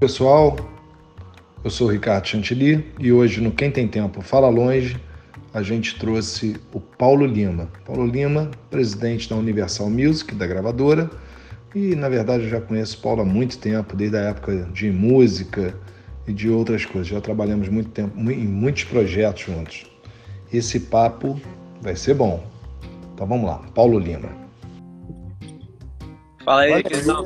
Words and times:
Pessoal, 0.00 0.54
eu 1.64 1.70
sou 1.70 1.88
o 1.88 1.90
Ricardo 1.90 2.24
Chantilly 2.24 2.86
e 3.00 3.10
hoje 3.10 3.40
no 3.40 3.50
Quem 3.50 3.68
Tem 3.68 3.88
Tempo 3.88 4.22
Fala 4.22 4.48
Longe 4.48 4.96
a 5.52 5.60
gente 5.60 5.98
trouxe 5.98 6.54
o 6.72 6.78
Paulo 6.78 7.26
Lima. 7.26 7.68
Paulo 7.84 8.06
Lima, 8.06 8.48
presidente 8.70 9.28
da 9.28 9.34
Universal 9.34 9.90
Music, 9.90 10.36
da 10.36 10.46
gravadora, 10.46 11.10
e 11.74 11.96
na 11.96 12.08
verdade 12.08 12.44
eu 12.44 12.48
já 12.48 12.60
conheço 12.60 12.98
o 12.98 13.02
Paulo 13.02 13.22
há 13.22 13.24
muito 13.24 13.58
tempo, 13.58 13.96
desde 13.96 14.16
a 14.18 14.20
época 14.20 14.68
de 14.72 14.88
música 14.88 15.74
e 16.28 16.32
de 16.32 16.48
outras 16.48 16.84
coisas. 16.84 17.08
Já 17.08 17.20
trabalhamos 17.20 17.68
muito 17.68 17.90
tempo 17.90 18.16
em 18.20 18.46
muitos 18.46 18.84
projetos 18.84 19.46
juntos. 19.46 19.84
Esse 20.52 20.78
papo 20.78 21.40
vai 21.82 21.96
ser 21.96 22.14
bom. 22.14 22.46
Então 23.14 23.26
vamos 23.26 23.46
lá, 23.46 23.58
Paulo 23.74 23.98
Lima. 23.98 24.28
Fala 26.44 26.60
aí, 26.60 26.84
queridão. 26.84 27.24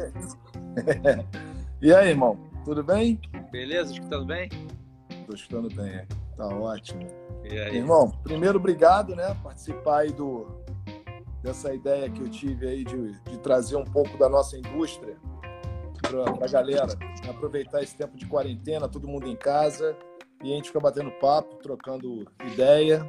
e 1.82 1.92
aí, 1.92 2.08
irmão? 2.08 2.51
Tudo 2.64 2.82
bem? 2.84 3.20
Beleza? 3.50 3.92
Escutando 3.92 4.26
bem? 4.26 4.48
Tô 5.26 5.34
escutando 5.34 5.74
bem, 5.74 5.90
é. 5.90 6.06
Tá 6.36 6.46
ótimo. 6.46 7.06
Irmão, 7.44 8.10
primeiro 8.22 8.58
obrigado, 8.58 9.16
né? 9.16 9.36
Participar 9.42 10.00
aí 10.00 10.12
do, 10.12 10.46
dessa 11.42 11.74
ideia 11.74 12.08
que 12.08 12.20
eu 12.20 12.28
tive 12.28 12.68
aí 12.68 12.84
de, 12.84 13.12
de 13.22 13.38
trazer 13.38 13.76
um 13.76 13.84
pouco 13.84 14.16
da 14.16 14.28
nossa 14.28 14.56
indústria 14.56 15.16
para 16.00 16.46
a 16.46 16.48
galera. 16.48 16.86
Aproveitar 17.28 17.82
esse 17.82 17.96
tempo 17.96 18.16
de 18.16 18.26
quarentena, 18.26 18.88
todo 18.88 19.08
mundo 19.08 19.26
em 19.26 19.36
casa, 19.36 19.96
e 20.42 20.52
a 20.52 20.56
gente 20.56 20.68
fica 20.68 20.80
batendo 20.80 21.10
papo, 21.12 21.56
trocando 21.56 22.24
ideia. 22.52 23.08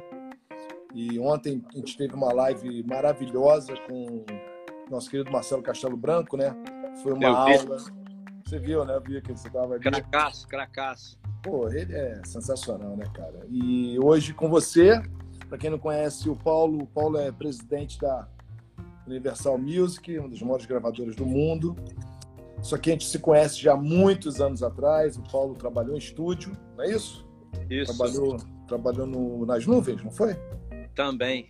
E 0.92 1.18
ontem 1.18 1.64
a 1.72 1.76
gente 1.76 1.96
teve 1.96 2.14
uma 2.14 2.32
live 2.32 2.84
maravilhosa 2.84 3.74
com 3.86 4.24
nosso 4.90 5.10
querido 5.10 5.30
Marcelo 5.30 5.62
Castelo 5.62 5.96
Branco, 5.96 6.36
né? 6.36 6.54
Foi 7.02 7.12
uma 7.12 7.24
eu 7.24 7.34
aula. 7.34 7.78
Vi. 7.78 8.03
Você 8.44 8.58
viu, 8.58 8.84
né? 8.84 8.94
Eu 8.94 9.00
vi 9.00 9.20
que 9.22 9.32
você 9.32 9.48
estava 9.48 9.74
ali. 9.74 9.82
Cracaço, 9.82 10.46
cracaço. 10.46 11.18
Pô, 11.42 11.68
ele 11.68 11.94
é 11.94 12.20
sensacional, 12.24 12.96
né, 12.96 13.04
cara? 13.14 13.46
E 13.50 13.98
hoje 13.98 14.32
com 14.34 14.48
você, 14.48 15.00
para 15.48 15.58
quem 15.58 15.70
não 15.70 15.78
conhece 15.78 16.28
o 16.28 16.36
Paulo, 16.36 16.82
o 16.82 16.86
Paulo 16.86 17.18
é 17.18 17.32
presidente 17.32 17.98
da 17.98 18.28
Universal 19.06 19.58
Music, 19.58 20.18
um 20.18 20.28
dos 20.28 20.42
maiores 20.42 20.66
gravadores 20.66 21.16
do 21.16 21.26
mundo. 21.26 21.76
Só 22.62 22.78
que 22.78 22.90
a 22.90 22.92
gente 22.92 23.06
se 23.06 23.18
conhece 23.18 23.60
já 23.60 23.74
há 23.74 23.76
muitos 23.76 24.40
anos 24.40 24.62
atrás. 24.62 25.16
O 25.16 25.22
Paulo 25.22 25.54
trabalhou 25.54 25.94
em 25.94 25.98
estúdio, 25.98 26.56
não 26.76 26.84
é 26.84 26.90
isso? 26.90 27.26
Isso. 27.68 27.96
Trabalhou, 27.96 28.36
trabalhou 28.66 29.06
no, 29.06 29.46
nas 29.46 29.66
nuvens, 29.66 30.02
não 30.02 30.10
foi? 30.10 30.34
Também. 30.94 31.46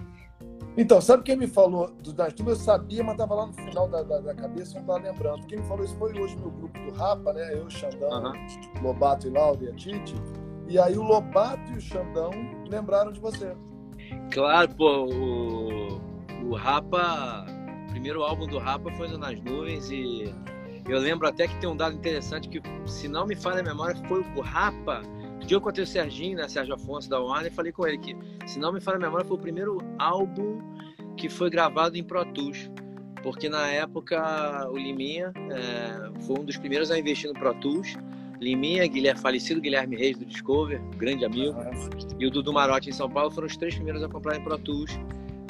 Então, 0.76 1.00
sabe 1.00 1.22
quem 1.22 1.36
me 1.36 1.46
falou 1.46 1.88
do 2.02 2.12
das 2.12 2.34
nuvens? 2.34 2.58
Eu 2.58 2.64
sabia, 2.64 3.04
mas 3.04 3.14
estava 3.14 3.34
lá 3.34 3.46
no 3.46 3.52
final 3.52 3.88
da, 3.88 4.02
da, 4.02 4.20
da 4.20 4.34
cabeça, 4.34 4.74
não 4.74 4.80
estava 4.80 4.98
lembrando. 4.98 5.46
Quem 5.46 5.58
me 5.58 5.64
falou 5.66 5.84
isso 5.84 5.96
foi 5.96 6.18
hoje 6.18 6.36
meu 6.36 6.50
grupo 6.50 6.78
do 6.80 6.90
Rapa, 6.90 7.32
né? 7.32 7.54
Eu, 7.54 7.70
Xandão, 7.70 8.24
uhum. 8.24 8.82
Lobato 8.82 9.28
e 9.28 9.30
Laura 9.30 9.64
e 9.64 9.68
a 9.68 9.74
Tite. 9.74 10.14
E 10.66 10.78
aí 10.78 10.96
o 10.98 11.02
Lobato 11.02 11.72
e 11.72 11.76
o 11.76 11.80
Xandão 11.80 12.30
lembraram 12.68 13.12
de 13.12 13.20
você. 13.20 13.54
Claro, 14.32 14.74
pô, 14.74 15.04
o, 15.04 16.48
o 16.50 16.54
Rapa, 16.54 17.46
o 17.86 17.90
primeiro 17.90 18.22
álbum 18.22 18.46
do 18.46 18.58
Rapa 18.58 18.90
foi 18.92 19.06
no 19.08 19.16
Nas 19.16 19.40
Nuvens 19.40 19.90
e 19.90 20.34
eu 20.88 20.98
lembro 20.98 21.26
até 21.26 21.48
que 21.48 21.56
tem 21.60 21.68
um 21.68 21.76
dado 21.76 21.94
interessante 21.94 22.48
que, 22.48 22.60
se 22.86 23.08
não 23.08 23.26
me 23.26 23.34
falha 23.34 23.60
a 23.60 23.62
memória, 23.62 23.96
foi 24.06 24.20
o 24.20 24.40
Rapa. 24.40 25.02
O 25.44 25.46
dia 25.46 25.58
eu 25.58 25.60
contei 25.60 25.84
o 25.84 25.86
Serginho, 25.86 26.38
né, 26.38 26.48
Sérgio 26.48 26.74
Afonso 26.74 27.06
da 27.10 27.20
Warner, 27.20 27.52
e 27.52 27.54
falei 27.54 27.70
com 27.70 27.86
ele 27.86 27.98
que, 27.98 28.16
se 28.46 28.58
não 28.58 28.72
me 28.72 28.80
falha 28.80 28.96
a 28.96 29.00
memória, 29.00 29.26
foi 29.26 29.36
o 29.36 29.38
primeiro 29.40 29.76
álbum 29.98 30.58
que 31.18 31.28
foi 31.28 31.50
gravado 31.50 31.98
em 31.98 32.02
Pro 32.02 32.24
Tools. 32.24 32.70
Porque 33.22 33.46
na 33.46 33.68
época 33.68 34.66
o 34.70 34.78
Liminha 34.78 35.34
é, 35.50 36.22
foi 36.22 36.40
um 36.40 36.44
dos 36.46 36.56
primeiros 36.56 36.90
a 36.90 36.98
investir 36.98 37.28
no 37.28 37.38
Pro 37.38 37.52
Tools. 37.56 37.94
Liminha, 38.40 38.86
Guilherme, 38.86 39.20
falecido 39.20 39.60
Guilherme 39.60 39.96
Reis 39.96 40.16
do 40.16 40.24
Discover, 40.24 40.80
grande 40.96 41.26
amigo, 41.26 41.58
e 42.18 42.26
o 42.26 42.30
Dudu 42.30 42.50
Marotti 42.50 42.88
em 42.88 42.94
São 42.94 43.10
Paulo 43.10 43.30
foram 43.30 43.46
os 43.46 43.54
três 43.54 43.74
primeiros 43.74 44.02
a 44.02 44.08
comprar 44.08 44.38
em 44.38 44.42
Pro 44.42 44.58
Tools. 44.58 44.98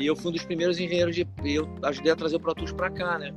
E 0.01 0.07
eu 0.07 0.17
fui 0.17 0.31
um 0.31 0.33
dos 0.33 0.45
primeiros 0.45 0.81
engenheiros 0.81 1.15
de. 1.15 1.25
Eu 1.45 1.69
ajudei 1.85 2.11
a 2.11 2.17
trazer 2.17 2.35
o 2.35 2.41
Pro 2.41 2.53
Tools 2.53 2.73
para 2.73 2.91
cá, 2.91 3.17
né? 3.17 3.33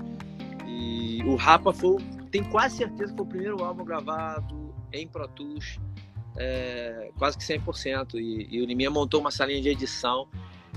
E 0.66 1.22
o 1.23 1.35
Rapa 1.35 1.72
foi, 1.72 1.97
tem 2.31 2.44
quase 2.46 2.78
certeza 2.78 3.12
que 3.12 3.17
foi 3.17 3.25
o 3.28 3.29
primeiro 3.29 3.63
álbum 3.63 3.85
gravado 3.85 4.73
em 4.91 5.07
Pro 5.07 5.28
Tools, 5.28 5.79
é, 6.38 7.12
quase 7.18 7.38
que 7.38 7.44
100%. 7.44 8.16
E, 8.16 8.48
e 8.56 8.62
o 8.62 8.66
Liminha 8.66 8.90
montou 8.90 9.20
uma 9.20 9.31
salinha 9.31 9.62
de 9.62 9.70
edição. 9.70 10.28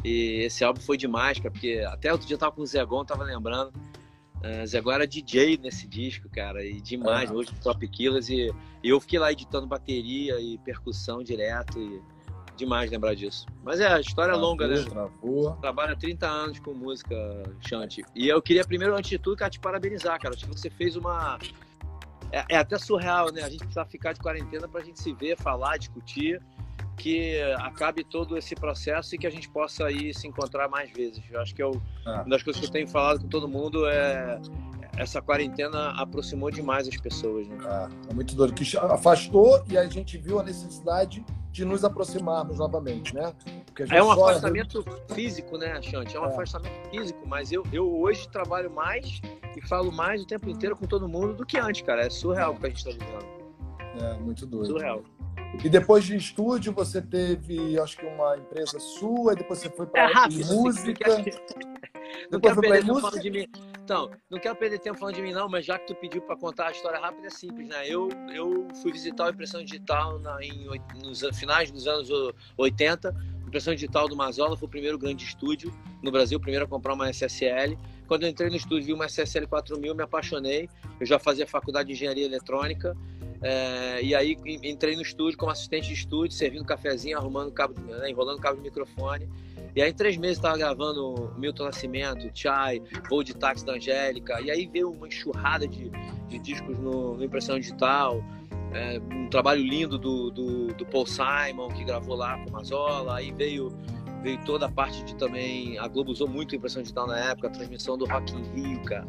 E 0.04 0.44
esse 0.44 0.64
álbum 0.64 0.80
foi 0.80 0.96
demais, 0.96 1.38
cara, 1.38 1.50
porque 1.50 1.84
até 1.86 2.10
outro 2.10 2.26
dia 2.26 2.34
eu 2.34 2.38
tava 2.38 2.52
com 2.52 2.62
o 2.62 2.66
Zegon, 2.66 3.04
tava 3.04 3.24
lembrando. 3.24 3.72
Uh, 4.36 4.66
Zegon 4.66 4.92
era 4.92 5.06
DJ 5.06 5.58
nesse 5.58 5.86
disco, 5.86 6.26
cara, 6.30 6.64
e 6.64 6.80
demais, 6.80 7.30
hoje 7.30 7.52
Top 7.62 7.86
Killers. 7.86 8.30
E, 8.30 8.50
e, 8.82 8.88
eu 8.88 8.98
fiquei 8.98 9.18
lá 9.18 9.30
editando 9.30 9.66
bateria 9.66 10.40
e 10.40 10.56
percussão 10.58 11.22
direto. 11.22 11.78
E 11.78 12.00
demais 12.56 12.90
lembrar 12.90 13.14
disso. 13.14 13.46
Mas 13.62 13.80
é, 13.80 13.86
a 13.86 14.00
história 14.00 14.32
travou, 14.32 14.48
é 14.48 14.50
longa, 14.50 14.68
né? 14.68 14.82
Travou. 14.82 15.52
Trabalha 15.56 15.96
30 15.96 16.26
anos 16.26 16.60
com 16.60 16.74
música, 16.74 17.16
Chante. 17.60 18.04
E 18.14 18.28
eu 18.28 18.40
queria 18.40 18.64
primeiro, 18.64 18.94
antes 18.94 19.10
de 19.10 19.18
tudo, 19.18 19.36
cara, 19.36 19.50
te 19.50 19.58
parabenizar, 19.58 20.20
cara. 20.20 20.34
Acho 20.34 20.46
que 20.46 20.58
você 20.58 20.70
fez 20.70 20.96
uma. 20.96 21.38
É, 22.32 22.44
é, 22.50 22.56
até 22.56 22.78
surreal, 22.78 23.32
né? 23.32 23.42
A 23.42 23.48
gente 23.48 23.60
precisa 23.60 23.84
ficar 23.84 24.12
de 24.12 24.20
quarentena 24.20 24.68
pra 24.68 24.82
gente 24.82 25.00
se 25.00 25.12
ver, 25.12 25.36
falar, 25.36 25.76
discutir. 25.76 26.40
Que 26.96 27.40
acabe 27.60 28.04
todo 28.04 28.36
esse 28.36 28.54
processo 28.54 29.14
e 29.14 29.18
que 29.18 29.26
a 29.26 29.30
gente 29.30 29.48
possa 29.48 29.86
aí 29.86 30.12
se 30.12 30.28
encontrar 30.28 30.68
mais 30.68 30.90
vezes. 30.90 31.22
Eu 31.30 31.40
acho 31.40 31.54
que 31.54 31.62
eu, 31.62 31.70
é 32.06 32.10
ah. 32.10 32.22
uma 32.22 32.28
das 32.28 32.42
coisas 32.42 32.60
que 32.60 32.66
eu 32.66 32.70
tenho 32.70 32.86
falado 32.86 33.20
com 33.20 33.28
todo 33.28 33.48
mundo 33.48 33.86
é 33.86 34.38
essa 34.96 35.20
quarentena 35.20 35.90
aproximou 35.90 36.50
demais 36.50 36.88
as 36.88 36.96
pessoas. 36.96 37.46
Né? 37.46 37.56
É, 37.64 38.10
é 38.10 38.14
muito 38.14 38.34
doido. 38.34 38.52
Que 38.54 38.76
afastou 38.76 39.62
e 39.68 39.76
a 39.76 39.86
gente 39.86 40.18
viu 40.18 40.38
a 40.38 40.42
necessidade 40.42 41.24
de 41.50 41.64
nos 41.64 41.84
aproximarmos 41.84 42.58
novamente, 42.58 43.14
né? 43.14 43.34
é 43.90 44.02
um 44.02 44.10
afastamento 44.10 44.84
físico, 45.12 45.58
né, 45.58 45.80
Chante? 45.82 46.16
É 46.16 46.20
um 46.20 46.24
é. 46.24 46.28
afastamento 46.28 46.90
físico, 46.90 47.26
mas 47.26 47.50
eu, 47.50 47.64
eu 47.72 48.00
hoje 48.00 48.28
trabalho 48.28 48.70
mais 48.70 49.20
e 49.56 49.66
falo 49.66 49.90
mais 49.90 50.22
o 50.22 50.26
tempo 50.26 50.48
inteiro 50.48 50.76
com 50.76 50.86
todo 50.86 51.08
mundo 51.08 51.34
do 51.34 51.44
que 51.44 51.58
antes, 51.58 51.82
cara. 51.82 52.02
É 52.02 52.10
surreal 52.10 52.52
o 52.52 52.56
que 52.56 52.66
a 52.66 52.68
gente 52.68 52.86
está 52.86 52.90
vivendo. 52.90 53.26
É, 54.00 54.18
muito 54.18 54.46
doido. 54.46 54.66
Surreal. 54.66 55.02
E 55.64 55.68
depois 55.68 56.04
de 56.04 56.16
estúdio, 56.16 56.72
você 56.72 57.02
teve, 57.02 57.78
acho 57.80 57.96
que 57.96 58.06
uma 58.06 58.36
empresa 58.36 58.78
sua, 58.78 59.32
e 59.32 59.36
depois 59.36 59.58
você 59.58 59.68
foi 59.68 59.86
para 59.86 60.02
é 60.02 60.12
rápido, 60.12 60.54
música. 60.54 61.12
Assim, 61.12 61.30
não 62.30 62.40
quero 62.40 62.60
perder 62.60 62.84
tempo 62.84 63.00
falando 63.00 63.20
de 63.20 63.30
mim. 63.30 63.48
Então, 63.90 64.08
não 64.30 64.38
quero 64.38 64.54
perder 64.54 64.78
tempo 64.78 64.96
falando 64.96 65.16
de 65.16 65.20
mim, 65.20 65.32
não, 65.32 65.48
mas 65.48 65.66
já 65.66 65.76
que 65.76 65.88
tu 65.88 65.96
pediu 65.96 66.22
para 66.22 66.36
contar 66.36 66.68
a 66.68 66.70
história 66.70 67.00
rápida, 67.00 67.26
é 67.26 67.30
simples, 67.30 67.66
né? 67.66 67.88
Eu, 67.88 68.08
eu 68.32 68.68
fui 68.80 68.92
visitar 68.92 69.26
a 69.26 69.30
impressão 69.30 69.64
digital 69.64 70.16
na, 70.20 70.40
em, 70.40 70.68
nos 71.02 71.22
finais 71.36 71.72
dos 71.72 71.88
anos 71.88 72.08
80. 72.56 73.12
Impressão 73.48 73.74
digital 73.74 74.06
do 74.06 74.14
Mazola 74.14 74.56
foi 74.56 74.68
o 74.68 74.70
primeiro 74.70 74.96
grande 74.96 75.24
estúdio 75.24 75.74
no 76.04 76.12
Brasil, 76.12 76.38
o 76.38 76.40
primeiro 76.40 76.66
a 76.66 76.68
comprar 76.68 76.94
uma 76.94 77.10
SSL. 77.10 77.76
Quando 78.06 78.22
eu 78.22 78.28
entrei 78.28 78.48
no 78.48 78.54
estúdio, 78.54 78.86
vi 78.86 78.92
uma 78.92 79.06
SSL 79.06 79.48
4000, 79.48 79.92
me 79.92 80.04
apaixonei. 80.04 80.68
Eu 81.00 81.04
já 81.04 81.18
fazia 81.18 81.44
faculdade 81.44 81.88
de 81.88 81.94
engenharia 81.94 82.26
eletrônica. 82.26 82.96
É, 83.42 84.02
e 84.02 84.14
aí 84.14 84.36
entrei 84.62 84.94
no 84.94 85.02
estúdio 85.02 85.38
como 85.38 85.50
assistente 85.50 85.88
de 85.88 85.94
estúdio, 85.94 86.36
servindo 86.36 86.64
cafezinho, 86.64 87.16
arrumando 87.16 87.50
cabo, 87.52 87.80
né, 87.80 88.10
enrolando 88.10 88.38
cabo 88.38 88.56
de 88.56 88.62
microfone. 88.62 89.28
E 89.74 89.80
aí, 89.80 89.90
em 89.90 89.94
três 89.94 90.16
meses, 90.16 90.36
estava 90.36 90.58
gravando 90.58 91.32
Milton 91.38 91.64
Nascimento, 91.64 92.28
Chai, 92.34 92.82
Voo 93.08 93.22
de 93.22 93.34
Táxi 93.34 93.64
da 93.64 93.74
Angélica. 93.74 94.40
E 94.40 94.50
aí 94.50 94.66
veio 94.66 94.90
uma 94.90 95.06
enxurrada 95.06 95.66
de, 95.66 95.90
de 96.28 96.38
discos 96.40 96.78
no, 96.78 97.16
no 97.16 97.24
impressão 97.24 97.58
digital. 97.58 98.22
É, 98.72 99.00
um 99.14 99.28
trabalho 99.28 99.62
lindo 99.62 99.96
do, 99.96 100.30
do, 100.30 100.66
do, 100.74 100.86
Paul 100.86 101.06
Simon, 101.06 101.68
que 101.68 101.84
gravou 101.84 102.16
lá 102.16 102.36
com 102.38 102.50
Mazola. 102.50 103.16
Aí 103.16 103.30
veio, 103.30 103.68
veio 104.22 104.44
toda 104.44 104.66
a 104.66 104.70
parte 104.70 105.04
de 105.04 105.14
também. 105.14 105.78
A 105.78 105.86
Globo 105.86 106.10
usou 106.10 106.28
muito 106.28 106.54
impressão 106.56 106.82
digital 106.82 107.06
na 107.06 107.30
época, 107.30 107.46
a 107.46 107.50
transmissão 107.50 107.96
do 107.96 108.06
Rock 108.06 108.34
in 108.34 108.42
Rio, 108.54 108.82
cara. 108.82 109.06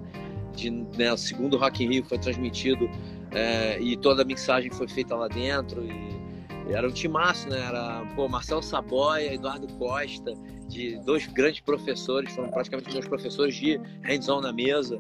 De, 0.55 0.69
né, 0.69 1.11
o 1.11 1.17
segundo 1.17 1.57
Rock 1.57 1.84
in 1.84 1.89
Rio 1.89 2.05
foi 2.05 2.19
transmitido 2.19 2.87
é, 3.31 3.79
e 3.79 3.95
toda 3.97 4.22
a 4.22 4.25
mixagem 4.25 4.72
foi 4.72 4.87
feita 4.87 5.16
lá 5.16 5.28
dentro. 5.28 5.83
E, 5.83 6.22
era 6.69 6.87
um 6.87 6.91
timaço, 6.91 7.49
né? 7.49 7.59
Era 7.59 8.05
pô, 8.16 8.29
Marcelo 8.29 8.61
Saboia, 8.61 9.33
Eduardo 9.33 9.67
Costa, 9.78 10.33
de 10.67 10.97
dois 11.03 11.28
grandes 11.28 11.59
professores, 11.59 12.33
foram 12.33 12.49
praticamente 12.49 12.93
meus 12.93 13.07
professores 13.07 13.55
de 13.55 13.79
hands-on 14.03 14.41
na 14.41 14.53
mesa. 14.53 14.99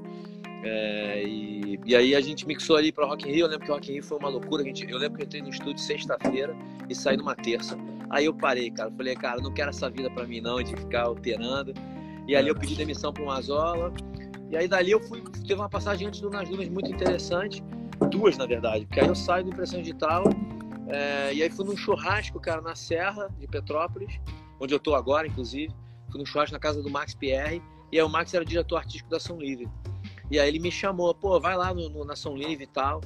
É, 0.63 1.23
e, 1.23 1.79
e, 1.85 1.95
aí 1.95 2.13
a 2.13 2.21
gente 2.21 2.45
mixou 2.45 2.75
ali 2.75 2.91
para 2.91 3.05
Rock 3.05 3.27
in 3.27 3.31
Rio. 3.31 3.45
Eu 3.45 3.49
lembro 3.49 3.65
que 3.65 3.71
Rock 3.71 3.89
in 3.89 3.93
Rio 3.95 4.03
foi 4.03 4.17
uma 4.17 4.29
loucura. 4.29 4.63
Gente, 4.63 4.89
eu 4.89 4.97
lembro 4.97 5.17
que 5.17 5.23
eu 5.23 5.25
entrei 5.25 5.41
no 5.41 5.49
estúdio 5.49 5.79
sexta-feira 5.79 6.55
e 6.89 6.93
saí 6.93 7.17
numa 7.17 7.35
terça. 7.35 7.77
Aí 8.09 8.25
eu 8.25 8.33
parei, 8.33 8.69
cara. 8.69 8.91
Falei, 8.91 9.15
cara, 9.15 9.41
não 9.41 9.53
quero 9.53 9.69
essa 9.69 9.89
vida 9.89 10.09
para 10.11 10.25
mim 10.25 10.41
não, 10.41 10.61
de 10.61 10.75
ficar 10.75 11.03
alterando. 11.03 11.73
E 12.27 12.35
ali 12.35 12.49
eu 12.49 12.55
pedi 12.55 12.75
demissão 12.75 13.11
para 13.11 13.23
o 13.23 13.25
Mazola. 13.25 13.93
E 14.51 14.57
aí 14.57 14.67
dali 14.67 14.91
eu 14.91 14.99
fui, 14.99 15.23
teve 15.47 15.53
uma 15.53 15.69
passagem 15.69 16.07
antes 16.07 16.19
do 16.19 16.29
Nas 16.29 16.49
Nuvens 16.49 16.67
muito 16.67 16.91
interessante, 16.91 17.63
duas 18.09 18.37
na 18.37 18.45
verdade, 18.45 18.85
porque 18.85 18.99
aí 18.99 19.07
eu 19.07 19.15
saio 19.15 19.43
do 19.43 19.51
Impressão 19.51 19.79
Digital 19.79 20.23
é, 20.87 21.33
e 21.33 21.41
aí 21.41 21.49
fui 21.49 21.65
num 21.65 21.77
churrasco, 21.77 22.39
cara, 22.39 22.61
na 22.61 22.75
Serra 22.75 23.29
de 23.39 23.47
Petrópolis, 23.47 24.19
onde 24.59 24.73
eu 24.73 24.79
tô 24.79 24.93
agora, 24.93 25.25
inclusive. 25.27 25.73
Fui 26.09 26.19
num 26.19 26.25
churrasco 26.25 26.53
na 26.53 26.59
casa 26.59 26.83
do 26.83 26.89
Max 26.89 27.13
Pierre. 27.15 27.61
E 27.91 27.97
aí 27.97 28.03
o 28.03 28.09
Max 28.09 28.33
era 28.33 28.43
diretor 28.43 28.77
artístico 28.77 29.09
da 29.09 29.17
Ação 29.17 29.39
Livre. 29.39 29.69
E 30.29 30.39
aí 30.39 30.47
ele 30.47 30.59
me 30.59 30.71
chamou, 30.71 31.13
pô, 31.13 31.39
vai 31.39 31.55
lá 31.55 31.73
no, 31.73 31.89
no, 31.89 32.03
na 32.03 32.13
Ação 32.13 32.35
Livre 32.35 32.65
e 32.65 32.67
tal. 32.67 33.01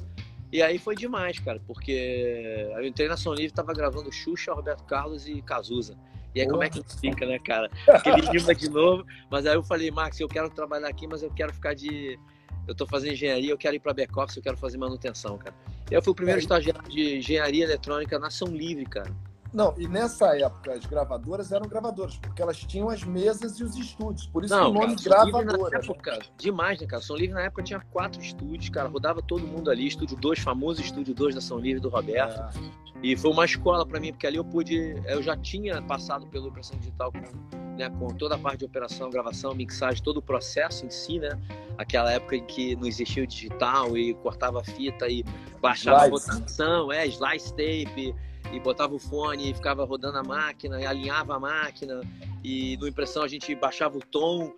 E 0.52 0.62
aí 0.62 0.78
foi 0.78 0.94
demais, 0.94 1.38
cara, 1.38 1.60
porque 1.66 2.68
eu 2.72 2.86
entrei 2.86 3.08
na 3.08 3.16
Som 3.16 3.34
Livre, 3.34 3.52
tava 3.52 3.72
gravando 3.72 4.12
Xuxa, 4.12 4.52
Roberto 4.52 4.84
Carlos 4.84 5.26
e 5.26 5.42
Cazuza. 5.42 5.96
E 6.34 6.40
aí, 6.40 6.46
como 6.46 6.62
é 6.62 6.68
que 6.68 6.82
fica, 7.00 7.26
né, 7.26 7.38
cara? 7.38 7.70
Aquele 7.88 8.22
clima 8.22 8.54
de 8.54 8.68
novo. 8.68 9.04
Mas 9.30 9.46
aí 9.46 9.54
eu 9.54 9.62
falei, 9.62 9.90
Max, 9.90 10.20
eu 10.20 10.28
quero 10.28 10.50
trabalhar 10.50 10.88
aqui, 10.88 11.06
mas 11.06 11.22
eu 11.22 11.30
quero 11.30 11.52
ficar 11.52 11.74
de. 11.74 12.18
Eu 12.66 12.74
tô 12.74 12.86
fazendo 12.86 13.12
engenharia, 13.12 13.50
eu 13.50 13.58
quero 13.58 13.76
ir 13.76 13.80
para 13.80 13.92
back-office, 13.92 14.36
eu 14.36 14.42
quero 14.42 14.56
fazer 14.56 14.76
manutenção, 14.76 15.38
cara. 15.38 15.54
Eu 15.90 16.02
fui 16.02 16.12
o 16.12 16.14
primeiro 16.14 16.40
estagiário 16.40 16.88
de 16.90 17.18
engenharia 17.18 17.64
eletrônica 17.64 18.18
na 18.18 18.30
São 18.30 18.48
Livre, 18.48 18.84
cara. 18.84 19.10
Não, 19.52 19.74
e 19.78 19.88
nessa 19.88 20.36
época 20.38 20.72
as 20.72 20.84
gravadoras 20.84 21.52
eram 21.52 21.68
gravadoras, 21.68 22.16
porque 22.16 22.42
elas 22.42 22.58
tinham 22.58 22.88
as 22.88 23.02
mesas 23.04 23.58
e 23.58 23.64
os 23.64 23.76
estúdios. 23.76 24.26
Por 24.26 24.44
isso 24.44 24.54
não, 24.54 24.70
o 24.70 24.72
nome 24.72 24.96
cara, 24.96 25.30
gravadora. 25.30 25.78
Época, 25.78 26.18
demais, 26.36 26.80
né, 26.80 26.86
cara? 26.86 27.02
São 27.02 27.16
Livre 27.16 27.34
na 27.34 27.42
época 27.42 27.62
tinha 27.62 27.80
quatro 27.90 28.20
estúdios, 28.20 28.68
cara. 28.68 28.88
Rodava 28.88 29.22
todo 29.22 29.46
mundo 29.46 29.70
ali. 29.70 29.86
Estúdio 29.86 30.16
2, 30.16 30.40
famoso 30.40 30.80
estúdio 30.80 31.14
2 31.14 31.34
da 31.34 31.40
São 31.40 31.58
Livre 31.58 31.80
do 31.80 31.88
Roberto. 31.88 32.40
É. 32.58 32.86
E 33.02 33.16
foi 33.16 33.30
uma 33.30 33.44
escola 33.44 33.86
para 33.86 34.00
mim, 34.00 34.12
porque 34.12 34.26
ali 34.26 34.36
eu 34.36 34.44
pude. 34.44 35.00
Eu 35.06 35.22
já 35.22 35.36
tinha 35.36 35.80
passado 35.82 36.26
pela 36.26 36.48
operação 36.48 36.78
digital 36.78 37.12
com, 37.12 37.56
né, 37.76 37.90
com 37.90 38.08
toda 38.08 38.34
a 38.34 38.38
parte 38.38 38.60
de 38.60 38.64
operação, 38.64 39.10
gravação, 39.10 39.54
mixagem, 39.54 40.02
todo 40.02 40.18
o 40.18 40.22
processo 40.22 40.84
em 40.84 40.90
si, 40.90 41.18
né? 41.18 41.38
Aquela 41.78 42.10
época 42.10 42.36
em 42.36 42.44
que 42.44 42.74
não 42.74 42.86
existia 42.86 43.22
o 43.22 43.26
digital 43.26 43.96
e 43.96 44.14
cortava 44.14 44.64
fita 44.64 45.06
e 45.08 45.24
baixava 45.60 46.04
a 46.04 46.08
rotação, 46.08 46.90
é, 46.90 47.06
slice 47.06 47.50
tape 47.50 48.14
e 48.52 48.60
botava 48.60 48.94
o 48.94 48.98
fone 48.98 49.50
e 49.50 49.54
ficava 49.54 49.84
rodando 49.84 50.18
a 50.18 50.22
máquina 50.22 50.80
e 50.80 50.86
alinhava 50.86 51.36
a 51.36 51.40
máquina 51.40 52.00
e 52.42 52.76
no 52.78 52.86
impressão 52.86 53.22
a 53.22 53.28
gente 53.28 53.54
baixava 53.54 53.98
o 53.98 54.00
tom 54.00 54.52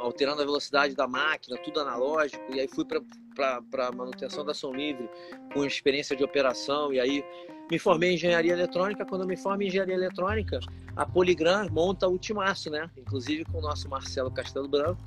alterando 0.00 0.42
a 0.42 0.44
velocidade 0.44 0.94
da 0.94 1.06
máquina 1.06 1.56
tudo 1.58 1.80
analógico 1.80 2.42
e 2.54 2.60
aí 2.60 2.68
fui 2.68 2.84
para 2.84 3.92
manutenção 3.92 4.44
da 4.44 4.52
som 4.52 4.72
livre 4.72 5.08
com 5.52 5.64
experiência 5.64 6.16
de 6.16 6.24
operação 6.24 6.92
e 6.92 7.00
aí 7.00 7.24
me 7.70 7.78
formei 7.78 8.10
em 8.10 8.14
engenharia 8.14 8.52
eletrônica. 8.52 9.06
Quando 9.06 9.22
eu 9.22 9.28
me 9.28 9.36
formo 9.36 9.62
em 9.62 9.68
engenharia 9.68 9.94
eletrônica 9.94 10.58
a 10.96 11.06
Poligram 11.06 11.68
monta 11.70 12.08
o 12.08 12.18
timaço 12.18 12.68
né? 12.68 12.90
Inclusive 12.96 13.44
com 13.44 13.58
o 13.58 13.62
nosso 13.62 13.88
Marcelo 13.88 14.30
Castelo 14.30 14.68
Branco. 14.68 15.00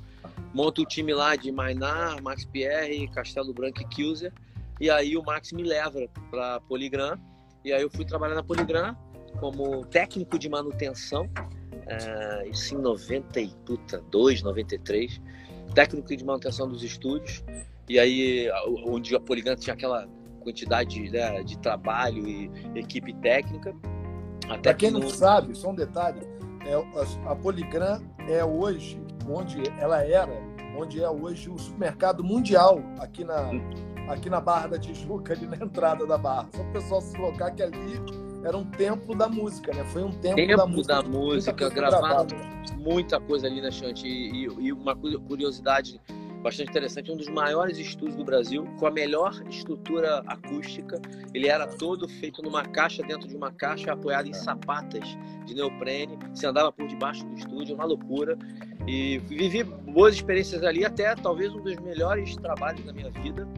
Monta 0.54 0.80
o 0.80 0.86
time 0.86 1.12
lá 1.12 1.36
de 1.36 1.52
Mainar 1.52 2.22
Max 2.22 2.44
Pierre 2.46 3.06
Castelo 3.08 3.52
Branco 3.52 3.82
e 3.82 3.84
Kilser 3.86 4.32
e 4.80 4.90
aí 4.90 5.16
o 5.16 5.22
Max 5.22 5.52
me 5.52 5.62
leva 5.62 6.08
para 6.30 6.60
Poligram 6.62 7.18
e 7.64 7.72
aí 7.72 7.82
eu 7.82 7.90
fui 7.90 8.04
trabalhar 8.04 8.34
na 8.34 8.42
Poligram 8.42 8.94
como 9.40 9.84
técnico 9.86 10.38
de 10.38 10.48
manutenção, 10.48 11.24
uh, 11.24 12.48
isso 12.50 12.74
em 12.74 12.78
92, 12.78 14.42
93, 14.42 15.20
técnico 15.74 16.16
de 16.16 16.24
manutenção 16.24 16.68
dos 16.68 16.82
estúdios. 16.82 17.42
E 17.88 17.98
aí, 17.98 18.48
onde 18.86 19.14
a 19.14 19.20
Poligram 19.20 19.56
tinha 19.56 19.74
aquela 19.74 20.06
quantidade 20.40 21.10
né, 21.10 21.42
de 21.42 21.58
trabalho 21.58 22.26
e 22.28 22.50
equipe 22.74 23.12
técnica. 23.14 23.74
Para 24.62 24.74
quem 24.74 24.90
não 24.90 25.08
sabe, 25.08 25.54
só 25.56 25.70
um 25.70 25.74
detalhe, 25.74 26.20
é, 26.66 26.74
a 27.28 27.34
Poligram 27.34 28.00
é 28.28 28.44
hoje, 28.44 29.00
onde 29.28 29.62
ela 29.78 30.02
era, 30.02 30.32
onde 30.78 31.02
é 31.02 31.08
hoje 31.08 31.50
o 31.50 31.58
supermercado 31.58 32.22
mundial 32.22 32.80
aqui 32.98 33.24
na, 33.24 33.50
aqui 34.08 34.28
na 34.30 34.40
Barra 34.40 34.68
da 34.68 34.78
Tijuca, 34.78 35.32
ali 35.32 35.46
na 35.46 35.56
entrada 35.64 36.06
da 36.06 36.18
Barra. 36.18 36.48
Só 36.54 36.62
o 36.62 36.72
pessoal 36.72 37.00
se 37.00 37.16
locar 37.16 37.54
que 37.54 37.62
ali 37.62 38.00
era 38.44 38.56
um 38.56 38.64
templo 38.64 39.14
da 39.14 39.28
música, 39.28 39.72
né? 39.72 39.84
Foi 39.84 40.02
um 40.02 40.12
templo, 40.12 40.36
templo 40.36 40.56
da 40.56 40.66
música. 40.66 40.94
da 40.94 41.02
música, 41.02 41.70
gravado 41.70 42.34
muita 42.84 43.18
coisa 43.18 43.46
ali 43.46 43.60
na 43.60 43.70
Chante. 43.70 44.06
E, 44.06 44.44
e, 44.44 44.72
uma 44.72 44.94
curiosidade 44.94 46.00
bastante 46.42 46.68
interessante, 46.68 47.10
um 47.10 47.16
dos 47.16 47.28
maiores 47.28 47.78
estúdios 47.78 48.16
do 48.16 48.24
Brasil, 48.24 48.66
com 48.78 48.86
a 48.86 48.90
melhor 48.90 49.32
estrutura 49.48 50.22
acústica. 50.26 51.00
Ele 51.32 51.48
era 51.48 51.66
todo 51.66 52.06
feito 52.06 52.42
numa 52.42 52.62
caixa, 52.62 53.02
dentro 53.02 53.26
de 53.26 53.34
uma 53.34 53.50
caixa, 53.50 53.92
apoiado 53.92 54.26
em 54.26 54.32
é. 54.32 54.34
sapatas 54.34 55.16
de 55.46 55.54
neoprene. 55.54 56.18
Você 56.34 56.46
andava 56.46 56.70
por 56.70 56.86
debaixo 56.86 57.24
do 57.24 57.34
estúdio, 57.34 57.74
uma 57.74 57.86
loucura. 57.86 58.36
E 58.86 59.16
vivi 59.20 59.64
boas 59.64 60.16
experiências 60.16 60.62
ali, 60.62 60.84
até 60.84 61.14
talvez 61.14 61.50
um 61.54 61.62
dos 61.62 61.76
melhores 61.76 62.36
trabalhos 62.36 62.84
da 62.84 62.92
minha 62.92 63.10
vida 63.10 63.48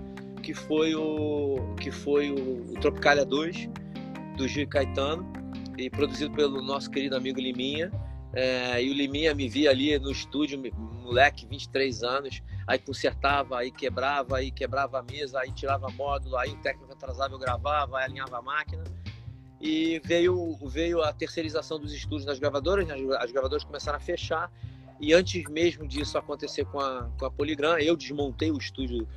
que 0.46 0.54
foi 0.54 0.94
o 0.94 1.74
que 1.80 1.90
foi 1.90 2.30
o, 2.30 2.70
o 2.70 2.74
Tropicália 2.80 3.24
2 3.24 3.68
do 4.36 4.46
Gil 4.46 4.68
Caetano 4.68 5.26
e 5.76 5.90
produzido 5.90 6.32
pelo 6.36 6.62
nosso 6.62 6.88
querido 6.88 7.16
amigo 7.16 7.40
Liminha. 7.40 7.90
É, 8.32 8.80
e 8.80 8.88
o 8.88 8.94
Liminha 8.94 9.34
me 9.34 9.48
via 9.48 9.70
ali 9.70 9.98
no 9.98 10.12
estúdio, 10.12 10.62
moleque, 11.02 11.48
23 11.48 12.04
anos, 12.04 12.42
aí 12.64 12.78
consertava, 12.78 13.58
aí 13.58 13.72
quebrava, 13.72 14.36
aí 14.36 14.52
quebrava 14.52 15.00
a 15.00 15.02
mesa, 15.02 15.40
aí 15.40 15.50
tirava 15.50 15.88
módulo, 15.90 16.36
aí 16.36 16.50
o 16.50 16.56
técnico 16.58 16.92
atrasava, 16.92 17.34
eu 17.34 17.40
gravava, 17.40 17.98
aí 17.98 18.04
alinhava 18.04 18.38
a 18.38 18.42
máquina. 18.42 18.84
E 19.60 20.00
veio, 20.04 20.56
veio 20.68 21.02
a 21.02 21.12
terceirização 21.12 21.80
dos 21.80 21.92
estúdios 21.92 22.24
das 22.24 22.38
gravadoras, 22.38 22.86
né? 22.86 22.94
as 23.18 23.32
gravadoras 23.32 23.64
começaram 23.64 23.96
a 23.96 24.00
fechar. 24.00 24.48
E 25.00 25.12
antes 25.12 25.42
mesmo 25.50 25.88
disso 25.88 26.16
acontecer 26.16 26.64
com 26.66 26.78
a, 26.78 27.10
com 27.18 27.26
a 27.26 27.30
Poligram, 27.32 27.78
eu 27.78 27.96
desmontei 27.96 28.52
o 28.52 28.58
estúdio 28.58 29.08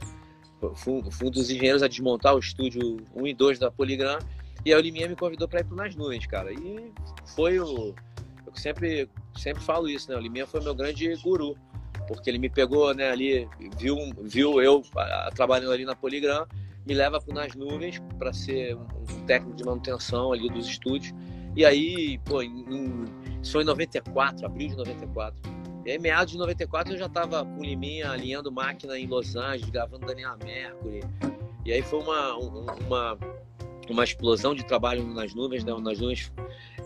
fui, 0.75 1.03
um 1.23 1.29
dos 1.29 1.49
engenheiros 1.49 1.83
a 1.83 1.87
desmontar 1.87 2.35
o 2.35 2.39
estúdio 2.39 2.97
1 3.15 3.27
e 3.27 3.33
2 3.33 3.59
da 3.59 3.71
Poligram. 3.71 4.19
E 4.65 4.73
aí 4.73 4.79
o 4.79 4.81
Liminha 4.81 5.07
me 5.07 5.15
convidou 5.15 5.47
para 5.47 5.61
ir 5.61 5.63
para 5.63 5.75
Nas 5.75 5.95
Nuvens, 5.95 6.25
cara. 6.25 6.51
E 6.51 6.91
foi 7.35 7.59
o. 7.59 7.95
Eu 8.45 8.55
sempre, 8.55 9.09
sempre 9.37 9.63
falo 9.63 9.87
isso, 9.87 10.11
né? 10.11 10.17
O 10.17 10.19
Liminha 10.19 10.45
foi 10.45 10.61
meu 10.61 10.75
grande 10.75 11.15
guru. 11.17 11.55
Porque 12.07 12.29
ele 12.29 12.39
me 12.39 12.49
pegou 12.49 12.93
né, 12.93 13.11
ali, 13.11 13.47
viu, 13.77 13.95
viu 14.23 14.61
eu 14.61 14.83
a, 14.95 15.29
trabalhando 15.33 15.71
ali 15.71 15.85
na 15.85 15.95
Poligram, 15.95 16.47
me 16.85 16.95
leva 16.95 17.21
para 17.21 17.33
Nas 17.35 17.53
Nuvens 17.53 18.01
para 18.17 18.33
ser 18.33 18.75
um 18.75 19.25
técnico 19.27 19.55
de 19.55 19.63
manutenção 19.63 20.33
ali 20.33 20.49
dos 20.49 20.67
estúdios. 20.67 21.13
E 21.55 21.63
aí, 21.63 22.19
pô, 22.25 22.41
em, 22.41 23.05
isso 23.41 23.51
foi 23.51 23.61
em 23.61 23.65
94, 23.65 24.45
abril 24.45 24.69
de 24.69 24.75
94. 24.77 25.58
E 25.89 25.93
aí, 25.93 25.97
meados 25.97 26.33
de 26.33 26.37
94, 26.37 26.93
eu 26.93 26.99
já 26.99 27.07
estava 27.07 27.43
com 27.43 27.61
o 27.61 27.63
Liminha 27.63 28.11
alinhando 28.11 28.51
máquina 28.51 28.95
em 28.95 29.07
Los 29.07 29.35
Angeles, 29.35 29.71
gravando 29.71 30.05
Daniela 30.05 30.37
Mercury. 30.37 30.99
E 31.65 31.73
aí 31.73 31.81
foi 31.81 31.99
uma, 31.99 32.35
uma, 32.35 33.17
uma 33.89 34.03
explosão 34.03 34.53
de 34.53 34.63
trabalho 34.63 35.03
nas 35.07 35.33
nuvens, 35.33 35.63
né? 35.63 35.75
Nas 35.81 35.99
nuvens, 35.99 36.31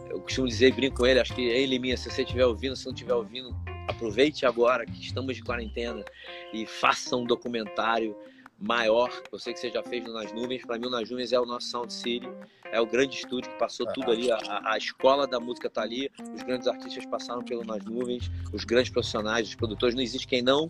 eu 0.09 0.21
costumo 0.21 0.47
dizer, 0.47 0.73
brinco 0.73 0.95
com 0.95 1.05
ele, 1.05 1.19
acho 1.19 1.35
que, 1.35 1.41
ei, 1.41 1.65
Liminha, 1.65 1.97
se 1.97 2.09
você 2.09 2.21
estiver 2.21 2.45
ouvindo, 2.45 2.77
se 2.77 2.85
não 2.85 2.93
estiver 2.93 3.13
ouvindo, 3.13 3.53
aproveite 3.89 4.45
agora 4.45 4.85
que 4.85 5.01
estamos 5.01 5.35
de 5.35 5.43
quarentena 5.43 6.05
e 6.53 6.65
faça 6.65 7.13
um 7.17 7.25
documentário 7.25 8.15
maior. 8.59 9.11
Eu 9.31 9.39
sei 9.39 9.53
que 9.53 9.59
você 9.59 9.69
já 9.69 9.83
fez 9.83 10.03
no 10.03 10.13
Nas 10.13 10.31
Nuvens. 10.31 10.65
Para 10.65 10.77
mim, 10.77 10.87
o 10.87 10.89
Nas 10.89 11.09
Nuvens 11.09 11.33
é 11.33 11.39
o 11.39 11.45
nosso 11.45 11.67
Sound 11.67 11.91
City. 11.91 12.27
É 12.71 12.79
o 12.79 12.85
grande 12.85 13.15
estúdio 13.15 13.51
que 13.51 13.57
passou 13.57 13.85
tudo 13.93 14.11
ali. 14.11 14.31
A, 14.31 14.71
a 14.71 14.77
escola 14.77 15.27
da 15.27 15.39
música 15.39 15.67
está 15.67 15.81
ali. 15.81 16.09
Os 16.33 16.43
grandes 16.43 16.67
artistas 16.67 17.05
passaram 17.05 17.43
pelo 17.43 17.63
Nas 17.63 17.83
Nuvens. 17.83 18.31
Os 18.51 18.63
grandes 18.63 18.91
profissionais, 18.91 19.47
os 19.47 19.55
produtores. 19.55 19.95
Não 19.95 20.01
existe 20.01 20.27
quem 20.27 20.41
não 20.41 20.67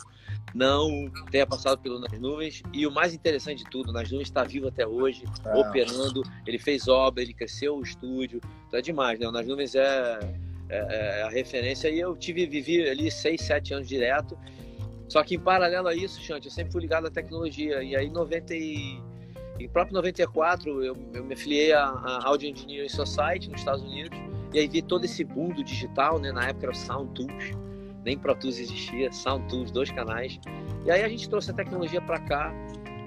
não 0.54 1.12
tenha 1.32 1.46
passado 1.48 1.80
pelo 1.80 2.00
Nas 2.00 2.20
Nuvens. 2.20 2.62
E 2.72 2.86
o 2.86 2.92
mais 2.92 3.14
interessante 3.14 3.64
de 3.64 3.70
tudo, 3.70 3.92
Nas 3.92 4.10
Nuvens 4.12 4.28
está 4.28 4.44
vivo 4.44 4.68
até 4.68 4.86
hoje, 4.86 5.24
é. 5.46 5.56
operando. 5.56 6.24
Ele 6.46 6.60
fez 6.60 6.88
obra, 6.88 7.22
ele 7.22 7.34
cresceu 7.34 7.78
o 7.78 7.82
estúdio. 7.82 8.42
Então 8.68 8.80
é 8.80 8.82
demais, 8.82 9.20
né? 9.20 9.28
O 9.28 9.32
Nas 9.32 9.48
Nuvens 9.48 9.76
é, 9.76 10.20
é, 10.70 11.20
é 11.20 11.24
a 11.24 11.30
referência. 11.30 11.90
E 11.90 12.00
eu 12.00 12.16
tive, 12.16 12.46
vivi 12.46 12.88
ali 12.88 13.10
seis, 13.10 13.42
sete 13.42 13.74
anos 13.74 13.88
direto. 13.88 14.38
Só 15.08 15.24
que 15.24 15.36
em 15.36 15.40
paralelo 15.40 15.88
a 15.88 15.96
isso, 15.96 16.22
Chante, 16.22 16.48
eu 16.48 16.52
sempre 16.52 16.72
fui 16.72 16.82
ligado 16.82 17.08
à 17.08 17.12
tecnologia. 17.12 17.84
E 17.84 17.96
aí, 17.96 18.08
em 18.08 18.12
90 18.12 18.56
e... 18.56 19.02
em 19.60 19.70
próprio 19.70 19.94
94, 19.96 20.84
eu, 20.84 20.98
eu 21.14 21.24
me 21.24 21.34
afiliei 21.34 21.74
à, 21.74 21.86
à 21.86 22.28
Audio 22.28 22.50
Engineering 22.50 22.90
Society 22.90 23.50
nos 23.50 23.60
Estados 23.60 23.84
Unidos. 23.84 24.18
E 24.54 24.60
aí 24.60 24.68
vi 24.68 24.82
todo 24.82 25.06
esse 25.06 25.24
boom 25.24 25.50
do 25.50 25.64
digital, 25.64 26.20
né? 26.20 26.32
Na 26.32 26.48
época 26.48 26.68
era 26.68 26.72
o 26.72 26.76
Sound 26.76 27.12
Tools, 27.14 27.52
nem 28.06 28.18
Pro 28.18 28.36
Tools 28.36 28.60
existia, 28.60 29.12
Sound 29.12 29.48
Tools, 29.50 29.72
dois 29.72 29.92
canais. 29.92 30.40
E 30.86 30.92
aí 30.92 31.04
a 31.04 31.10
gente 31.10 31.28
trouxe 31.28 31.52
a 31.52 31.54
tecnologia 31.54 32.02
para 32.02 32.20
cá. 32.20 32.54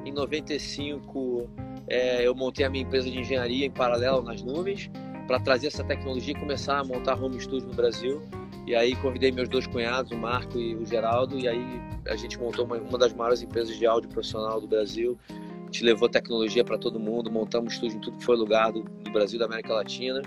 Em 0.05 0.13
95, 0.13 1.49
é, 1.89 2.27
eu 2.27 2.35
montei 2.35 2.65
a 2.65 2.71
minha 2.71 2.85
empresa 2.85 3.11
de 3.11 3.19
engenharia 3.19 3.67
em 3.67 3.71
paralelo 3.71 4.23
nas 4.23 4.43
nuvens 4.43 4.91
para 5.27 5.41
trazer 5.41 5.69
essa 5.69 5.85
tecnologia 5.85 6.33
e 6.33 6.39
começar 6.39 6.79
a 6.79 6.85
montar 6.85 7.21
home 7.21 7.41
studio 7.41 7.69
no 7.69 7.75
Brasil. 7.75 8.23
E 8.67 8.75
aí 8.75 8.97
convidei 8.97 9.31
meus 9.31 9.49
dois 9.49 9.67
cunhados, 9.67 10.11
o 10.11 10.17
Marco 10.17 10.59
e 10.59 10.75
o 10.75 10.85
Geraldo, 10.85 11.39
e 11.39 11.47
aí 11.47 11.81
a 12.09 12.17
gente 12.17 12.39
montou 12.39 12.65
uma, 12.65 12.77
uma 12.77 12.99
das 12.99 13.13
maiores 13.13 13.43
empresas 13.43 13.77
de 13.77 13.87
áudio 13.87 14.09
profissional 14.11 14.61
do 14.61 14.67
Brasil. 14.67 15.19
A 15.31 15.65
gente 15.67 15.85
levou 15.85 16.09
tecnologia 16.09 16.65
para 16.65 16.79
todo 16.79 16.99
mundo, 16.99 17.31
montamos 17.31 17.75
estúdio 17.75 17.99
em 17.99 18.01
tudo 18.01 18.19
que 18.19 18.25
foi 18.25 18.37
lugar 18.37 18.73
do, 18.73 18.83
do 18.83 19.11
Brasil, 19.11 19.39
da 19.39 19.47
América 19.47 19.73
Latina. 19.73 20.23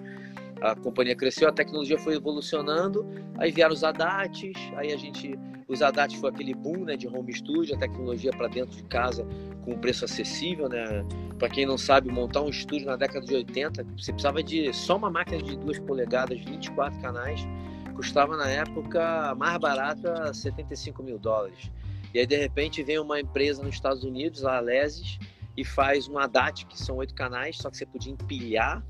A 0.62 0.76
companhia 0.76 1.16
cresceu, 1.16 1.48
a 1.48 1.52
tecnologia 1.52 1.98
foi 1.98 2.16
evolucionando, 2.16 3.08
aí 3.38 3.52
vieram 3.52 3.74
os 3.74 3.84
ADATs, 3.84 4.54
aí 4.76 4.92
a 4.92 4.98
gente, 4.98 5.40
os 5.68 5.82
ADATs 5.82 6.20
foi 6.20 6.30
aquele 6.30 6.54
boom 6.54 6.84
né, 6.84 6.98
de 6.98 7.08
home 7.08 7.34
studio, 7.34 7.76
a 7.76 7.80
tecnologia 7.80 8.32
para 8.32 8.48
dentro 8.48 8.76
de 8.76 8.84
casa 8.84 9.26
com 9.64 9.78
preço 9.78 10.04
acessível, 10.04 10.68
né? 10.68 11.06
Para 11.38 11.50
quem 11.50 11.66
não 11.66 11.78
sabe, 11.78 12.12
montar 12.12 12.42
um 12.42 12.50
estúdio 12.50 12.88
na 12.88 12.98
década 12.98 13.26
de 13.26 13.34
80, 13.36 13.84
você 13.98 14.12
precisava 14.12 14.44
de 14.44 14.74
só 14.74 14.98
uma 14.98 15.10
máquina 15.10 15.42
de 15.42 15.56
2 15.58 15.80
polegadas, 15.80 16.38
24 16.40 17.00
canais, 17.00 17.48
custava 17.96 18.36
na 18.36 18.50
época 18.50 19.36
mais 19.36 19.58
barata 19.58 20.34
75 20.34 21.02
mil 21.04 21.18
dólares. 21.18 21.72
E 22.14 22.20
aí 22.20 22.26
de 22.26 22.36
repente 22.36 22.84
vem 22.84 23.00
uma 23.00 23.20
empresa 23.20 23.64
nos 23.64 23.76
Estados 23.76 24.04
Unidos, 24.04 24.44
a 24.44 24.58
Alesis, 24.58 25.20
e 25.56 25.64
faz 25.64 26.08
um 26.08 26.18
ADAT, 26.18 26.66
que 26.66 26.80
são 26.80 26.98
oito 26.98 27.14
canais, 27.14 27.58
só 27.58 27.70
que 27.70 27.78
você 27.78 27.86
podia 27.86 28.12
empilhar 28.12 28.84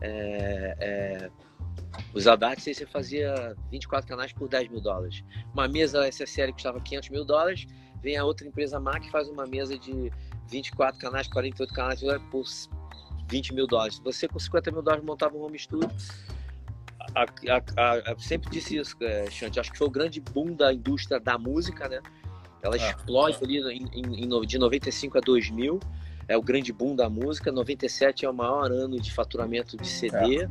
é, 0.00 0.76
é, 0.80 1.30
os 2.14 2.26
ADATs, 2.26 2.66
aí 2.66 2.74
você 2.74 2.86
fazia 2.86 3.56
24 3.70 4.08
canais 4.08 4.32
por 4.32 4.48
10 4.48 4.68
mil 4.68 4.80
dólares. 4.80 5.22
Uma 5.52 5.68
mesa 5.68 6.08
SSL 6.08 6.52
custava 6.52 6.80
500 6.80 7.08
mil 7.10 7.24
dólares, 7.24 7.66
vem 8.02 8.16
a 8.16 8.24
outra 8.24 8.46
empresa 8.46 8.80
Mac 8.80 9.04
e 9.04 9.10
faz 9.10 9.28
uma 9.28 9.46
mesa 9.46 9.78
de 9.78 10.10
24 10.48 11.00
canais, 11.00 11.28
48 11.28 11.74
canais 11.74 12.00
por 12.30 12.44
20 13.28 13.54
mil 13.54 13.66
dólares. 13.66 14.00
Você 14.04 14.26
com 14.26 14.38
50 14.38 14.70
mil 14.70 14.82
dólares 14.82 15.04
montava 15.04 15.36
um 15.36 15.42
home 15.42 15.58
studio. 15.58 15.90
A, 17.14 17.22
a, 17.22 18.12
a, 18.12 18.18
sempre 18.18 18.50
disse 18.50 18.76
isso, 18.76 18.96
é, 19.00 19.30
Xante. 19.30 19.58
Acho 19.58 19.72
que 19.72 19.78
foi 19.78 19.86
o 19.86 19.90
grande 19.90 20.20
boom 20.20 20.54
da 20.54 20.72
indústria 20.72 21.18
da 21.18 21.38
música, 21.38 21.88
né? 21.88 22.00
Ela 22.62 22.74
ah. 22.74 22.78
explode 22.78 23.38
ali 23.42 23.58
em, 23.58 23.88
em, 23.92 24.24
em, 24.24 24.46
de 24.46 24.58
95 24.58 25.18
a 25.18 25.20
2000. 25.20 25.80
É 26.30 26.36
o 26.36 26.42
grande 26.42 26.72
boom 26.72 26.94
da 26.94 27.10
música. 27.10 27.50
97 27.50 28.24
é 28.24 28.30
o 28.30 28.32
maior 28.32 28.70
ano 28.70 29.00
de 29.00 29.12
faturamento 29.12 29.76
de 29.76 29.88
CD. 29.88 30.44
É. 30.44 30.48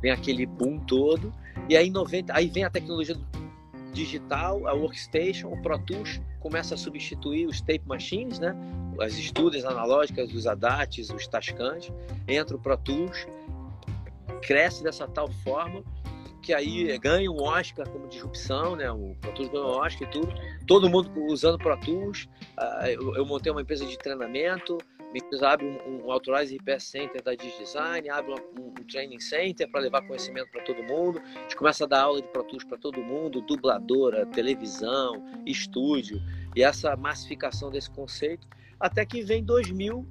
Vem 0.00 0.10
aquele 0.10 0.46
boom 0.46 0.78
todo. 0.78 1.30
E 1.68 1.76
aí, 1.76 1.90
90, 1.90 2.32
aí 2.34 2.48
vem 2.48 2.64
a 2.64 2.70
tecnologia 2.70 3.14
digital, 3.92 4.66
a 4.66 4.72
workstation, 4.72 5.52
o 5.52 5.60
Pro 5.60 5.78
Tools 5.80 6.18
começa 6.40 6.76
a 6.76 6.78
substituir 6.78 7.46
os 7.46 7.60
tape 7.60 7.82
machines, 7.84 8.38
né? 8.38 8.56
As 8.98 9.18
estúdios 9.18 9.66
analógicas, 9.66 10.32
os 10.32 10.46
ADATs, 10.46 11.10
os 11.10 11.26
Tascams. 11.26 11.92
Entra 12.26 12.56
o 12.56 12.58
Pro 12.58 12.78
Tools, 12.78 13.26
cresce 14.40 14.82
dessa 14.82 15.06
tal 15.06 15.30
forma 15.30 15.84
que 16.40 16.54
aí 16.54 16.96
ganha 16.96 17.30
um 17.30 17.42
Oscar 17.42 17.86
como 17.86 18.08
disrupção, 18.08 18.76
né? 18.76 18.90
O 18.90 19.14
Pro 19.20 19.32
Tools 19.32 19.52
ganhou 19.52 19.74
um 19.74 19.78
Oscar 19.80 20.08
e 20.08 20.10
tudo. 20.10 20.32
Todo 20.66 20.88
mundo 20.88 21.10
usando 21.26 21.58
Pro 21.58 21.76
Tools. 21.76 22.26
Ah, 22.56 22.90
eu 22.90 23.26
montei 23.26 23.52
uma 23.52 23.60
empresa 23.60 23.84
de 23.84 23.98
treinamento, 23.98 24.78
Abre 25.42 25.66
um, 25.66 26.04
um 26.04 26.12
Authorize 26.12 26.52
Repair 26.52 26.80
Center 26.80 27.22
da 27.22 27.34
Design, 27.34 28.08
abre 28.10 28.32
um, 28.32 28.66
um 28.66 28.84
Training 28.84 29.20
Center 29.20 29.70
para 29.70 29.80
levar 29.80 30.06
conhecimento 30.06 30.50
para 30.50 30.62
todo 30.62 30.82
mundo. 30.82 31.20
A 31.20 31.40
gente 31.40 31.56
começa 31.56 31.84
a 31.84 31.86
dar 31.86 32.02
aula 32.02 32.20
de 32.20 32.28
Pro 32.28 32.44
Tools 32.44 32.64
para 32.64 32.76
todo 32.76 33.00
mundo, 33.02 33.40
dubladora, 33.40 34.26
televisão, 34.26 35.24
estúdio, 35.46 36.20
e 36.54 36.62
essa 36.62 36.94
massificação 36.96 37.70
desse 37.70 37.90
conceito. 37.90 38.46
Até 38.78 39.04
que 39.06 39.22
vem 39.22 39.42
2000, 39.42 40.06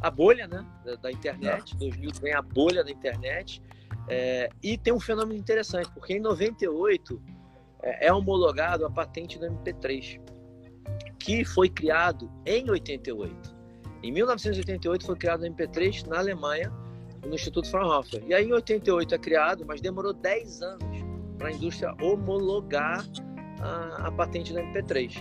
a 0.00 0.10
bolha 0.10 0.46
né, 0.48 0.64
da, 0.84 0.96
da 0.96 1.12
internet, 1.12 1.76
2000 1.76 2.10
é. 2.10 2.20
vem 2.20 2.34
a 2.34 2.42
bolha 2.42 2.82
da 2.82 2.90
internet, 2.90 3.62
é, 4.08 4.48
e 4.62 4.76
tem 4.76 4.92
um 4.92 5.00
fenômeno 5.00 5.38
interessante, 5.38 5.90
porque 5.92 6.14
em 6.14 6.20
98 6.20 7.22
é, 7.82 8.06
é 8.06 8.12
homologado 8.12 8.84
a 8.86 8.90
patente 8.90 9.38
do 9.38 9.46
MP3, 9.46 10.20
que 11.18 11.44
foi 11.44 11.68
criado 11.68 12.30
em 12.44 12.68
88. 12.68 13.61
Em 14.02 14.10
1988 14.10 15.06
foi 15.06 15.16
criado 15.16 15.42
o 15.42 15.46
MP3 15.46 16.06
na 16.06 16.18
Alemanha, 16.18 16.72
no 17.24 17.34
Instituto 17.34 17.70
Fraunhofer. 17.70 18.22
E 18.26 18.34
aí 18.34 18.44
em 18.44 18.52
88 18.52 19.14
é 19.14 19.18
criado, 19.18 19.64
mas 19.66 19.80
demorou 19.80 20.12
10 20.12 20.62
anos 20.62 21.04
para 21.38 21.48
a 21.48 21.52
indústria 21.52 21.94
homologar 22.02 23.06
a, 23.60 24.08
a, 24.08 24.12
patente 24.12 24.52
do 24.52 24.58
MP3. 24.58 25.14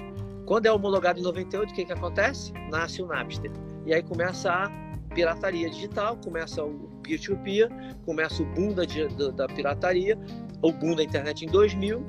Quando 0.46 0.66
é 0.66 0.72
homologado 0.72 1.20
em 1.20 1.24
98, 1.24 1.70
o 1.70 1.74
que, 1.74 1.86
que 1.86 1.94
acontece? 1.94 2.52
Nasce 2.72 3.02
o 3.02 3.06
Napster. 3.06 3.52
E 3.86 3.94
aí 3.94 4.02
começa 4.02 4.52
a 4.52 4.70
pirataria 5.14 5.70
digital, 5.70 6.18
começa 6.18 6.64
o 6.64 6.90
peer-to-peer, 7.04 7.70
-peer, 7.70 7.96
começa 8.06 8.42
o 8.42 8.46
boom 8.48 8.74
da, 8.74 8.84
da, 8.84 9.32
da 9.32 9.48
pirataria, 9.48 10.18
o 10.62 10.72
boom 10.72 10.96
da 10.96 11.04
internet 11.04 11.46
em 11.46 11.50
2000, 11.50 12.04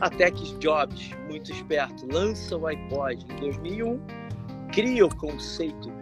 até 0.00 0.30
que 0.30 0.58
Jobs, 0.58 1.10
muito 1.28 1.52
esperto, 1.52 2.06
lança 2.12 2.56
o 2.56 2.66
iPod 2.66 3.24
em 3.30 3.36
2001, 3.40 4.00
cria 4.72 5.06
o 5.06 5.14
conceito 5.16 5.95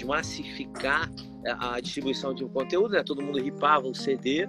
de 0.00 0.06
massificar 0.06 1.10
a 1.58 1.78
distribuição 1.78 2.34
de 2.34 2.42
um 2.42 2.48
conteúdo, 2.48 2.92
né? 2.92 3.02
Todo 3.02 3.22
mundo 3.22 3.38
ripava 3.38 3.86
o 3.86 3.94
CD 3.94 4.48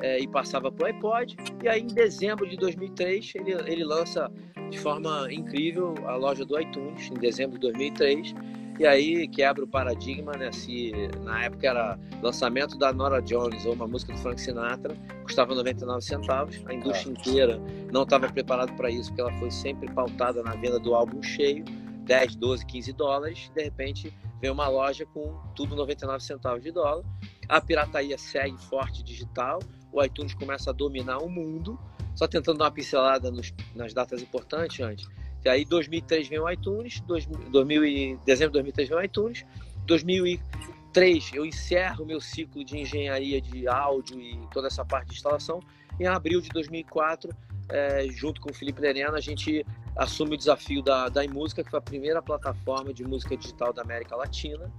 é, 0.00 0.20
e 0.20 0.28
passava 0.28 0.70
para 0.70 0.84
o 0.84 0.86
iPod. 0.86 1.36
E 1.62 1.68
aí, 1.68 1.80
em 1.80 1.86
dezembro 1.86 2.48
de 2.48 2.56
2003, 2.56 3.32
ele, 3.34 3.52
ele 3.66 3.84
lança 3.84 4.30
de 4.70 4.78
forma 4.78 5.26
incrível 5.32 5.94
a 6.06 6.14
loja 6.14 6.44
do 6.44 6.58
iTunes, 6.58 7.10
em 7.10 7.14
dezembro 7.14 7.58
de 7.58 7.60
2003. 7.60 8.34
E 8.78 8.86
aí 8.86 9.28
quebra 9.28 9.64
o 9.64 9.68
paradigma, 9.68 10.32
né? 10.32 10.50
Se 10.52 10.92
na 11.22 11.44
época 11.44 11.66
era 11.68 11.98
lançamento 12.22 12.78
da 12.78 12.92
Nora 12.92 13.20
Jones 13.20 13.66
ou 13.66 13.74
uma 13.74 13.86
música 13.86 14.12
do 14.12 14.18
Frank 14.20 14.40
Sinatra, 14.40 14.96
custava 15.24 15.54
99 15.54 16.00
centavos. 16.00 16.60
A 16.66 16.74
indústria 16.74 17.10
é. 17.10 17.12
inteira 17.12 17.60
não 17.92 18.04
estava 18.04 18.28
preparada 18.32 18.72
para 18.72 18.88
isso, 18.88 19.10
porque 19.10 19.20
ela 19.20 19.32
foi 19.38 19.50
sempre 19.50 19.90
pautada 19.92 20.42
na 20.42 20.52
venda 20.52 20.78
do 20.78 20.94
álbum 20.94 21.22
cheio, 21.22 21.64
10, 22.04 22.36
12, 22.36 22.66
15 22.66 22.92
dólares. 22.94 23.50
De 23.54 23.62
repente, 23.62 24.12
uma 24.50 24.68
loja 24.68 25.06
com 25.06 25.38
tudo 25.54 25.76
99 25.76 26.22
centavos 26.22 26.62
de 26.62 26.72
dólar. 26.72 27.04
A 27.48 27.60
pirataria 27.60 28.18
segue 28.18 28.56
forte 28.58 29.02
digital, 29.02 29.60
o 29.92 30.02
iTunes 30.02 30.34
começa 30.34 30.70
a 30.70 30.72
dominar 30.72 31.18
o 31.18 31.28
mundo. 31.28 31.78
Só 32.14 32.26
tentando 32.26 32.58
dar 32.58 32.66
uma 32.66 32.70
pincelada 32.70 33.30
nos, 33.30 33.54
nas 33.74 33.94
datas 33.94 34.20
importantes 34.20 34.80
antes. 34.80 35.08
E 35.44 35.48
aí, 35.48 35.64
2003 35.64 36.28
vem 36.28 36.38
o 36.38 36.48
iTunes, 36.48 37.00
2000 37.00 37.84
e, 37.84 38.18
dezembro 38.24 38.52
de 38.52 38.62
2003 38.62 38.88
vem 38.88 38.98
o 38.98 39.02
iTunes, 39.02 39.44
2003 39.86 41.32
eu 41.34 41.44
encerro 41.44 42.04
meu 42.04 42.20
ciclo 42.20 42.64
de 42.64 42.78
engenharia 42.78 43.40
de 43.40 43.66
áudio 43.66 44.20
e 44.20 44.38
toda 44.52 44.68
essa 44.68 44.84
parte 44.84 45.08
de 45.08 45.14
instalação. 45.14 45.60
Em 45.98 46.06
abril 46.06 46.40
de 46.40 46.48
2004, 46.50 47.30
é, 47.68 48.06
junto 48.10 48.40
com 48.40 48.50
o 48.50 48.54
Felipe 48.54 48.80
Lerena, 48.80 49.16
a 49.16 49.20
gente 49.20 49.64
assume 49.96 50.34
o 50.34 50.38
desafio 50.38 50.82
da, 50.82 51.08
da 51.08 51.24
iMúsica, 51.24 51.62
que 51.62 51.70
foi 51.70 51.78
a 51.78 51.82
primeira 51.82 52.22
plataforma 52.22 52.92
de 52.92 53.04
música 53.04 53.36
digital 53.36 53.72
da 53.72 53.82
América 53.82 54.16
Latina. 54.16 54.70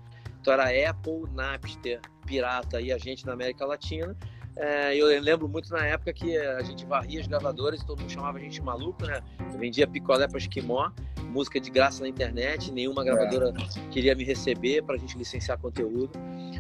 Então 0.42 0.54
era 0.54 0.90
Apple, 0.90 1.24
Napster, 1.34 2.02
Pirata 2.26 2.82
e 2.82 2.92
a 2.92 2.98
gente 2.98 3.26
na 3.26 3.34
América 3.34 3.66
Latina. 3.66 4.16
É, 4.56 4.96
eu 4.96 5.08
lembro 5.22 5.48
muito 5.48 5.72
na 5.72 5.84
época 5.86 6.14
que 6.14 6.38
a 6.38 6.62
gente 6.62 6.86
varria 6.86 7.20
as 7.20 7.28
gravadoras 7.28 7.82
e 7.82 7.86
todo 7.86 8.00
mundo 8.00 8.12
chamava 8.12 8.38
a 8.38 8.42
gente 8.42 8.62
maluco, 8.62 9.04
né? 9.06 9.22
Eu 9.52 9.58
vendia 9.58 9.88
picolé 9.88 10.28
para 10.28 10.38
esquimó, 10.38 10.92
música 11.24 11.60
de 11.60 11.72
graça 11.72 12.04
na 12.04 12.10
internet, 12.10 12.72
nenhuma 12.72 13.04
gravadora 13.04 13.50
é. 13.50 13.90
queria 13.90 14.14
me 14.14 14.24
receber 14.24 14.84
para 14.84 14.96
a 14.96 14.98
gente 15.00 15.18
licenciar 15.18 15.58
conteúdo. 15.58 16.12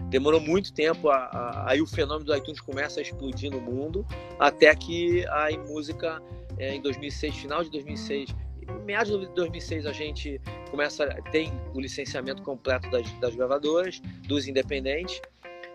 Demorou 0.09 0.39
muito 0.39 0.73
tempo, 0.73 1.09
a, 1.09 1.17
a, 1.17 1.71
aí 1.71 1.81
o 1.81 1.85
fenômeno 1.85 2.25
do 2.25 2.35
iTunes 2.35 2.59
começa 2.59 2.99
a 2.99 3.03
explodir 3.03 3.51
no 3.51 3.61
mundo, 3.61 4.05
até 4.39 4.73
que 4.75 5.23
a 5.27 5.49
música 5.67 6.19
é, 6.57 6.75
em 6.75 6.81
2006, 6.81 7.35
final 7.35 7.63
de 7.63 7.69
2006, 7.69 8.35
meados 8.85 9.19
de 9.19 9.27
2006 9.33 9.85
a 9.85 9.91
gente 9.91 10.39
começa 10.69 11.07
tem 11.31 11.51
o 11.73 11.79
licenciamento 11.79 12.41
completo 12.41 12.89
das, 12.89 13.11
das 13.13 13.35
gravadoras, 13.35 14.01
dos 14.27 14.47
independentes. 14.47 15.21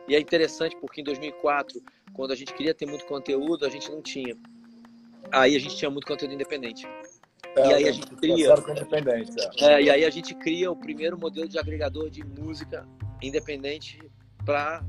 E 0.09 0.15
é 0.15 0.21
interessante 0.21 0.77
porque 0.81 1.01
em 1.01 1.05
2004, 1.05 1.81
quando 2.15 2.33
a 2.33 2.35
gente 2.35 2.55
queria 2.55 2.75
ter 2.75 2.87
muito 2.87 3.05
conteúdo, 3.07 3.67
a 3.67 3.69
gente 3.69 3.91
não 3.91 4.01
tinha. 4.01 4.37
Aí 5.31 5.55
a 5.55 5.59
gente 5.59 5.77
tinha 5.77 5.91
muito 5.91 6.07
conteúdo 6.07 6.35
independente. 6.35 6.87
É, 7.57 7.69
e 7.69 7.75
aí 7.75 7.89
a 7.89 7.93
gente 7.93 8.07
cria. 8.17 8.55
É. 9.59 9.65
é, 9.65 9.83
e 9.83 9.91
aí 9.91 10.05
a 10.05 10.11
gente 10.11 10.35
cria 10.35 10.71
o 10.71 10.77
primeiro 10.77 11.19
modelo 11.19 11.49
de 11.49 11.59
agregador 11.59 12.09
de 12.09 12.25
música 12.25 12.87
independente 13.23 13.99
para 14.45 14.83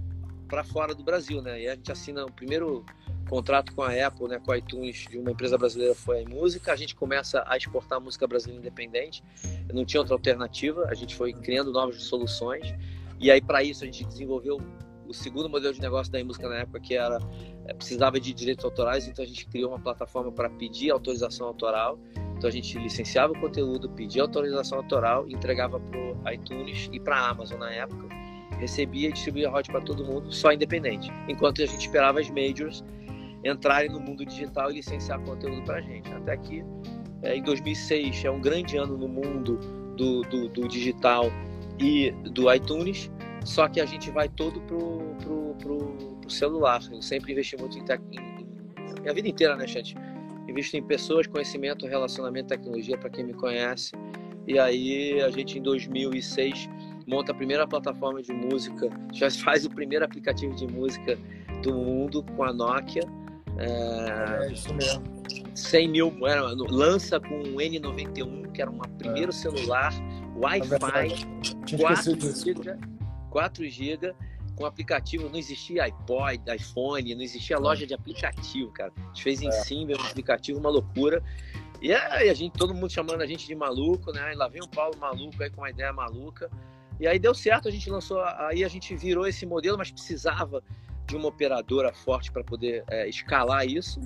fora 0.63 0.93
do 0.93 1.03
Brasil, 1.03 1.41
né? 1.41 1.61
E 1.61 1.67
a 1.67 1.75
gente 1.75 1.91
assina 1.91 2.25
o 2.25 2.31
primeiro 2.31 2.85
contrato 3.29 3.73
com 3.75 3.83
a 3.83 3.89
Apple, 4.07 4.27
né, 4.27 4.39
com 4.43 4.51
a 4.51 4.57
iTunes 4.57 5.05
de 5.07 5.17
uma 5.17 5.31
empresa 5.31 5.57
brasileira 5.57 5.93
foi 5.93 6.23
a 6.23 6.27
música. 6.27 6.73
A 6.73 6.75
gente 6.75 6.95
começa 6.95 7.43
a 7.45 7.55
exportar 7.55 8.01
música 8.01 8.25
brasileira 8.27 8.59
independente. 8.59 9.23
Não 9.71 9.85
tinha 9.85 10.01
outra 10.01 10.15
alternativa. 10.15 10.87
A 10.89 10.95
gente 10.95 11.15
foi 11.15 11.31
criando 11.31 11.71
novas 11.71 12.01
soluções. 12.03 12.73
E 13.19 13.29
aí 13.29 13.39
para 13.39 13.63
isso 13.63 13.83
a 13.83 13.85
gente 13.85 14.03
desenvolveu 14.05 14.59
o 15.07 15.13
segundo 15.13 15.49
modelo 15.49 15.73
de 15.73 15.81
negócio 15.81 16.11
da 16.13 16.23
música 16.23 16.47
na 16.47 16.57
época 16.57 16.79
que 16.79 16.95
era 16.95 17.19
é, 17.65 17.73
precisava 17.73 18.19
de 18.19 18.31
direitos 18.31 18.63
autorais, 18.63 19.07
então 19.07 19.25
a 19.25 19.27
gente 19.27 19.47
criou 19.47 19.71
uma 19.71 19.79
plataforma 19.79 20.31
para 20.31 20.49
pedir 20.49 20.91
autorização 20.91 21.47
autoral. 21.47 21.99
Então 22.37 22.47
a 22.47 22.51
gente 22.51 22.77
licenciava 22.77 23.33
o 23.33 23.39
conteúdo, 23.39 23.89
pedia 23.89 24.21
autorização 24.21 24.77
autoral, 24.77 25.27
entregava 25.27 25.79
para 25.79 26.33
iTunes 26.33 26.89
e 26.93 26.99
para 26.99 27.17
a 27.17 27.29
Amazon 27.29 27.59
na 27.59 27.71
época, 27.71 28.07
recebia 28.59 29.09
e 29.09 29.11
distribuía 29.13 29.49
hot 29.49 29.71
para 29.71 29.81
todo 29.81 30.03
mundo, 30.03 30.31
só 30.31 30.51
independente. 30.51 31.11
Enquanto 31.27 31.61
a 31.61 31.65
gente 31.65 31.81
esperava 31.81 32.19
as 32.19 32.29
majors 32.29 32.83
entrarem 33.43 33.89
no 33.89 33.99
mundo 33.99 34.25
digital 34.25 34.69
e 34.71 34.75
licenciar 34.75 35.19
conteúdo 35.21 35.63
para 35.63 35.77
a 35.77 35.81
gente. 35.81 36.11
Até 36.11 36.37
que 36.37 36.63
é, 37.23 37.35
em 37.35 37.43
2006 37.43 38.25
é 38.25 38.31
um 38.31 38.41
grande 38.41 38.77
ano 38.77 38.97
no 38.97 39.07
mundo 39.07 39.57
do, 39.95 40.21
do, 40.23 40.49
do, 40.49 40.67
digital 40.67 41.25
e 41.79 42.11
do 42.31 42.53
iTunes, 42.53 43.09
só 43.45 43.67
que 43.67 43.79
a 43.79 43.85
gente 43.85 44.09
vai 44.11 44.27
todo 44.29 44.59
pro, 44.61 45.15
pro, 45.21 45.55
pro, 45.55 45.77
pro 46.21 46.29
celular. 46.29 46.81
Eu 46.91 47.01
sempre 47.01 47.31
investi 47.31 47.57
muito 47.57 47.77
em, 47.77 47.85
tec... 47.85 48.01
em 48.11 48.45
minha 49.01 49.13
vida 49.13 49.27
inteira, 49.27 49.55
né, 49.55 49.65
gente? 49.65 49.95
Invisto 50.47 50.75
em 50.75 50.83
pessoas, 50.83 51.27
conhecimento, 51.27 51.85
relacionamento, 51.85 52.49
tecnologia, 52.49 52.97
para 52.97 53.09
quem 53.09 53.23
me 53.23 53.33
conhece. 53.33 53.93
E 54.47 54.57
aí 54.57 55.21
a 55.21 55.29
gente 55.29 55.59
em 55.59 55.61
2006 55.61 56.69
monta 57.09 57.31
a 57.31 57.35
primeira 57.35 57.67
plataforma 57.67 58.21
de 58.21 58.31
música, 58.31 58.89
já 59.11 59.29
faz 59.43 59.65
o 59.65 59.69
primeiro 59.69 60.05
aplicativo 60.05 60.55
de 60.55 60.67
música 60.67 61.17
do 61.63 61.73
mundo 61.73 62.23
com 62.35 62.43
a 62.43 62.53
Nokia 62.53 63.03
é, 63.59 64.45
é 64.45 64.53
isso 64.53 64.73
mesmo. 64.73 65.03
100 65.53 65.87
mil, 65.89 66.17
lança 66.69 67.19
com 67.19 67.39
o 67.39 67.55
N91, 67.57 68.51
que 68.53 68.61
era 68.61 68.71
um 68.71 68.77
primeiro 68.97 69.29
é. 69.29 69.33
celular, 69.33 69.93
Wi-Fi, 70.37 71.77
4 71.77 72.21
GB, 72.21 72.77
4 73.29 73.69
GB 73.69 74.15
com 74.55 74.65
aplicativo, 74.65 75.29
não 75.29 75.37
existia 75.37 75.83
iPod, 75.83 76.41
iPhone, 76.53 77.15
não 77.15 77.21
existia 77.21 77.57
é. 77.57 77.59
loja 77.59 77.85
de 77.85 77.93
aplicativo, 77.93 78.71
cara. 78.71 78.91
A 78.97 79.07
gente 79.07 79.23
fez 79.23 79.41
em 79.41 79.47
é. 79.47 79.51
cima 79.51 79.91
um 79.91 80.05
aplicativo, 80.05 80.59
uma 80.59 80.69
loucura. 80.69 81.21
E 81.81 81.93
aí 81.93 82.29
a 82.29 82.33
gente, 82.33 82.57
todo 82.57 82.73
mundo 82.73 82.89
chamando 82.89 83.21
a 83.21 83.25
gente 83.25 83.45
de 83.45 83.55
maluco, 83.55 84.11
né? 84.11 84.33
E 84.33 84.35
lá 84.35 84.47
vem 84.47 84.61
o 84.61 84.67
Paulo 84.67 84.97
maluco 84.97 85.41
aí 85.41 85.49
com 85.49 85.61
uma 85.61 85.69
ideia 85.69 85.93
maluca. 85.93 86.49
E 86.99 87.07
aí 87.07 87.17
deu 87.17 87.33
certo, 87.33 87.67
a 87.67 87.71
gente 87.71 87.89
lançou, 87.89 88.21
aí 88.21 88.63
a 88.63 88.67
gente 88.67 88.93
virou 88.95 89.25
esse 89.25 89.45
modelo, 89.45 89.77
mas 89.77 89.89
precisava 89.89 90.61
de 91.05 91.15
uma 91.15 91.29
operadora 91.29 91.93
forte 91.93 92.31
para 92.31 92.43
poder 92.43 92.83
é, 92.89 93.07
escalar 93.07 93.65
isso. 93.65 94.01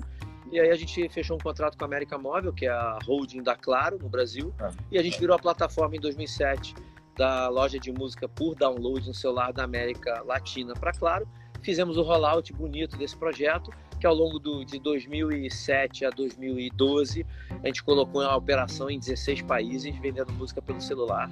E 0.52 0.60
aí 0.60 0.70
a 0.70 0.76
gente 0.76 1.08
fechou 1.08 1.36
um 1.36 1.40
contrato 1.40 1.76
com 1.76 1.84
a 1.84 1.86
América 1.86 2.16
Móvel, 2.16 2.52
que 2.52 2.66
é 2.66 2.70
a 2.70 2.98
holding 3.04 3.42
da 3.42 3.56
Claro 3.56 3.98
no 4.00 4.08
Brasil, 4.08 4.54
é. 4.60 4.70
e 4.92 4.98
a 4.98 5.02
gente 5.02 5.18
virou 5.18 5.34
a 5.34 5.38
plataforma 5.38 5.96
em 5.96 6.00
2007 6.00 6.74
da 7.16 7.48
loja 7.48 7.78
de 7.78 7.90
música 7.92 8.28
por 8.28 8.54
download 8.54 9.06
no 9.08 9.14
celular 9.14 9.52
da 9.52 9.64
América 9.64 10.22
Latina 10.22 10.74
para 10.74 10.92
Claro. 10.92 11.28
Fizemos 11.62 11.96
o 11.96 12.02
rollout 12.02 12.52
bonito 12.52 12.96
desse 12.96 13.16
projeto, 13.16 13.70
que 13.98 14.06
ao 14.06 14.14
longo 14.14 14.38
do, 14.38 14.64
de 14.64 14.78
2007 14.78 16.04
a 16.04 16.10
2012 16.10 17.26
a 17.62 17.66
gente 17.66 17.82
colocou 17.82 18.20
a 18.20 18.36
operação 18.36 18.90
em 18.90 18.98
16 18.98 19.42
países, 19.42 19.96
vendendo 19.98 20.32
música 20.32 20.60
pelo 20.60 20.80
celular 20.80 21.30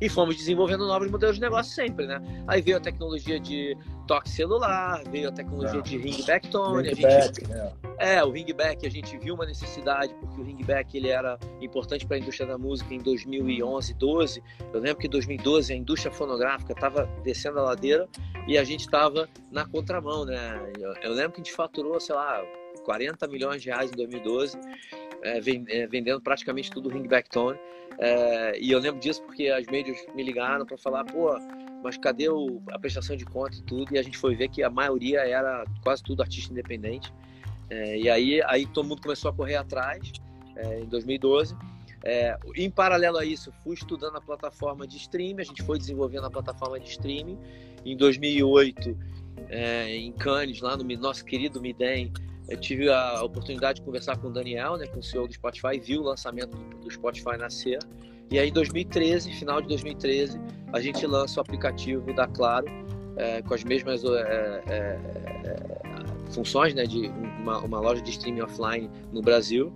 e 0.00 0.08
fomos 0.08 0.36
desenvolvendo 0.36 0.86
novos 0.86 1.10
modelos 1.10 1.36
de 1.36 1.42
negócio 1.42 1.74
sempre, 1.74 2.06
né? 2.06 2.20
Aí 2.46 2.60
veio 2.60 2.76
a 2.76 2.80
tecnologia 2.80 3.40
de 3.40 3.76
toque 4.06 4.28
celular, 4.28 5.02
veio 5.10 5.28
a 5.28 5.32
tecnologia 5.32 5.80
é. 5.80 5.82
de 5.82 5.98
ringback 5.98 6.48
tone. 6.48 6.88
Ringback, 6.88 7.40
gente... 7.40 7.52
é. 7.98 8.16
é, 8.16 8.24
o 8.24 8.30
ringback 8.30 8.86
a 8.86 8.90
gente 8.90 9.16
viu 9.18 9.34
uma 9.34 9.46
necessidade 9.46 10.14
porque 10.14 10.40
o 10.40 10.44
ringback 10.44 10.96
ele 10.96 11.08
era 11.08 11.38
importante 11.60 12.06
para 12.06 12.16
a 12.16 12.20
indústria 12.20 12.46
da 12.46 12.58
música 12.58 12.94
em 12.94 12.98
2011, 12.98 13.94
12. 13.94 14.42
Eu 14.72 14.80
lembro 14.80 14.98
que 14.98 15.06
em 15.06 15.10
2012 15.10 15.72
a 15.72 15.76
indústria 15.76 16.12
fonográfica 16.12 16.72
estava 16.72 17.06
descendo 17.24 17.58
a 17.58 17.62
ladeira 17.62 18.08
e 18.46 18.56
a 18.56 18.64
gente 18.64 18.80
estava 18.80 19.28
na 19.50 19.64
contramão, 19.66 20.24
né? 20.24 20.72
Eu, 20.78 20.94
eu 21.02 21.12
lembro 21.12 21.32
que 21.32 21.40
a 21.40 21.44
gente 21.44 21.52
faturou, 21.52 21.98
sei 22.00 22.14
lá, 22.14 22.42
40 22.86 23.26
milhões 23.26 23.60
de 23.60 23.68
reais 23.68 23.90
em 23.90 23.96
2012, 23.96 24.56
é, 25.22 25.38
é, 25.38 25.86
vendendo 25.88 26.20
praticamente 26.20 26.70
tudo 26.70 26.88
ringback 26.88 27.28
tone. 27.28 27.58
É, 27.98 28.58
e 28.60 28.70
eu 28.70 28.78
lembro 28.78 29.00
disso 29.00 29.22
porque 29.24 29.48
as 29.48 29.66
mídias 29.66 29.98
me 30.14 30.22
ligaram 30.22 30.64
para 30.64 30.78
falar, 30.78 31.04
pô, 31.04 31.36
mas 31.82 31.98
cadê 31.98 32.28
o, 32.28 32.62
a 32.70 32.78
prestação 32.78 33.16
de 33.16 33.24
conta 33.24 33.56
e 33.56 33.62
tudo? 33.62 33.92
E 33.92 33.98
a 33.98 34.02
gente 34.02 34.16
foi 34.16 34.36
ver 34.36 34.48
que 34.48 34.62
a 34.62 34.70
maioria 34.70 35.20
era 35.20 35.64
quase 35.82 36.02
tudo 36.02 36.22
artista 36.22 36.52
independente. 36.52 37.12
É, 37.68 37.98
e 37.98 38.08
aí, 38.08 38.40
aí 38.44 38.66
todo 38.66 38.86
mundo 38.86 39.02
começou 39.02 39.30
a 39.30 39.34
correr 39.34 39.56
atrás 39.56 40.12
é, 40.54 40.80
em 40.80 40.86
2012. 40.86 41.56
É, 42.04 42.38
em 42.54 42.70
paralelo 42.70 43.18
a 43.18 43.24
isso, 43.24 43.52
fui 43.64 43.74
estudando 43.74 44.16
a 44.16 44.20
plataforma 44.20 44.86
de 44.86 44.96
streaming, 44.96 45.40
a 45.40 45.44
gente 45.44 45.62
foi 45.64 45.76
desenvolvendo 45.76 46.26
a 46.26 46.30
plataforma 46.30 46.78
de 46.78 46.88
streaming. 46.88 47.36
Em 47.84 47.96
2008, 47.96 48.96
é, 49.48 49.96
em 49.96 50.12
Cannes, 50.12 50.60
lá 50.60 50.76
no 50.76 50.84
nosso 50.98 51.24
querido 51.24 51.60
Midem, 51.60 52.12
eu 52.48 52.56
tive 52.56 52.88
a 52.90 53.22
oportunidade 53.22 53.80
de 53.80 53.84
conversar 53.84 54.16
com 54.18 54.28
o 54.28 54.32
Daniel, 54.32 54.76
né, 54.76 54.86
com 54.86 55.00
o 55.00 55.02
CEO 55.02 55.26
do 55.26 55.34
Spotify, 55.34 55.80
viu 55.80 56.00
o 56.00 56.04
lançamento 56.04 56.56
do 56.56 56.90
Spotify 56.90 57.36
nascer. 57.36 57.78
E 58.30 58.38
aí, 58.38 58.48
em 58.48 58.52
2013, 58.52 59.32
final 59.32 59.60
de 59.60 59.68
2013, 59.68 60.40
a 60.72 60.80
gente 60.80 61.06
lança 61.06 61.40
o 61.40 61.42
aplicativo 61.42 62.12
da 62.12 62.26
Claro, 62.26 62.66
é, 63.16 63.42
com 63.42 63.54
as 63.54 63.64
mesmas 63.64 64.04
é, 64.04 64.62
é, 64.68 64.72
é, 65.44 66.32
funções 66.32 66.74
né, 66.74 66.84
de 66.84 67.08
uma, 67.40 67.58
uma, 67.58 67.80
loja 67.80 68.02
de 68.02 68.10
streaming 68.10 68.42
offline 68.42 68.90
no 69.12 69.22
Brasil. 69.22 69.72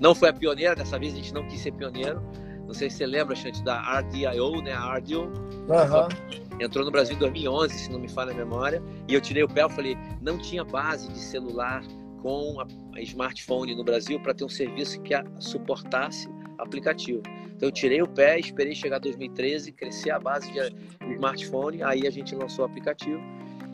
Não 0.00 0.14
foi 0.14 0.28
a 0.28 0.32
pioneira, 0.32 0.74
dessa 0.74 0.98
vez 0.98 1.14
a 1.14 1.16
gente 1.16 1.32
não 1.32 1.46
quis 1.46 1.60
ser 1.60 1.72
pioneiro. 1.72 2.22
Não 2.66 2.74
sei 2.74 2.88
se 2.90 2.98
você 2.98 3.06
lembra, 3.06 3.34
Chante, 3.34 3.62
da 3.62 3.80
RDIO, 4.00 4.62
né, 4.62 4.72
a 4.72 4.94
RDIO. 4.96 5.22
Uhum. 5.22 6.60
Entrou 6.60 6.84
no 6.84 6.90
Brasil 6.90 7.16
em 7.16 7.18
2011, 7.18 7.74
se 7.74 7.90
não 7.90 7.98
me 7.98 8.08
falha 8.08 8.32
a 8.32 8.34
memória. 8.34 8.82
E 9.08 9.14
eu 9.14 9.20
tirei 9.20 9.42
o 9.42 9.48
pé 9.48 9.64
e 9.64 9.70
falei, 9.70 9.98
não 10.20 10.38
tinha 10.38 10.64
base 10.64 11.08
de 11.08 11.18
celular 11.18 11.82
com 12.22 12.60
a 12.60 13.00
smartphone 13.00 13.74
no 13.74 13.84
Brasil 13.84 14.20
para 14.20 14.34
ter 14.34 14.44
um 14.44 14.48
serviço 14.48 15.00
que 15.02 15.14
suportasse 15.38 16.28
aplicativo. 16.58 17.22
Então 17.56 17.68
eu 17.68 17.72
tirei 17.72 18.00
o 18.00 18.08
pé, 18.08 18.38
esperei 18.38 18.74
chegar 18.74 18.98
2013, 18.98 19.72
crescer 19.72 20.10
a 20.10 20.18
base 20.18 20.50
de 20.52 21.14
smartphone, 21.14 21.82
aí 21.82 22.06
a 22.06 22.10
gente 22.10 22.34
lançou 22.34 22.64
o 22.64 22.68
aplicativo. 22.68 23.20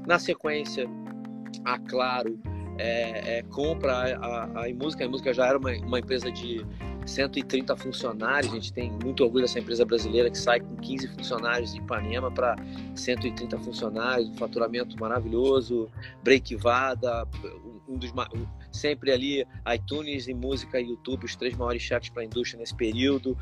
Na 0.07 0.19
sequência, 0.19 0.89
a 1.65 1.79
Claro 1.79 2.39
é, 2.79 3.39
é, 3.39 3.43
compra 3.43 4.17
a, 4.17 4.65
a, 4.65 4.75
música. 4.75 5.05
A 5.05 5.09
música 5.09 5.33
já 5.33 5.47
era 5.47 5.59
uma, 5.59 5.73
uma 5.73 5.99
empresa 5.99 6.31
de 6.31 6.65
130 7.07 7.77
funcionários. 7.77 8.53
A 8.53 8.55
gente 8.57 8.73
tem 8.73 8.91
muito 8.91 9.25
orgulho 9.25 9.43
dessa 9.43 9.59
empresa 9.59 9.85
brasileira 9.85 10.31
que 10.31 10.39
sai 10.39 10.61
com 10.61 10.77
15 10.77 11.09
funcionários 11.09 11.73
de 11.73 11.79
Ipanema 11.79 12.31
para 12.31 12.57
130 12.95 13.59
funcionários, 13.59 14.29
um 14.29 14.35
faturamento 14.35 14.99
maravilhoso, 14.99 15.89
breakvada, 16.23 17.27
um 17.65 17.76
dos 17.88 18.12
sempre 18.72 19.12
ali 19.12 19.46
iTunes 19.75 20.29
e 20.29 20.35
música 20.35 20.81
e 20.81 20.88
YouTube, 20.88 21.25
os 21.25 21.37
três 21.37 21.55
maiores 21.55 21.83
chats 21.83 22.09
para 22.11 22.22
a 22.22 22.25
indústria 22.25 22.59
nesse 22.59 22.75
período, 22.75 23.37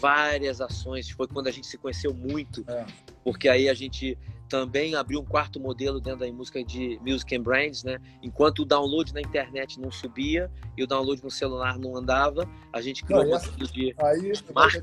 várias 0.00 0.60
ações. 0.60 1.10
Foi 1.10 1.26
quando 1.26 1.48
a 1.48 1.50
gente 1.50 1.66
se 1.66 1.78
conheceu 1.78 2.12
muito, 2.12 2.64
é. 2.68 2.86
porque 3.22 3.48
aí 3.48 3.68
a 3.68 3.74
gente 3.74 4.18
também 4.48 4.94
abriu 4.94 5.20
um 5.20 5.24
quarto 5.24 5.58
modelo 5.58 6.00
dentro 6.00 6.20
da 6.20 6.32
música 6.32 6.62
de 6.62 6.98
Music 7.04 7.34
and 7.36 7.42
Brands, 7.42 7.82
né? 7.84 7.98
Enquanto 8.22 8.60
o 8.60 8.64
download 8.64 9.12
na 9.12 9.20
internet 9.20 9.80
não 9.80 9.90
subia 9.90 10.50
e 10.76 10.82
o 10.82 10.86
download 10.86 11.22
no 11.22 11.30
celular 11.30 11.78
não 11.78 11.96
andava, 11.96 12.48
a 12.72 12.80
gente 12.80 13.04
criou 13.04 13.24
não, 13.24 13.30
um 13.30 13.34
modelo 13.34 13.72
de 13.72 13.94
aí, 13.98 14.32
marca. 14.54 14.80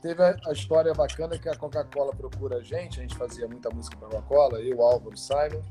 Teve 0.00 0.22
a 0.22 0.52
história 0.52 0.92
bacana 0.94 1.38
que 1.38 1.48
a 1.48 1.56
Coca-Cola 1.56 2.14
procura 2.14 2.56
a 2.56 2.62
gente, 2.62 2.98
a 2.98 3.02
gente 3.02 3.16
fazia 3.16 3.46
muita 3.46 3.70
música 3.70 3.96
para 3.96 4.08
a 4.08 4.10
Coca-Cola, 4.12 4.60
eu, 4.60 4.80
Álvaro, 4.82 5.16
Simon, 5.16 5.62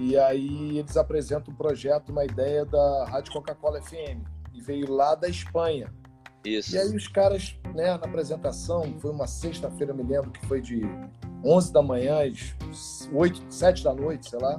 e 0.00 0.16
aí 0.16 0.78
eles 0.78 0.96
apresentam 0.96 1.52
um 1.52 1.56
projeto, 1.56 2.08
uma 2.08 2.24
ideia 2.24 2.64
da 2.64 3.04
Rádio 3.04 3.34
Coca-Cola 3.34 3.82
FM. 3.82 4.24
E 4.54 4.60
veio 4.62 4.90
lá 4.90 5.14
da 5.14 5.28
Espanha. 5.28 5.92
Isso. 6.42 6.74
E 6.74 6.78
aí 6.78 6.96
os 6.96 7.06
caras, 7.06 7.54
né, 7.74 7.88
na 7.88 8.06
apresentação, 8.06 8.98
foi 8.98 9.10
uma 9.10 9.26
sexta-feira, 9.26 9.92
me 9.92 10.02
lembro 10.02 10.30
que 10.30 10.44
foi 10.46 10.62
de 10.62 10.80
11 11.44 11.70
da 11.70 11.82
manhã 11.82 12.20
às 12.22 13.10
8, 13.12 13.44
7 13.52 13.84
da 13.84 13.92
noite, 13.92 14.30
sei 14.30 14.38
lá, 14.38 14.58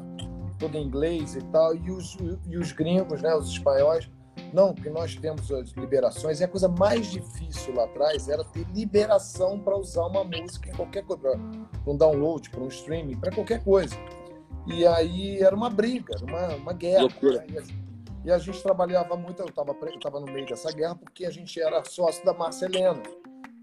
todo 0.60 0.78
em 0.78 0.86
inglês 0.86 1.36
e 1.36 1.42
tal. 1.46 1.76
E 1.76 1.90
os, 1.90 2.16
e 2.48 2.56
os 2.56 2.72
gringos, 2.72 3.24
né, 3.24 3.36
os 3.36 3.50
espanhóis, 3.50 4.08
não, 4.54 4.76
que 4.76 4.92
nós 4.92 5.16
temos 5.16 5.52
as 5.52 5.72
liberações. 5.72 6.40
E 6.40 6.44
a 6.44 6.48
coisa 6.48 6.68
mais 6.68 7.08
difícil 7.08 7.74
lá 7.74 7.86
atrás 7.86 8.30
era 8.30 8.44
ter 8.44 8.68
liberação 8.76 9.60
para 9.60 9.76
usar 9.76 10.06
uma 10.06 10.24
música 10.24 10.70
em 10.70 10.74
qualquer 10.74 11.04
coisa, 11.04 11.20
para 11.20 11.92
um 11.92 11.98
download, 11.98 12.48
para 12.52 12.62
um 12.62 12.68
streaming, 12.68 13.18
para 13.18 13.32
qualquer 13.32 13.64
coisa. 13.64 13.96
E 14.68 14.86
aí 14.86 15.40
era 15.40 15.56
uma 15.56 15.70
briga, 15.70 16.16
uma, 16.24 16.56
uma 16.56 16.74
guerra. 16.74 17.08
Né? 17.22 17.64
E 18.24 18.32
a 18.32 18.38
gente 18.38 18.62
trabalhava 18.62 19.16
muito, 19.18 19.42
eu 19.42 19.48
estava 19.48 20.20
no 20.20 20.26
meio 20.32 20.46
dessa 20.46 20.72
guerra, 20.72 20.96
porque 20.96 21.26
a 21.26 21.32
gente 21.32 21.60
era 21.60 21.84
sócio 21.84 22.24
da 22.24 22.34
Marcelena, 22.34 23.02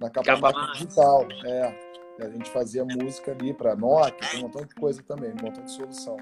na 0.00 0.10
capa 0.10 0.72
digital. 0.72 1.26
É, 1.44 1.88
a 2.20 2.28
gente 2.28 2.50
fazia 2.50 2.84
música 2.84 3.30
ali 3.30 3.54
para 3.54 3.76
Nokia, 3.76 4.38
um 4.38 4.40
montão 4.42 4.64
de 4.64 4.74
coisa 4.74 5.02
também, 5.02 5.30
um 5.30 5.44
montão 5.44 5.64
de 5.64 5.70
solução. 5.70 6.16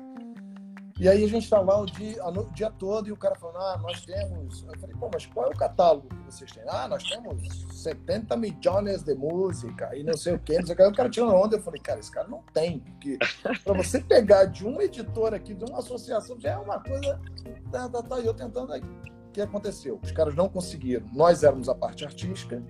E 0.98 1.08
aí 1.08 1.22
a 1.22 1.28
gente 1.28 1.48
tá 1.48 1.60
lá 1.60 1.78
o 1.78 1.84
dia, 1.84 2.24
o 2.24 2.52
dia 2.54 2.70
todo 2.70 3.08
e 3.08 3.12
o 3.12 3.16
cara 3.16 3.34
falando, 3.34 3.58
ah, 3.58 3.78
nós 3.82 4.00
temos. 4.00 4.64
Eu 4.66 4.80
falei, 4.80 4.96
pô, 4.96 5.10
mas 5.12 5.26
qual 5.26 5.46
é 5.46 5.48
o 5.50 5.58
catálogo 5.58 6.08
que 6.08 6.24
vocês 6.24 6.50
têm? 6.50 6.62
Ah, 6.66 6.88
nós 6.88 7.02
temos 7.02 7.42
70 7.82 8.34
milhões 8.36 9.02
de 9.02 9.14
música 9.14 9.94
e 9.94 10.02
não 10.02 10.16
sei 10.16 10.34
o 10.34 10.38
quê, 10.38 10.58
não 10.58 10.66
sei 10.66 10.74
o 10.74 10.76
quê. 10.76 10.84
O 10.84 10.94
cara 10.94 11.10
tirando 11.10 11.34
onda, 11.34 11.56
eu 11.56 11.60
falei, 11.60 11.80
cara, 11.82 12.00
esse 12.00 12.10
cara 12.10 12.26
não 12.28 12.42
tem. 12.54 12.80
Porque 12.80 13.18
para 13.62 13.74
você 13.74 14.00
pegar 14.00 14.46
de 14.46 14.66
um 14.66 14.80
editor 14.80 15.34
aqui, 15.34 15.52
de 15.52 15.64
uma 15.66 15.80
associação, 15.80 16.40
já 16.40 16.52
é 16.52 16.56
uma 16.56 16.80
coisa. 16.80 17.20
Tá, 17.70 17.88
tá, 17.90 18.02
tá. 18.02 18.18
Eu 18.20 18.32
tentando 18.32 18.72
aí. 18.72 18.80
O 18.80 19.30
que 19.32 19.42
aconteceu? 19.42 20.00
Os 20.02 20.12
caras 20.12 20.34
não 20.34 20.48
conseguiram. 20.48 21.06
Nós 21.12 21.42
éramos 21.42 21.68
a 21.68 21.74
parte 21.74 22.06
artística 22.06 22.62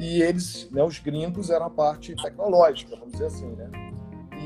e 0.00 0.20
eles, 0.22 0.68
né, 0.72 0.82
os 0.82 0.98
gringos, 0.98 1.50
eram 1.50 1.66
a 1.66 1.70
parte 1.70 2.16
tecnológica, 2.16 2.96
vamos 2.96 3.12
dizer 3.12 3.26
assim, 3.26 3.46
né? 3.50 3.70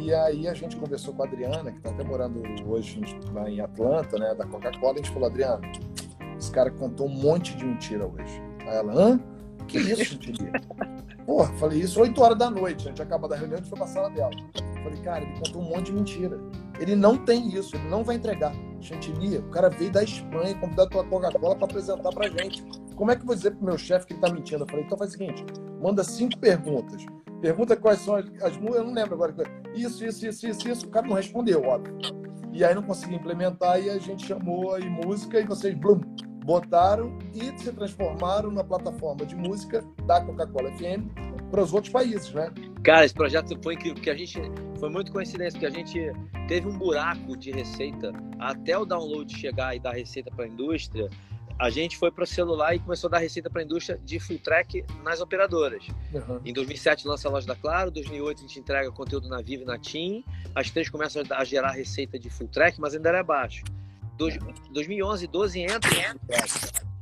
E 0.00 0.12
aí 0.12 0.48
a 0.48 0.54
gente 0.54 0.76
conversou 0.76 1.14
com 1.14 1.22
a 1.22 1.26
Adriana, 1.26 1.70
que 1.70 1.78
está 1.78 1.90
até 1.90 2.02
morando 2.02 2.42
hoje 2.66 3.00
lá 3.32 3.48
em 3.48 3.60
Atlanta, 3.60 4.18
né, 4.18 4.34
da 4.34 4.44
Coca-Cola, 4.46 4.94
a 4.94 4.96
gente 4.96 5.10
falou, 5.10 5.28
Adriana, 5.28 5.60
esse 6.36 6.50
cara 6.50 6.70
contou 6.70 7.06
um 7.06 7.14
monte 7.14 7.56
de 7.56 7.64
mentira 7.64 8.06
hoje. 8.06 8.42
Aí 8.62 8.76
ela, 8.76 8.92
hã? 8.92 9.20
Que 9.68 9.78
isso, 9.78 10.04
Chantilly? 10.04 10.50
Porra, 11.24 11.52
falei 11.54 11.80
isso 11.80 12.00
8 12.00 12.20
horas 12.20 12.38
da 12.38 12.50
noite, 12.50 12.86
a 12.86 12.88
gente 12.88 13.00
acaba 13.00 13.28
da 13.28 13.36
reunião 13.36 13.58
e 13.58 13.64
foi 13.64 13.78
pra 13.78 13.86
sala 13.86 14.10
dela. 14.10 14.30
Falei, 14.82 15.00
cara, 15.00 15.24
ele 15.24 15.38
contou 15.38 15.62
um 15.62 15.70
monte 15.70 15.86
de 15.86 15.92
mentira. 15.92 16.38
Ele 16.78 16.94
não 16.94 17.16
tem 17.16 17.48
isso, 17.54 17.74
ele 17.74 17.88
não 17.88 18.04
vai 18.04 18.16
entregar. 18.16 18.52
Chantilly, 18.80 19.38
o 19.38 19.48
cara 19.48 19.70
veio 19.70 19.90
da 19.90 20.02
Espanha 20.02 20.54
convidado 20.56 20.90
pela 20.90 21.04
Coca-Cola 21.04 21.56
para 21.56 21.64
apresentar 21.64 22.10
pra 22.10 22.28
gente. 22.28 22.62
Como 22.94 23.10
é 23.10 23.16
que 23.16 23.22
eu 23.22 23.26
vou 23.26 23.34
dizer 23.34 23.52
pro 23.52 23.64
meu 23.64 23.78
chefe 23.78 24.06
que 24.06 24.12
ele 24.12 24.20
tá 24.20 24.30
mentindo? 24.30 24.64
Eu 24.64 24.68
falei, 24.68 24.84
então 24.84 24.98
faz 24.98 25.10
o 25.10 25.12
seguinte, 25.14 25.44
manda 25.80 26.04
cinco 26.04 26.38
perguntas. 26.38 27.06
Pergunta 27.40 27.76
quais 27.76 28.00
são 28.00 28.16
as, 28.16 28.26
as 28.42 28.56
eu 28.56 28.84
não 28.84 28.92
lembro 28.92 29.14
agora. 29.14 29.34
Isso, 29.74 30.04
isso, 30.04 30.26
isso, 30.26 30.46
isso, 30.46 30.68
isso. 30.68 30.86
O 30.86 30.90
cara 30.90 31.06
não 31.06 31.14
respondeu, 31.14 31.62
óbvio. 31.62 31.98
E 32.52 32.64
aí 32.64 32.74
não 32.74 32.82
consegui 32.82 33.16
implementar 33.16 33.80
e 33.80 33.90
a 33.90 33.98
gente 33.98 34.26
chamou 34.26 34.74
aí 34.74 34.88
música 34.88 35.40
e 35.40 35.44
vocês, 35.44 35.74
blum, 35.74 36.00
botaram 36.44 37.18
e 37.34 37.58
se 37.58 37.72
transformaram 37.72 38.50
na 38.50 38.62
plataforma 38.62 39.26
de 39.26 39.34
música 39.34 39.84
da 40.06 40.20
Coca-Cola 40.20 40.70
FM 40.72 41.08
para 41.50 41.62
os 41.62 41.72
outros 41.72 41.92
países, 41.92 42.32
né? 42.32 42.52
Cara, 42.84 43.04
esse 43.04 43.14
projeto 43.14 43.58
foi 43.62 43.74
incrível, 43.74 43.94
porque 43.94 44.10
a 44.10 44.16
gente 44.16 44.40
foi 44.78 44.90
muito 44.90 45.10
coincidência, 45.10 45.58
porque 45.58 45.66
a 45.66 45.70
gente 45.70 46.12
teve 46.46 46.68
um 46.68 46.76
buraco 46.76 47.36
de 47.36 47.50
receita 47.50 48.12
até 48.38 48.76
o 48.76 48.84
download 48.84 49.34
chegar 49.36 49.74
e 49.74 49.80
dar 49.80 49.92
receita 49.92 50.30
para 50.30 50.44
a 50.44 50.48
indústria. 50.48 51.08
A 51.58 51.70
gente 51.70 51.96
foi 51.96 52.10
para 52.10 52.24
o 52.24 52.26
celular 52.26 52.74
e 52.74 52.78
começou 52.78 53.08
a 53.08 53.12
dar 53.12 53.18
receita 53.18 53.48
para 53.48 53.62
a 53.62 53.64
indústria 53.64 53.98
de 54.04 54.18
full 54.18 54.38
track 54.38 54.84
nas 55.02 55.20
operadoras. 55.20 55.86
Uhum. 56.12 56.40
Em 56.44 56.52
2007 56.52 57.06
lança 57.06 57.28
a 57.28 57.30
loja 57.30 57.46
da 57.46 57.54
Claro, 57.54 57.90
em 57.90 57.92
2008 57.92 58.38
a 58.38 58.42
gente 58.42 58.58
entrega 58.58 58.90
conteúdo 58.90 59.28
na 59.28 59.40
Vivo 59.40 59.62
e 59.62 59.66
na 59.66 59.78
TIM. 59.78 60.24
As 60.54 60.70
três 60.70 60.88
começam 60.88 61.22
a 61.30 61.44
gerar 61.44 61.70
receita 61.70 62.18
de 62.18 62.28
full 62.28 62.48
track, 62.48 62.80
mas 62.80 62.94
ainda 62.94 63.08
era 63.08 63.22
baixo. 63.22 63.62
2011, 64.72 65.26
12 65.26 65.60
entra 65.60 65.90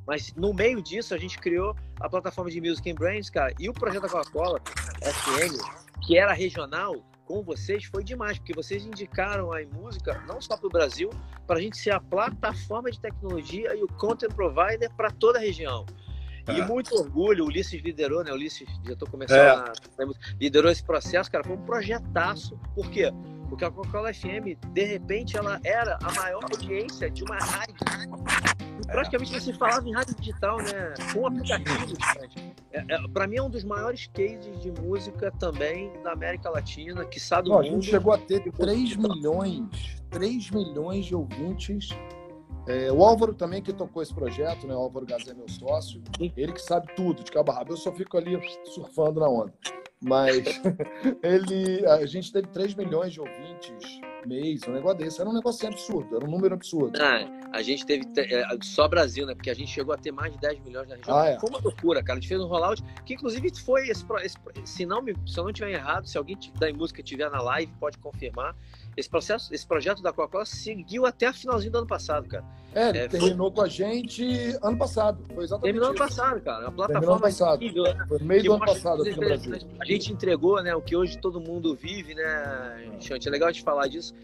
mas 0.07 0.35
no 0.35 0.53
meio 0.53 0.83
disso, 0.83 1.15
a 1.15 1.19
gente 1.19 1.39
criou 1.39 1.77
a 2.01 2.09
plataforma 2.09 2.51
de 2.51 2.61
Music 2.61 2.91
and 2.91 2.95
Brands, 2.95 3.31
cara, 3.31 3.55
e 3.59 3.69
o 3.69 3.73
projeto 3.73 4.03
da 4.03 4.09
Coca-Cola, 4.09 4.61
FM, 5.01 5.57
que 6.05 6.19
era 6.19 6.33
regional, 6.33 6.97
com 7.25 7.43
vocês, 7.43 7.85
foi 7.85 8.03
demais, 8.05 8.39
porque 8.39 8.55
vocês 8.55 8.85
indicaram 8.85 9.53
a 9.53 9.61
música, 9.67 10.23
não 10.27 10.41
só 10.41 10.57
para 10.57 10.67
o 10.67 10.71
Brasil, 10.71 11.11
para 11.47 11.59
a 11.59 11.63
gente 11.63 11.77
ser 11.77 11.91
a 11.91 12.01
plataforma 12.01 12.91
de 12.91 13.01
tecnologia 13.01 13.75
e 13.75 13.83
o 13.83 13.89
content 13.89 14.33
provider 14.35 14.91
para 14.97 15.11
toda 15.11 15.39
a 15.39 15.43
região. 15.43 15.87
E 16.49 16.61
é. 16.61 16.67
muito 16.67 16.95
orgulho, 16.95 17.45
o 17.45 17.49
Ulisses 17.49 17.81
liderou, 17.83 18.25
né? 18.25 18.33
O 18.33 18.35
Ulisses, 18.35 18.69
diretor 18.83 19.09
comercial, 19.09 19.65
é. 19.99 20.05
na, 20.05 20.13
liderou 20.41 20.71
esse 20.71 20.83
processo, 20.83 21.31
cara. 21.31 21.45
Foi 21.45 21.57
um 21.57 21.65
projetaço. 21.65 22.59
Por 22.75 22.91
quê? 22.91 23.13
Porque 23.49 23.65
a 23.65 23.71
Coca-Cola 23.71 24.13
FM, 24.15 24.57
de 24.73 24.85
repente, 24.85 25.37
ela 25.37 25.61
era 25.63 25.99
a 26.03 26.13
maior 26.13 26.43
audiência 26.43 27.11
de 27.11 27.23
uma 27.23 27.37
rádio. 27.37 27.75
Praticamente 28.87 29.41
você 29.41 29.53
falava 29.53 29.87
em 29.87 29.93
rádio 29.93 30.17
digital, 30.17 30.57
né? 30.59 30.95
Com 31.13 31.27
aplicativos. 31.27 31.99
É, 32.73 32.79
é, 32.89 33.09
para 33.09 33.27
mim 33.27 33.37
é 33.37 33.43
um 33.43 33.51
dos 33.51 33.63
maiores 33.63 34.07
cases 34.07 34.61
de 34.61 34.71
música 34.73 35.31
também 35.39 35.93
da 36.03 36.13
América 36.13 36.49
Latina, 36.51 37.05
que 37.05 37.21
sabe 37.21 37.45
do 37.45 37.51
Não, 37.51 37.57
mundo. 37.59 37.69
A 37.69 37.71
gente 37.75 37.91
chegou 37.91 38.13
a 38.13 38.19
ter 38.19 38.51
3 38.51 38.97
milhões, 38.97 39.69
3 40.11 40.51
milhões 40.51 41.07
de 41.07 41.15
ouvintes. 41.15 41.91
É, 42.67 42.93
o 42.93 43.05
Álvaro 43.05 43.35
também 43.35 43.61
que 43.61 43.73
tocou 43.73 44.03
esse 44.03 44.15
projeto, 44.15 44.67
né? 44.67 44.75
O 44.75 44.79
Álvaro 44.79 45.07
Gazé, 45.07 45.35
meu 45.35 45.49
sócio. 45.49 46.03
Ele 46.37 46.53
que 46.53 46.63
sabe 46.63 46.95
tudo 46.95 47.25
de 47.25 47.31
cabo 47.31 47.51
a 47.51 47.57
rabo. 47.57 47.73
Eu 47.73 47.77
só 47.77 47.93
fico 47.93 48.17
ali 48.17 48.39
surfando 48.67 49.21
na 49.21 49.29
onda. 49.29 49.53
Mas 50.01 50.45
ele, 51.23 51.87
a 51.87 52.05
gente 52.07 52.33
teve 52.33 52.49
3 52.49 52.75
milhões 52.75 53.13
de 53.13 53.21
ouvintes 53.21 54.01
mês, 54.27 54.61
um 54.67 54.73
negócio 54.73 54.99
desse. 54.99 55.21
Era 55.21 55.29
um 55.29 55.33
negócio 55.33 55.67
absurdo, 55.67 56.17
era 56.17 56.25
um 56.25 56.31
número 56.31 56.55
absurdo. 56.55 56.99
Ah, 57.01 57.51
a 57.53 57.63
gente 57.63 57.85
teve 57.85 58.07
é, 58.17 58.45
só 58.63 58.89
Brasil, 58.89 59.27
né? 59.27 59.35
Porque 59.35 59.51
a 59.51 59.55
gente 59.55 59.71
chegou 59.71 59.95
a 59.95 59.99
ter 59.99 60.13
mais 60.13 60.33
de 60.33 60.39
10 60.41 60.61
milhões 60.61 60.89
na 60.89 60.97
região. 60.97 61.17
Ah, 61.17 61.29
é. 61.29 61.39
Foi 61.39 61.51
uma 61.51 61.59
loucura, 61.59 62.03
cara. 62.03 62.19
A 62.19 62.21
gente 62.21 62.29
fez 62.29 62.41
um 62.41 62.47
rollout 62.47 62.83
que, 63.05 63.15
inclusive, 63.15 63.51
foi 63.61 63.89
esse, 63.89 64.05
esse 64.23 64.37
se 64.65 64.87
não 64.87 65.03
me, 65.03 65.15
se 65.27 65.39
eu 65.39 65.45
não 65.45 65.51
estiver 65.51 65.73
errado, 65.73 66.07
se 66.07 66.17
alguém 66.17 66.37
da 66.59 66.73
música 66.73 67.01
estiver 67.01 67.31
na 67.31 67.41
live, 67.43 67.73
pode 67.79 67.99
confirmar. 67.99 68.57
Esse 68.97 69.09
processo, 69.09 69.53
esse 69.55 69.67
projeto 69.67 70.03
da 70.03 70.13
Coca-Cola 70.13 70.45
seguiu 70.45 71.07
até 71.07 71.27
a 71.27 71.33
finalzinho 71.33 71.73
do 71.73 71.79
ano 71.79 71.87
passado, 71.87 72.29
cara. 72.29 72.45
É, 72.75 72.89
é 72.89 73.09
terminou 73.09 73.49
foi... 73.49 73.57
com 73.57 73.63
a 73.63 73.69
gente 73.69 74.59
ano 74.63 74.77
passado. 74.77 75.25
Foi 75.35 75.45
exatamente 75.45 75.63
Terminou 75.63 75.89
ano 75.89 75.99
passado, 75.99 76.41
cara. 76.41 76.69
A 76.69 76.71
plataforma 76.71 77.13
ano 77.13 77.21
passado. 77.21 77.65
Incrível, 77.65 77.85
né? 77.85 78.05
Foi 78.07 78.19
meio 78.19 78.43
do 78.45 78.53
ano 78.55 78.67
passado 78.67 79.03
aqui 79.03 79.11
no 79.13 79.17
Brasil. 79.17 79.55
A 79.81 79.85
gente 79.85 80.13
entregou, 80.13 80.63
né, 80.63 80.75
o 80.75 80.83
que 80.83 80.95
hoje 80.95 81.19
todo 81.19 81.41
mundo 81.41 81.75
vive, 81.75 82.15
né, 82.15 82.93
Chante? 83.01 83.29
É 83.29 83.31
legal 83.31 83.51
de 83.51 83.63
falar 83.63 83.89
disso 83.89 84.15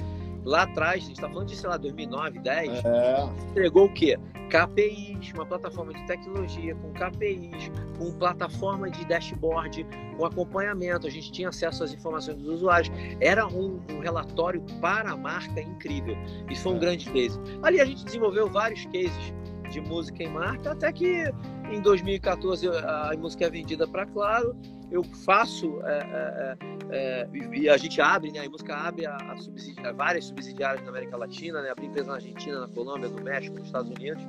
lá 0.44 0.62
atrás, 0.62 1.03
a 1.03 1.07
gente 1.07 1.16
está 1.16 1.29
falando 1.29 1.48
de, 1.48 1.57
sei 1.57 1.68
lá, 1.68 1.77
2009, 1.77 2.38
10, 2.38 2.85
é. 2.85 3.29
entregou 3.51 3.87
o 3.87 3.92
quê? 3.92 4.18
KPIs, 4.48 5.33
uma 5.35 5.44
plataforma 5.44 5.92
de 5.92 6.07
tecnologia 6.07 6.74
com 6.74 6.92
KPIs, 6.92 7.70
com 7.98 8.12
plataforma 8.12 8.90
de 8.90 9.05
dashboard, 9.05 9.87
com 10.16 10.24
acompanhamento, 10.24 11.07
a 11.07 11.11
gente 11.11 11.31
tinha 11.31 11.51
acesso 11.51 11.85
às 11.85 11.92
informações 11.92 12.38
dos 12.38 12.48
usuários. 12.48 12.90
Era 13.20 13.46
um, 13.46 13.81
um 13.90 14.01
relatório 14.01 14.62
para 14.81 15.11
a 15.11 15.16
marca 15.16 15.61
incrível. 15.61 16.16
Isso 16.51 16.62
foi 16.62 16.72
um 16.72 16.77
é. 16.77 16.81
grande 16.81 17.11
case. 17.11 17.38
Ali 17.62 17.81
a 17.81 17.85
gente 17.85 18.05
desenvolveu 18.05 18.48
vários 18.48 18.85
cases 18.87 19.35
de 19.70 19.81
música 19.83 20.22
em 20.22 20.31
marca, 20.31 20.72
até 20.72 20.90
que 20.92 21.31
em 21.71 21.81
2014 21.81 22.69
a 22.69 23.13
música 23.19 23.47
é 23.47 23.51
vendida 23.51 23.87
para 23.87 24.07
Claro, 24.07 24.57
eu 24.91 25.05
faço 25.05 25.81
é, 25.85 25.99
é, 25.99 26.57
é, 26.91 27.29
e 27.53 27.69
a 27.69 27.77
gente 27.77 28.01
abre, 28.01 28.33
né? 28.33 28.41
A 28.41 28.49
música 28.49 28.75
abre 28.75 29.07
a, 29.07 29.17
a, 29.17 29.93
várias 29.93 30.27
subsidiárias 30.27 30.83
na 30.83 30.91
América 30.91 31.17
Latina, 31.17 31.61
né? 31.61 31.71
Abri 31.71 31.87
empresa 31.87 32.09
na 32.09 32.15
Argentina, 32.15 32.61
na 32.61 32.69
Colômbia, 32.69 33.09
no 33.09 33.23
México, 33.23 33.57
nos 33.57 33.67
Estados 33.67 33.91
Unidos. 33.91 34.23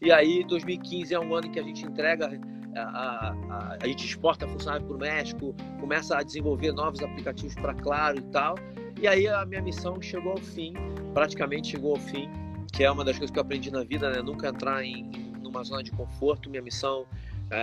E 0.00 0.12
aí 0.12 0.44
2015 0.44 1.14
é 1.14 1.18
um 1.18 1.34
ano 1.34 1.50
que 1.50 1.58
a 1.58 1.62
gente 1.62 1.84
entrega 1.86 2.38
a, 2.76 2.80
a, 2.82 3.76
a, 3.80 3.86
gente 3.86 4.04
exporta 4.04 4.46
funcionário 4.46 4.86
para 4.86 4.96
o 4.96 4.98
México, 4.98 5.54
começa 5.80 6.18
a 6.18 6.22
desenvolver 6.22 6.72
novos 6.72 7.02
aplicativos 7.02 7.54
para 7.54 7.72
Claro 7.74 8.18
e 8.18 8.22
tal. 8.24 8.56
E 9.00 9.08
aí 9.08 9.26
a 9.26 9.44
minha 9.46 9.62
missão 9.62 10.00
chegou 10.00 10.32
ao 10.32 10.38
fim, 10.38 10.74
praticamente 11.14 11.68
chegou 11.68 11.92
ao 11.92 12.00
fim, 12.00 12.28
que 12.72 12.84
é 12.84 12.90
uma 12.90 13.04
das 13.04 13.16
coisas 13.16 13.30
que 13.30 13.38
eu 13.38 13.42
aprendi 13.42 13.70
na 13.70 13.82
vida, 13.82 14.10
né? 14.10 14.20
Nunca 14.20 14.48
entrar 14.48 14.84
em, 14.84 15.10
em 15.56 15.58
numa 15.58 15.64
zona 15.64 15.82
de 15.82 15.90
conforto. 15.90 16.50
Minha 16.50 16.62
missão 16.62 17.06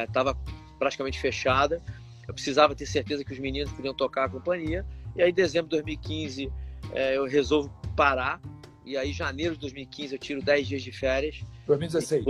estava 0.07 0.31
é, 0.31 0.77
praticamente 0.79 1.19
fechada. 1.19 1.81
Eu 2.27 2.33
precisava 2.33 2.73
ter 2.73 2.85
certeza 2.85 3.23
que 3.23 3.33
os 3.33 3.39
meninos 3.39 3.71
podiam 3.71 3.93
tocar 3.93 4.25
a 4.25 4.29
companhia. 4.29 4.85
E 5.15 5.21
aí, 5.21 5.29
em 5.29 5.33
dezembro 5.33 5.69
de 5.69 5.77
2015, 5.77 6.51
é, 6.93 7.17
eu 7.17 7.25
resolvo 7.25 7.69
parar. 7.95 8.41
E 8.85 8.97
aí, 8.97 9.11
em 9.11 9.13
janeiro 9.13 9.55
de 9.55 9.61
2015, 9.61 10.13
eu 10.13 10.19
tiro 10.19 10.41
10 10.41 10.67
dias 10.67 10.81
de 10.81 10.91
férias. 10.91 11.43
2016. 11.67 12.25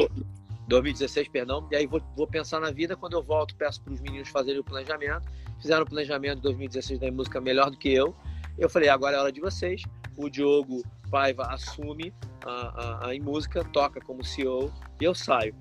2016, 0.68 1.28
perdão. 1.30 1.68
E 1.72 1.76
aí, 1.76 1.86
vou, 1.86 2.02
vou 2.16 2.28
pensar 2.28 2.60
na 2.60 2.72
vida. 2.72 2.96
Quando 2.96 3.14
eu 3.14 3.24
volto, 3.24 3.56
peço 3.56 3.82
para 3.82 3.94
os 3.94 4.02
meninos 4.02 4.30
fazerem 4.30 4.60
o 4.60 4.64
planejamento. 4.64 5.28
Fizeram 5.62 5.84
o 5.84 5.86
planejamento 5.86 6.38
de 6.38 6.42
2016 6.42 7.00
da 7.00 7.12
música 7.12 7.40
melhor 7.40 7.70
do 7.70 7.78
que 7.78 7.94
eu. 7.94 8.16
Eu 8.58 8.70
falei, 8.70 8.90
agora 8.90 9.18
é 9.18 9.20
hora 9.20 9.32
de 9.32 9.40
vocês. 9.40 9.84
O 10.18 10.30
Diogo 10.30 10.84
Paiva 11.14 11.44
assume 11.44 12.12
a, 12.44 13.06
a, 13.06 13.12
a 13.12 13.20
música, 13.22 13.64
toca 13.66 14.02
como 14.02 14.24
CEO 14.24 14.74
e 15.00 15.04
eu 15.04 15.14
saio. 15.14 15.54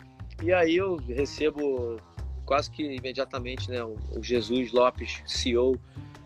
E 0.42 0.50
aí 0.50 0.76
eu 0.76 0.96
recebo 0.96 2.00
quase 2.46 2.70
que 2.70 2.82
imediatamente 2.82 3.70
né, 3.70 3.84
o, 3.84 3.98
o 4.16 4.22
Jesus 4.22 4.72
Lopes, 4.72 5.22
CEO, 5.26 5.78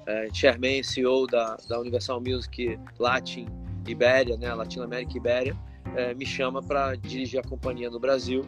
é, 0.06 0.28
Chairman, 0.32 0.80
CEO 0.84 1.26
da, 1.26 1.56
da 1.68 1.80
Universal 1.80 2.20
Music 2.20 2.78
Latin 3.00 3.48
Ibéria, 3.84 4.36
né, 4.36 4.54
Latinoamérica 4.54 5.16
Ibéria, 5.16 5.56
é, 5.96 6.14
me 6.14 6.24
chama 6.24 6.62
para 6.62 6.94
dirigir 6.94 7.40
a 7.40 7.42
companhia 7.42 7.90
no 7.90 7.98
Brasil. 7.98 8.42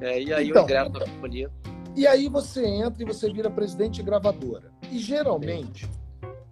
É, 0.00 0.20
e 0.20 0.34
aí 0.34 0.48
então, 0.48 0.62
eu 0.62 0.64
ingresso 0.64 0.90
na 0.90 1.06
companhia. 1.06 1.50
E 1.96 2.04
aí 2.04 2.28
você 2.28 2.66
entra 2.66 3.00
e 3.00 3.06
você 3.06 3.32
vira 3.32 3.48
presidente 3.48 4.02
gravadora. 4.02 4.72
E 4.90 4.98
geralmente 4.98 5.88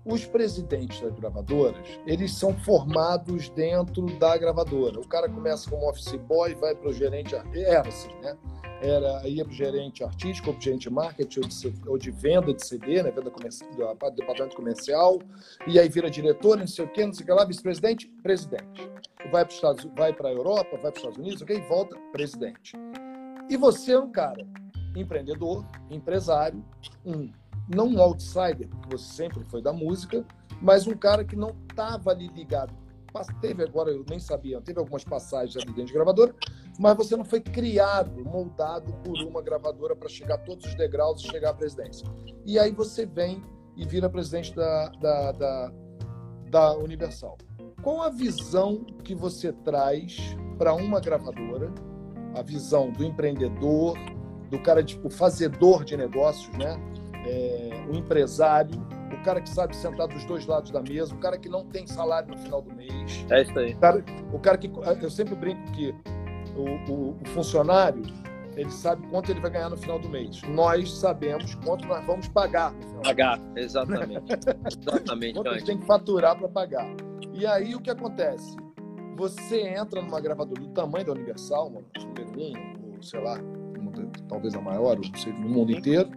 os 0.09 0.25
presidentes 0.25 1.01
das 1.01 1.15
gravadoras, 1.15 1.87
eles 2.07 2.35
são 2.35 2.57
formados 2.61 3.51
dentro 3.51 4.07
da 4.19 4.37
gravadora. 4.37 4.99
O 4.99 5.07
cara 5.07 5.29
começa 5.29 5.69
como 5.69 5.89
office 5.89 6.15
boy, 6.15 6.55
vai 6.55 6.75
para 6.75 6.89
o 6.89 6.93
gerente, 6.93 7.35
era 7.55 7.87
assim, 7.87 8.13
né? 8.23 8.37
Era, 8.81 9.27
ia 9.29 9.45
para 9.45 9.53
o 9.53 9.55
gerente 9.55 10.05
artístico, 10.05 10.49
ou 10.49 10.55
para 10.55 10.63
gerente 10.63 10.89
marketing, 10.89 11.41
ou 11.41 11.49
de, 11.49 11.75
ou 11.89 11.99
de, 11.99 12.11
venda 12.11 12.55
de 12.55 12.65
CD, 12.65 13.03
né? 13.03 13.11
Venda 13.11 13.31
comercial, 13.31 13.71
do 13.71 14.11
departamento 14.13 14.57
comercial, 14.57 15.19
e 15.67 15.79
aí 15.79 15.89
vira 15.89 16.09
diretor, 16.09 16.57
não 16.57 16.67
sei 16.67 16.85
o 16.85 16.89
quê, 16.89 17.05
não 17.05 17.13
sei 17.13 17.25
o 17.25 17.27
que 17.27 17.33
lá, 17.33 17.45
vice-presidente, 17.45 18.07
presidente. 18.23 18.89
Vai 19.31 19.45
para 19.45 19.55
Estados, 19.55 19.89
vai 19.97 20.13
para 20.13 20.29
a 20.29 20.33
Europa, 20.33 20.71
vai 20.71 20.81
para 20.81 20.91
os 20.91 20.97
Estados 20.99 21.19
Unidos, 21.19 21.43
ok? 21.43 21.61
Volta, 21.63 21.97
presidente. 22.13 22.77
E 23.51 23.57
você 23.57 23.93
é 23.93 23.99
um 23.99 24.11
cara 24.11 24.47
empreendedor, 24.97 25.65
empresário, 25.91 26.65
um 27.05 27.31
não 27.69 27.89
um 27.89 28.01
outsider, 28.01 28.69
porque 28.69 28.97
você 28.97 29.13
sempre 29.15 29.45
foi 29.45 29.63
da 29.63 29.73
música, 29.73 30.25
mas 30.61 30.87
um 30.87 30.95
cara 30.95 31.25
que 31.25 31.37
não 31.37 31.55
estava 31.69 32.11
ali 32.11 32.29
ligado. 32.29 32.73
Teve 33.41 33.65
agora, 33.65 33.91
eu 33.91 34.05
nem 34.09 34.21
sabia, 34.21 34.61
teve 34.61 34.79
algumas 34.79 35.03
passagens 35.03 35.57
ali 35.57 35.67
dentro 35.67 35.87
de 35.87 35.93
gravadora, 35.93 36.33
mas 36.79 36.97
você 36.97 37.17
não 37.17 37.25
foi 37.25 37.41
criado, 37.41 38.25
moldado 38.25 38.93
por 39.03 39.21
uma 39.23 39.43
gravadora 39.43 39.97
para 39.97 40.09
chegar 40.09 40.37
a 40.37 40.39
todos 40.39 40.67
os 40.67 40.75
degraus 40.77 41.21
e 41.21 41.27
chegar 41.27 41.51
à 41.51 41.55
presidência. 41.55 42.07
E 42.47 42.59
aí 42.59 42.71
você 42.71 43.05
vem 43.05 43.43
e 43.77 43.85
vira 43.85 44.09
presidente 44.09 44.55
da, 44.55 44.89
da, 45.01 45.33
da, 45.33 45.73
da 46.51 46.77
Universal. 46.77 47.37
Qual 47.83 48.03
a 48.03 48.09
visão 48.09 48.85
que 49.05 49.15
você 49.15 49.53
traz 49.53 50.37
para 50.57 50.75
uma 50.75 51.01
gravadora? 51.01 51.73
A 52.35 52.43
visão 52.43 52.91
do 52.93 53.05
empreendedor, 53.05 53.97
do 54.51 54.59
cara 54.61 54.83
tipo 54.83 55.11
fazedor 55.11 55.85
de 55.85 55.97
negócios, 55.97 56.57
né? 56.57 56.77
É, 57.27 57.85
o 57.89 57.95
empresário, 57.95 58.75
o 59.13 59.23
cara 59.25 59.41
que 59.41 59.49
sabe 59.49 59.75
sentar 59.75 60.09
dos 60.09 60.25
dois 60.25 60.47
lados 60.47 60.71
da 60.71 60.83
mesa, 60.83 61.15
o 61.15 61.19
cara 61.19 61.39
que 61.39 61.49
não 61.49 61.65
tem 61.65 61.87
salário 61.87 62.29
no 62.29 62.39
final 62.39 62.63
do 62.63 62.75
mês. 62.75 63.27
É 63.31 63.43
isso 63.43 63.59
aí. 63.59 63.75
O 63.75 63.79
cara, 63.79 64.05
o 64.33 64.39
cara 64.39 64.59
que. 64.59 64.71
Eu 65.03 65.11
sempre 65.11 65.35
brinco 65.35 65.73
que 65.73 65.95
o, 66.57 66.93
o, 66.93 67.11
o 67.21 67.29
funcionário 67.29 68.03
ele 68.57 68.71
sabe 68.73 69.07
quanto 69.07 69.31
ele 69.31 69.39
vai 69.39 69.53
ganhar 69.53 69.71
no 69.71 69.77
final 69.77 70.01
do 70.01 70.09
mês. 70.09 70.43
Nós 70.43 70.93
sabemos 70.93 71.55
quanto 71.57 71.87
nós 71.87 72.05
vamos 72.05 72.27
pagar 72.29 72.73
no 72.73 72.83
final 72.83 73.03
Pagar, 73.03 73.41
exatamente. 73.55 74.33
exatamente. 74.67 75.35
quanto 75.35 75.49
a 75.49 75.53
gente 75.55 75.67
tem 75.67 75.79
que 75.79 75.87
faturar 75.87 76.37
para 76.37 76.49
pagar. 76.49 76.89
E 77.33 77.47
aí 77.47 77.77
o 77.77 77.81
que 77.81 77.89
acontece? 77.89 78.57
Você 79.17 79.61
entra 79.61 80.03
numa 80.03 80.21
gravadora 80.21 80.61
do 80.61 80.69
tamanho 80.71 81.07
da 81.07 81.13
Universal, 81.13 81.71
número 81.71 82.41
um, 82.41 82.95
ou 82.95 83.03
sei 83.03 83.21
lá, 83.21 83.39
talvez 84.29 84.55
a 84.57 84.61
maior, 84.61 84.97
não 84.97 85.15
sei, 85.17 85.33
no 85.33 85.49
mundo 85.49 85.71
inteiro 85.71 86.11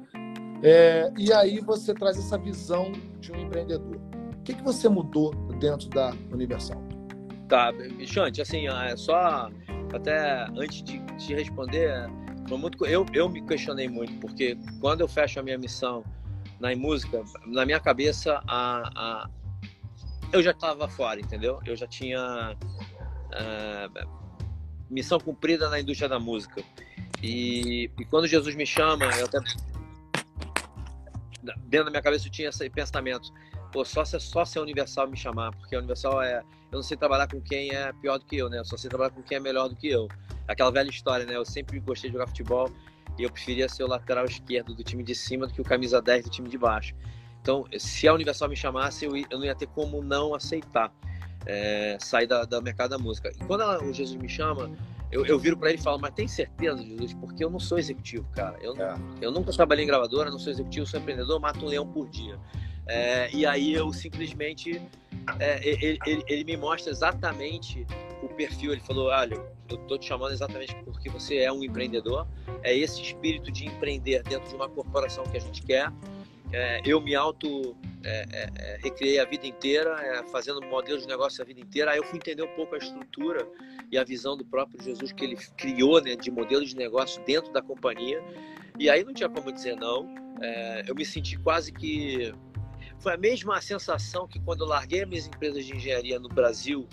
É, 0.63 1.11
e 1.17 1.33
aí 1.33 1.59
você 1.59 1.93
traz 1.93 2.17
essa 2.17 2.37
visão 2.37 2.91
de 3.19 3.31
um 3.31 3.35
empreendedor. 3.37 3.97
O 4.37 4.43
que, 4.43 4.53
que 4.53 4.63
você 4.63 4.87
mudou 4.89 5.33
dentro 5.59 5.89
da 5.89 6.13
Universal? 6.31 6.81
Tá, 7.47 7.71
Xante, 8.05 8.41
assim, 8.41 8.67
é 8.67 8.95
só 8.95 9.49
até 9.93 10.45
antes 10.55 10.83
de 10.83 10.99
te 11.17 11.33
responder, 11.33 12.09
eu, 12.87 13.05
eu 13.13 13.29
me 13.29 13.41
questionei 13.41 13.87
muito, 13.89 14.13
porque 14.19 14.57
quando 14.79 15.01
eu 15.01 15.07
fecho 15.07 15.39
a 15.39 15.43
minha 15.43 15.57
missão 15.57 16.03
na 16.59 16.75
música, 16.75 17.23
na 17.45 17.65
minha 17.65 17.79
cabeça, 17.79 18.41
a, 18.47 18.91
a 18.95 19.29
eu 20.31 20.41
já 20.41 20.51
estava 20.51 20.87
fora, 20.87 21.19
entendeu? 21.19 21.59
Eu 21.65 21.75
já 21.75 21.85
tinha 21.85 22.55
uh, 22.55 24.09
missão 24.89 25.19
cumprida 25.19 25.69
na 25.69 25.79
indústria 25.79 26.07
da 26.07 26.19
música. 26.19 26.63
E, 27.21 27.89
e, 27.99 28.05
quando 28.05 28.27
Jesus 28.27 28.55
me 28.55 28.65
chama, 28.65 29.05
eu 29.17 29.25
até 29.25 29.39
dentro 31.41 31.85
da 31.85 31.91
minha 31.91 32.01
cabeça 32.01 32.27
eu 32.27 32.31
tinha 32.31 32.49
esse 32.49 32.69
pensamento 32.69 33.31
pô, 33.71 33.85
só 33.85 34.03
se, 34.03 34.19
só 34.19 34.43
se 34.45 34.59
a 34.59 34.61
Universal 34.61 35.07
me 35.07 35.17
chamar, 35.17 35.51
porque 35.51 35.75
a 35.75 35.79
Universal 35.79 36.21
é. 36.21 36.43
Eu 36.71 36.77
não 36.77 36.83
sei 36.83 36.95
trabalhar 36.95 37.27
com 37.27 37.41
quem 37.41 37.69
é 37.71 37.91
pior 37.93 38.17
do 38.17 38.25
que 38.25 38.37
eu, 38.37 38.49
né? 38.49 38.59
Eu 38.59 38.65
só 38.65 38.77
sei 38.77 38.89
trabalhar 38.89 39.09
com 39.11 39.21
quem 39.21 39.37
é 39.37 39.39
melhor 39.39 39.67
do 39.67 39.75
que 39.75 39.89
eu. 39.89 40.07
Aquela 40.47 40.71
velha 40.71 40.89
história, 40.89 41.25
né? 41.25 41.35
Eu 41.35 41.43
sempre 41.43 41.79
gostei 41.79 42.09
de 42.09 42.13
jogar 42.13 42.27
futebol 42.27 42.71
e 43.19 43.23
eu 43.23 43.29
preferia 43.29 43.67
ser 43.67 43.83
o 43.83 43.87
lateral 43.87 44.23
esquerdo 44.23 44.73
do 44.73 44.81
time 44.81 45.03
de 45.03 45.13
cima 45.13 45.47
do 45.47 45.53
que 45.53 45.59
o 45.59 45.65
camisa 45.65 46.01
10 46.01 46.25
do 46.25 46.29
time 46.29 46.47
de 46.47 46.57
baixo. 46.57 46.95
Então, 47.41 47.65
se 47.77 48.07
a 48.07 48.13
Universal 48.13 48.47
me 48.47 48.55
chamasse, 48.55 49.03
eu, 49.03 49.11
não 49.31 49.43
ia 49.43 49.55
ter 49.55 49.67
como 49.67 50.01
não 50.01 50.33
aceitar 50.33 50.93
é, 51.45 51.97
sair 51.99 52.27
da, 52.27 52.45
da 52.45 52.61
mercado 52.61 52.91
da 52.91 52.97
música. 52.97 53.29
E 53.29 53.43
quando 53.43 53.61
ela, 53.61 53.83
o 53.83 53.91
Jesus 53.91 54.15
me 54.15 54.29
chama, 54.29 54.71
eu, 55.11 55.25
eu 55.25 55.37
viro 55.37 55.57
para 55.57 55.69
ele 55.69 55.79
e 55.79 55.81
falo, 55.81 55.99
mas 55.99 56.13
tem 56.13 56.27
certeza, 56.27 56.81
Jesus? 56.83 57.13
Porque 57.13 57.43
eu 57.43 57.49
não 57.49 57.59
sou 57.59 57.77
executivo, 57.77 58.25
cara. 58.33 58.57
Eu, 58.61 58.75
é. 58.81 58.95
eu 59.21 59.31
nunca 59.31 59.51
trabalhei 59.51 59.83
em 59.83 59.87
gravadora, 59.87 60.31
não 60.31 60.39
sou 60.39 60.51
executivo, 60.51 60.85
sou 60.85 60.99
empreendedor, 60.99 61.39
mato 61.39 61.65
um 61.65 61.67
leão 61.67 61.85
por 61.85 62.09
dia. 62.09 62.39
É, 62.87 63.29
e 63.33 63.45
aí 63.45 63.73
eu 63.73 63.91
simplesmente. 63.93 64.81
É, 65.39 65.65
ele, 65.67 65.99
ele, 66.05 66.23
ele, 66.27 66.43
me 66.43 66.57
mostra 66.57 66.91
exatamente 66.91 67.85
o 68.23 68.27
perfil. 68.29 68.71
Ele 68.71 68.81
falou: 68.81 69.09
Olha, 69.09 69.39
eu 69.69 69.77
tô 69.87 69.97
te 69.97 70.07
chamando 70.07 70.31
exatamente 70.31 70.75
porque 70.83 71.09
você 71.09 71.37
é 71.37 71.51
um 71.51 71.63
empreendedor. 71.63 72.27
É 72.63 72.75
esse 72.75 73.01
espírito 73.01 73.51
de 73.51 73.65
empreender 73.65 74.23
dentro 74.23 74.49
de 74.49 74.55
uma 74.55 74.67
corporação 74.67 75.23
que 75.25 75.37
a 75.37 75.39
gente 75.39 75.61
quer. 75.61 75.91
É, 76.53 76.81
eu 76.85 76.99
me 76.99 77.15
auto 77.15 77.75
é, 78.03 78.25
é, 78.31 78.49
é 78.57 78.79
recriei 78.81 79.19
a 79.19 79.25
vida 79.25 79.47
inteira, 79.47 79.91
é, 80.01 80.23
fazendo 80.29 80.61
modelos 80.61 81.03
de 81.03 81.07
negócio 81.07 81.41
a 81.41 81.45
vida 81.45 81.61
inteira. 81.61 81.91
Aí 81.91 81.97
eu 81.97 82.03
fui 82.03 82.17
entender 82.17 82.43
um 82.43 82.55
pouco 82.55 82.75
a 82.75 82.77
estrutura 82.77 83.47
e 83.91 83.97
a 83.97 84.03
visão 84.03 84.35
do 84.35 84.45
próprio 84.45 84.81
Jesus 84.83 85.11
que 85.11 85.23
ele 85.23 85.37
criou 85.57 86.01
né, 86.01 86.15
de 86.15 86.29
modelos 86.29 86.69
de 86.69 86.75
negócio 86.75 87.23
dentro 87.25 87.51
da 87.53 87.61
companhia. 87.61 88.21
E 88.79 88.89
aí 88.89 89.03
não 89.03 89.13
tinha 89.13 89.29
como 89.29 89.51
dizer 89.51 89.75
não. 89.75 90.13
eu 90.87 90.95
me 90.95 91.05
senti 91.05 91.37
quase 91.37 91.71
que 91.71 92.33
foi 92.99 93.13
a 93.13 93.17
mesma 93.17 93.59
sensação 93.61 94.27
que 94.27 94.39
quando 94.39 94.61
eu 94.61 94.67
larguei 94.67 95.05
minhas 95.05 95.27
empresas 95.27 95.65
de 95.65 95.75
engenharia 95.75 96.19
no 96.19 96.29
Brasil, 96.29 96.87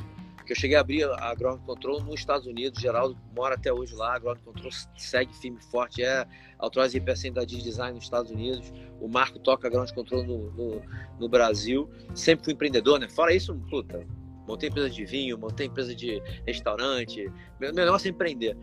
que 0.48 0.52
eu 0.52 0.56
cheguei 0.56 0.78
a 0.78 0.80
abrir 0.80 1.04
a 1.04 1.34
Ground 1.34 1.60
Control 1.60 2.00
nos 2.00 2.20
Estados 2.20 2.46
Unidos, 2.46 2.80
Geraldo 2.80 3.14
mora 3.36 3.54
até 3.54 3.70
hoje 3.70 3.94
lá, 3.94 4.14
a 4.14 4.18
Ground 4.18 4.38
Control 4.38 4.70
segue 4.96 5.30
firme 5.36 5.58
e 5.60 5.64
forte, 5.70 6.02
é 6.02 6.26
authorized 6.58 6.98
representative 6.98 7.58
de 7.58 7.62
design 7.62 7.94
nos 7.94 8.04
Estados 8.04 8.30
Unidos, 8.30 8.72
o 8.98 9.06
Marco 9.06 9.38
toca 9.38 9.68
Ground 9.68 9.90
Control 9.90 10.24
no, 10.24 10.50
no, 10.52 10.82
no, 11.20 11.28
Brasil, 11.28 11.86
sempre 12.14 12.46
fui 12.46 12.54
empreendedor, 12.54 12.98
né? 12.98 13.10
Fora 13.10 13.34
isso, 13.34 13.54
puta, 13.68 14.06
montei 14.46 14.70
empresa 14.70 14.88
de 14.88 15.04
vinho, 15.04 15.36
montei 15.36 15.66
empresa 15.66 15.94
de 15.94 16.18
restaurante, 16.46 17.30
meu 17.60 17.70
negócio 17.70 18.08
é 18.08 18.10
empreender. 18.10 18.56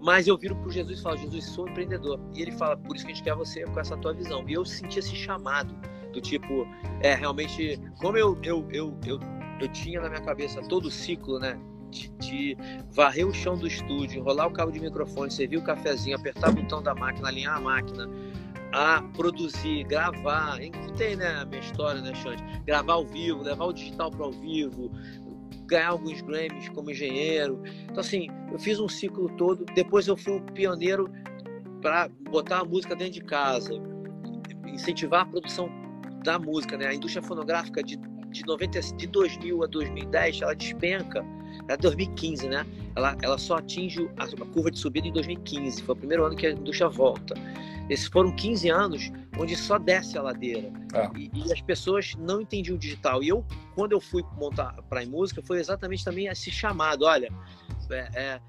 Mas 0.00 0.26
eu 0.26 0.36
viro 0.36 0.56
pro 0.56 0.70
Jesus 0.70 0.98
e 0.98 1.02
falo, 1.02 1.16
Jesus, 1.18 1.44
sou 1.44 1.68
empreendedor. 1.68 2.18
E 2.34 2.40
ele 2.40 2.52
fala, 2.52 2.74
por 2.74 2.96
isso 2.96 3.04
que 3.04 3.12
a 3.12 3.14
gente 3.14 3.22
quer 3.22 3.34
você 3.34 3.64
com 3.64 3.78
essa 3.78 3.94
tua 3.98 4.14
visão. 4.14 4.48
E 4.48 4.54
eu 4.54 4.64
senti 4.64 4.98
esse 4.98 5.14
chamado 5.14 5.74
do 6.10 6.22
tipo, 6.22 6.66
é, 7.02 7.14
realmente, 7.14 7.78
como 8.00 8.16
eu, 8.16 8.36
eu, 8.42 8.66
eu, 8.72 8.98
eu, 9.04 9.20
eu 9.64 9.68
tinha 9.68 10.00
na 10.00 10.08
minha 10.08 10.20
cabeça 10.20 10.60
todo 10.62 10.86
o 10.86 10.90
ciclo, 10.90 11.38
né? 11.38 11.58
De, 11.90 12.08
de, 12.18 12.56
varrer 12.92 13.26
o 13.26 13.34
chão 13.34 13.58
do 13.58 13.66
estúdio, 13.66 14.20
enrolar 14.20 14.46
o 14.46 14.52
cabo 14.52 14.70
de 14.70 14.78
microfone, 14.78 15.30
servir 15.30 15.56
o 15.56 15.62
cafezinho, 15.62 16.16
apertar 16.16 16.50
o 16.50 16.54
botão 16.54 16.80
da 16.80 16.94
máquina, 16.94 17.28
alinhar 17.28 17.56
a 17.56 17.60
máquina, 17.60 18.08
a 18.72 19.02
produzir, 19.16 19.84
gravar. 19.84 20.58
Tem, 20.96 21.16
né, 21.16 21.40
a 21.40 21.44
minha 21.44 21.60
história, 21.60 22.00
né, 22.00 22.14
Xande? 22.14 22.42
Gravar 22.64 22.92
ao 22.92 23.04
vivo, 23.04 23.42
levar 23.42 23.64
o 23.64 23.72
digital 23.72 24.08
para 24.10 24.24
ao 24.24 24.30
vivo, 24.30 24.90
ganhar 25.66 25.88
alguns 25.88 26.20
Grammys 26.22 26.68
como 26.68 26.90
engenheiro. 26.90 27.60
Então, 27.84 28.00
assim, 28.00 28.28
eu 28.52 28.58
fiz 28.58 28.78
um 28.78 28.88
ciclo 28.88 29.28
todo. 29.36 29.64
Depois 29.74 30.06
eu 30.06 30.16
fui 30.16 30.36
o 30.36 30.42
pioneiro 30.42 31.10
para 31.80 32.08
botar 32.30 32.60
a 32.60 32.64
música 32.64 32.94
dentro 32.94 33.14
de 33.14 33.22
casa, 33.22 33.72
incentivar 34.66 35.22
a 35.22 35.26
produção 35.26 35.68
da 36.22 36.38
música, 36.38 36.76
né? 36.76 36.86
A 36.86 36.94
indústria 36.94 37.22
fonográfica 37.22 37.82
de, 37.82 37.98
de, 38.30 38.44
90, 38.46 38.80
de 38.80 39.06
2000 39.06 39.62
a 39.62 39.66
2010, 39.66 40.42
ela 40.42 40.54
despenca. 40.54 41.24
É 41.68 41.76
2015, 41.76 42.48
né? 42.48 42.66
Ela, 42.96 43.16
ela 43.22 43.38
só 43.38 43.56
atinge 43.56 44.08
a, 44.16 44.24
a 44.24 44.46
curva 44.46 44.70
de 44.70 44.78
subida 44.78 45.06
em 45.06 45.12
2015. 45.12 45.82
Foi 45.82 45.94
o 45.94 45.98
primeiro 45.98 46.24
ano 46.24 46.34
que 46.34 46.46
a 46.46 46.50
indústria 46.50 46.88
volta. 46.88 47.34
Esses 47.88 48.06
foram 48.06 48.34
15 48.34 48.68
anos 48.70 49.12
onde 49.38 49.56
só 49.56 49.78
desce 49.78 50.16
a 50.16 50.22
ladeira. 50.22 50.72
Ah. 50.94 51.10
E, 51.16 51.30
e, 51.34 51.52
as 51.52 51.60
pessoas 51.60 52.14
não 52.18 52.40
entendiam 52.40 52.76
o 52.76 52.78
digital. 52.78 53.22
E 53.22 53.28
eu, 53.28 53.44
quando 53.74 53.92
eu 53.92 54.00
fui 54.00 54.22
montar 54.36 54.74
para 54.88 55.02
a 55.02 55.06
música, 55.06 55.42
foi 55.42 55.58
exatamente 55.58 56.04
também 56.04 56.26
esse 56.26 56.50
chamado. 56.50 57.04
Olha, 57.04 57.28
é, 57.90 58.08
é, 58.14 58.40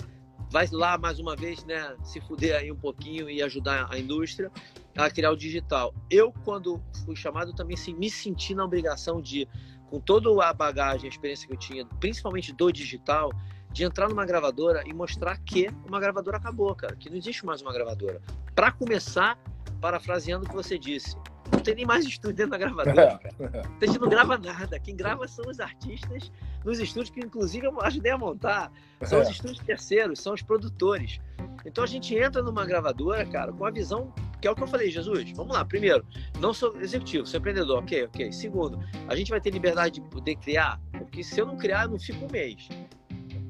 vai 0.51 0.67
lá 0.69 0.97
mais 0.97 1.17
uma 1.17 1.35
vez, 1.35 1.63
né, 1.63 1.95
se 2.03 2.19
fuder 2.19 2.57
aí 2.57 2.71
um 2.71 2.75
pouquinho 2.75 3.29
e 3.29 3.41
ajudar 3.41 3.87
a 3.89 3.97
indústria 3.97 4.51
a 4.97 5.09
criar 5.09 5.31
o 5.31 5.37
digital. 5.37 5.95
Eu, 6.09 6.33
quando 6.43 6.83
fui 7.05 7.15
chamado, 7.15 7.53
também 7.53 7.75
assim, 7.75 7.93
me 7.93 8.09
senti 8.09 8.53
na 8.53 8.65
obrigação 8.65 9.21
de, 9.21 9.47
com 9.89 9.99
toda 9.99 10.29
a 10.45 10.53
bagagem, 10.53 11.05
a 11.05 11.09
experiência 11.09 11.47
que 11.47 11.53
eu 11.53 11.57
tinha, 11.57 11.85
principalmente 11.99 12.51
do 12.53 12.69
digital, 12.69 13.31
de 13.71 13.85
entrar 13.85 14.09
numa 14.09 14.25
gravadora 14.25 14.83
e 14.85 14.93
mostrar 14.93 15.37
que 15.37 15.69
uma 15.87 16.01
gravadora 16.01 16.35
acabou, 16.35 16.75
cara, 16.75 16.97
que 16.97 17.09
não 17.09 17.15
existe 17.15 17.45
mais 17.45 17.61
uma 17.61 17.71
gravadora. 17.71 18.21
Para 18.53 18.73
começar, 18.73 19.39
parafraseando 19.79 20.45
o 20.45 20.49
que 20.49 20.53
você 20.55 20.77
disse, 20.77 21.15
não 21.51 21.59
tem 21.59 21.75
nem 21.75 21.85
mais 21.85 22.05
estúdio 22.05 22.35
dentro 22.37 22.51
da 22.51 22.57
gravadora, 22.57 23.19
cara. 23.19 23.69
A 23.81 23.85
gente 23.85 23.99
não 23.99 24.09
grava 24.09 24.37
nada. 24.37 24.79
Quem 24.79 24.95
grava 24.95 25.27
são 25.27 25.45
os 25.49 25.59
artistas 25.59 26.31
nos 26.63 26.79
estúdios 26.79 27.09
que, 27.09 27.19
inclusive, 27.19 27.67
eu 27.67 27.81
ajudei 27.81 28.11
a 28.11 28.17
montar. 28.17 28.71
São 29.03 29.21
os 29.21 29.27
é. 29.27 29.31
estúdios 29.31 29.59
terceiros, 29.59 30.19
são 30.19 30.33
os 30.33 30.41
produtores. 30.41 31.19
Então 31.65 31.83
a 31.83 31.87
gente 31.87 32.15
entra 32.15 32.41
numa 32.41 32.65
gravadora, 32.65 33.25
cara, 33.25 33.51
com 33.51 33.65
a 33.65 33.71
visão 33.71 34.13
que 34.41 34.47
é 34.47 34.51
o 34.51 34.55
que 34.55 34.63
eu 34.63 34.67
falei, 34.67 34.89
Jesus. 34.89 35.31
Vamos 35.33 35.55
lá. 35.55 35.63
Primeiro, 35.63 36.03
não 36.39 36.51
sou 36.51 36.75
executivo, 36.81 37.27
sou 37.27 37.39
empreendedor. 37.39 37.77
Ok, 37.79 38.05
ok. 38.05 38.31
Segundo, 38.31 38.79
a 39.07 39.15
gente 39.15 39.29
vai 39.29 39.39
ter 39.39 39.51
liberdade 39.51 39.95
de 39.95 40.01
poder 40.09 40.35
criar, 40.37 40.81
porque 40.97 41.23
se 41.23 41.39
eu 41.39 41.45
não 41.45 41.57
criar, 41.57 41.83
eu 41.83 41.89
não 41.91 41.99
fico 41.99 42.25
um 42.25 42.31
mês. 42.31 42.67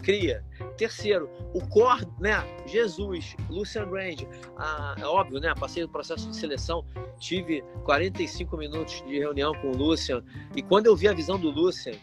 Cria. 0.01 0.43
Terceiro, 0.77 1.29
o 1.53 1.65
core, 1.67 2.07
né? 2.19 2.43
Jesus, 2.65 3.35
Lucian 3.49 3.85
Range. 3.85 4.27
Ah, 4.57 4.95
é 4.97 5.05
óbvio, 5.05 5.39
né? 5.39 5.53
Passei 5.59 5.83
no 5.83 5.89
processo 5.89 6.29
de 6.29 6.35
seleção, 6.35 6.85
tive 7.19 7.63
45 7.85 8.57
minutos 8.57 9.03
de 9.05 9.19
reunião 9.19 9.53
com 9.61 9.71
o 9.71 9.77
Lucian. 9.77 10.23
E 10.55 10.61
quando 10.61 10.87
eu 10.87 10.95
vi 10.95 11.07
a 11.07 11.13
visão 11.13 11.39
do 11.39 11.49
Lucian, 11.49 11.93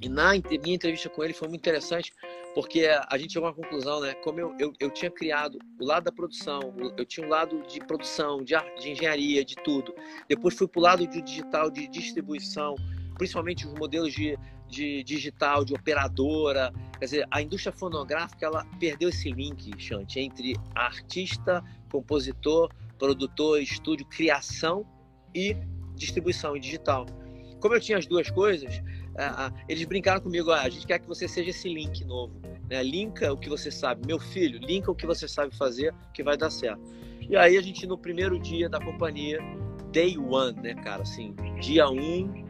e 0.00 0.08
na 0.08 0.32
minha 0.32 0.74
entrevista 0.74 1.08
com 1.08 1.24
ele 1.24 1.32
foi 1.32 1.48
muito 1.48 1.60
interessante, 1.60 2.12
porque 2.54 2.86
a 3.08 3.18
gente 3.18 3.32
chegou 3.32 3.48
a 3.48 3.52
uma 3.52 3.56
conclusão, 3.56 4.00
né? 4.00 4.14
Como 4.14 4.38
eu, 4.38 4.54
eu, 4.58 4.72
eu 4.78 4.90
tinha 4.90 5.10
criado 5.10 5.58
o 5.80 5.84
lado 5.84 6.04
da 6.04 6.12
produção, 6.12 6.60
eu 6.96 7.04
tinha 7.04 7.26
um 7.26 7.30
lado 7.30 7.62
de 7.66 7.80
produção, 7.80 8.44
de, 8.44 8.54
de 8.78 8.90
engenharia, 8.90 9.44
de 9.44 9.56
tudo. 9.56 9.94
Depois 10.28 10.54
fui 10.54 10.68
para 10.68 10.78
o 10.78 10.82
lado 10.82 11.06
de 11.06 11.22
digital, 11.22 11.70
de 11.70 11.88
distribuição, 11.88 12.74
principalmente 13.16 13.66
os 13.66 13.74
modelos 13.74 14.12
de, 14.12 14.38
de 14.68 15.02
digital, 15.04 15.64
de 15.64 15.74
operadora. 15.74 16.72
Quer 16.98 17.04
dizer, 17.04 17.28
a 17.30 17.42
indústria 17.42 17.72
fonográfica 17.72 18.46
ela 18.46 18.64
perdeu 18.78 19.08
esse 19.08 19.30
link, 19.30 19.72
Chante, 19.78 20.20
entre 20.20 20.56
artista, 20.74 21.62
compositor, 21.90 22.70
produtor, 22.98 23.60
estúdio, 23.60 24.06
criação 24.06 24.86
e 25.34 25.56
distribuição 25.94 26.56
e 26.56 26.60
digital. 26.60 27.06
Como 27.60 27.74
eu 27.74 27.80
tinha 27.80 27.98
as 27.98 28.06
duas 28.06 28.30
coisas, 28.30 28.82
eles 29.68 29.84
brincaram 29.84 30.20
comigo, 30.20 30.50
ah, 30.50 30.62
a 30.62 30.68
gente 30.68 30.86
quer 30.86 30.98
que 30.98 31.08
você 31.08 31.26
seja 31.26 31.50
esse 31.50 31.68
link 31.68 32.04
novo. 32.04 32.34
Né? 32.68 32.82
Linka 32.82 33.32
o 33.32 33.36
que 33.36 33.48
você 33.48 33.70
sabe. 33.70 34.06
Meu 34.06 34.18
filho, 34.18 34.58
linka 34.58 34.90
o 34.90 34.94
que 34.94 35.06
você 35.06 35.28
sabe 35.28 35.56
fazer 35.56 35.94
que 36.12 36.22
vai 36.22 36.36
dar 36.36 36.50
certo. 36.50 36.82
E 37.20 37.36
aí 37.36 37.56
a 37.56 37.62
gente, 37.62 37.86
no 37.86 37.96
primeiro 37.96 38.38
dia 38.38 38.68
da 38.68 38.78
companhia, 38.78 39.38
day 39.92 40.18
one, 40.18 40.60
né, 40.60 40.74
cara? 40.74 41.02
Assim, 41.02 41.34
dia 41.60 41.88
um, 41.88 42.43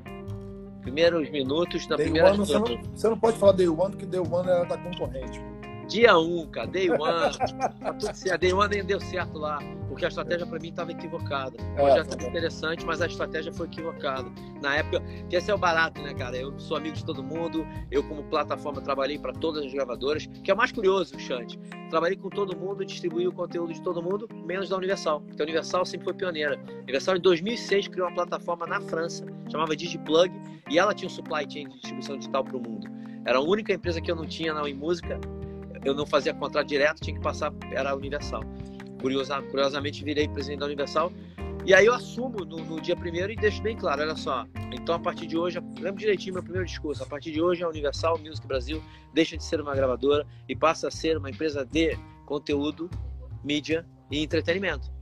primeiros 0.85 1.31
minutos 1.31 1.87
da 1.87 1.97
day 1.97 2.05
primeira... 2.05 2.29
One, 2.29 2.39
você, 2.39 2.59
não, 2.59 2.83
você 2.95 3.09
não 3.09 3.19
pode 3.19 3.39
falar 3.39 3.53
day 3.53 3.69
one, 3.69 3.91
porque 3.91 4.07
day 4.07 4.21
one 4.21 4.49
era 4.49 4.65
da 4.65 4.77
concorrente. 4.79 5.41
Dia 5.89 6.19
1, 6.19 6.41
um, 6.41 6.47
cara, 6.47 6.67
day 6.67 6.91
one. 6.91 7.01
tá 7.81 7.93
tudo 7.95 8.15
certo. 8.15 8.41
Day 8.41 8.53
one 8.53 8.69
nem 8.69 8.85
deu 8.85 9.01
certo 9.01 9.39
lá, 9.39 9.59
porque 9.89 10.05
a 10.05 10.09
estratégia 10.09 10.47
para 10.47 10.59
mim 10.59 10.69
estava 10.69 10.93
equivocada. 10.93 11.57
É, 11.77 11.83
Hoje 11.83 11.99
é, 11.99 12.05
tá 12.05 12.27
interessante, 12.27 12.85
mas 12.87 13.01
a 13.03 13.07
estratégia 13.07 13.53
foi 13.53 13.67
equivocada. 13.67 14.31
Na 14.63 14.77
época, 14.77 15.03
que 15.29 15.37
esse 15.37 15.51
é 15.51 15.55
o 15.55 15.59
barato, 15.59 16.01
né, 16.03 16.15
cara? 16.15 16.37
Eu 16.37 16.59
sou 16.59 16.77
amigo 16.77 16.97
de 16.97 17.05
todo 17.05 17.23
mundo, 17.23 17.67
eu, 17.91 18.03
como 18.03 18.23
plataforma, 18.25 18.81
trabalhei 18.81 19.19
para 19.19 19.33
todas 19.33 19.65
as 19.65 19.73
gravadoras, 19.73 20.27
que 20.43 20.51
é 20.51 20.55
o 20.55 20.57
mais 20.57 20.73
curioso, 20.73 21.19
Xande. 21.19 21.59
trabalhei 21.91 22.17
com 22.17 22.31
todo 22.31 22.57
mundo, 22.57 22.85
distribuí 22.85 23.29
o 23.29 23.33
conteúdo 23.33 23.73
de 23.73 23.83
todo 23.83 24.03
mundo, 24.03 24.29
menos 24.45 24.69
da 24.69 24.77
Universal, 24.77 25.21
porque 25.21 25.43
a 25.43 25.45
Universal 25.45 25.85
sempre 25.85 26.05
foi 26.05 26.15
pioneira. 26.15 26.59
A 26.67 26.83
Universal, 26.83 27.17
em 27.17 27.21
2006, 27.21 27.89
criou 27.89 28.09
uma 28.09 28.15
plataforma 28.15 28.67
na 28.67 28.81
França, 28.81 29.25
chamava 29.51 29.77
DigiPlug, 29.77 30.33
e 30.71 30.79
ela 30.79 30.95
tinha 30.95 31.07
um 31.07 31.13
supply 31.13 31.47
chain 31.49 31.69
de 31.69 31.75
distribuição 31.75 32.17
digital 32.17 32.43
para 32.43 32.57
o 32.57 32.61
mundo. 32.61 32.89
Era 33.27 33.39
a 33.39 33.43
única 33.43 33.73
empresa 33.73 34.01
que 34.01 34.11
eu 34.11 34.17
não 34.17 34.27
tinha 34.27 34.53
na 34.53 34.63
música, 34.75 35.19
eu 35.85 35.95
não 35.95 36.07
fazia 36.07 36.33
contrato 36.35 36.67
direto, 36.67 37.01
tinha 37.01 37.17
que 37.17 37.23
passar, 37.23 37.53
era 37.71 37.91
a 37.91 37.95
Universal. 37.95 38.43
Curiosa, 39.01 39.43
curiosamente, 39.43 40.03
virei 40.03 40.27
presidente 40.29 40.61
da 40.61 40.67
Universal 40.67 41.13
e 41.67 41.73
aí 41.73 41.87
eu 41.87 41.95
assumo 41.95 42.45
no, 42.45 42.59
no 42.59 42.79
dia 42.79 42.95
primeiro 42.95 43.33
e 43.33 43.37
deixo 43.37 43.63
bem 43.63 43.75
claro, 43.75 44.03
olha 44.03 44.15
só, 44.17 44.47
então 44.71 44.95
a 44.95 44.99
partir 44.99 45.27
de 45.27 45.39
hoje, 45.39 45.59
lembro 45.79 45.99
direitinho 45.99 46.35
meu 46.35 46.43
primeiro 46.43 46.67
discurso, 46.67 47.03
a 47.03 47.07
partir 47.07 47.33
de 47.33 47.41
hoje 47.41 47.63
a 47.63 47.69
Universal 47.69 48.19
Music 48.19 48.47
Brasil 48.47 48.83
deixa 49.15 49.35
de 49.35 49.43
ser 49.43 49.63
uma 49.63 49.75
gravadora 49.75 50.27
e 50.47 50.55
passa 50.55 50.89
a 50.89 50.91
ser 50.91 51.17
uma 51.17 51.31
empresa 51.31 51.65
de 51.65 51.97
conteúdo, 52.27 52.91
mídia 53.43 53.87
e 54.11 54.23
entretenimento. 54.23 54.93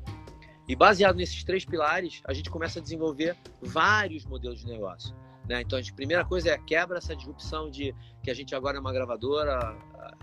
E 0.69 0.77
baseado 0.77 1.17
nesses 1.17 1.43
três 1.43 1.65
pilares, 1.65 2.23
a 2.25 2.33
gente 2.33 2.49
começa 2.49 2.79
a 2.79 2.83
desenvolver 2.83 3.37
vários 3.61 4.25
modelos 4.25 4.61
de 4.61 4.69
negócio. 4.69 5.13
Né? 5.49 5.61
Então, 5.61 5.79
a 5.79 5.95
primeira 5.95 6.25
coisa 6.25 6.51
é 6.51 6.59
quebra 6.59 6.99
essa 6.99 7.17
disrupção 7.17 7.71
de 7.71 7.95
que 8.23 8.31
a 8.31 8.35
gente 8.35 8.55
agora 8.55 8.77
é 8.77 8.81
uma 8.81 8.93
gravadora 8.93 9.77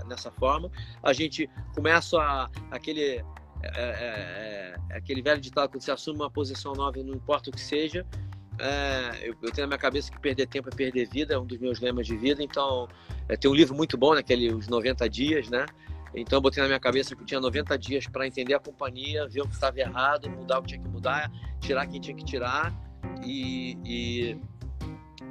nessa 0.08 0.32
forma. 0.32 0.72
A 1.04 1.14
gente 1.14 1.50
começa 1.76 2.18
a, 2.20 2.50
aquele 2.72 3.24
é, 3.62 3.68
é, 3.68 3.84
é, 3.84 4.76
é, 4.90 4.98
aquele 4.98 5.22
velho 5.22 5.42
ditado 5.42 5.70
quando 5.70 5.82
você 5.82 5.92
assume 5.92 6.20
uma 6.20 6.30
posição 6.30 6.74
nova, 6.74 7.02
não 7.04 7.14
importa 7.14 7.50
o 7.50 7.54
que 7.54 7.62
seja. 7.62 8.06
É, 8.58 9.28
eu, 9.28 9.36
eu, 9.42 9.52
tenho 9.52 9.66
na 9.66 9.68
minha 9.68 9.78
cabeça 9.78 10.12
que 10.12 10.20
perder 10.20 10.48
tempo 10.48 10.70
é 10.70 10.76
perder 10.76 11.08
vida, 11.10 11.34
é 11.34 11.40
um 11.40 11.46
dos 11.46 11.58
meus 11.60 11.80
lemas 11.80 12.08
de 12.08 12.16
vida. 12.16 12.42
Então, 12.42 12.88
tem 13.40 13.50
um 13.50 13.54
livro 13.54 13.76
muito 13.76 13.98
bom, 13.98 14.14
naquele 14.14 14.54
Os 14.54 14.68
90 14.68 15.10
Dias, 15.10 15.50
né? 15.50 15.66
Então, 16.14 16.38
eu 16.38 16.42
botei 16.42 16.62
na 16.62 16.68
minha 16.68 16.80
cabeça 16.80 17.16
que 17.16 17.22
eu 17.22 17.26
tinha 17.26 17.40
90 17.40 17.78
dias 17.78 18.08
para 18.08 18.26
entender 18.26 18.54
a 18.54 18.60
companhia, 18.60 19.28
ver 19.28 19.42
o 19.42 19.48
que 19.48 19.54
estava 19.54 19.80
errado, 19.80 20.30
mudar 20.30 20.60
o 20.60 20.62
que 20.64 20.70
tinha 20.70 20.82
que 20.82 20.88
mudar, 20.88 21.32
tirar 21.60 21.86
quem 21.86 22.02
tinha 22.02 22.16
que 22.16 22.26
tirar 22.26 22.74
e, 23.24 23.78
e 23.86 24.42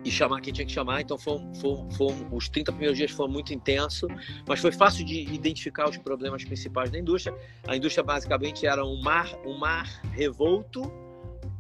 e 0.05 0.11
chamar 0.11 0.41
quem 0.41 0.53
tinha 0.53 0.67
que 0.67 0.73
chamar. 0.73 1.01
Então, 1.01 1.19
foi, 1.19 1.39
foi, 1.61 1.77
foi, 1.97 2.27
os 2.31 2.49
30 2.49 2.73
primeiros 2.73 2.99
dias 2.99 3.11
foram 3.11 3.33
muito 3.33 3.53
intensos, 3.53 4.09
mas 4.47 4.61
foi 4.61 4.73
fácil 4.73 5.05
de 5.05 5.23
identificar 5.33 5.89
os 5.89 5.97
problemas 5.97 6.45
principais 6.45 6.91
da 6.91 6.99
indústria. 6.99 7.37
A 7.67 7.77
indústria, 7.77 8.05
basicamente, 8.05 8.67
era 8.67 8.85
um 8.85 9.01
mar, 9.03 9.29
um 9.45 9.59
mar 9.59 9.87
revolto 10.13 10.83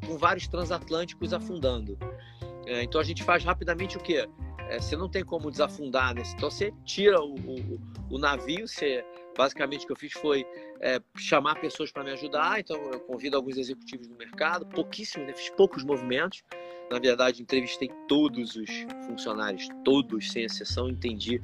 com 0.06 0.16
vários 0.16 0.46
transatlânticos 0.48 1.32
afundando. 1.32 1.98
É, 2.66 2.82
então, 2.82 3.00
a 3.00 3.04
gente 3.04 3.22
faz 3.22 3.44
rapidamente 3.44 3.96
o 3.96 4.00
quê? 4.00 4.28
É, 4.68 4.78
você 4.78 4.96
não 4.96 5.08
tem 5.08 5.24
como 5.24 5.50
desafundar, 5.50 6.14
né? 6.14 6.22
Então, 6.36 6.50
você 6.50 6.72
tira 6.84 7.20
o, 7.20 7.34
o, 7.34 7.80
o 8.10 8.18
navio, 8.18 8.68
você 8.68 9.04
basicamente 9.38 9.84
o 9.84 9.86
que 9.86 9.92
eu 9.92 9.96
fiz 9.96 10.12
foi 10.14 10.44
é, 10.80 11.00
chamar 11.16 11.60
pessoas 11.60 11.92
para 11.92 12.02
me 12.02 12.10
ajudar. 12.10 12.58
Então, 12.58 12.76
eu 12.92 13.00
convido 13.00 13.36
alguns 13.36 13.56
executivos 13.56 14.08
do 14.08 14.16
mercado, 14.16 14.66
pouquíssimos, 14.66 15.28
né? 15.28 15.32
fiz 15.32 15.48
poucos 15.50 15.84
movimentos. 15.84 16.42
Na 16.90 16.98
verdade, 16.98 17.42
entrevistei 17.42 17.90
todos 18.08 18.56
os 18.56 18.70
funcionários, 19.06 19.68
todos, 19.84 20.30
sem 20.30 20.44
exceção, 20.44 20.88
entendi 20.88 21.40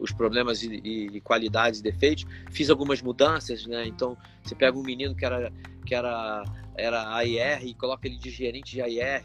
os 0.00 0.12
problemas 0.12 0.62
e, 0.62 0.76
e, 0.84 1.20
qualidades 1.20 1.80
e 1.80 1.82
defeitos. 1.82 2.24
Fiz 2.50 2.70
algumas 2.70 3.02
mudanças, 3.02 3.66
né? 3.66 3.86
Então, 3.86 4.16
você 4.42 4.54
pega 4.54 4.78
um 4.78 4.82
menino 4.82 5.14
que 5.14 5.24
era 5.24 5.52
que 5.84 5.94
era 5.94 6.44
era 6.76 7.14
AIR 7.16 7.66
e 7.66 7.74
coloca 7.74 8.06
ele 8.06 8.16
de 8.16 8.30
gerente 8.30 8.72
de 8.72 8.80
AIR, 8.80 9.24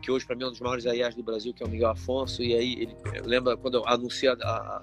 que 0.00 0.10
hoje 0.10 0.24
para 0.24 0.36
mim 0.36 0.44
é 0.44 0.46
um 0.46 0.50
dos 0.50 0.60
maiores 0.60 0.86
AIRs 0.86 1.14
do 1.14 1.22
Brasil, 1.22 1.52
que 1.52 1.62
é 1.62 1.66
o 1.66 1.68
Miguel 1.68 1.90
Afonso, 1.90 2.42
e 2.42 2.54
aí 2.54 2.74
ele 2.74 2.96
lembra 3.24 3.56
quando 3.56 3.78
eu 3.78 3.88
anunciei 3.88 4.30
a, 4.30 4.34
a, 4.34 4.80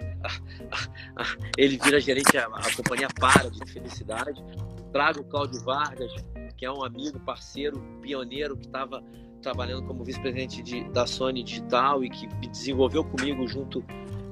a, 1.15 1.25
ele 1.57 1.77
vira 1.77 1.99
gerente, 1.99 2.37
a, 2.37 2.47
companhia 2.75 3.07
para 3.19 3.49
de 3.49 3.71
felicidade. 3.71 4.43
Trago 4.91 5.21
o 5.21 5.23
Cláudio 5.23 5.63
Vargas, 5.63 6.11
que 6.57 6.65
é 6.65 6.71
um 6.71 6.83
amigo, 6.83 7.19
parceiro, 7.19 7.79
pioneiro 8.01 8.57
que 8.57 8.65
estava 8.65 9.03
trabalhando 9.39 9.86
como 9.86 10.04
vice-presidente 10.04 10.84
da 10.89 11.06
Sony 11.06 11.43
Digital 11.43 12.04
e 12.04 12.10
que 12.10 12.28
desenvolveu 12.47 13.04
comigo 13.04 13.47
junto 13.47 13.84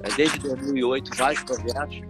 é, 0.02 0.14
desde 0.16 0.38
2008 0.38 1.16
vários 1.16 1.42
projetos 1.42 2.00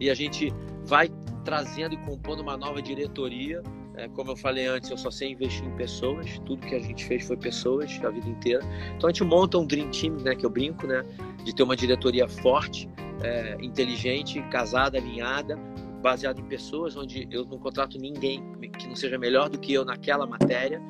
e 0.00 0.10
a 0.10 0.14
gente 0.14 0.52
vai 0.84 1.10
trazendo 1.44 1.94
e 1.94 1.96
compondo 1.98 2.40
uma 2.40 2.56
nova 2.56 2.80
diretoria. 2.80 3.62
É, 3.94 4.08
como 4.08 4.30
eu 4.30 4.36
falei 4.36 4.66
antes, 4.66 4.90
eu 4.90 4.96
só 4.96 5.10
sei 5.10 5.32
investir 5.32 5.64
em 5.64 5.74
pessoas. 5.74 6.38
Tudo 6.46 6.64
que 6.66 6.74
a 6.74 6.78
gente 6.78 7.04
fez 7.04 7.26
foi 7.26 7.36
pessoas 7.36 7.98
a 8.04 8.10
vida 8.10 8.28
inteira. 8.28 8.62
Então 8.96 9.08
a 9.08 9.12
gente 9.12 9.24
monta 9.24 9.58
um 9.58 9.66
dream 9.66 9.90
team, 9.90 10.16
né, 10.16 10.34
que 10.34 10.46
eu 10.46 10.50
brinco, 10.50 10.86
né, 10.86 11.04
de 11.44 11.54
ter 11.54 11.62
uma 11.62 11.74
diretoria 11.74 12.28
forte, 12.28 12.88
é, 13.22 13.56
inteligente, 13.60 14.40
casada, 14.50 14.98
alinhada, 14.98 15.56
baseada 16.00 16.40
em 16.40 16.44
pessoas, 16.44 16.96
onde 16.96 17.26
eu 17.30 17.44
não 17.44 17.58
contrato 17.58 17.98
ninguém 17.98 18.40
que 18.78 18.86
não 18.86 18.94
seja 18.94 19.18
melhor 19.18 19.48
do 19.48 19.58
que 19.58 19.72
eu 19.72 19.84
naquela 19.84 20.26
matéria. 20.26 20.80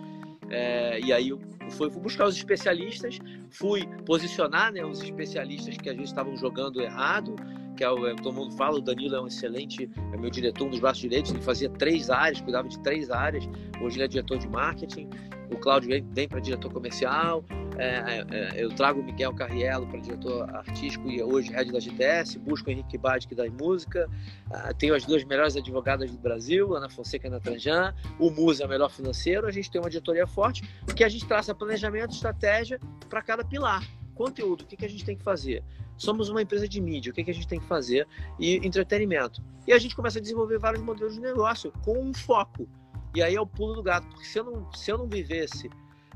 É, 0.50 1.00
e 1.00 1.12
aí 1.12 1.28
eu 1.28 1.38
fui, 1.70 1.90
fui, 1.90 2.00
buscar 2.00 2.26
os 2.26 2.36
especialistas, 2.36 3.18
fui 3.50 3.86
posicionar 4.06 4.72
né, 4.72 4.84
os 4.84 5.02
especialistas 5.02 5.76
que 5.76 5.88
às 5.88 5.94
vezes 5.94 6.10
estavam 6.10 6.36
jogando 6.36 6.80
errado, 6.80 7.36
que 7.76 7.84
é 7.84 7.90
o, 7.90 8.06
é, 8.06 8.14
todo 8.14 8.34
mundo 8.34 8.52
fala, 8.56 8.78
o 8.78 8.80
Danilo 8.80 9.14
é 9.14 9.20
um 9.20 9.26
excelente, 9.26 9.90
é 10.12 10.16
meu 10.16 10.30
diretor, 10.30 10.66
um 10.66 10.70
dos 10.70 10.80
braços 10.80 11.00
direitos, 11.00 11.30
ele 11.30 11.42
fazia 11.42 11.68
três 11.68 12.10
áreas, 12.10 12.40
cuidava 12.40 12.68
de 12.68 12.78
três 12.80 13.10
áreas, 13.10 13.48
hoje 13.80 13.96
ele 13.96 14.04
é 14.04 14.08
diretor 14.08 14.38
de 14.38 14.48
marketing, 14.48 15.10
o 15.50 15.56
Cláudio 15.56 15.90
vem, 15.90 16.06
vem 16.12 16.26
para 16.26 16.40
diretor 16.40 16.72
comercial, 16.72 17.44
é, 17.78 17.86
é, 17.86 18.26
é, 18.30 18.64
eu 18.64 18.70
trago 18.70 19.00
o 19.00 19.04
Miguel 19.04 19.32
Carriello 19.32 19.86
para 19.86 20.00
diretor 20.00 20.50
artístico 20.56 21.08
e 21.08 21.22
hoje 21.22 21.52
head 21.52 21.70
da 21.70 21.78
GTS, 21.78 22.38
busco 22.38 22.68
o 22.68 22.72
Henrique 22.72 22.98
Badic 22.98 23.34
da 23.36 23.48
música, 23.48 24.10
uh, 24.50 24.74
tenho 24.74 24.94
as 24.94 25.04
duas 25.04 25.22
melhores 25.22 25.56
advogadas 25.56 26.10
do 26.10 26.18
Brasil, 26.18 26.74
Ana 26.74 26.90
Fonseca 26.90 27.26
e 27.26 27.28
Ana 27.28 27.40
Tranjan, 27.40 27.94
o 28.18 28.30
Musa 28.30 28.64
é 28.64 28.66
o 28.66 28.68
melhor 28.68 28.90
financeiro, 28.90 29.46
a 29.46 29.52
gente 29.52 29.70
tem 29.70 29.80
uma 29.80 29.88
diretoria 29.88 30.26
forte, 30.26 30.68
que 30.96 31.04
a 31.04 31.08
gente 31.08 31.24
traça 31.26 31.54
planejamento, 31.54 32.12
estratégia 32.12 32.80
para 33.08 33.22
cada 33.22 33.44
pilar. 33.44 33.86
Conteúdo, 34.12 34.62
o 34.62 34.66
que, 34.66 34.76
que 34.76 34.84
a 34.84 34.88
gente 34.88 35.04
tem 35.04 35.16
que 35.16 35.22
fazer? 35.22 35.62
Somos 35.96 36.28
uma 36.28 36.42
empresa 36.42 36.68
de 36.68 36.80
mídia, 36.80 37.12
o 37.12 37.14
que, 37.14 37.22
que 37.22 37.30
a 37.30 37.34
gente 37.34 37.46
tem 37.46 37.60
que 37.60 37.66
fazer? 37.66 38.08
E 38.40 38.56
entretenimento. 38.66 39.40
E 39.68 39.72
a 39.72 39.78
gente 39.78 39.94
começa 39.94 40.18
a 40.18 40.22
desenvolver 40.22 40.58
vários 40.58 40.82
modelos 40.82 41.14
de 41.14 41.20
negócio 41.20 41.72
com 41.84 41.96
um 42.02 42.12
foco. 42.12 42.68
E 43.14 43.22
aí 43.22 43.36
é 43.36 43.40
o 43.40 43.46
pulo 43.46 43.74
do 43.74 43.82
gato, 43.82 44.06
porque 44.08 44.24
se 44.24 44.38
eu 44.38 44.44
não, 44.44 44.72
se 44.72 44.90
eu 44.90 44.98
não 44.98 45.06
vivesse 45.06 45.70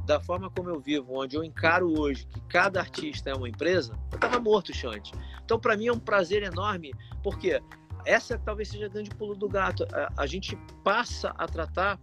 da 0.04 0.20
forma 0.20 0.50
como 0.50 0.68
eu 0.68 0.80
vivo, 0.80 1.14
onde 1.14 1.36
eu 1.36 1.44
encaro 1.44 1.98
hoje 1.98 2.26
que 2.26 2.40
cada 2.42 2.80
artista 2.80 3.30
é 3.30 3.34
uma 3.34 3.48
empresa, 3.48 3.98
eu 4.10 4.16
estava 4.16 4.40
morto, 4.40 4.74
Chante. 4.74 5.12
Então, 5.44 5.58
para 5.58 5.76
mim 5.76 5.86
é 5.86 5.92
um 5.92 5.98
prazer 5.98 6.42
enorme, 6.42 6.92
porque 7.22 7.60
essa 8.04 8.38
talvez 8.38 8.68
seja 8.68 8.86
o 8.86 8.90
grande 8.90 9.10
pulo 9.10 9.34
do 9.34 9.48
gato. 9.48 9.86
A, 9.92 10.22
a, 10.22 10.26
gente 10.26 10.56
passa 10.82 11.30
a 11.38 11.46
tratar 11.46 12.00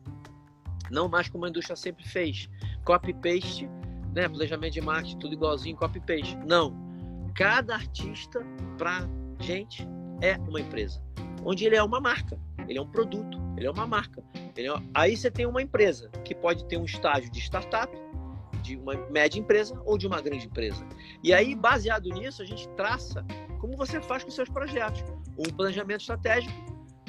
não 0.89 1.07
mais 1.07 1.29
como 1.29 1.45
a 1.45 1.49
indústria 1.49 1.75
sempre 1.75 2.07
fez, 2.07 2.49
copy-paste, 2.85 3.69
né, 4.13 4.27
planejamento 4.27 4.73
de 4.73 4.81
marketing, 4.81 5.19
tudo 5.19 5.33
igualzinho, 5.33 5.75
copy-paste. 5.75 6.37
Não. 6.45 6.73
Cada 7.35 7.75
artista, 7.75 8.41
para 8.77 9.07
gente, 9.39 9.87
é 10.21 10.37
uma 10.37 10.59
empresa, 10.59 11.01
onde 11.43 11.65
ele 11.65 11.75
é 11.75 11.83
uma 11.83 11.99
marca, 11.99 12.37
ele 12.67 12.77
é 12.77 12.81
um 12.81 12.89
produto, 12.89 13.39
ele 13.59 13.67
é 13.67 13.71
uma 13.71 13.85
marca. 13.85 14.23
Entendeu? 14.35 14.75
Aí 14.93 15.15
você 15.15 15.29
tem 15.29 15.45
uma 15.45 15.61
empresa 15.61 16.09
que 16.23 16.33
pode 16.33 16.65
ter 16.65 16.77
um 16.77 16.85
estágio 16.85 17.29
de 17.29 17.39
startup, 17.39 17.95
de 18.61 18.77
uma 18.77 18.95
média 19.09 19.39
empresa 19.39 19.79
ou 19.85 19.97
de 19.97 20.07
uma 20.07 20.21
grande 20.21 20.45
empresa. 20.45 20.85
E 21.23 21.33
aí, 21.33 21.55
baseado 21.55 22.09
nisso, 22.09 22.41
a 22.41 22.45
gente 22.45 22.67
traça 22.69 23.25
como 23.59 23.75
você 23.75 24.01
faz 24.01 24.23
com 24.23 24.31
seus 24.31 24.49
projetos. 24.49 25.03
Um 25.37 25.53
planejamento 25.53 26.01
estratégico 26.01 26.53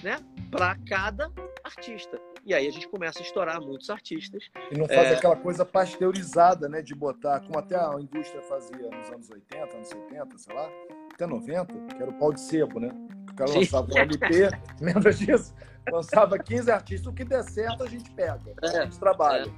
né, 0.03 0.19
para 0.51 0.77
cada 0.89 1.31
artista. 1.65 2.21
E 2.45 2.55
aí 2.55 2.67
a 2.67 2.71
gente 2.71 2.89
começa 2.89 3.19
a 3.19 3.23
estourar 3.23 3.61
muitos 3.61 3.91
artistas. 3.91 4.51
E 4.71 4.79
não 4.79 4.87
faz 4.87 5.09
é... 5.09 5.15
aquela 5.15 5.37
coisa 5.37 5.65
pasteurizada, 5.65 6.69
né? 6.69 6.83
De 6.83 6.95
botar, 6.95 7.41
como 7.41 7.59
até 7.59 7.77
a 7.77 7.95
indústria 8.01 8.43
fazia 8.43 8.91
nos 8.91 9.11
anos 9.11 9.31
80, 9.31 9.77
anos 9.77 9.89
70, 9.89 10.39
sei 10.39 10.55
lá, 10.55 10.69
até 11.13 11.27
90, 11.27 11.95
que 11.95 12.03
era 12.03 12.11
o 12.11 12.19
pau 12.19 12.33
de 12.33 12.41
sebo, 12.41 12.81
né? 12.81 12.89
O 13.31 13.35
cara 13.35 13.51
lançava 13.53 13.93
um 13.93 13.99
LP, 13.99 14.51
lembra 14.81 15.13
disso? 15.13 15.55
Lançava 15.91 16.39
15 16.39 16.71
artistas, 16.71 17.07
o 17.07 17.13
que 17.13 17.25
der 17.25 17.43
certo 17.45 17.83
a 17.83 17.89
gente 17.89 18.11
pega, 18.11 18.55
é, 18.63 18.79
a 18.79 18.85
gente 18.85 18.99
trabalha. 18.99 19.51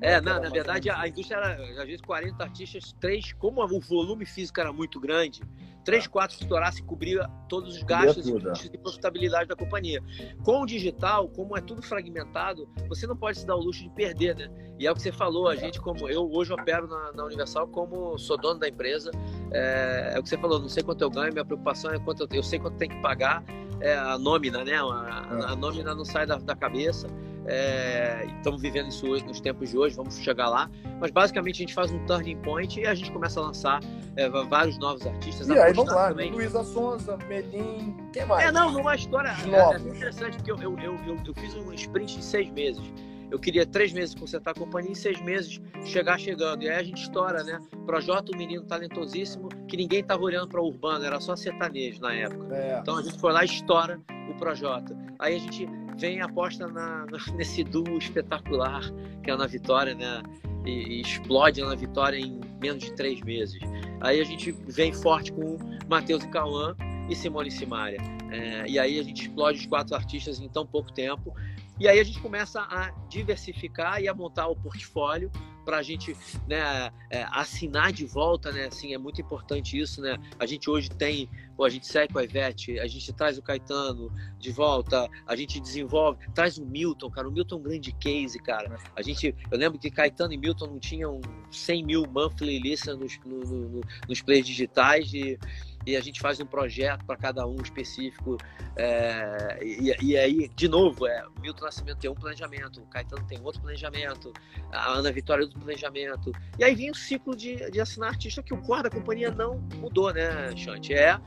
É, 0.00 0.14
é 0.14 0.20
não, 0.20 0.40
na 0.40 0.48
verdade 0.48 0.88
a 0.90 1.06
indústria 1.06 1.36
era, 1.36 1.82
às 1.82 1.86
vezes, 1.86 2.00
40 2.00 2.42
artistas, 2.42 2.94
três, 3.00 3.32
como 3.34 3.62
o 3.62 3.80
volume 3.80 4.24
físico 4.24 4.60
era 4.60 4.72
muito 4.72 4.98
grande, 4.98 5.42
três, 5.84 6.06
quatro 6.06 6.36
estourasse 6.40 6.82
cobria 6.82 7.28
todos 7.48 7.76
os 7.76 7.82
gastos 7.82 8.26
e 8.28 8.68
de 8.68 8.78
profitabilidade 8.78 9.48
da 9.48 9.56
companhia. 9.56 10.02
Com 10.44 10.62
o 10.62 10.66
digital, 10.66 11.28
como 11.28 11.56
é 11.56 11.60
tudo 11.60 11.82
fragmentado, 11.82 12.68
você 12.88 13.06
não 13.06 13.16
pode 13.16 13.38
se 13.38 13.46
dar 13.46 13.56
o 13.56 13.60
luxo 13.60 13.82
de 13.82 13.90
perder, 13.90 14.36
né? 14.36 14.48
E 14.78 14.86
é 14.86 14.90
o 14.90 14.94
que 14.94 15.02
você 15.02 15.12
falou, 15.12 15.48
a 15.48 15.56
gente, 15.56 15.80
como 15.80 16.08
eu 16.08 16.30
hoje 16.32 16.52
opero 16.52 16.86
na, 16.86 17.12
na 17.12 17.24
Universal 17.24 17.68
como 17.68 18.16
sou 18.18 18.38
dono 18.38 18.60
da 18.60 18.68
empresa, 18.68 19.10
é, 19.52 20.12
é, 20.14 20.18
o 20.18 20.22
que 20.22 20.28
você 20.28 20.38
falou, 20.38 20.58
não 20.58 20.68
sei 20.68 20.82
quanto 20.82 21.02
eu 21.02 21.10
ganho, 21.10 21.32
minha 21.32 21.44
preocupação 21.44 21.92
é 21.92 21.98
quanto 21.98 22.22
eu, 22.22 22.28
eu 22.32 22.42
sei 22.42 22.58
quanto 22.58 22.76
tem 22.76 22.88
que 22.88 23.00
pagar, 23.02 23.42
é, 23.80 23.96
a 23.96 24.18
nómina, 24.18 24.64
né? 24.64 24.74
A, 24.76 25.52
a 25.52 25.56
nómina 25.56 25.94
não 25.94 26.04
sai 26.04 26.26
da, 26.26 26.36
da 26.36 26.54
cabeça. 26.54 27.08
É, 27.46 28.26
estamos 28.36 28.60
vivendo 28.60 28.88
isso 28.88 29.08
hoje, 29.08 29.24
nos 29.24 29.40
tempos 29.40 29.70
de 29.70 29.78
hoje, 29.78 29.96
vamos 29.96 30.18
chegar 30.18 30.48
lá. 30.48 30.70
Mas 31.00 31.10
basicamente 31.10 31.56
a 31.56 31.58
gente 31.58 31.74
faz 31.74 31.90
um 31.90 31.98
turning 32.06 32.36
point 32.36 32.78
e 32.78 32.86
a 32.86 32.94
gente 32.94 33.10
começa 33.10 33.40
a 33.40 33.44
lançar 33.44 33.80
é, 34.16 34.28
vários 34.28 34.78
novos 34.78 35.06
artistas. 35.06 35.48
E 35.48 35.58
aí 35.58 35.72
vamos 35.72 35.92
lá, 35.92 36.08
também. 36.08 36.30
Luísa 36.30 36.62
Sonza, 36.62 37.16
Melim, 37.28 37.96
quem 38.12 38.26
mais? 38.26 38.46
É, 38.46 38.52
não, 38.52 38.70
numa 38.72 38.94
história 38.94 39.28
é, 39.28 39.74
é, 39.74 39.78
interessante, 39.78 40.36
porque 40.36 40.52
eu, 40.52 40.58
eu, 40.58 40.76
eu, 40.78 41.18
eu, 41.26 41.34
fiz 41.34 41.54
um 41.56 41.72
sprint 41.72 42.18
em 42.18 42.22
seis 42.22 42.50
meses. 42.50 42.84
Eu 43.30 43.38
queria 43.38 43.64
três 43.64 43.92
meses 43.92 44.14
consertar 44.14 44.50
a 44.50 44.54
companhia, 44.54 44.90
em 44.90 44.94
seis 44.94 45.20
meses 45.20 45.60
chegar 45.84 46.18
chegando. 46.18 46.62
E 46.62 46.68
aí 46.68 46.76
a 46.76 46.82
gente 46.82 47.02
estoura, 47.02 47.42
né? 47.44 47.60
Projota, 47.86 48.34
um 48.34 48.38
menino 48.38 48.64
talentosíssimo, 48.64 49.48
que 49.68 49.76
ninguém 49.76 50.00
estava 50.00 50.22
olhando 50.22 50.48
para 50.48 50.60
o 50.60 50.66
urbano, 50.66 51.04
era 51.04 51.20
só 51.20 51.36
sertanejo 51.36 52.00
na 52.00 52.12
época. 52.12 52.54
É. 52.54 52.78
Então 52.80 52.96
a 52.96 53.02
gente 53.02 53.18
foi 53.18 53.32
lá 53.32 53.42
e 53.42 53.46
estoura 53.46 54.00
o 54.28 54.34
Projota. 54.34 54.96
Aí 55.18 55.36
a 55.36 55.38
gente 55.38 55.68
vem 55.96 56.18
e 56.18 56.20
aposta 56.20 56.66
na, 56.66 57.06
nesse 57.36 57.62
duo 57.62 57.98
espetacular, 57.98 58.82
que 59.22 59.30
é 59.30 59.36
na 59.36 59.46
Vitória, 59.46 59.94
né? 59.94 60.22
E, 60.64 60.98
e 60.98 61.00
explode 61.00 61.60
na 61.62 61.74
Vitória 61.74 62.18
em 62.18 62.40
menos 62.60 62.84
de 62.84 62.92
três 62.94 63.20
meses. 63.22 63.60
Aí 64.00 64.20
a 64.20 64.24
gente 64.24 64.52
vem 64.66 64.92
forte 64.92 65.32
com 65.32 65.56
Matheus 65.88 66.24
e 66.24 66.28
Cauã 66.28 66.74
e 67.08 67.14
Simone 67.16 67.48
e 67.48 67.52
Simaria. 67.52 67.98
É, 68.30 68.64
e 68.68 68.78
aí 68.78 68.98
a 68.98 69.02
gente 69.02 69.22
explode 69.22 69.58
os 69.58 69.66
quatro 69.66 69.94
artistas 69.94 70.40
em 70.40 70.48
tão 70.48 70.64
pouco 70.64 70.92
tempo. 70.92 71.34
E 71.80 71.88
aí 71.88 71.98
a 71.98 72.04
gente 72.04 72.20
começa 72.20 72.60
a 72.60 72.90
diversificar 73.08 74.02
e 74.02 74.06
a 74.06 74.12
montar 74.12 74.48
o 74.48 74.54
portfólio 74.54 75.32
para 75.64 75.78
a 75.78 75.82
gente 75.82 76.14
né, 76.46 76.90
é, 77.08 77.22
assinar 77.30 77.90
de 77.90 78.04
volta, 78.04 78.52
né? 78.52 78.66
Assim, 78.66 78.92
é 78.92 78.98
muito 78.98 79.20
importante 79.20 79.78
isso, 79.78 80.02
né? 80.02 80.18
A 80.38 80.44
gente 80.44 80.68
hoje 80.68 80.90
tem, 80.90 81.28
pô, 81.56 81.64
a 81.64 81.70
gente 81.70 81.86
segue 81.86 82.12
com 82.12 82.18
a 82.18 82.24
Ivete, 82.24 82.78
a 82.78 82.86
gente 82.86 83.10
traz 83.14 83.38
o 83.38 83.42
Caetano 83.42 84.12
de 84.38 84.50
volta, 84.52 85.08
a 85.26 85.36
gente 85.36 85.58
desenvolve, 85.58 86.18
traz 86.34 86.58
o 86.58 86.66
Milton, 86.66 87.10
cara. 87.10 87.28
O 87.28 87.32
Milton 87.32 87.56
é 87.56 87.58
um 87.58 87.62
grande 87.62 87.92
case, 87.92 88.38
cara. 88.38 88.78
A 88.94 89.00
gente, 89.00 89.34
eu 89.50 89.58
lembro 89.58 89.78
que 89.78 89.90
Caetano 89.90 90.34
e 90.34 90.36
Milton 90.36 90.66
não 90.66 90.78
tinham 90.78 91.20
100 91.50 91.84
mil 91.84 92.04
monthly 92.10 92.58
listeners 92.58 93.18
no, 93.24 93.40
no, 93.40 93.68
no, 93.68 93.80
nos 94.06 94.20
players 94.20 94.46
digitais 94.46 95.14
e 95.14 95.38
e 95.86 95.96
a 95.96 96.00
gente 96.00 96.20
faz 96.20 96.38
um 96.40 96.46
projeto 96.46 97.04
para 97.04 97.16
cada 97.16 97.46
um 97.46 97.56
específico. 97.56 98.36
É, 98.76 99.58
e, 99.62 99.94
e, 100.02 100.16
aí, 100.16 100.48
de 100.48 100.68
novo, 100.68 101.06
é, 101.06 101.26
o 101.26 101.40
Milton 101.40 101.64
Nascimento 101.64 101.98
tem 101.98 102.10
um 102.10 102.14
planejamento, 102.14 102.80
o 102.80 102.86
Caetano 102.86 103.26
tem 103.26 103.40
outro 103.42 103.60
planejamento, 103.60 104.32
a 104.72 104.90
Ana 104.90 105.10
Vitória 105.10 105.44
outro 105.44 105.58
planejamento. 105.58 106.32
E 106.58 106.64
aí 106.64 106.74
vem 106.74 106.90
o 106.90 106.94
ciclo 106.94 107.34
de, 107.34 107.70
de 107.70 107.80
assinar 107.80 108.10
artista 108.10 108.42
que 108.42 108.52
o 108.52 108.58
core 108.58 108.84
da 108.84 108.90
companhia 108.90 109.30
não 109.30 109.58
mudou, 109.76 110.12
né, 110.12 110.54
Chante? 110.56 110.92
É 110.94 111.18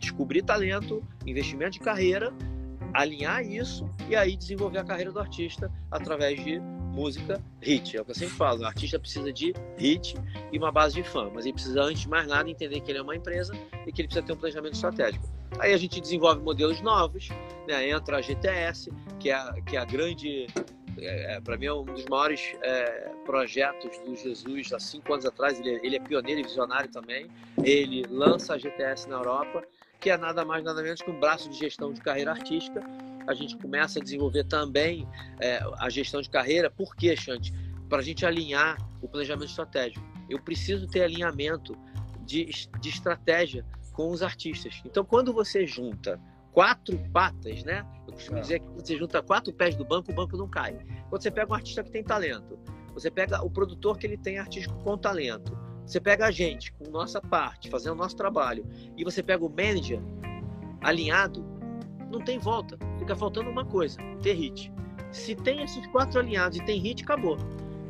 descobrir 0.00 0.42
talento, 0.42 1.02
investimento 1.26 1.72
de 1.72 1.80
carreira, 1.80 2.32
alinhar 2.94 3.44
isso 3.44 3.88
e 4.08 4.16
aí 4.16 4.36
desenvolver 4.36 4.78
a 4.78 4.84
carreira 4.84 5.12
do 5.12 5.18
artista 5.18 5.70
através 5.90 6.42
de 6.42 6.60
música 6.92 7.42
hit. 7.60 7.96
É 7.96 8.00
o 8.00 8.04
que 8.04 8.10
eu 8.10 8.14
sempre 8.14 8.34
falo. 8.34 8.60
O 8.60 8.66
artista 8.66 8.98
precisa 8.98 9.32
de 9.32 9.54
hit 9.78 10.14
e 10.52 10.58
uma 10.58 10.70
base 10.70 10.94
de 10.94 11.02
fã, 11.02 11.30
mas 11.34 11.44
ele 11.44 11.54
precisa, 11.54 11.82
antes 11.82 12.02
de 12.02 12.08
mais 12.08 12.26
nada, 12.26 12.48
entender 12.48 12.80
que 12.80 12.90
ele 12.90 12.98
é 12.98 13.02
uma 13.02 13.16
empresa 13.16 13.54
e 13.86 13.92
que 13.92 14.02
ele 14.02 14.08
precisa 14.08 14.24
ter 14.24 14.32
um 14.32 14.36
planejamento 14.36 14.74
estratégico. 14.74 15.26
Aí 15.58 15.72
a 15.72 15.76
gente 15.76 16.00
desenvolve 16.00 16.42
modelos 16.42 16.80
novos, 16.80 17.28
né? 17.66 17.88
entra 17.88 18.18
a 18.18 18.20
GTS, 18.20 18.90
que 19.18 19.30
é, 19.30 19.34
a, 19.34 19.52
que 19.66 19.76
é 19.76 19.80
a 19.80 19.84
grande. 19.84 20.46
É, 20.98 21.36
é 21.36 21.40
para 21.40 21.56
mim 21.56 21.66
é 21.66 21.72
um 21.72 21.84
dos 21.84 22.04
maiores 22.04 22.54
é, 22.62 23.10
projetos 23.24 23.98
do 24.00 24.14
Jesus 24.14 24.72
há 24.72 24.78
cinco 24.78 25.12
anos 25.12 25.24
atrás. 25.24 25.58
Ele, 25.58 25.70
é, 25.70 25.86
ele 25.86 25.96
é 25.96 26.00
pioneiro 26.00 26.40
e 26.40 26.44
visionário 26.44 26.90
também. 26.90 27.28
Ele 27.62 28.04
lança 28.08 28.54
a 28.54 28.58
GTS 28.58 29.08
na 29.08 29.16
Europa, 29.16 29.62
que 30.00 30.10
é 30.10 30.16
nada 30.16 30.44
mais 30.44 30.64
nada 30.64 30.82
menos 30.82 31.00
que 31.00 31.10
um 31.10 31.18
braço 31.18 31.48
de 31.48 31.56
gestão 31.56 31.92
de 31.92 32.00
carreira 32.00 32.32
artística 32.32 32.82
a 33.26 33.34
gente 33.34 33.56
começa 33.56 33.98
a 33.98 34.02
desenvolver 34.02 34.44
também 34.44 35.06
é, 35.40 35.60
a 35.78 35.88
gestão 35.88 36.20
de 36.20 36.30
carreira. 36.30 36.70
Por 36.70 36.94
quê, 36.94 37.16
Xande? 37.16 37.52
Para 37.88 37.98
a 37.98 38.02
gente 38.02 38.24
alinhar 38.24 38.78
o 39.00 39.08
planejamento 39.08 39.48
estratégico. 39.48 40.04
Eu 40.28 40.40
preciso 40.40 40.86
ter 40.86 41.02
alinhamento 41.02 41.76
de, 42.24 42.46
de 42.80 42.88
estratégia 42.88 43.64
com 43.92 44.10
os 44.10 44.22
artistas. 44.22 44.80
Então, 44.84 45.04
quando 45.04 45.32
você 45.32 45.66
junta 45.66 46.20
quatro 46.52 46.98
patas, 47.12 47.64
né? 47.64 47.84
Eu 48.06 48.14
costumo 48.14 48.38
é. 48.38 48.40
dizer 48.40 48.60
que 48.60 48.68
você 48.68 48.96
junta 48.96 49.22
quatro 49.22 49.52
pés 49.52 49.74
do 49.74 49.84
banco, 49.84 50.12
o 50.12 50.14
banco 50.14 50.36
não 50.36 50.48
cai. 50.48 50.78
Quando 51.08 51.22
você 51.22 51.30
pega 51.30 51.50
um 51.50 51.54
artista 51.54 51.82
que 51.82 51.90
tem 51.90 52.04
talento, 52.04 52.58
você 52.94 53.10
pega 53.10 53.42
o 53.42 53.50
produtor 53.50 53.98
que 53.98 54.06
ele 54.06 54.16
tem 54.16 54.38
artístico 54.38 54.74
com 54.84 54.96
talento, 54.96 55.58
você 55.84 56.00
pega 56.00 56.26
a 56.26 56.30
gente 56.30 56.72
com 56.74 56.90
nossa 56.90 57.20
parte, 57.20 57.68
fazendo 57.68 57.94
o 57.94 57.96
nosso 57.96 58.16
trabalho, 58.16 58.64
e 58.96 59.02
você 59.02 59.22
pega 59.22 59.44
o 59.44 59.48
manager 59.48 60.00
alinhado, 60.80 61.44
não 62.12 62.20
tem 62.20 62.38
volta. 62.38 62.78
Fica 62.98 63.16
faltando 63.16 63.50
uma 63.50 63.64
coisa: 63.64 63.98
ter 64.22 64.34
hit. 64.34 64.72
Se 65.10 65.34
tem 65.34 65.62
esses 65.62 65.86
quatro 65.88 66.20
alinhados 66.20 66.58
e 66.58 66.64
tem 66.64 66.78
hit, 66.78 67.02
acabou. 67.02 67.36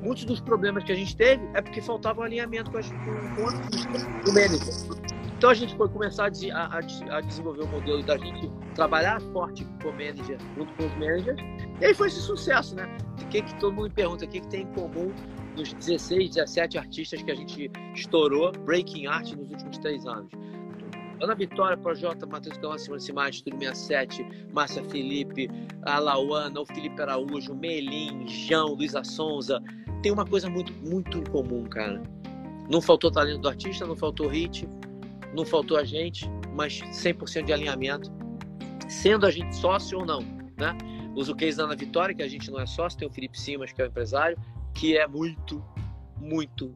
Muitos 0.00 0.24
dos 0.24 0.40
problemas 0.40 0.82
que 0.82 0.92
a 0.92 0.96
gente 0.96 1.16
teve 1.16 1.44
é 1.54 1.62
porque 1.62 1.80
faltava 1.80 2.20
um 2.20 2.24
alinhamento 2.24 2.70
com, 2.70 2.78
as, 2.78 2.88
com, 2.90 4.30
o 4.30 4.34
manager. 4.34 5.02
Então 5.36 5.50
a 5.50 5.54
gente 5.54 5.76
foi 5.76 5.88
começar 5.88 6.24
a, 6.26 6.58
a, 6.58 7.16
a, 7.16 7.20
desenvolver 7.20 7.62
o 7.62 7.66
modelo 7.68 8.02
da 8.02 8.16
gente 8.16 8.50
trabalhar 8.74 9.20
forte 9.32 9.64
com 9.82 9.88
o 9.88 9.92
manager, 9.92 10.38
junto 10.56 10.72
com 10.74 10.86
os 10.86 10.92
managers. 10.94 11.40
E 11.80 11.84
aí 11.84 11.94
foi 11.94 12.08
esse 12.08 12.20
sucesso, 12.20 12.74
né? 12.74 12.88
O 13.20 13.26
que, 13.28 13.42
que 13.42 13.54
todo 13.60 13.74
mundo 13.74 13.90
pergunta, 13.92 14.24
o 14.24 14.28
que, 14.28 14.40
que 14.40 14.48
tem 14.48 14.62
em 14.62 14.72
comum 14.72 15.12
nos 15.56 15.72
16, 15.72 16.34
17 16.34 16.78
artistas 16.78 17.22
que 17.22 17.30
a 17.30 17.34
gente 17.34 17.70
estourou 17.94 18.52
Breaking 18.64 19.06
Art 19.06 19.32
nos 19.32 19.50
últimos 19.50 19.78
três 19.78 20.06
anos? 20.06 20.30
Ana 21.22 21.36
Vitória, 21.36 21.76
Projota, 21.76 22.26
Matheus 22.26 22.56
Galão, 22.56 22.76
Simone 22.76 23.00
Simar, 23.00 23.30
Estúdio 23.30 23.60
67, 23.60 24.26
Márcia 24.52 24.82
Felipe, 24.82 25.48
a 25.82 26.00
Lauana, 26.00 26.60
o 26.60 26.66
Felipe 26.66 27.00
Araújo, 27.00 27.54
Melim, 27.54 28.26
João, 28.26 28.74
Luísa 28.74 29.04
Sonza. 29.04 29.62
Tem 30.02 30.10
uma 30.10 30.26
coisa 30.26 30.50
muito, 30.50 30.72
muito 30.84 31.22
comum, 31.30 31.62
cara. 31.62 32.02
Não 32.68 32.82
faltou 32.82 33.08
talento 33.08 33.40
do 33.40 33.48
artista, 33.48 33.86
não 33.86 33.94
faltou 33.94 34.26
hit, 34.26 34.68
não 35.32 35.44
faltou 35.44 35.76
a 35.76 35.84
gente, 35.84 36.28
mas 36.56 36.80
100% 36.80 37.44
de 37.44 37.52
alinhamento. 37.52 38.10
Sendo 38.88 39.24
a 39.24 39.30
gente 39.30 39.54
sócio 39.54 40.00
ou 40.00 40.04
não, 40.04 40.22
né? 40.58 40.76
Uso 41.14 41.34
o 41.34 41.36
case 41.36 41.56
da 41.56 41.64
Ana 41.64 41.76
Vitória, 41.76 42.12
que 42.16 42.22
a 42.22 42.28
gente 42.28 42.50
não 42.50 42.58
é 42.58 42.66
sócio, 42.66 42.98
tem 42.98 43.06
o 43.06 43.12
Felipe 43.12 43.38
Simas, 43.38 43.72
que 43.72 43.80
é 43.80 43.84
o 43.84 43.88
empresário, 43.88 44.36
que 44.74 44.98
é 44.98 45.06
muito, 45.06 45.64
muito 46.18 46.74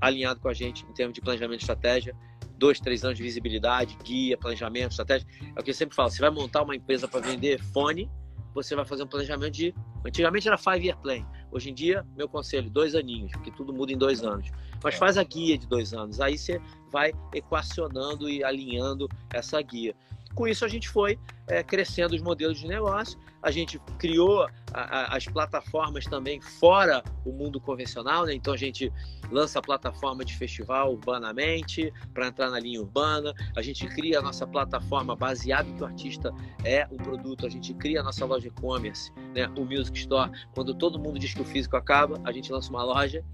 alinhado 0.00 0.38
com 0.38 0.48
a 0.48 0.54
gente 0.54 0.86
em 0.88 0.92
termos 0.92 1.12
de 1.12 1.20
planejamento 1.20 1.58
de 1.58 1.64
estratégia 1.64 2.14
dois, 2.60 2.78
três 2.78 3.02
anos 3.02 3.16
de 3.16 3.22
visibilidade, 3.24 3.96
guia, 4.04 4.36
planejamento, 4.36 4.90
estratégia. 4.90 5.26
É 5.56 5.60
o 5.60 5.64
que 5.64 5.70
eu 5.70 5.74
sempre 5.74 5.96
falo: 5.96 6.10
você 6.10 6.20
vai 6.20 6.30
montar 6.30 6.62
uma 6.62 6.76
empresa 6.76 7.08
para 7.08 7.20
vender 7.20 7.58
fone, 7.72 8.08
você 8.54 8.76
vai 8.76 8.84
fazer 8.84 9.02
um 9.02 9.06
planejamento 9.06 9.52
de. 9.52 9.74
Antigamente 10.06 10.46
era 10.46 10.58
five 10.58 10.86
year 10.86 10.96
plan. 10.98 11.26
Hoje 11.50 11.70
em 11.70 11.74
dia, 11.74 12.06
meu 12.16 12.28
conselho, 12.28 12.70
dois 12.70 12.94
aninhos, 12.94 13.32
porque 13.32 13.50
tudo 13.50 13.72
muda 13.72 13.92
em 13.92 13.98
dois 13.98 14.22
anos. 14.22 14.48
Mas 14.84 14.94
faz 14.94 15.18
a 15.18 15.24
guia 15.24 15.58
de 15.58 15.66
dois 15.66 15.92
anos. 15.92 16.20
Aí 16.20 16.38
você 16.38 16.60
vai 16.92 17.12
equacionando 17.34 18.28
e 18.28 18.44
alinhando 18.44 19.08
essa 19.32 19.60
guia. 19.60 19.94
Com 20.34 20.46
isso, 20.46 20.64
a 20.64 20.68
gente 20.68 20.88
foi 20.88 21.18
é, 21.48 21.62
crescendo 21.62 22.14
os 22.14 22.22
modelos 22.22 22.60
de 22.60 22.68
negócio, 22.68 23.18
a 23.42 23.50
gente 23.50 23.78
criou 23.98 24.46
a, 24.72 24.80
a, 24.80 25.16
as 25.16 25.24
plataformas 25.24 26.04
também 26.04 26.40
fora 26.40 27.02
o 27.24 27.32
mundo 27.32 27.60
convencional, 27.60 28.26
né? 28.26 28.34
então 28.34 28.52
a 28.54 28.56
gente 28.56 28.92
lança 29.30 29.58
a 29.58 29.62
plataforma 29.62 30.24
de 30.24 30.36
festival 30.36 30.92
urbanamente 30.92 31.92
para 32.12 32.28
entrar 32.28 32.50
na 32.50 32.58
linha 32.58 32.80
urbana, 32.80 33.32
a 33.56 33.62
gente 33.62 33.86
cria 33.88 34.18
a 34.18 34.22
nossa 34.22 34.46
plataforma 34.46 35.14
baseada 35.14 35.70
que 35.72 35.82
o 35.82 35.86
artista 35.86 36.32
é 36.64 36.86
um 36.90 36.96
produto, 36.96 37.46
a 37.46 37.50
gente 37.50 37.72
cria 37.74 38.00
a 38.00 38.02
nossa 38.02 38.24
loja 38.24 38.48
e-commerce, 38.48 39.12
né? 39.34 39.48
o 39.56 39.64
Music 39.64 39.98
Store. 39.98 40.30
Quando 40.54 40.74
todo 40.74 40.98
mundo 40.98 41.18
diz 41.18 41.32
que 41.34 41.42
o 41.42 41.44
físico 41.44 41.76
acaba, 41.76 42.20
a 42.24 42.32
gente 42.32 42.52
lança 42.52 42.70
uma 42.70 42.82
loja 42.82 43.24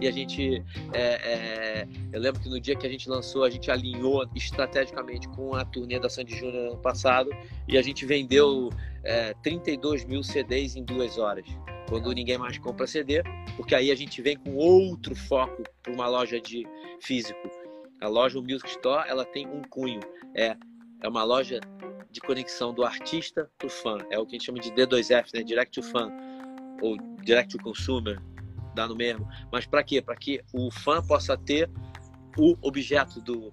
e 0.00 0.08
a 0.08 0.10
gente. 0.10 0.62
É, 0.92 1.82
é, 1.82 1.88
eu 2.12 2.20
lembro 2.20 2.40
que 2.40 2.48
no 2.48 2.60
dia 2.60 2.74
que 2.74 2.86
a 2.86 2.90
gente 2.90 3.08
lançou, 3.08 3.44
a 3.44 3.50
gente 3.50 3.70
alinhou 3.70 4.26
estrategicamente 4.34 5.28
com 5.28 5.54
a 5.54 5.64
turnê 5.64 5.98
da 6.00 6.08
Sandy 6.08 6.36
Júnior 6.36 6.72
ano 6.72 6.78
passado 6.78 7.30
e 7.68 7.78
a 7.78 7.82
gente 7.82 8.04
vendeu 8.04 8.70
é, 9.04 9.34
32 9.42 10.04
mil 10.04 10.22
CDs 10.22 10.76
em 10.76 10.84
duas 10.84 11.18
horas. 11.18 11.46
Quando 11.88 12.12
ninguém 12.12 12.38
mais 12.38 12.58
compra 12.58 12.86
CD, 12.86 13.22
porque 13.56 13.74
aí 13.74 13.90
a 13.90 13.94
gente 13.94 14.22
vem 14.22 14.36
com 14.36 14.54
outro 14.54 15.14
foco 15.14 15.62
para 15.82 15.92
uma 15.92 16.06
loja 16.08 16.40
de 16.40 16.66
físico. 17.00 17.50
A 18.00 18.08
loja 18.08 18.38
o 18.38 18.42
Music 18.42 18.68
Store 18.68 19.08
ela 19.08 19.24
tem 19.24 19.46
um 19.46 19.62
cunho, 19.62 20.00
é, 20.34 20.56
é 21.02 21.08
uma 21.08 21.22
loja 21.22 21.60
de 22.10 22.20
conexão 22.20 22.72
do 22.72 22.84
artista 22.84 23.50
para 23.58 23.66
o 23.66 23.70
fã. 23.70 23.98
É 24.10 24.18
o 24.18 24.26
que 24.26 24.36
a 24.36 24.38
gente 24.38 24.46
chama 24.46 24.58
de 24.58 24.70
D2F, 24.70 25.34
né? 25.34 25.42
Direct 25.42 25.80
to 25.80 25.86
Fan 25.86 26.10
ou 26.80 26.96
Direct 27.22 27.56
to 27.56 27.62
Consumer, 27.62 28.20
dá 28.74 28.86
no 28.86 28.94
mesmo. 28.94 29.26
Mas 29.50 29.66
para 29.66 29.82
quê? 29.82 30.02
Para 30.02 30.16
que 30.16 30.40
o 30.52 30.70
fã 30.70 31.02
possa 31.02 31.36
ter 31.36 31.70
o 32.36 32.56
objeto 32.60 33.20
do, 33.20 33.50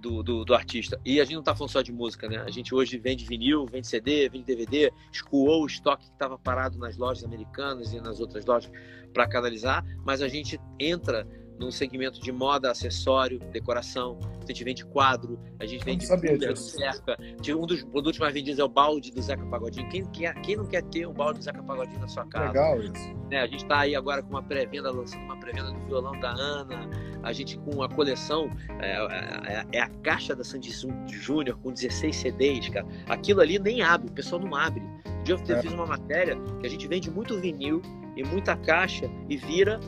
do, 0.00 0.22
do, 0.22 0.44
do, 0.44 0.54
artista. 0.54 1.00
E 1.04 1.20
a 1.20 1.24
gente 1.24 1.34
não 1.34 1.40
está 1.40 1.54
falando 1.54 1.70
só 1.70 1.82
de 1.82 1.92
música, 1.92 2.28
né? 2.28 2.38
A 2.38 2.50
gente 2.50 2.74
hoje 2.74 2.98
vende 2.98 3.24
vinil, 3.24 3.66
vende 3.66 3.86
CD, 3.86 4.28
vende 4.28 4.44
DVD, 4.44 4.92
escoou 5.12 5.62
o 5.62 5.66
estoque 5.66 6.06
que 6.06 6.12
estava 6.12 6.38
parado 6.38 6.78
nas 6.78 6.96
lojas 6.96 7.24
americanas 7.24 7.92
e 7.92 8.00
nas 8.00 8.20
outras 8.20 8.44
lojas 8.44 8.70
para 9.12 9.26
canalizar, 9.26 9.84
mas 10.04 10.22
a 10.22 10.28
gente 10.28 10.60
entra 10.78 11.26
no 11.58 11.72
segmento 11.72 12.20
de 12.20 12.30
moda, 12.30 12.70
acessório, 12.70 13.38
decoração. 13.52 14.18
A 14.42 14.46
gente 14.46 14.64
vende 14.64 14.84
quadro, 14.86 15.38
a 15.58 15.66
gente 15.66 15.84
vende 15.84 16.06
cooler, 16.06 16.56
cerca. 16.56 17.18
Um 17.48 17.66
dos 17.66 17.82
produtos 17.82 18.18
mais 18.18 18.32
vendidos 18.32 18.58
é 18.58 18.64
o 18.64 18.68
balde 18.68 19.10
do 19.10 19.20
Zeca 19.20 19.44
Pagodinho. 19.46 19.88
Quem, 19.88 20.04
quem, 20.06 20.32
quem 20.42 20.56
não 20.56 20.66
quer 20.66 20.82
ter 20.84 21.06
o 21.06 21.12
balde 21.12 21.40
do 21.40 21.44
Zeca 21.44 21.62
Pagodinho 21.62 22.00
na 22.00 22.08
sua 22.08 22.24
casa? 22.26 22.48
Legal 22.48 22.80
isso. 22.80 23.14
Né? 23.28 23.40
A 23.40 23.46
gente 23.46 23.62
está 23.64 23.80
aí 23.80 23.94
agora 23.94 24.22
com 24.22 24.30
uma 24.30 24.42
pré-venda, 24.42 24.90
lançando 24.90 25.24
uma 25.24 25.38
pré-venda 25.38 25.72
do 25.72 25.86
violão 25.86 26.18
da 26.20 26.30
Ana. 26.30 26.88
A 27.28 27.32
gente 27.32 27.58
com 27.58 27.82
a 27.82 27.88
coleção, 27.90 28.50
é, 28.80 28.92
é, 28.92 29.66
é 29.72 29.80
a 29.82 29.88
caixa 30.02 30.34
da 30.34 30.42
Sandy 30.42 30.72
Júnior 31.08 31.58
com 31.62 31.70
16 31.70 32.16
CDs, 32.16 32.70
cara. 32.70 32.86
Aquilo 33.06 33.42
ali 33.42 33.58
nem 33.58 33.82
abre, 33.82 34.08
o 34.08 34.12
pessoal 34.12 34.40
não 34.40 34.54
abre. 34.54 34.80
Um 34.80 35.22
dia 35.24 35.34
eu 35.34 35.56
é. 35.56 35.60
fiz 35.60 35.72
uma 35.74 35.84
matéria 35.84 36.38
que 36.58 36.66
a 36.66 36.70
gente 36.70 36.88
vende 36.88 37.10
muito 37.10 37.38
vinil 37.38 37.82
e 38.16 38.24
muita 38.24 38.56
caixa 38.56 39.10
e 39.28 39.36
vira 39.36 39.78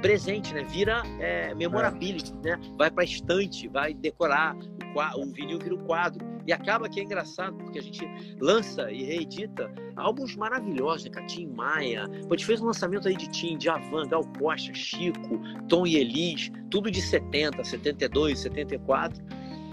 presente, 0.00 0.52
né? 0.54 0.64
Vira 0.64 1.02
é, 1.18 1.54
memorability, 1.54 2.34
né? 2.44 2.58
Vai 2.76 2.90
para 2.90 3.04
estante, 3.04 3.68
vai 3.68 3.94
decorar 3.94 4.56
o, 4.94 5.22
o 5.22 5.32
vinil 5.32 5.58
vira 5.58 5.74
o 5.74 5.84
quadro 5.84 6.26
e 6.46 6.52
acaba 6.52 6.88
que 6.88 7.00
é 7.00 7.04
engraçado 7.04 7.56
porque 7.58 7.78
a 7.78 7.82
gente 7.82 8.04
lança 8.40 8.90
e 8.90 9.04
reedita 9.04 9.72
álbuns 9.96 10.34
maravilhosos, 10.36 11.10
né? 11.10 11.22
Tim 11.26 11.46
Maia, 11.46 12.04
a 12.04 12.30
gente 12.30 12.46
fez 12.46 12.60
um 12.60 12.66
lançamento 12.66 13.06
aí 13.06 13.16
de 13.16 13.28
Tim, 13.28 13.56
de 13.56 13.68
Avan, 13.68 14.08
Gal 14.08 14.24
Costa, 14.38 14.72
Chico, 14.74 15.40
Tom 15.68 15.86
e 15.86 15.96
Elis, 15.96 16.50
tudo 16.70 16.90
de 16.90 17.00
70, 17.00 17.62
72, 17.62 18.38
74 18.38 19.22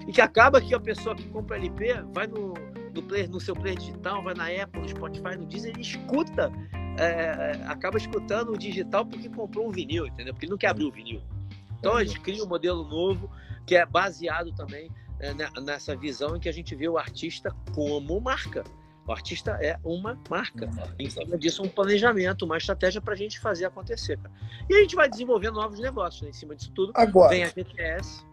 e 0.08 0.12
que 0.12 0.22
acaba 0.22 0.62
que 0.62 0.74
a 0.74 0.80
pessoa 0.80 1.16
que 1.16 1.28
compra 1.30 1.58
LP 1.58 1.94
vai 2.14 2.28
no 2.28 2.54
no, 2.98 3.04
player, 3.04 3.30
no 3.30 3.40
seu 3.40 3.56
player 3.56 3.78
digital, 3.78 4.24
vai 4.24 4.34
na 4.34 4.48
Apple, 4.48 4.82
no 4.82 4.90
Spotify, 4.90 5.38
no 5.38 5.46
Deezer, 5.46 5.72
ele 5.72 5.82
escuta 5.82 6.52
é, 7.00 7.62
acaba 7.66 7.98
escutando 7.98 8.54
o 8.54 8.58
digital 8.58 9.06
porque 9.06 9.30
comprou 9.30 9.68
um 9.68 9.72
vinil, 9.72 10.08
entendeu? 10.08 10.34
Porque 10.34 10.46
ele 10.46 10.52
não 10.52 10.58
quer 10.58 10.70
abrir 10.70 10.86
o 10.86 10.92
vinil. 10.92 11.22
Então 11.80 11.96
a 11.96 12.04
gente 12.04 12.20
cria 12.20 12.44
um 12.44 12.48
modelo 12.48 12.84
novo 12.84 13.30
que 13.66 13.76
é 13.76 13.86
baseado 13.86 14.52
também 14.54 14.90
é, 15.20 15.34
nessa 15.62 15.96
visão 15.96 16.36
em 16.36 16.40
que 16.40 16.50
a 16.50 16.52
gente 16.52 16.76
vê 16.76 16.90
o 16.90 16.98
artista 16.98 17.56
como 17.74 18.20
marca. 18.20 18.64
O 19.08 19.12
artista 19.12 19.52
é 19.62 19.80
uma 19.86 20.20
marca. 20.30 20.70
Em 21.00 21.10
cima 21.10 21.38
disso, 21.38 21.64
um 21.64 21.70
planejamento, 21.70 22.44
uma 22.44 22.58
estratégia 22.58 23.00
para 23.00 23.14
a 23.14 23.18
gente 23.18 23.40
fazer 23.40 23.66
acontecer. 23.66 24.18
Cara. 24.18 24.34
E 24.70 24.76
a 24.76 24.82
gente 24.82 24.96
vai 24.96 25.10
desenvolvendo 25.10 25.54
novos 25.54 25.80
negócios. 25.80 26.24
Né? 26.24 26.30
Em 26.30 26.34
cima 26.34 26.56
disso 26.56 26.72
tudo, 26.74 26.92
Agora, 26.94 27.30
vem 27.30 27.44
a 27.44 27.48
GTS. 27.48 28.26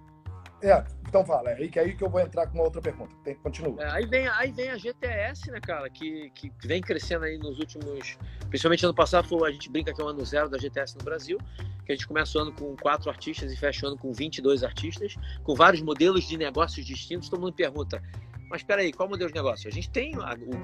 É, 0.65 0.83
então 1.07 1.25
fala, 1.25 1.51
é 1.51 1.55
aí 1.57 1.69
que, 1.69 1.79
é 1.79 1.83
aí 1.83 1.95
que 1.95 2.03
eu 2.03 2.09
vou 2.09 2.21
entrar 2.21 2.47
com 2.47 2.55
uma 2.55 2.65
outra 2.65 2.81
pergunta. 2.81 3.15
Tem, 3.23 3.35
continua. 3.35 3.83
É, 3.83 3.91
aí, 3.91 4.07
vem, 4.07 4.27
aí 4.29 4.51
vem 4.51 4.71
a 4.71 4.79
GTS, 4.79 5.51
né, 5.51 5.61
cara, 5.61 5.91
que, 5.91 6.31
que 6.31 6.51
vem 6.65 6.81
crescendo 6.81 7.27
aí 7.27 7.37
nos 7.37 7.59
últimos. 7.59 8.17
Principalmente 8.49 8.85
ano 8.85 8.95
passado, 8.95 9.29
foi, 9.29 9.49
a 9.49 9.53
gente 9.53 9.71
brinca 9.71 9.93
que 9.93 10.01
é 10.01 10.05
o 10.05 10.09
ano 10.09 10.25
zero 10.25 10.49
da 10.49 10.57
GTS 10.57 10.97
no 10.97 11.05
Brasil, 11.05 11.39
que 11.85 11.93
a 11.93 11.95
gente 11.95 12.09
começa 12.09 12.39
o 12.39 12.41
ano 12.41 12.53
com 12.53 12.75
quatro 12.77 13.11
artistas 13.11 13.53
e 13.53 13.57
fecha 13.57 13.85
o 13.85 13.91
ano 13.91 13.99
com 13.99 14.11
22 14.11 14.65
artistas, 14.65 15.17
com 15.43 15.55
vários 15.55 15.83
modelos 15.83 16.27
de 16.27 16.39
negócios 16.39 16.85
distintos. 16.87 17.29
Todo 17.29 17.43
mundo 17.43 17.53
pergunta, 17.53 18.03
mas 18.49 18.61
espera 18.61 18.83
aí, 18.83 18.93
qual 18.93 19.09
modelo 19.09 19.31
de 19.31 19.35
negócio? 19.35 19.69
A 19.69 19.73
gente 19.73 19.91
tem 19.91 20.13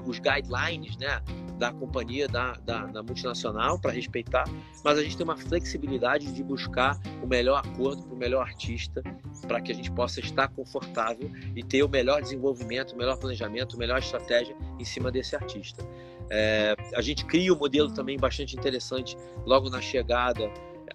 os 0.05 0.19
guidelines 0.19 0.97
né, 0.97 1.21
da 1.57 1.71
companhia, 1.71 2.27
da, 2.27 2.53
da, 2.53 2.85
da 2.85 3.03
multinacional, 3.03 3.79
para 3.79 3.91
respeitar, 3.91 4.45
mas 4.83 4.97
a 4.97 5.03
gente 5.03 5.17
tem 5.17 5.23
uma 5.23 5.37
flexibilidade 5.37 6.31
de 6.31 6.43
buscar 6.43 6.99
o 7.21 7.27
melhor 7.27 7.61
acordo 7.65 8.03
para 8.03 8.13
o 8.13 8.17
melhor 8.17 8.41
artista, 8.41 9.01
para 9.47 9.61
que 9.61 9.71
a 9.71 9.75
gente 9.75 9.91
possa 9.91 10.19
estar 10.19 10.47
confortável 10.49 11.31
e 11.55 11.63
ter 11.63 11.83
o 11.83 11.89
melhor 11.89 12.21
desenvolvimento, 12.21 12.93
o 12.93 12.97
melhor 12.97 13.17
planejamento, 13.17 13.75
a 13.75 13.79
melhor 13.79 13.99
estratégia 13.99 14.55
em 14.79 14.85
cima 14.85 15.11
desse 15.11 15.35
artista. 15.35 15.85
É, 16.29 16.75
a 16.95 17.01
gente 17.01 17.25
cria 17.25 17.53
um 17.53 17.57
modelo 17.57 17.93
também 17.93 18.17
bastante 18.17 18.55
interessante 18.55 19.17
logo 19.45 19.69
na 19.69 19.81
chegada 19.81 20.49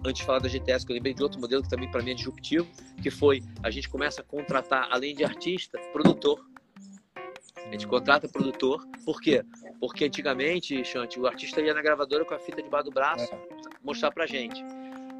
antes 0.04 0.20
de 0.20 0.24
falar 0.24 0.38
da 0.38 0.48
GTS, 0.48 0.84
que 0.84 0.92
eu 0.92 0.94
lembrei 0.94 1.14
de 1.14 1.22
outro 1.22 1.40
modelo 1.40 1.62
que 1.62 1.68
também 1.68 1.90
para 1.90 2.02
mim 2.02 2.10
é 2.10 2.14
disruptivo, 2.14 2.66
que 3.02 3.10
foi 3.10 3.42
a 3.62 3.70
gente 3.70 3.88
começa 3.88 4.20
a 4.20 4.24
contratar, 4.24 4.88
além 4.90 5.14
de 5.14 5.24
artista, 5.24 5.78
produtor. 5.92 6.44
A 7.68 7.72
gente 7.72 7.86
contrata 7.86 8.28
produtor. 8.28 8.86
Por 9.04 9.20
quê? 9.20 9.44
Porque 9.80 10.04
antigamente, 10.04 10.84
Chante, 10.84 11.18
o 11.18 11.26
artista 11.26 11.60
ia 11.60 11.74
na 11.74 11.82
gravadora 11.82 12.24
com 12.24 12.34
a 12.34 12.38
fita 12.38 12.62
debaixo 12.62 12.86
do 12.86 12.92
braço 12.92 13.32
é. 13.32 13.38
mostrar 13.82 14.10
pra 14.12 14.26
gente. 14.26 14.62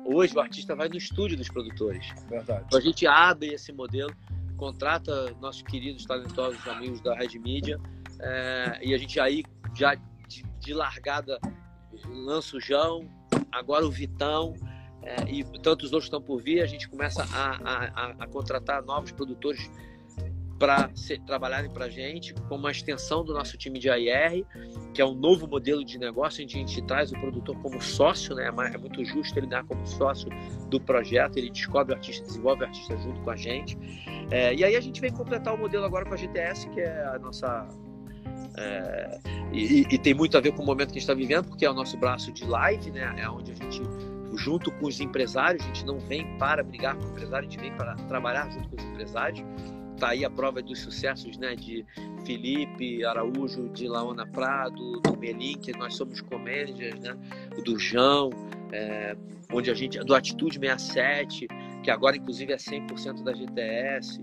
Hoje 0.05 0.35
o 0.37 0.41
artista 0.41 0.75
vai 0.77 0.89
no 0.89 0.97
estúdio 0.97 1.37
dos 1.37 1.49
produtores. 1.49 2.07
Verdade. 2.29 2.65
Então 2.67 2.79
a 2.79 2.83
gente 2.83 3.07
abre 3.07 3.53
esse 3.55 3.73
modelo, 3.73 4.15
contrata 4.57 5.35
nossos 5.41 5.63
queridos 5.63 6.07
talentosos 6.07 6.65
amigos 6.69 7.01
da 7.01 7.15
Red 7.15 7.39
Media 7.39 7.81
é, 8.21 8.79
e 8.83 8.95
a 8.95 8.99
gente 8.99 9.19
aí 9.19 9.43
já 9.75 9.95
de, 9.95 10.43
de, 10.61 10.73
largada 10.73 11.39
lança 12.09 12.57
o 12.57 12.61
João, 12.61 13.09
agora 13.51 13.85
o 13.85 13.91
Vitão 13.91 14.55
é, 15.03 15.31
e 15.31 15.45
tantos 15.61 15.93
outros 15.93 16.05
estão 16.05 16.23
por 16.23 16.41
vir. 16.41 16.63
A 16.63 16.67
gente 16.67 16.89
começa 16.89 17.25
a, 17.33 17.57
a, 17.57 18.11
a 18.21 18.27
contratar 18.29 18.83
novos 18.85 19.13
produtores 19.13 19.71
para 20.59 20.91
trabalharem 21.27 21.71
para 21.71 21.87
a 21.87 21.89
gente 21.89 22.33
como 22.49 22.61
uma 22.61 22.71
extensão 22.71 23.25
do 23.25 23.35
nosso 23.35 23.57
time 23.57 23.79
de 23.79 23.91
AR, 23.91 24.33
que 24.95 25.03
é 25.03 25.05
um 25.05 25.15
novo 25.15 25.47
modelo 25.47 25.85
de 25.85 25.99
negócio 25.99 26.43
onde 26.43 26.57
a 26.57 26.59
gente 26.59 26.83
traz 26.83 27.13
o 27.13 27.21
produtor 27.21 27.57
como 27.61 27.81
sócio, 27.81 28.35
né? 28.35 28.47
É 28.47 28.79
muito 28.79 29.05
justo 29.05 29.39
ele 29.39 29.47
dar 29.47 29.65
como 29.65 29.87
sócio 29.87 30.29
do 30.69 30.81
projeto, 30.81 31.37
ele 31.37 31.51
descobre 31.51 31.93
o 31.93 31.97
artista, 31.97 32.25
desenvolve 32.25 32.63
o 32.63 32.67
artista 32.67 32.97
junto 32.97 33.21
com 33.21 33.31
a 33.31 33.37
gente. 33.37 33.77
É, 34.31 34.55
e 34.55 34.65
aí 34.65 34.77
a 34.77 34.81
gente 34.81 35.01
vem 35.01 35.13
completar 35.13 35.55
o 35.55 35.59
modelo 35.59 35.85
agora 35.85 36.05
com 36.05 36.15
a 36.15 36.17
GTS, 36.17 36.69
que 36.71 36.81
é 36.81 37.05
a 37.05 37.19
nossa 37.19 37.69
é, 38.57 39.19
e, 39.53 39.83
e, 39.83 39.99
tem 39.99 40.15
muito 40.15 40.37
a 40.37 40.41
ver 40.41 40.53
com 40.53 40.63
o 40.63 40.67
momento 40.67 40.89
que 40.89 40.99
a 40.99 41.01
gente 41.01 41.03
está 41.03 41.15
vivendo, 41.15 41.47
porque 41.47 41.65
é 41.65 41.71
o 41.71 41.75
nosso 41.75 41.97
braço 41.99 42.33
de 42.33 42.45
live, 42.45 42.91
né? 42.91 43.15
É 43.19 43.29
onde 43.29 43.53
a 43.53 43.55
gente, 43.55 43.83
junto 44.35 44.71
com 44.73 44.87
os 44.87 44.99
empresários, 44.99 45.63
a 45.63 45.67
gente 45.67 45.85
não 45.85 45.99
vem 45.99 46.27
para 46.39 46.63
brigar 46.63 46.97
com 46.97 47.05
o 47.05 47.09
empresário, 47.11 47.47
a 47.47 47.51
gente 47.51 47.61
vem 47.61 47.73
para 47.77 47.95
trabalhar 48.09 48.51
junto 48.51 48.69
com 48.71 48.77
os 48.77 48.85
empresários 48.85 49.45
tá 49.97 50.09
aí 50.11 50.25
a 50.25 50.31
prova 50.31 50.63
dos 50.63 50.79
sucessos 50.81 51.37
né, 51.39 51.55
de 51.55 51.85
Felipe 52.25 53.05
Araújo, 53.05 53.69
de 53.71 53.89
Laona 53.89 54.27
Prado, 54.27 55.01
do 55.01 55.17
Melim, 55.17 55.59
que 55.59 55.73
nós 55.73 55.97
somos 55.97 56.21
co-managers, 56.21 57.01
né, 57.01 57.17
do 57.65 57.79
João, 57.79 58.31
é, 58.73 59.17
onde 59.53 59.71
a 59.71 59.75
gente, 59.75 59.99
do 59.99 60.15
Atitude 60.15 60.59
67, 60.59 61.49
que 61.83 61.91
agora 61.91 62.17
inclusive 62.17 62.53
é 62.53 62.57
100% 62.57 63.23
da 63.23 63.33
GTS, 63.33 64.21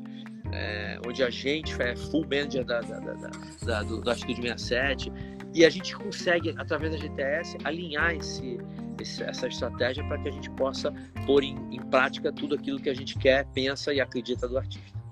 é, 0.51 0.99
onde 1.07 1.23
a 1.23 1.29
gente 1.29 1.81
é 1.81 1.95
full 1.95 2.23
manager 2.23 2.63
da, 2.63 2.81
da, 2.81 2.99
da, 2.99 3.31
da 3.65 3.83
do, 3.83 4.01
do 4.01 4.09
Atitude 4.09 4.41
67, 4.41 5.11
e 5.53 5.63
a 5.63 5.69
gente 5.69 5.95
consegue, 5.95 6.53
através 6.57 6.91
da 6.91 6.97
GTS, 6.97 7.57
alinhar 7.63 8.15
esse, 8.15 8.57
esse 8.99 9.23
essa 9.23 9.47
estratégia 9.47 10.03
para 10.05 10.17
que 10.19 10.29
a 10.29 10.31
gente 10.31 10.49
possa 10.51 10.91
pôr 11.25 11.43
em, 11.43 11.55
em 11.71 11.79
prática 11.89 12.31
tudo 12.31 12.55
aquilo 12.55 12.79
que 12.79 12.89
a 12.89 12.93
gente 12.93 13.17
quer, 13.17 13.45
pensa 13.53 13.93
e 13.93 14.01
acredita 14.01 14.47
do 14.47 14.57
artista. 14.57 15.02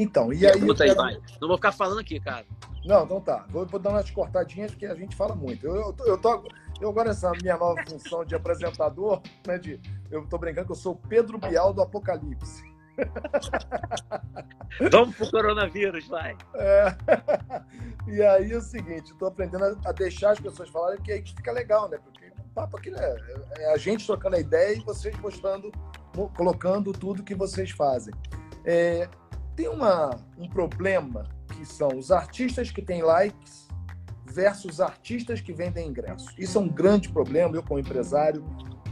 Então, 0.00 0.32
e 0.32 0.46
aí. 0.46 0.74
Quero... 0.74 1.02
aí. 1.02 1.20
Não 1.40 1.48
vou 1.48 1.58
ficar 1.58 1.72
falando 1.72 1.98
aqui, 1.98 2.18
cara. 2.18 2.46
Não, 2.86 3.04
então 3.04 3.20
tá. 3.20 3.44
Vou, 3.50 3.66
vou 3.66 3.78
dar 3.78 3.90
umas 3.90 4.10
cortadinhas 4.10 4.70
porque 4.70 4.86
a 4.86 4.94
gente 4.94 5.14
fala 5.14 5.34
muito. 5.34 5.66
Eu, 5.66 5.74
eu, 5.76 5.94
eu, 6.06 6.18
tô, 6.18 6.42
eu 6.80 6.88
agora, 6.88 7.10
essa 7.10 7.30
minha 7.42 7.58
nova 7.58 7.82
função 7.86 8.24
de 8.24 8.34
apresentador, 8.34 9.20
né, 9.46 9.58
de, 9.58 9.78
eu 10.10 10.26
tô 10.26 10.38
brincando 10.38 10.66
que 10.66 10.72
eu 10.72 10.76
sou 10.76 10.94
o 10.94 10.96
Pedro 10.96 11.36
Bial 11.36 11.74
do 11.74 11.82
Apocalipse. 11.82 12.64
Vamos 14.90 15.16
pro 15.16 15.30
coronavírus, 15.30 16.08
vai. 16.08 16.36
É. 16.54 16.96
E 18.08 18.22
aí 18.22 18.50
é 18.50 18.56
o 18.56 18.60
seguinte, 18.60 19.12
estou 19.12 19.28
aprendendo 19.28 19.78
a, 19.84 19.92
deixar 19.92 20.32
as 20.32 20.40
pessoas 20.40 20.68
falarem, 20.70 20.96
porque 20.96 21.12
aí 21.12 21.22
fica 21.22 21.52
legal, 21.52 21.88
né? 21.88 21.98
Porque 22.02 22.32
o 22.38 22.48
papo 22.54 22.76
aqui 22.76 22.90
é, 22.92 23.16
é 23.58 23.72
a 23.72 23.76
gente 23.76 24.04
trocando 24.04 24.34
a 24.34 24.40
ideia 24.40 24.76
e 24.76 24.80
vocês 24.80 25.16
mostrando, 25.20 25.70
colocando 26.34 26.92
tudo 26.92 27.22
que 27.22 27.34
vocês 27.36 27.70
fazem. 27.70 28.12
É, 28.64 29.08
tem 29.56 29.68
uma, 29.68 30.16
um 30.38 30.48
problema 30.48 31.24
que 31.48 31.64
são 31.64 31.88
os 31.96 32.10
artistas 32.10 32.70
que 32.70 32.82
têm 32.82 33.02
likes 33.02 33.68
versus 34.26 34.80
artistas 34.80 35.40
que 35.40 35.52
vendem 35.52 35.88
ingressos. 35.88 36.32
Isso 36.38 36.58
é 36.58 36.60
um 36.60 36.68
grande 36.68 37.08
problema. 37.08 37.54
Eu, 37.54 37.62
como 37.62 37.80
empresário, 37.80 38.44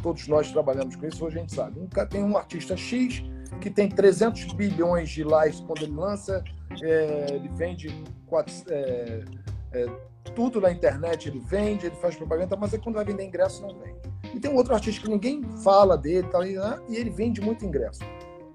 todos 0.03 0.27
nós 0.29 0.51
trabalhamos 0.51 0.97
com 0.97 1.07
isso, 1.07 1.25
hoje 1.25 1.39
a 1.39 1.41
gente 1.41 1.55
sabe. 1.55 1.81
Um, 1.81 1.89
tem 2.07 2.23
um 2.23 2.37
artista 2.37 2.77
X 2.77 3.23
que 3.61 3.71
tem 3.71 3.89
300 3.89 4.53
bilhões 4.53 5.09
de 5.09 5.25
likes 5.25 5.61
quando 5.61 5.83
ele 5.83 5.95
lança, 5.95 6.45
é, 6.83 7.27
ele 7.31 7.49
vende 7.49 7.89
quatro, 8.27 8.53
é, 8.69 9.25
é, 9.73 9.87
tudo 10.35 10.61
na 10.61 10.71
internet, 10.71 11.29
ele 11.29 11.41
vende, 11.41 11.87
ele 11.87 11.97
faz 11.97 12.15
propaganda, 12.15 12.57
mas 12.57 12.75
é 12.75 12.79
quando 12.79 12.97
vai 12.97 13.05
vender 13.05 13.25
ingresso, 13.25 13.63
não 13.63 13.77
vende. 13.79 13.99
E 14.35 14.41
tem 14.41 14.51
um 14.51 14.57
outro 14.57 14.75
artista 14.75 15.01
que 15.01 15.09
ninguém 15.09 15.43
fala 15.65 15.97
dele 15.97 16.29
tal, 16.31 16.45
e 16.45 16.57
ele 16.91 17.11
vende 17.11 17.41
muito 17.41 17.65
ingresso. 17.65 18.01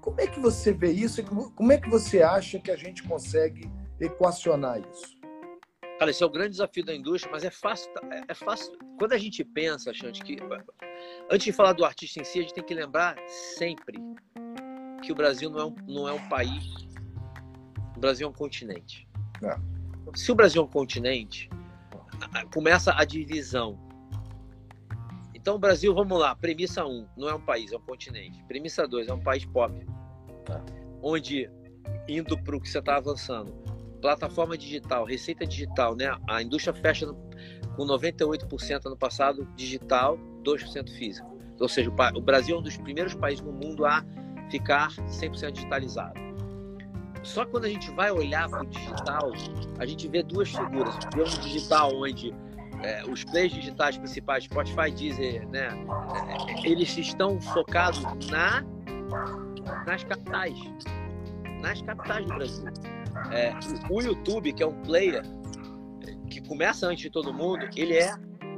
Como 0.04 0.20
é 0.20 0.26
que 0.26 0.38
você 0.38 0.70
vê 0.70 0.92
isso 0.92 1.24
como 1.24 1.72
é 1.72 1.78
que 1.78 1.88
você 1.88 2.20
acha 2.20 2.60
que 2.60 2.70
a 2.70 2.76
gente 2.76 3.02
consegue 3.04 3.72
equacionar 3.98 4.78
isso? 4.78 5.16
Cara, 5.98 6.10
esse 6.10 6.22
é 6.22 6.26
o 6.26 6.28
grande 6.28 6.50
desafio 6.50 6.84
da 6.84 6.94
indústria, 6.94 7.32
mas 7.32 7.42
é 7.42 7.50
fácil. 7.50 7.90
É, 8.12 8.24
é 8.28 8.34
fácil. 8.34 8.76
Quando 8.98 9.14
a 9.14 9.18
gente 9.18 9.42
pensa, 9.42 9.94
Chante, 9.94 10.22
que 10.22 10.36
antes 11.30 11.46
de 11.46 11.52
falar 11.52 11.72
do 11.72 11.86
artista 11.86 12.20
em 12.20 12.24
si, 12.24 12.38
a 12.38 12.42
gente 12.42 12.52
tem 12.52 12.62
que 12.62 12.74
lembrar 12.74 13.16
sempre 13.56 13.96
que 15.02 15.10
o 15.10 15.14
Brasil 15.14 15.48
não 15.48 15.58
é 15.58 15.64
um, 15.64 15.74
não 15.88 16.06
é 16.06 16.12
um 16.12 16.28
país. 16.28 16.66
O 17.96 18.00
Brasil 18.00 18.26
é 18.26 18.30
um 18.30 18.34
continente. 18.34 19.08
É. 19.42 19.56
Se 20.14 20.30
o 20.30 20.34
Brasil 20.34 20.60
é 20.60 20.64
um 20.66 20.68
continente, 20.68 21.48
começa 22.52 22.92
a 22.94 23.06
divisão 23.06 23.80
Então, 25.34 25.58
Brasil, 25.58 25.94
vamos 25.94 26.18
lá. 26.18 26.36
Premissa 26.36 26.84
1, 26.84 26.90
um, 26.90 27.08
não 27.16 27.30
é 27.30 27.34
um 27.34 27.40
país, 27.40 27.72
é 27.72 27.76
um 27.78 27.80
continente. 27.80 28.44
Premissa 28.44 28.86
2, 28.86 29.08
é 29.08 29.14
um 29.14 29.22
país 29.22 29.46
pop. 29.46 29.93
Tá. 30.44 30.62
Onde, 31.02 31.50
indo 32.08 32.36
para 32.42 32.56
o 32.56 32.60
que 32.60 32.68
você 32.68 32.78
está 32.78 32.96
avançando, 32.96 33.52
plataforma 34.00 34.56
digital, 34.56 35.04
receita 35.04 35.46
digital, 35.46 35.96
né? 35.96 36.14
A 36.28 36.42
indústria 36.42 36.74
fecha 36.74 37.06
com 37.76 37.86
98% 37.86 38.86
ano 38.86 38.96
passado 38.96 39.48
digital, 39.56 40.18
2% 40.42 40.90
físico. 40.90 41.34
Ou 41.58 41.68
seja, 41.68 41.90
o 42.14 42.20
Brasil 42.20 42.56
é 42.56 42.58
um 42.58 42.62
dos 42.62 42.76
primeiros 42.76 43.14
países 43.14 43.44
no 43.44 43.52
mundo 43.52 43.86
a 43.86 44.04
ficar 44.50 44.90
100% 44.90 45.52
digitalizado. 45.52 46.24
Só 47.22 47.46
quando 47.46 47.64
a 47.64 47.68
gente 47.68 47.90
vai 47.92 48.10
olhar 48.10 48.48
para 48.48 48.62
o 48.62 48.66
digital, 48.66 49.32
a 49.78 49.86
gente 49.86 50.06
vê 50.08 50.22
duas 50.22 50.50
figuras. 50.50 50.94
Vê 51.14 51.22
um 51.22 51.40
digital 51.40 51.90
onde 51.94 52.34
é, 52.82 53.02
os 53.06 53.24
players 53.24 53.54
digitais 53.54 53.96
principais, 53.96 54.44
Spotify, 54.44 54.90
Deezer, 54.90 55.48
né, 55.48 55.68
é, 55.68 56.68
eles 56.68 56.96
estão 56.98 57.40
focados 57.40 58.02
na, 58.30 58.62
nas 59.86 60.04
capitais. 60.04 60.58
Nas 61.60 61.82
capitais 61.82 62.26
do 62.26 62.34
Brasil. 62.34 62.64
É, 63.32 63.52
o 63.90 64.00
YouTube, 64.00 64.52
que 64.52 64.62
é 64.62 64.66
um 64.66 64.82
player 64.82 65.22
que 66.30 66.40
começa 66.40 66.86
antes 66.86 67.02
de 67.02 67.10
todo 67.10 67.32
mundo, 67.32 67.68
ele 67.76 67.94
é 67.94 68.12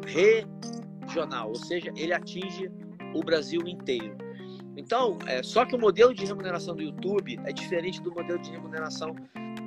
regional, 0.06 1.48
ou 1.48 1.56
seja, 1.56 1.92
ele 1.96 2.12
atinge 2.12 2.70
o 3.14 3.22
Brasil 3.22 3.60
inteiro. 3.66 4.16
Então, 4.76 5.18
é, 5.26 5.42
só 5.42 5.64
que 5.64 5.74
o 5.74 5.78
modelo 5.78 6.14
de 6.14 6.24
remuneração 6.24 6.74
do 6.74 6.82
YouTube 6.82 7.40
é 7.44 7.52
diferente 7.52 8.00
do 8.02 8.12
modelo 8.12 8.38
de 8.38 8.50
remuneração 8.50 9.14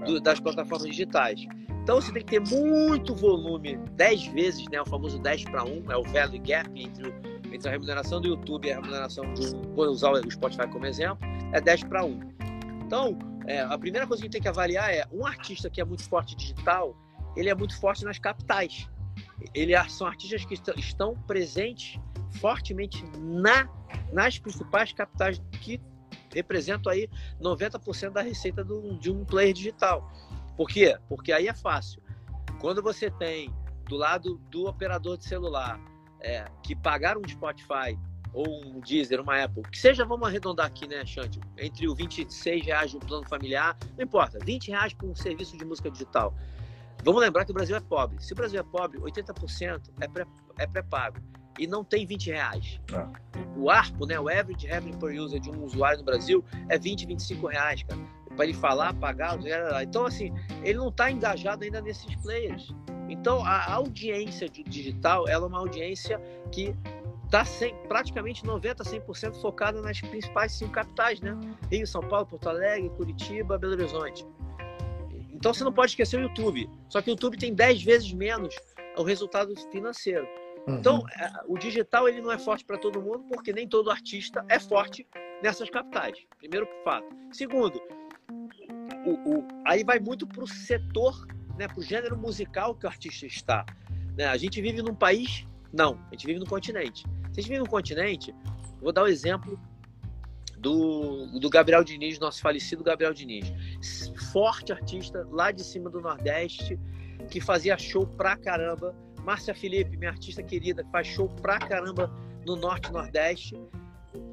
do, 0.06 0.22
das 0.22 0.40
plataformas 0.40 0.88
digitais. 0.88 1.46
Então, 1.82 2.00
você 2.00 2.12
tem 2.12 2.24
que 2.24 2.40
ter 2.40 2.56
muito 2.56 3.16
volume, 3.16 3.78
10 3.94 4.28
vezes, 4.28 4.66
né, 4.72 4.80
o 4.80 4.86
famoso 4.86 5.20
10 5.20 5.46
para 5.46 5.64
1, 5.64 5.92
é 5.92 5.98
o 5.98 6.04
value 6.04 6.40
gap 6.40 6.70
entre, 6.76 7.12
entre 7.54 7.68
a 7.68 7.72
remuneração 7.72 8.22
do 8.22 8.28
YouTube 8.28 8.68
e 8.68 8.72
a 8.72 8.76
remuneração 8.76 9.34
do. 9.34 9.74
Vou 9.74 9.88
usar 9.88 10.12
o 10.12 10.32
Spotify 10.32 10.68
como 10.68 10.86
exemplo, 10.86 11.28
é 11.54 11.62
10 11.62 11.84
para 11.86 12.06
1. 12.06 12.20
Então, 12.86 13.18
é, 13.45 13.62
a 13.62 13.78
primeira 13.78 14.06
coisa 14.08 14.22
que 14.22 14.26
a 14.26 14.28
gente 14.28 14.34
tem 14.34 14.41
que 14.41 14.47
avaliar 14.47 14.93
é 14.93 15.06
um 15.12 15.26
artista 15.26 15.70
que 15.70 15.82
é 15.82 15.86
muito 15.86 16.08
forte 16.08 16.36
digital, 16.36 16.95
ele 17.36 17.50
é 17.50 17.56
muito 17.56 17.80
forte 17.80 18.04
nas 18.04 18.20
capitais. 18.20 18.89
Ele 19.54 19.74
é, 19.74 19.89
são 19.89 20.08
artistas 20.08 20.45
que 20.45 20.56
estão 20.78 21.16
presentes 21.28 22.00
fortemente 22.39 23.04
na, 23.18 23.68
nas 24.12 24.38
principais 24.38 24.93
capitais 24.93 25.41
que 25.62 25.82
representam 26.34 26.91
aí 26.91 27.10
90% 27.41 28.12
da 28.12 28.22
receita 28.22 28.64
do, 28.64 28.97
de 28.97 29.12
um 29.12 29.26
player 29.26 29.54
digital. 29.54 30.12
Por 30.56 30.68
quê? 30.68 30.97
Porque 31.08 31.32
aí 31.32 31.47
é 31.47 31.54
fácil. 31.54 32.02
Quando 32.60 32.84
você 32.84 33.10
tem 33.10 33.54
do 33.88 33.95
lado 33.95 34.38
do 34.52 34.68
operador 34.68 35.18
de 35.18 35.26
celular 35.26 35.80
é, 36.22 36.45
que 36.63 36.76
pagaram 36.76 37.22
um 37.26 37.28
Spotify 37.28 37.97
ou 38.34 38.45
um 38.65 38.80
Deezer, 38.80 39.20
uma 39.22 39.43
Apple, 39.43 39.63
que 39.63 39.78
seja, 39.78 40.05
vamos 40.05 40.28
arredondar 40.28 40.67
aqui, 40.67 40.88
né, 40.88 41.05
Xande? 41.05 41.39
Entre 41.57 41.88
o 41.88 41.95
26 41.95 42.65
reais 42.65 42.93
do 42.93 42.99
plano 42.99 43.28
familiar, 43.28 43.76
não 43.97 44.03
importa, 44.03 44.38
20 44.43 44.70
reais 44.70 44.93
por 44.93 45.09
um 45.09 45.15
serviço 45.15 45.57
de 45.57 45.65
música 45.65 45.89
digital. 45.89 46.34
Vamos 47.03 47.22
lembrar 47.22 47.45
que 47.45 47.51
o 47.51 47.53
Brasil 47.53 47.76
é 47.76 47.80
pobre. 47.80 48.22
Se 48.22 48.34
o 48.34 48.36
Brasil 48.36 48.59
é 48.59 48.63
pobre, 48.63 48.99
80% 48.99 49.89
é 50.01 50.07
pré-pago. 50.07 50.43
É 50.57 50.67
pré 50.67 50.84
e 51.59 51.67
não 51.67 51.84
tem 51.84 52.05
20 52.05 52.28
reais. 52.28 52.80
Ah. 52.93 53.11
O 53.55 53.70
ARPO, 53.70 54.05
né, 54.05 54.20
o 54.20 54.30
Average 54.30 54.65
Revenue 54.65 54.97
Per 54.97 55.22
User 55.22 55.39
de 55.39 55.51
um 55.51 55.63
usuário 55.63 55.99
no 55.99 56.05
Brasil 56.05 56.43
é 56.70 56.80
20, 56.80 57.05
25 57.05 57.47
reais, 57.47 57.84
cara. 57.84 57.99
Para 58.40 58.46
ele 58.46 58.58
falar, 58.58 58.94
pagar, 58.94 59.38
então 59.84 60.06
assim, 60.06 60.34
ele 60.64 60.78
não 60.78 60.88
está 60.88 61.12
engajado 61.12 61.66
ainda 61.66 61.82
nesses 61.82 62.16
players. 62.22 62.74
Então 63.10 63.44
a 63.44 63.74
audiência 63.74 64.48
digital, 64.48 65.28
ela 65.28 65.44
é 65.44 65.48
uma 65.50 65.60
audiência 65.60 66.22
que 66.50 66.74
está 67.26 67.44
praticamente 67.90 68.46
90, 68.46 68.82
100% 68.82 69.42
focada 69.42 69.82
nas 69.82 70.00
principais 70.00 70.54
cinco 70.54 70.72
capitais, 70.72 71.20
né? 71.20 71.38
Rio, 71.70 71.86
São 71.86 72.00
Paulo, 72.00 72.28
Porto 72.28 72.48
Alegre, 72.48 72.90
Curitiba, 72.92 73.58
Belo 73.58 73.74
Horizonte. 73.74 74.26
Então 75.34 75.54
você 75.54 75.66
não 75.66 75.74
pode 75.74 75.92
esquecer 75.92 76.18
o 76.18 76.22
YouTube. 76.22 76.70
Só 76.88 77.02
que 77.02 77.10
o 77.10 77.12
YouTube 77.12 77.38
tem 77.38 77.54
10 77.54 77.84
vezes 77.84 78.14
menos 78.14 78.56
o 78.96 79.04
resultado 79.04 79.54
financeiro. 79.70 80.26
Uhum. 80.66 80.76
Então, 80.76 81.04
é, 81.20 81.30
o 81.46 81.58
digital 81.58 82.08
ele 82.08 82.22
não 82.22 82.32
é 82.32 82.40
forte 82.40 82.64
para 82.64 82.78
todo 82.78 83.02
mundo, 83.02 83.26
porque 83.28 83.52
nem 83.52 83.68
todo 83.68 83.92
artista 83.92 84.46
é 84.48 84.58
forte 84.58 85.06
nessas 85.44 85.70
capitais. 85.70 86.18
Primeiro 86.38 86.66
fato. 86.86 87.06
Segundo, 87.34 87.82
o, 89.06 89.39
o, 89.39 89.47
aí 89.66 89.84
vai 89.84 90.00
muito 90.00 90.28
para 90.28 90.43
o 90.43 90.47
setor, 90.47 91.26
né, 91.58 91.68
para 91.68 91.80
o 91.80 91.84
gênero 91.84 92.18
musical 92.18 92.76
que 92.76 92.86
o 92.86 92.89
artista 92.89 93.26
está. 93.26 93.66
Né? 94.18 94.26
A 94.26 94.38
gente 94.38 94.62
vive 94.62 94.82
num 94.82 94.95
país? 94.95 95.47
Não, 95.72 96.00
a 96.08 96.16
gente 96.16 96.26
vive 96.26 96.39
no 96.39 96.45
continente. 96.45 97.04
Se 97.32 97.39
a 97.39 97.41
gente 97.41 97.50
vive 97.50 97.60
no 97.60 97.70
continente, 97.70 98.34
vou 98.82 98.91
dar 98.91 99.04
o 99.04 99.06
um 99.06 99.08
exemplo 99.08 99.60
do, 100.58 101.28
do 101.39 101.50
Gabriel 101.50 101.84
Diniz, 101.84 102.20
nosso 102.20 102.41
falecido 102.41 102.84
Gabriel 102.84 103.14
Diniz. 103.14 103.52
Forte 104.32 104.72
artista 104.72 105.26
lá 105.32 105.52
de 105.52 105.64
cima 105.64 105.89
do 105.89 106.02
Nordeste, 106.02 106.78
que 107.30 107.39
fazia 107.39 107.78
show 107.78 108.06
pra 108.06 108.36
caramba. 108.36 108.95
Márcia 109.24 109.54
Felipe, 109.54 109.97
minha 109.97 110.12
artista 110.12 110.41
querida, 110.41 110.84
que 110.84 110.91
faz 110.91 111.08
show 111.08 111.30
pra 111.30 111.60
caramba 111.60 112.12
no 112.45 112.56
Norte 112.56 112.91
Nordeste. 112.91 113.56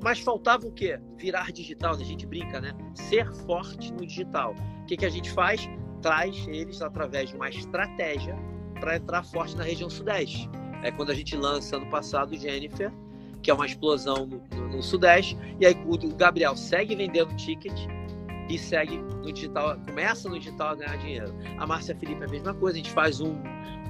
Mas 0.03 0.21
faltava 0.21 0.67
o 0.67 0.73
quê? 0.73 0.99
Virar 1.17 1.53
digital, 1.53 1.95
a 1.95 2.05
gente 2.05 2.27
brinca, 2.27 2.61
né? 2.61 2.73
Ser 2.95 3.33
forte 3.47 3.93
no 3.93 4.07
digital. 4.07 4.55
O 4.83 4.87
que, 4.87 4.97
que 4.97 5.05
a 5.05 5.11
gente 5.11 5.31
faz? 5.31 5.69
Traz 6.01 6.47
eles 6.49 6.81
através 6.81 7.31
de 7.31 7.37
uma 7.37 7.49
estratégia 7.49 8.37
para 8.81 8.97
entrar 8.97 9.23
forte 9.25 9.57
na 9.57 9.65
região 9.65 9.91
Sudeste. 9.91 10.49
É 10.83 10.91
quando 10.91 11.11
a 11.11 11.15
gente 11.15 11.37
lança 11.37 11.77
ano 11.77 11.87
passado 11.87 12.37
Jennifer, 12.37 12.93
que 13.43 13.51
é 13.51 13.55
uma 13.55 13.67
explosão 13.67 14.27
no, 14.27 14.43
no, 14.55 14.69
no 14.77 14.83
Sudeste. 14.83 15.37
E 15.61 15.67
aí 15.67 15.75
o 15.87 16.15
Gabriel 16.15 16.57
segue 16.57 16.95
vendendo 16.95 17.35
ticket 17.37 17.79
e 18.49 18.59
segue 18.59 18.99
no 18.99 19.33
digital, 19.33 19.77
começa 19.87 20.29
no 20.29 20.39
digital 20.39 20.69
a 20.69 20.75
ganhar 20.75 20.97
dinheiro. 20.99 21.35
A 21.59 21.67
Márcia 21.67 21.97
Felipe 21.97 22.23
é 22.23 22.27
a 22.27 22.31
mesma 22.31 22.55
coisa, 22.55 22.79
a 22.79 22.83
gente 22.83 22.93
faz 22.93 23.21
um, 23.21 23.35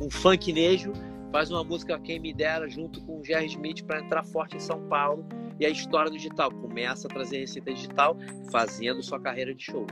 um 0.00 0.10
funknejo, 0.10 0.92
faz 1.30 1.50
uma 1.50 1.64
música 1.64 1.98
Quem 1.98 2.18
Me 2.20 2.32
Dera 2.32 2.68
junto 2.68 3.00
com 3.02 3.20
o 3.20 3.24
Jerry 3.24 3.46
Smith 3.46 3.82
para 3.84 4.00
entrar 4.00 4.24
forte 4.24 4.56
em 4.56 4.60
São 4.60 4.80
Paulo. 4.88 5.26
E 5.58 5.64
a 5.64 5.70
história 5.70 6.10
do 6.10 6.16
digital. 6.16 6.50
Começa 6.50 7.08
a 7.08 7.10
trazer 7.10 7.38
receita 7.38 7.72
digital 7.72 8.16
fazendo 8.50 9.02
sua 9.02 9.18
carreira 9.18 9.54
de 9.54 9.64
show. 9.64 9.86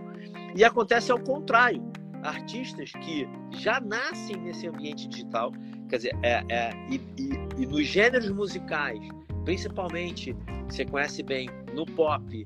E 0.54 0.62
acontece 0.62 1.10
ao 1.10 1.18
contrário, 1.18 1.82
artistas 2.22 2.92
que 2.92 3.26
já 3.50 3.80
nascem 3.80 4.36
nesse 4.36 4.66
ambiente 4.66 5.08
digital, 5.08 5.52
quer 5.88 5.96
dizer, 5.96 6.18
é, 6.22 6.42
é 6.50 6.70
e, 6.90 7.00
e, 7.18 7.62
e 7.62 7.66
nos 7.66 7.86
gêneros 7.86 8.30
musicais 8.30 9.00
principalmente, 9.44 10.34
você 10.68 10.84
conhece 10.84 11.22
bem, 11.22 11.48
no 11.74 11.84
pop, 11.84 12.44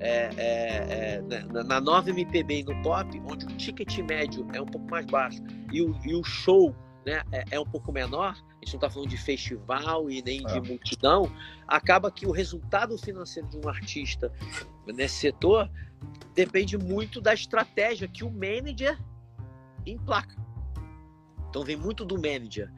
é, 0.00 0.30
é, 0.36 1.20
é, 1.20 1.22
na, 1.52 1.62
na 1.62 1.80
nova 1.80 2.10
MPB 2.10 2.60
e 2.60 2.64
no 2.64 2.82
pop, 2.82 3.22
onde 3.30 3.44
o 3.44 3.48
ticket 3.56 3.98
médio 3.98 4.46
é 4.52 4.60
um 4.60 4.66
pouco 4.66 4.88
mais 4.90 5.06
baixo 5.06 5.42
e 5.72 5.82
o, 5.82 5.94
e 6.04 6.14
o 6.14 6.24
show 6.24 6.74
né, 7.08 7.22
é, 7.32 7.44
é, 7.52 7.60
um 7.60 7.64
pouco 7.64 7.90
menor, 7.90 8.32
a 8.32 8.64
gente 8.64 8.74
não 8.74 8.78
está 8.78 8.90
falando 8.90 9.08
de 9.08 9.16
festival 9.16 10.10
e 10.10 10.22
nem 10.22 10.44
de 10.44 10.58
é. 10.58 10.60
multidão, 10.60 11.32
acaba 11.66 12.10
que 12.10 12.26
o 12.26 12.30
resultado 12.30 12.98
financeiro 12.98 13.48
de 13.48 13.56
um 13.56 13.68
artista 13.68 14.30
nesse 14.86 15.16
setor 15.16 15.70
depende 16.34 16.76
muito 16.76 17.20
da 17.20 17.32
estratégia 17.32 18.06
que 18.06 18.24
o 18.24 18.30
manager 18.30 18.98
emplaca. 19.86 20.36
Então 21.48 21.64
vem 21.64 21.76
muito 21.76 22.04
do 22.04 22.16
manager. 22.16 22.70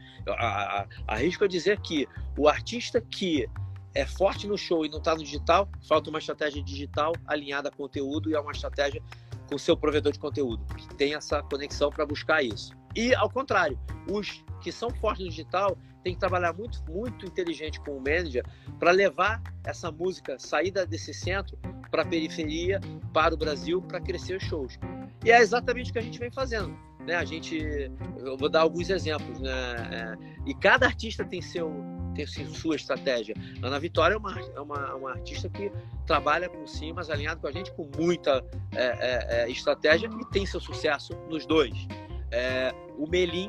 Arrisco 1.09 1.45
a 1.45 1.49
dizer 1.49 1.81
que 1.81 2.07
o 2.39 2.49
artista 2.49 3.01
que 3.01 3.49
é 3.93 4.07
forte 4.07 4.47
no 4.47 4.57
show 4.57 4.87
e 4.87 4.89
não 4.89 4.99
está 4.99 5.17
no 5.17 5.25
digital, 5.25 5.69
falta 5.89 6.09
uma 6.09 6.21
estratégia 6.21 6.63
digital 6.63 7.13
alinhada 7.27 7.69
a 7.69 7.73
conteúdo 7.73 8.31
e 8.31 8.35
é 8.35 8.41
uma 8.41 8.53
estratégia 8.53 9.03
com 9.49 9.57
o 9.57 9.59
seu 9.59 9.77
provedor 9.77 10.13
de 10.13 10.21
conteúdo, 10.21 10.65
que 10.77 10.95
tem 10.95 11.15
essa 11.15 11.43
conexão 11.43 11.91
para 11.91 12.07
buscar 12.07 12.41
isso. 12.45 12.80
E 12.95 13.15
ao 13.15 13.31
contrário, 13.31 13.79
os 14.11 14.45
que 14.61 14.73
são 14.73 14.91
fortes 14.91 15.25
no 15.25 15.31
digital 15.31 15.79
têm 16.03 16.15
que 16.15 16.21
trabalhar 16.21 16.53
muito, 16.53 16.83
muito 16.91 17.27
inteligente 17.27 17.81
com 17.81 17.93
o 17.93 18.01
manager 18.01 18.45
para 18.79 18.91
levar 18.91 19.43
essa 19.65 19.91
música, 19.91 20.39
saída 20.39 20.87
desse 20.87 21.13
centro 21.13 21.59
para 21.91 22.03
a 22.03 22.07
periferia, 22.07 22.81
para 23.13 23.35
o 23.35 23.37
Brasil, 23.37 23.83
para 23.83 24.01
crescer 24.01 24.37
os 24.37 24.43
shows. 24.43 24.79
E 25.25 25.31
é 25.31 25.41
exatamente 25.41 25.91
o 25.91 25.93
que 25.93 25.99
a 25.99 26.03
gente 26.03 26.19
vem 26.19 26.31
fazendo. 26.31 26.77
Né? 27.07 27.15
A 27.15 27.25
gente, 27.25 27.91
eu 28.19 28.37
vou 28.37 28.49
dar 28.49 28.61
alguns 28.61 28.91
exemplos, 28.91 29.41
né? 29.41 29.51
É, 29.51 30.17
e 30.47 30.55
cada 30.55 30.87
artista 30.87 31.25
tem 31.25 31.41
seu 31.41 31.71
tem 32.15 32.27
sua 32.27 32.77
estratégia. 32.77 33.35
Ana 33.63 33.79
Vitória 33.79 34.15
é 34.15 34.19
uma, 34.19 34.41
é 34.41 34.61
uma, 34.61 34.95
uma 34.95 35.11
artista 35.13 35.49
que 35.49 35.71
trabalha 36.07 36.49
com 36.49 36.67
cimas 36.67 37.09
alinhado 37.09 37.41
com 37.41 37.47
a 37.47 37.53
gente 37.53 37.73
com 37.73 37.89
muita 37.97 38.45
é, 38.73 38.85
é, 38.85 39.43
é, 39.43 39.51
estratégia 39.51 40.09
e 40.21 40.31
tem 40.31 40.45
seu 40.45 40.61
sucesso 40.61 41.15
nos 41.29 41.47
dois. 41.47 41.87
É, 42.31 42.73
o 42.97 43.07
Melim 43.09 43.49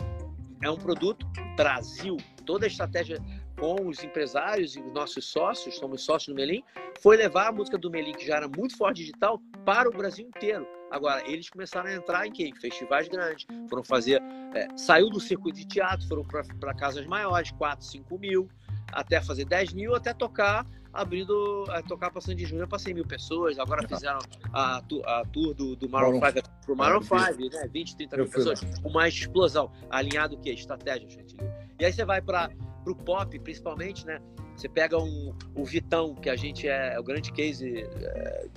é 0.62 0.70
um 0.70 0.78
produto 0.78 1.26
Brasil. 1.56 2.18
Toda 2.46 2.66
a 2.66 2.68
estratégia 2.68 3.18
com 3.60 3.88
os 3.88 4.04
empresários 4.04 4.76
e 4.76 4.82
os 4.82 4.92
nossos 4.92 5.26
sócios, 5.26 5.78
somos 5.78 6.02
sócios 6.04 6.34
do 6.34 6.36
Melim, 6.36 6.64
foi 7.00 7.16
levar 7.16 7.50
a 7.50 7.52
música 7.52 7.78
do 7.78 7.92
Melim, 7.92 8.14
que 8.14 8.26
já 8.26 8.38
era 8.38 8.48
muito 8.48 8.76
forte 8.76 8.98
digital, 8.98 9.40
para 9.64 9.88
o 9.88 9.92
Brasil 9.92 10.28
inteiro. 10.28 10.68
Agora, 10.90 11.22
eles 11.30 11.50
começaram 11.50 11.90
a 11.90 11.94
entrar 11.94 12.28
em? 12.28 12.56
Festivais 12.56 13.08
grandes, 13.08 13.46
foram 13.70 13.84
fazer. 13.84 14.22
É, 14.56 14.68
saiu 14.76 15.10
do 15.10 15.20
circuito 15.20 15.60
de 15.60 15.66
teatro, 15.66 16.08
foram 16.08 16.26
para 16.60 16.74
casas 16.74 17.06
maiores, 17.06 17.52
4, 17.52 17.86
5 17.86 18.18
mil. 18.18 18.50
até 18.92 19.22
fazer 19.22 19.46
10 19.46 19.74
mil, 19.74 19.96
até 19.96 20.14
tocar 20.14 20.66
abrindo, 20.94 21.66
a 21.70 21.82
tocar 21.82 22.12
para 22.12 22.22
Sandy 22.22 22.46
Júnior 22.46 22.68
para 22.68 22.80
100 22.80 22.94
mil 22.94 23.06
pessoas. 23.06 23.58
Agora 23.60 23.88
fizeram 23.88 24.20
a, 24.54 24.78
a 24.78 25.26
tour 25.32 25.54
do, 25.54 25.76
do 25.76 25.90
Maroon 25.90 26.20
5 26.20 26.50
pro 26.66 26.76
Maroon 26.76 27.02
5, 27.02 27.16
né? 27.52 27.70
20, 27.72 27.98
30 27.98 28.18
mil 28.18 28.30
pessoas. 28.30 28.62
Uma 28.84 29.08
explosão. 29.08 29.72
Alinhado 29.90 30.36
o 30.36 30.40
quê? 30.40 30.52
Estratégia, 30.52 31.10
gente. 31.10 31.36
E 31.80 31.86
aí 31.86 31.92
você 31.92 32.06
vai 32.06 32.22
para 32.22 32.50
o 32.86 32.96
pop, 32.96 33.40
principalmente, 33.40 34.06
né? 34.06 34.20
Você 34.56 34.68
pega 34.68 34.98
um, 34.98 35.34
o 35.56 35.66
Vitão, 35.66 36.14
que 36.14 36.30
a 36.30 36.36
gente 36.36 36.68
é, 36.68 36.94
é 36.94 37.00
o 37.00 37.04
grande 37.04 37.32
case, 37.32 37.80
é, 37.80 38.48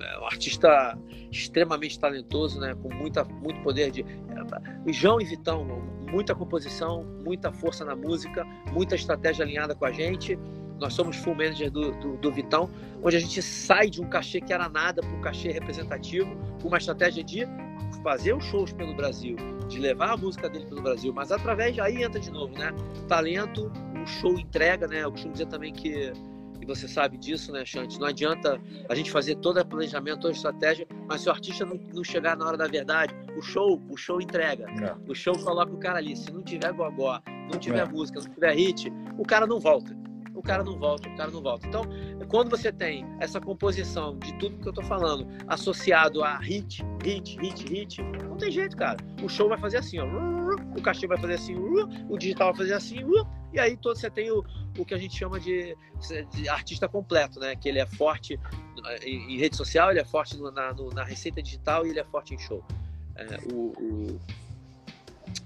é 0.00 0.18
um 0.20 0.26
artista 0.26 0.96
extremamente 1.30 1.98
talentoso, 1.98 2.60
né? 2.60 2.74
Com 2.74 2.92
muita, 2.94 3.24
muito 3.24 3.60
poder 3.62 3.90
de. 3.90 4.02
É, 4.02 4.92
João 4.92 5.20
e 5.20 5.24
Vitão, 5.24 5.64
muita 6.10 6.34
composição, 6.34 7.02
muita 7.24 7.52
força 7.52 7.84
na 7.84 7.96
música, 7.96 8.44
muita 8.72 8.94
estratégia 8.94 9.44
alinhada 9.44 9.74
com 9.74 9.84
a 9.84 9.90
gente. 9.90 10.38
Nós 10.78 10.94
somos 10.94 11.16
full 11.16 11.34
manager 11.34 11.70
do, 11.70 11.92
do, 11.92 12.16
do, 12.16 12.32
Vitão, 12.32 12.70
onde 13.02 13.16
a 13.16 13.20
gente 13.20 13.42
sai 13.42 13.90
de 13.90 14.00
um 14.00 14.08
cachê 14.08 14.40
que 14.40 14.52
era 14.52 14.68
nada 14.68 15.00
para 15.00 15.10
um 15.10 15.20
cachê 15.20 15.50
representativo, 15.50 16.36
com 16.62 16.68
uma 16.68 16.78
estratégia 16.78 17.22
de 17.24 17.46
fazer 18.02 18.34
os 18.34 18.44
shows 18.44 18.72
pelo 18.72 18.94
Brasil, 18.94 19.36
de 19.68 19.78
levar 19.78 20.12
a 20.12 20.16
música 20.16 20.48
dele 20.48 20.66
pelo 20.66 20.82
Brasil, 20.82 21.12
mas 21.12 21.32
através 21.32 21.78
aí 21.78 22.02
entra 22.02 22.20
de 22.20 22.30
novo, 22.30 22.56
né? 22.56 22.72
Talento, 23.08 23.72
o 24.00 24.06
show 24.06 24.38
entrega, 24.38 24.86
né? 24.86 25.02
Eu 25.02 25.10
costumo 25.10 25.32
dizer 25.32 25.46
também 25.46 25.72
que 25.72 26.12
e 26.60 26.66
você 26.66 26.88
sabe 26.88 27.16
disso, 27.16 27.52
né, 27.52 27.64
Chante? 27.64 27.98
Não 28.00 28.08
adianta 28.08 28.60
a 28.88 28.94
gente 28.94 29.10
fazer 29.10 29.36
todo 29.36 29.60
o 29.60 29.66
planejamento, 29.66 30.20
toda 30.20 30.32
a 30.32 30.36
estratégia, 30.36 30.86
mas 31.06 31.20
se 31.20 31.28
o 31.28 31.32
artista 31.32 31.64
não, 31.64 31.78
não 31.94 32.02
chegar 32.02 32.36
na 32.36 32.46
hora 32.46 32.56
da 32.56 32.66
verdade, 32.66 33.14
o 33.36 33.42
show, 33.42 33.80
o 33.88 33.96
show 33.96 34.20
entrega. 34.20 34.66
É. 34.82 34.94
O 35.08 35.14
show 35.14 35.38
coloca 35.38 35.72
o 35.72 35.78
cara 35.78 35.98
ali. 35.98 36.16
Se 36.16 36.32
não 36.32 36.42
tiver 36.42 36.72
gogó, 36.72 37.20
não 37.50 37.58
tiver 37.60 37.86
é. 37.86 37.88
música, 37.88 38.20
não 38.20 38.28
tiver 38.28 38.54
hit, 38.54 38.92
o 39.16 39.24
cara 39.24 39.46
não 39.46 39.60
volta 39.60 39.96
o 40.38 40.42
cara 40.42 40.62
não 40.62 40.78
volta, 40.78 41.08
o 41.08 41.16
cara 41.16 41.30
não 41.30 41.42
volta. 41.42 41.66
Então, 41.66 41.82
quando 42.28 42.48
você 42.48 42.72
tem 42.72 43.04
essa 43.18 43.40
composição 43.40 44.16
de 44.18 44.32
tudo 44.38 44.56
que 44.58 44.68
eu 44.68 44.72
tô 44.72 44.82
falando 44.82 45.26
associado 45.48 46.22
a 46.22 46.38
hit, 46.38 46.84
hit, 47.02 47.36
hit, 47.40 47.66
hit, 47.66 48.02
não 48.02 48.36
tem 48.36 48.50
jeito, 48.50 48.76
cara. 48.76 48.98
O 49.20 49.28
show 49.28 49.48
vai 49.48 49.58
fazer 49.58 49.78
assim, 49.78 49.98
ó. 49.98 50.06
O 50.76 50.80
cachê 50.80 51.08
vai 51.08 51.18
fazer 51.18 51.34
assim, 51.34 51.56
o 51.56 52.16
digital 52.16 52.48
vai 52.48 52.58
fazer 52.58 52.74
assim, 52.74 53.04
e 53.52 53.58
aí 53.58 53.76
todo 53.76 53.96
você 53.96 54.08
tem 54.08 54.30
o, 54.30 54.44
o 54.78 54.84
que 54.84 54.94
a 54.94 54.98
gente 54.98 55.16
chama 55.16 55.40
de, 55.40 55.76
de 56.32 56.48
artista 56.48 56.88
completo, 56.88 57.40
né? 57.40 57.56
Que 57.56 57.68
ele 57.68 57.80
é 57.80 57.86
forte 57.86 58.38
em, 59.02 59.34
em 59.34 59.38
rede 59.38 59.56
social, 59.56 59.90
ele 59.90 60.00
é 60.00 60.04
forte 60.04 60.40
na, 60.40 60.72
no, 60.72 60.90
na 60.90 61.02
receita 61.02 61.42
digital 61.42 61.84
e 61.84 61.90
ele 61.90 62.00
é 62.00 62.04
forte 62.04 62.34
em 62.34 62.38
show. 62.38 62.64
É, 63.16 63.38
o, 63.52 63.72
o, 63.72 64.20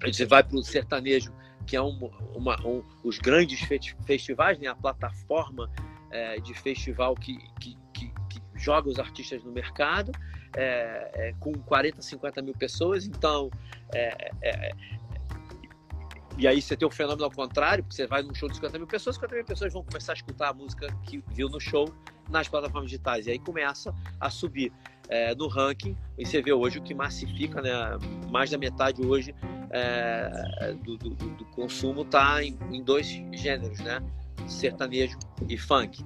você 0.05 0.27
vai 0.27 0.45
para 0.45 0.63
sertanejo 0.63 1.33
que 1.67 1.77
é 1.77 1.83
um, 1.83 2.11
uma, 2.35 2.61
um, 2.67 2.83
os 3.03 3.19
grandes 3.19 3.61
festivais, 4.07 4.59
né, 4.59 4.69
a 4.69 4.75
plataforma 4.75 5.71
é, 6.11 6.39
de 6.41 6.55
festival 6.55 7.15
que, 7.15 7.39
que, 7.61 7.77
que, 7.93 8.13
que, 8.29 8.43
joga 8.55 8.89
os 8.89 8.99
artistas 8.99 9.43
no 9.43 9.51
mercado, 9.51 10.13
é, 10.57 11.11
é, 11.15 11.35
com 11.41 11.53
40, 11.53 12.01
50 12.01 12.43
mil 12.43 12.55
pessoas. 12.55 13.07
Então, 13.07 13.51
é, 13.93 14.31
é, 14.43 14.51
é, 14.69 14.73
e 16.39 16.47
aí 16.47 16.63
você 16.63 16.77
tem 16.77 16.87
o 16.87 16.91
fenômeno 16.91 17.25
ao 17.25 17.31
contrário, 17.31 17.83
porque 17.85 17.97
você 17.97 18.07
vai 18.07 18.23
num 18.23 18.35
show 18.35 18.49
de 18.49 18.55
50 18.57 18.79
mil 18.79 18.87
pessoas, 18.87 19.17
50 19.17 19.35
mil 19.35 19.45
pessoas 19.45 19.73
vão 19.73 19.85
começar 19.85 20.13
a 20.13 20.15
escutar 20.15 20.49
a 20.49 20.55
música 20.55 20.87
que 21.05 21.23
viu 21.33 21.49
no 21.49 21.61
show 21.61 21.93
nas 22.29 22.49
plataformas 22.49 22.91
digitais. 22.91 23.27
E 23.27 23.33
aí 23.33 23.39
começa 23.39 23.95
a 24.21 24.31
subir 24.31 24.73
é, 25.13 25.35
no 25.35 25.47
ranking. 25.47 25.95
E 26.17 26.25
você 26.25 26.41
vê 26.41 26.55
hoje 26.55 26.79
o 26.79 26.83
que 26.83 26.95
massifica, 26.95 27.61
né? 27.61 27.71
Mais 28.31 28.51
da 28.51 28.57
metade 28.57 29.05
hoje 29.05 29.35
é, 29.71 30.75
do, 30.83 30.97
do, 30.97 31.11
do, 31.11 31.45
consumo 31.47 32.01
está 32.01 32.43
em, 32.43 32.59
em, 32.71 32.83
dois 32.83 33.07
gêneros, 33.33 33.79
né? 33.81 34.03
Sertanejo 34.49 35.19
e 35.49 35.59
funk. 35.59 36.03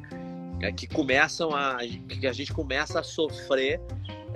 É, 0.61 0.73
que 0.73 0.89
começam 0.89 1.55
a. 1.55 1.79
que 2.21 2.27
a 2.27 2.33
gente 2.33 2.53
começa 2.53 2.99
a 2.99 3.03
sofrer 3.05 3.81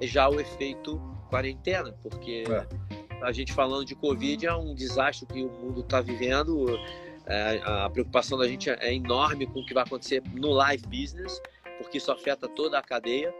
já 0.02 0.28
o 0.28 0.38
efeito 0.38 1.00
quarentena, 1.28 1.92
porque 2.00 2.44
é. 2.48 3.24
a 3.24 3.32
gente 3.32 3.52
falando 3.52 3.84
de 3.84 3.96
Covid 3.96 4.46
é 4.46 4.54
um 4.54 4.72
desastre 4.72 5.26
que 5.26 5.42
o 5.42 5.50
mundo 5.50 5.80
está 5.80 6.00
vivendo. 6.00 6.78
É, 7.26 7.60
a 7.64 7.90
preocupação 7.90 8.38
da 8.38 8.46
gente 8.46 8.70
é 8.70 8.94
enorme 8.94 9.46
com 9.46 9.60
o 9.60 9.66
que 9.66 9.74
vai 9.74 9.82
acontecer 9.82 10.22
no 10.32 10.50
live 10.50 10.84
business, 10.86 11.40
porque 11.78 11.98
isso 11.98 12.10
afeta 12.12 12.48
toda 12.48 12.78
a 12.78 12.82
cadeia 12.82 13.32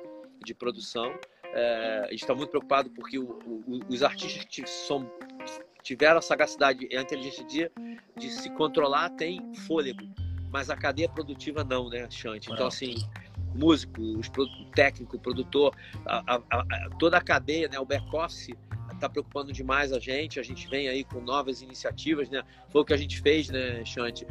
de 0.45 0.55
produção. 0.55 1.13
É, 1.53 2.05
a 2.07 2.11
gente 2.11 2.23
está 2.23 2.35
muito 2.35 2.51
preocupado 2.51 2.91
porque 2.91 3.19
o, 3.19 3.25
o, 3.25 3.81
os 3.89 4.03
artistas 4.03 4.45
que 4.45 4.67
são, 4.67 5.11
tiveram 5.83 6.19
a 6.19 6.23
sagacidade 6.23 6.87
e 6.91 6.97
a 6.97 7.03
inteligência 7.03 7.45
de, 7.45 7.71
de 8.17 8.31
se 8.31 8.51
controlar 8.51 9.11
têm 9.11 9.55
fôlego, 9.67 10.03
mas 10.53 10.71
a 10.71 10.77
cadeia 10.77 11.09
produtiva 11.09 11.65
não, 11.65 11.89
né, 11.89 12.09
Chante? 12.11 12.53
Então, 12.53 12.67
assim, 12.67 12.95
músico, 13.55 14.01
técnico, 14.75 15.19
produtor, 15.19 15.75
a, 16.07 16.37
a, 16.37 16.43
a, 16.51 16.91
toda 16.99 17.17
a 17.17 17.21
cadeia, 17.21 17.69
né, 17.69 17.79
o 17.79 17.85
back-office 17.85 18.51
está 19.01 19.09
preocupando 19.09 19.53
demais 19.53 19.93
a 19.93 19.99
gente. 19.99 20.39
A 20.39 20.43
gente 20.43 20.69
vem 20.69 20.89
aí 20.89 21.03
com 21.05 21.21
novas 21.21 21.63
iniciativas, 21.63 22.29
né? 22.29 22.43
Foi 22.69 22.83
o 22.83 22.85
que 22.85 22.93
a 22.93 22.97
gente 22.97 23.21
fez, 23.21 23.49
né, 23.49 23.85
Chante? 23.85 24.27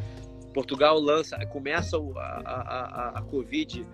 Portugal 0.54 1.00
lança, 1.00 1.38
começa 1.48 1.98
a, 1.98 2.20
a, 2.20 2.62
a, 2.62 3.20
a 3.20 3.22
Covid 3.24 3.86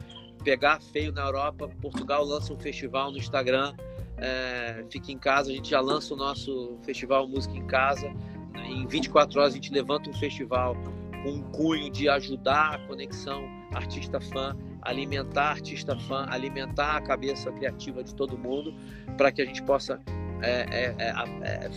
pegar 0.46 0.80
feio 0.80 1.12
na 1.12 1.24
Europa, 1.24 1.68
Portugal 1.82 2.24
lança 2.24 2.54
um 2.54 2.60
festival 2.60 3.12
no 3.12 3.18
Instagram. 3.18 3.74
É, 4.18 4.86
fique 4.92 5.12
em 5.12 5.18
casa, 5.18 5.50
a 5.52 5.54
gente 5.54 5.72
já 5.72 5.82
lança 5.82 6.14
o 6.14 6.18
nosso 6.18 6.78
festival 6.84 7.28
Música 7.28 7.58
em 7.58 7.66
Casa. 7.66 8.14
Em 8.56 8.86
24 8.88 9.40
horas 9.40 9.54
a 9.54 9.56
gente 9.56 9.74
levanta 9.74 10.10
um 10.10 10.14
festival 10.14 10.78
com 11.24 11.30
um 11.32 11.42
cunho 11.52 11.90
de 11.90 12.08
ajudar 12.08 12.76
a 12.76 12.88
conexão 12.88 13.44
artista-fã, 13.74 14.56
alimentar 14.84 15.50
artista-fã, 15.50 16.28
alimentar 16.30 16.96
a 16.96 17.02
cabeça 17.02 17.52
criativa 17.52 18.04
de 18.04 18.14
todo 18.14 18.38
mundo, 18.38 18.74
para 19.18 19.32
que 19.32 19.42
a 19.42 19.46
gente 19.46 19.64
possa 19.64 20.00
é, 20.42 20.62
é, 20.70 20.96
é, 21.00 21.66
é 21.66 21.70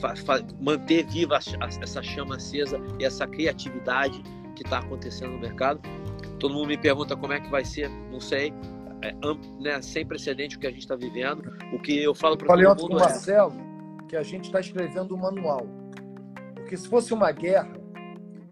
manter 0.61 1.07
viva 1.07 1.39
essa 1.81 2.03
chama 2.03 2.37
acesa 2.37 2.79
e 3.01 3.05
essa 3.05 3.27
criatividade 3.27 4.23
que 4.55 4.63
está 4.63 4.79
acontecendo 4.79 5.33
no 5.33 5.39
mercado. 5.39 5.81
Todo 6.39 6.55
mundo 6.55 6.69
me 6.69 6.79
pergunta 6.79 7.17
como 7.17 7.33
é 7.33 7.41
que 7.41 7.51
vai 7.51 7.65
ser, 7.65 7.89
não 8.11 8.21
sei. 8.21 8.53
É, 9.01 9.15
né, 9.61 9.81
sem 9.81 10.05
precedente 10.05 10.57
o 10.57 10.61
que 10.61 10.67
a 10.67 10.71
gente 10.71 10.81
está 10.81 10.97
vivendo. 10.97 11.53
O 11.73 11.79
que 11.79 12.03
eu 12.03 12.15
falo 12.15 12.37
para 12.37 12.49
todo 12.49 12.59
mundo. 12.59 12.89
Com 12.89 12.95
o 12.95 12.99
é 12.99 13.01
Marcelo 13.01 13.69
que 14.09 14.17
a 14.17 14.23
gente 14.23 14.47
está 14.47 14.59
escrevendo 14.59 15.15
um 15.15 15.19
manual. 15.19 15.67
Porque 16.55 16.77
se 16.77 16.89
fosse 16.89 17.13
uma 17.13 17.31
guerra, 17.31 17.71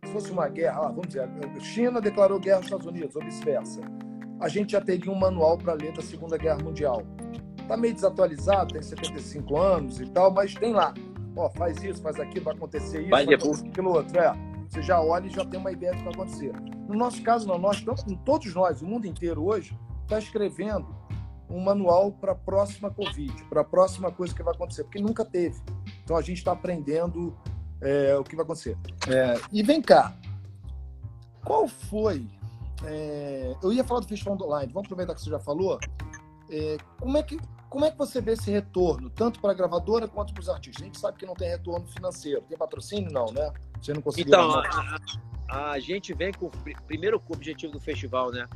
se 0.05 0.13
fosse 0.13 0.31
uma 0.31 0.49
guerra, 0.49 0.81
ah, 0.85 0.89
vamos 0.89 1.09
dizer, 1.09 1.29
China 1.61 2.01
declarou 2.01 2.39
guerra 2.39 2.59
aos 2.59 2.67
Estados 2.67 2.87
Unidos, 2.87 3.17
ou 3.17 3.25
vice-versa, 3.25 3.81
a 4.39 4.49
gente 4.49 4.73
já 4.73 4.81
teria 4.81 5.11
um 5.11 5.19
manual 5.19 5.57
para 5.57 5.73
ler 5.73 5.93
da 5.93 6.03
Segunda 6.03 6.37
Guerra 6.37 6.59
Mundial. 6.63 7.03
Está 7.59 7.77
meio 7.77 7.95
desatualizado, 7.95 8.75
tem 8.75 8.83
75 8.83 9.59
anos 9.59 10.01
e 10.01 10.07
tal, 10.11 10.31
mas 10.31 10.55
tem 10.55 10.73
lá. 10.73 10.95
Ó, 11.35 11.51
faz 11.51 11.83
isso, 11.83 12.01
faz 12.03 12.21
aquilo, 12.21 12.45
vai 12.45 12.55
acontecer 12.55 13.01
isso, 13.01 13.11
vai, 13.11 13.27
vai 13.27 13.35
acontecer 13.35 13.67
aquilo 13.67 13.91
outro. 13.91 14.19
É. 14.19 14.33
Você 14.69 14.83
já 14.83 15.01
olha 15.01 15.27
e 15.27 15.31
já 15.31 15.45
tem 15.45 15.59
uma 15.59 15.73
ideia 15.73 15.93
do 15.93 15.99
que 15.99 16.05
vai 16.05 16.15
acontecer. 16.15 16.53
No 16.89 16.95
nosso 16.95 17.23
caso, 17.23 17.47
não. 17.47 17.59
Nós, 17.59 17.85
todos 18.25 18.55
nós, 18.55 18.83
o 18.83 18.87
mundo 18.87 19.07
inteiro 19.07 19.45
hoje, 19.45 19.79
está 20.03 20.19
escrevendo 20.19 20.87
um 21.49 21.61
manual 21.61 22.13
para 22.13 22.33
a 22.33 22.35
próxima 22.35 22.91
Covid, 22.91 23.45
para 23.45 23.61
a 23.61 23.65
próxima 23.65 24.11
coisa 24.11 24.35
que 24.35 24.43
vai 24.43 24.55
acontecer, 24.55 24.85
porque 24.85 25.01
nunca 25.01 25.25
teve. 25.25 25.61
Então 26.03 26.17
a 26.17 26.23
gente 26.23 26.39
está 26.39 26.53
aprendendo 26.53 27.37
é, 27.81 28.17
o 28.17 28.25
que 28.25 28.35
vai 28.35 28.45
acontecer. 28.45 28.77
É, 29.09 29.41
e 29.53 29.63
vem 29.63 29.81
cá, 29.81 30.17
qual 31.45 31.69
foi? 31.69 32.27
É, 32.85 33.55
eu 33.63 33.73
ia 33.73 33.85
falar 33.85 34.01
do 34.01 34.09
Festival 34.09 34.37
Online, 34.41 34.73
vamos 34.73 34.87
aproveitar 34.87 35.15
que 35.15 35.21
você 35.21 35.31
já 35.31 35.39
falou. 35.39 35.79
É, 36.51 36.77
como, 37.01 37.17
é 37.17 37.23
que, 37.23 37.39
como 37.69 37.85
é 37.85 37.91
que 37.91 37.99
você 37.99 38.21
vê 38.21 38.33
esse 38.33 38.51
retorno, 38.51 39.11
tanto 39.11 39.41
para 39.41 39.51
a 39.51 39.55
gravadora 39.55 40.07
quanto 40.07 40.33
para 40.33 40.41
os 40.41 40.49
artistas? 40.49 40.83
A 40.83 40.85
gente 40.87 40.99
sabe 40.99 41.19
que 41.19 41.27
não 41.27 41.35
tem 41.35 41.49
retorno 41.49 41.87
financeiro. 41.87 42.43
Tem 42.43 42.57
patrocínio? 42.57 43.11
Não, 43.11 43.27
né? 43.27 43.53
Você 43.81 43.93
não 43.93 44.01
conseguiu. 44.01 44.29
Então, 44.29 44.59
a, 45.49 45.73
a, 45.73 45.79
gente 45.79 46.15
vem 46.15 46.33
com 46.33 46.47
o 46.47 46.51
primeiro 46.87 47.23
objetivo 47.29 47.73
do 47.73 47.81
festival, 47.81 48.31
né? 48.31 48.47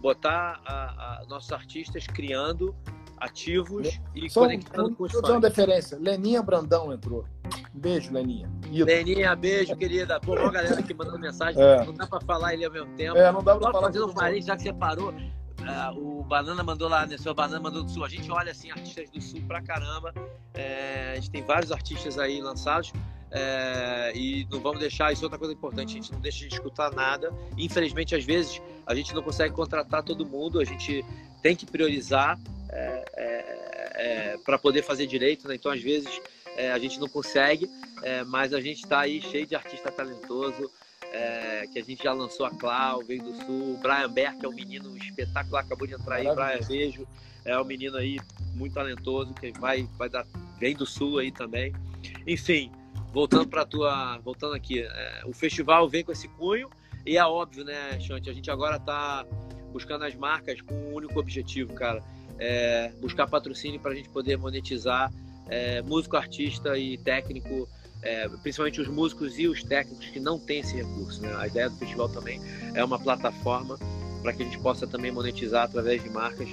Botar 0.00 0.60
a, 0.64 1.20
a 1.20 1.24
nossos 1.28 1.52
artistas 1.52 2.06
criando 2.06 2.74
ativos 3.18 4.00
e 4.14 4.28
Só 4.28 4.40
conectando 4.40 4.90
um, 4.90 4.94
com 4.94 5.04
os 5.04 5.12
fãs. 5.12 5.28
uma 5.28 5.40
deferência. 5.40 5.98
Leninha 5.98 6.42
Brandão 6.42 6.92
entrou. 6.92 7.24
Beijo, 7.72 8.12
Leninha. 8.12 8.50
Leninha, 8.70 9.34
beijo, 9.34 9.76
querida. 9.76 10.20
Pô, 10.20 10.34
uma 10.34 10.50
galera 10.50 10.78
aqui 10.78 10.94
mandando 10.94 11.18
mensagem. 11.18 11.60
É. 11.62 11.84
Não 11.84 11.94
dá 11.94 12.06
pra 12.06 12.20
falar 12.20 12.54
ele 12.54 12.64
ao 12.64 12.72
mesmo 12.72 12.94
tempo. 12.96 13.16
É, 13.16 13.32
não 13.32 13.42
dá 13.42 13.56
pra 13.56 13.72
falar. 13.72 13.86
Fazendo 13.86 14.08
um 14.08 14.14
parede, 14.14 14.46
já 14.46 14.56
que 14.56 14.62
você 14.62 14.72
parou. 14.72 15.12
Uh, 15.64 16.20
o 16.20 16.22
Banana 16.24 16.62
mandou 16.62 16.88
lá, 16.88 17.06
né? 17.06 17.16
Seu 17.16 17.34
Banana 17.34 17.60
mandou 17.60 17.82
do 17.82 17.90
Sul. 17.90 18.04
A 18.04 18.08
gente 18.08 18.30
olha 18.30 18.52
assim, 18.52 18.70
artistas 18.70 19.10
do 19.10 19.20
Sul 19.20 19.40
pra 19.46 19.62
caramba. 19.62 20.12
É, 20.52 21.12
a 21.12 21.14
gente 21.16 21.30
tem 21.30 21.42
vários 21.42 21.72
artistas 21.72 22.18
aí 22.18 22.40
lançados. 22.40 22.92
É, 23.36 24.12
e 24.14 24.46
não 24.48 24.60
vamos 24.60 24.78
deixar, 24.78 25.12
isso 25.12 25.22
é 25.22 25.26
outra 25.26 25.38
coisa 25.38 25.52
importante, 25.52 25.90
a 25.90 25.94
gente 25.94 26.12
não 26.12 26.20
deixa 26.20 26.46
de 26.46 26.54
escutar 26.54 26.92
nada. 26.92 27.34
Infelizmente, 27.58 28.14
às 28.14 28.24
vezes, 28.24 28.62
a 28.86 28.94
gente 28.94 29.12
não 29.12 29.22
consegue 29.22 29.52
contratar 29.52 30.04
todo 30.04 30.24
mundo, 30.24 30.60
a 30.60 30.64
gente 30.64 31.04
tem 31.42 31.56
que 31.56 31.66
priorizar 31.66 32.38
é, 32.70 33.04
é, 33.16 34.34
é 34.34 34.38
para 34.38 34.56
poder 34.56 34.82
fazer 34.82 35.08
direito, 35.08 35.48
né? 35.48 35.56
Então, 35.56 35.72
às 35.72 35.82
vezes, 35.82 36.20
é, 36.56 36.70
a 36.70 36.78
gente 36.78 37.00
não 37.00 37.08
consegue, 37.08 37.68
é, 38.04 38.22
mas 38.22 38.54
a 38.54 38.60
gente 38.60 38.84
está 38.84 39.00
aí 39.00 39.20
cheio 39.20 39.46
de 39.46 39.56
artista 39.56 39.90
talentoso, 39.90 40.70
é, 41.14 41.66
que 41.72 41.78
a 41.78 41.82
gente 41.82 42.02
já 42.02 42.12
lançou 42.12 42.44
a 42.44 42.50
Clau, 42.50 43.04
veio 43.04 43.22
do 43.22 43.34
Sul, 43.44 43.74
o 43.74 43.78
Brian 43.78 44.10
Beck, 44.10 44.38
que 44.38 44.46
é 44.46 44.48
um 44.48 44.54
menino 44.54 44.96
espetacular, 44.96 45.60
acabou 45.60 45.86
de 45.86 45.94
entrar 45.94 46.16
aí, 46.16 46.24
Brian 46.24 46.66
Beijo, 46.66 47.06
é 47.44 47.58
um 47.58 47.64
menino 47.64 47.96
aí 47.96 48.18
muito 48.54 48.74
talentoso, 48.74 49.32
que 49.34 49.52
vai, 49.52 49.88
vai 49.96 50.08
dar, 50.08 50.26
vem 50.58 50.74
do 50.74 50.84
Sul 50.84 51.18
aí 51.18 51.30
também. 51.30 51.72
Enfim, 52.26 52.72
voltando 53.12 53.48
para 53.48 53.64
tua, 53.64 54.18
voltando 54.18 54.54
aqui, 54.54 54.80
é, 54.80 55.22
o 55.24 55.32
festival 55.32 55.88
vem 55.88 56.02
com 56.02 56.10
esse 56.10 56.26
cunho 56.26 56.68
e 57.06 57.16
é 57.16 57.24
óbvio, 57.24 57.64
né, 57.64 57.98
Chante, 58.00 58.28
a 58.28 58.32
gente 58.32 58.50
agora 58.50 58.76
está 58.76 59.24
buscando 59.72 60.04
as 60.04 60.14
marcas 60.16 60.60
com 60.60 60.74
um 60.74 60.94
único 60.94 61.18
objetivo, 61.20 61.72
cara, 61.74 62.02
é 62.38 62.92
buscar 63.00 63.28
patrocínio 63.28 63.78
para 63.78 63.92
a 63.92 63.94
gente 63.94 64.08
poder 64.08 64.36
monetizar 64.36 65.12
é, 65.48 65.80
músico, 65.82 66.16
artista 66.16 66.76
e 66.76 66.98
técnico, 66.98 67.68
é, 68.04 68.28
principalmente 68.42 68.80
os 68.80 68.88
músicos 68.88 69.38
e 69.38 69.48
os 69.48 69.62
técnicos 69.62 70.06
que 70.06 70.20
não 70.20 70.38
têm 70.38 70.60
esse 70.60 70.76
recurso. 70.76 71.22
Né? 71.22 71.34
A 71.36 71.46
ideia 71.46 71.70
do 71.70 71.76
festival 71.76 72.08
também 72.08 72.40
é 72.74 72.84
uma 72.84 72.98
plataforma 72.98 73.78
para 74.22 74.32
que 74.32 74.42
a 74.42 74.46
gente 74.46 74.58
possa 74.58 74.86
também 74.86 75.10
monetizar 75.10 75.64
através 75.64 76.02
de 76.02 76.10
marcas 76.10 76.48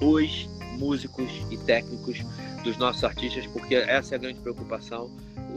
os 0.00 0.48
músicos 0.78 1.30
e 1.50 1.56
técnicos 1.56 2.18
dos 2.62 2.76
nossos 2.76 3.02
artistas, 3.02 3.46
porque 3.46 3.74
essa 3.74 4.14
é 4.14 4.16
a 4.16 4.18
grande 4.18 4.40
preocupação. 4.40 5.10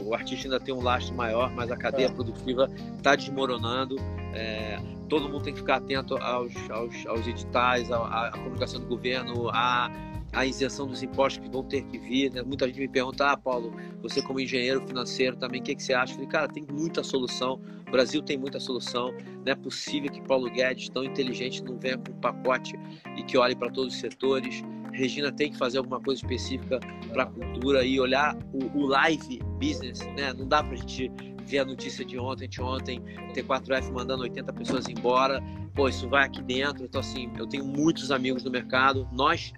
O 0.04 0.14
artista 0.14 0.46
ainda 0.46 0.58
tem 0.58 0.72
um 0.72 0.80
lastro 0.80 1.14
maior, 1.14 1.52
mas 1.52 1.70
a 1.70 1.76
cadeia 1.76 2.06
é. 2.06 2.10
produtiva 2.10 2.70
está 2.96 3.14
desmoronando. 3.14 3.96
É, 4.32 4.80
todo 5.08 5.28
mundo 5.28 5.42
tem 5.42 5.52
que 5.52 5.60
ficar 5.60 5.76
atento 5.76 6.16
aos, 6.16 6.54
aos, 6.70 7.06
aos 7.06 7.26
editais, 7.26 7.90
à, 7.90 8.28
à 8.28 8.30
comunicação 8.30 8.80
do 8.80 8.86
governo, 8.86 9.50
à 9.50 9.90
a 10.32 10.46
isenção 10.46 10.86
dos 10.86 11.02
impostos 11.02 11.44
que 11.44 11.50
vão 11.50 11.64
ter 11.64 11.82
que 11.84 11.98
vir. 11.98 12.32
Né? 12.32 12.42
Muita 12.42 12.66
gente 12.66 12.80
me 12.80 12.88
pergunta, 12.88 13.32
ah, 13.32 13.36
Paulo, 13.36 13.72
você 14.00 14.22
como 14.22 14.40
engenheiro 14.40 14.86
financeiro 14.86 15.36
também, 15.36 15.60
o 15.60 15.64
que, 15.64 15.74
que 15.74 15.82
você 15.82 15.92
acha? 15.92 16.12
Eu 16.12 16.16
falei, 16.16 16.30
cara, 16.30 16.48
tem 16.48 16.64
muita 16.70 17.02
solução. 17.02 17.60
O 17.86 17.90
Brasil 17.90 18.22
tem 18.22 18.38
muita 18.38 18.60
solução. 18.60 19.12
Não 19.44 19.52
é 19.52 19.54
possível 19.54 20.10
que 20.10 20.22
Paulo 20.22 20.48
Guedes, 20.50 20.88
tão 20.88 21.04
inteligente, 21.04 21.62
não 21.64 21.78
venha 21.78 21.98
com 21.98 22.12
um 22.12 22.20
pacote 22.20 22.74
e 23.16 23.22
que 23.22 23.36
olhe 23.36 23.56
para 23.56 23.70
todos 23.70 23.94
os 23.94 24.00
setores. 24.00 24.62
Regina 24.92 25.32
tem 25.32 25.50
que 25.50 25.58
fazer 25.58 25.78
alguma 25.78 26.00
coisa 26.00 26.20
específica 26.20 26.80
para 27.12 27.24
a 27.24 27.26
cultura 27.26 27.84
e 27.84 27.98
olhar 28.00 28.36
o, 28.52 28.78
o, 28.78 28.86
live 28.86 29.40
business, 29.58 30.00
né? 30.16 30.32
Não 30.32 30.46
dá 30.46 30.62
para 30.62 30.74
a 30.74 30.76
gente 30.76 31.10
ver 31.44 31.58
a 31.60 31.64
notícia 31.64 32.04
de 32.04 32.18
ontem, 32.18 32.48
de 32.48 32.60
ontem, 32.60 33.00
T4F 33.34 33.92
mandando 33.92 34.22
80 34.22 34.52
pessoas 34.52 34.88
embora. 34.88 35.42
Pô, 35.74 35.88
isso 35.88 36.08
vai 36.08 36.26
aqui 36.26 36.42
dentro. 36.42 36.84
Então, 36.84 37.00
assim, 37.00 37.30
eu 37.38 37.46
tenho 37.46 37.64
muitos 37.64 38.10
amigos 38.10 38.42
no 38.44 38.50
mercado. 38.50 39.08
Nós 39.12 39.52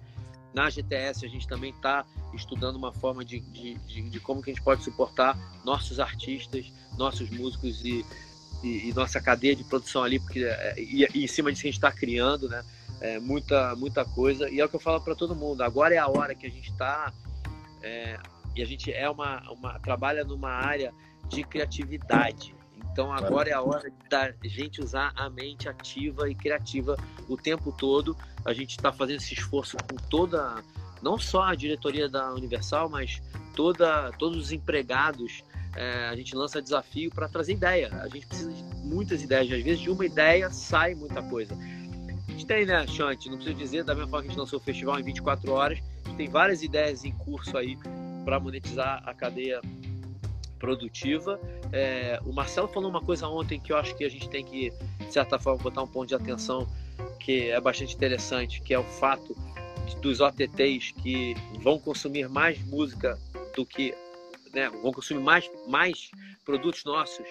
na 0.53 0.69
GTS 0.69 1.25
a 1.25 1.29
gente 1.29 1.47
também 1.47 1.71
está 1.71 2.05
estudando 2.33 2.75
uma 2.75 2.91
forma 2.91 3.25
de, 3.25 3.39
de, 3.39 3.75
de, 3.75 4.01
de, 4.09 4.19
como 4.19 4.41
que 4.41 4.51
a 4.51 4.53
gente 4.53 4.63
pode 4.63 4.83
suportar 4.83 5.37
nossos 5.65 5.99
artistas, 5.99 6.71
nossos 6.97 7.29
músicos 7.29 7.83
e, 7.83 8.05
e, 8.63 8.89
e 8.89 8.93
nossa 8.93 9.19
cadeia 9.19 9.55
de 9.55 9.63
produção 9.63 10.03
ali, 10.03 10.19
porque 10.19 10.43
é, 10.43 10.75
e, 10.77 11.07
e, 11.13 11.23
em 11.23 11.27
cima 11.27 11.51
disso 11.51 11.65
a 11.65 11.67
gente 11.67 11.75
está 11.75 11.91
criando, 11.91 12.47
né? 12.47 12.63
É, 13.01 13.19
muita, 13.19 13.75
muita 13.75 14.05
coisa. 14.05 14.49
E 14.49 14.61
é 14.61 14.65
o 14.65 14.69
que 14.69 14.75
eu 14.75 14.79
falo 14.79 15.01
para 15.01 15.13
todo 15.13 15.35
mundo. 15.35 15.61
Agora 15.61 15.93
é 15.93 15.97
a 15.97 16.07
hora 16.07 16.33
que 16.33 16.47
a 16.47 16.49
gente 16.49 16.69
está 16.69 17.11
é, 17.81 18.17
e 18.55 18.61
a 18.61 18.65
gente 18.65 18.93
é 18.93 19.09
uma, 19.09 19.41
uma 19.51 19.79
trabalha 19.79 20.23
numa 20.23 20.51
área 20.51 20.93
de 21.27 21.43
criatividade. 21.43 22.55
Então 22.93 23.11
agora 23.11 23.49
é 23.49 23.53
a 23.53 23.61
hora 23.61 23.91
da 24.07 24.31
gente 24.43 24.79
usar 24.79 25.11
a 25.15 25.27
mente 25.27 25.67
ativa 25.67 26.29
e 26.29 26.35
criativa 26.35 26.95
o 27.27 27.35
tempo 27.35 27.71
todo. 27.75 28.15
A 28.45 28.53
gente 28.53 28.77
está 28.77 28.93
fazendo 28.93 29.17
esse 29.17 29.33
esforço 29.33 29.75
com 29.77 29.95
toda, 30.11 30.63
não 31.01 31.17
só 31.17 31.41
a 31.41 31.55
diretoria 31.55 32.07
da 32.07 32.31
Universal, 32.35 32.87
mas 32.89 33.19
toda, 33.55 34.11
todos 34.19 34.37
os 34.37 34.51
empregados. 34.51 35.43
É, 35.75 36.07
a 36.07 36.15
gente 36.15 36.35
lança 36.35 36.61
desafio 36.61 37.09
para 37.09 37.27
trazer 37.27 37.53
ideia. 37.53 37.89
A 37.99 38.07
gente 38.07 38.27
precisa 38.27 38.51
de 38.51 38.63
muitas 38.85 39.23
ideias. 39.23 39.51
Às 39.51 39.63
vezes 39.63 39.79
de 39.79 39.89
uma 39.89 40.05
ideia 40.05 40.51
sai 40.51 40.93
muita 40.93 41.23
coisa. 41.23 41.55
A 41.55 42.31
gente 42.31 42.45
tem, 42.45 42.63
né, 42.63 42.85
Chante? 42.85 43.27
Não 43.27 43.37
preciso 43.37 43.57
dizer, 43.57 43.83
da 43.83 43.95
mesma 43.95 44.07
forma 44.07 44.21
que 44.21 44.27
a 44.27 44.31
gente 44.33 44.39
lançou 44.39 44.59
o 44.59 44.61
festival 44.61 44.99
em 44.99 45.03
24 45.03 45.51
horas, 45.51 45.79
a 45.79 46.09
gente 46.09 46.17
tem 46.17 46.29
várias 46.29 46.61
ideias 46.61 47.03
em 47.03 47.11
curso 47.11 47.57
aí 47.57 47.75
para 48.23 48.39
monetizar 48.39 49.01
a 49.03 49.15
cadeia 49.15 49.59
produtiva. 50.59 51.39
É, 51.73 52.19
o 52.23 52.31
Marcelo 52.31 52.67
falou 52.67 52.89
uma 52.89 53.01
coisa 53.01 53.27
ontem 53.27 53.59
que 53.59 53.73
eu 53.73 53.77
acho 53.77 53.95
que 53.95 54.05
a 54.05 54.09
gente 54.09 54.29
tem 54.29 54.45
que, 54.45 54.71
de 54.99 55.11
certa 55.11 55.39
forma, 55.39 55.61
botar 55.61 55.81
um 55.81 55.87
ponto 55.87 56.07
de 56.07 56.15
atenção 56.15 56.67
que 57.19 57.49
é 57.49 57.59
bastante 57.59 57.95
interessante, 57.95 58.61
que 58.61 58.73
é 58.73 58.79
o 58.79 58.83
fato 58.83 59.35
dos 59.99 60.19
OTTs 60.19 60.93
que 61.01 61.33
vão 61.61 61.79
consumir 61.79 62.29
mais 62.29 62.63
música 62.65 63.17
do 63.55 63.65
que, 63.65 63.95
né, 64.53 64.69
vão 64.69 64.91
consumir 64.91 65.21
mais, 65.21 65.49
mais 65.67 66.11
produtos 66.45 66.83
nossos 66.85 67.25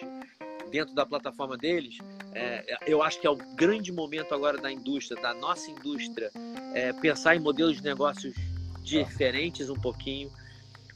dentro 0.73 0.95
da 0.95 1.05
plataforma 1.05 1.57
deles, 1.57 1.99
é, 2.35 2.79
eu 2.87 3.03
acho 3.03 3.21
que 3.21 3.27
é 3.27 3.31
o 3.31 3.37
grande 3.37 3.93
momento 3.93 4.35
agora 4.35 4.57
da 4.57 4.73
indústria, 4.73 5.21
da 5.21 5.35
nossa 5.35 5.71
indústria, 5.71 6.31
é, 6.75 6.93
pensar 6.95 7.37
em 7.37 7.39
modelos 7.39 7.77
de 7.77 7.85
negócios 7.85 8.35
diferentes 8.83 9.69
um 9.69 9.77
pouquinho, 9.77 10.33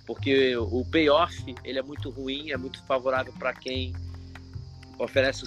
porque 0.07 0.57
o 0.57 0.85
payoff 0.85 1.55
ele 1.65 1.79
é 1.79 1.83
muito 1.83 2.11
ruim, 2.11 2.51
é 2.51 2.57
muito 2.57 2.83
favorável 2.85 3.33
para 3.39 3.53
quem 3.53 3.93
oferece 4.99 5.45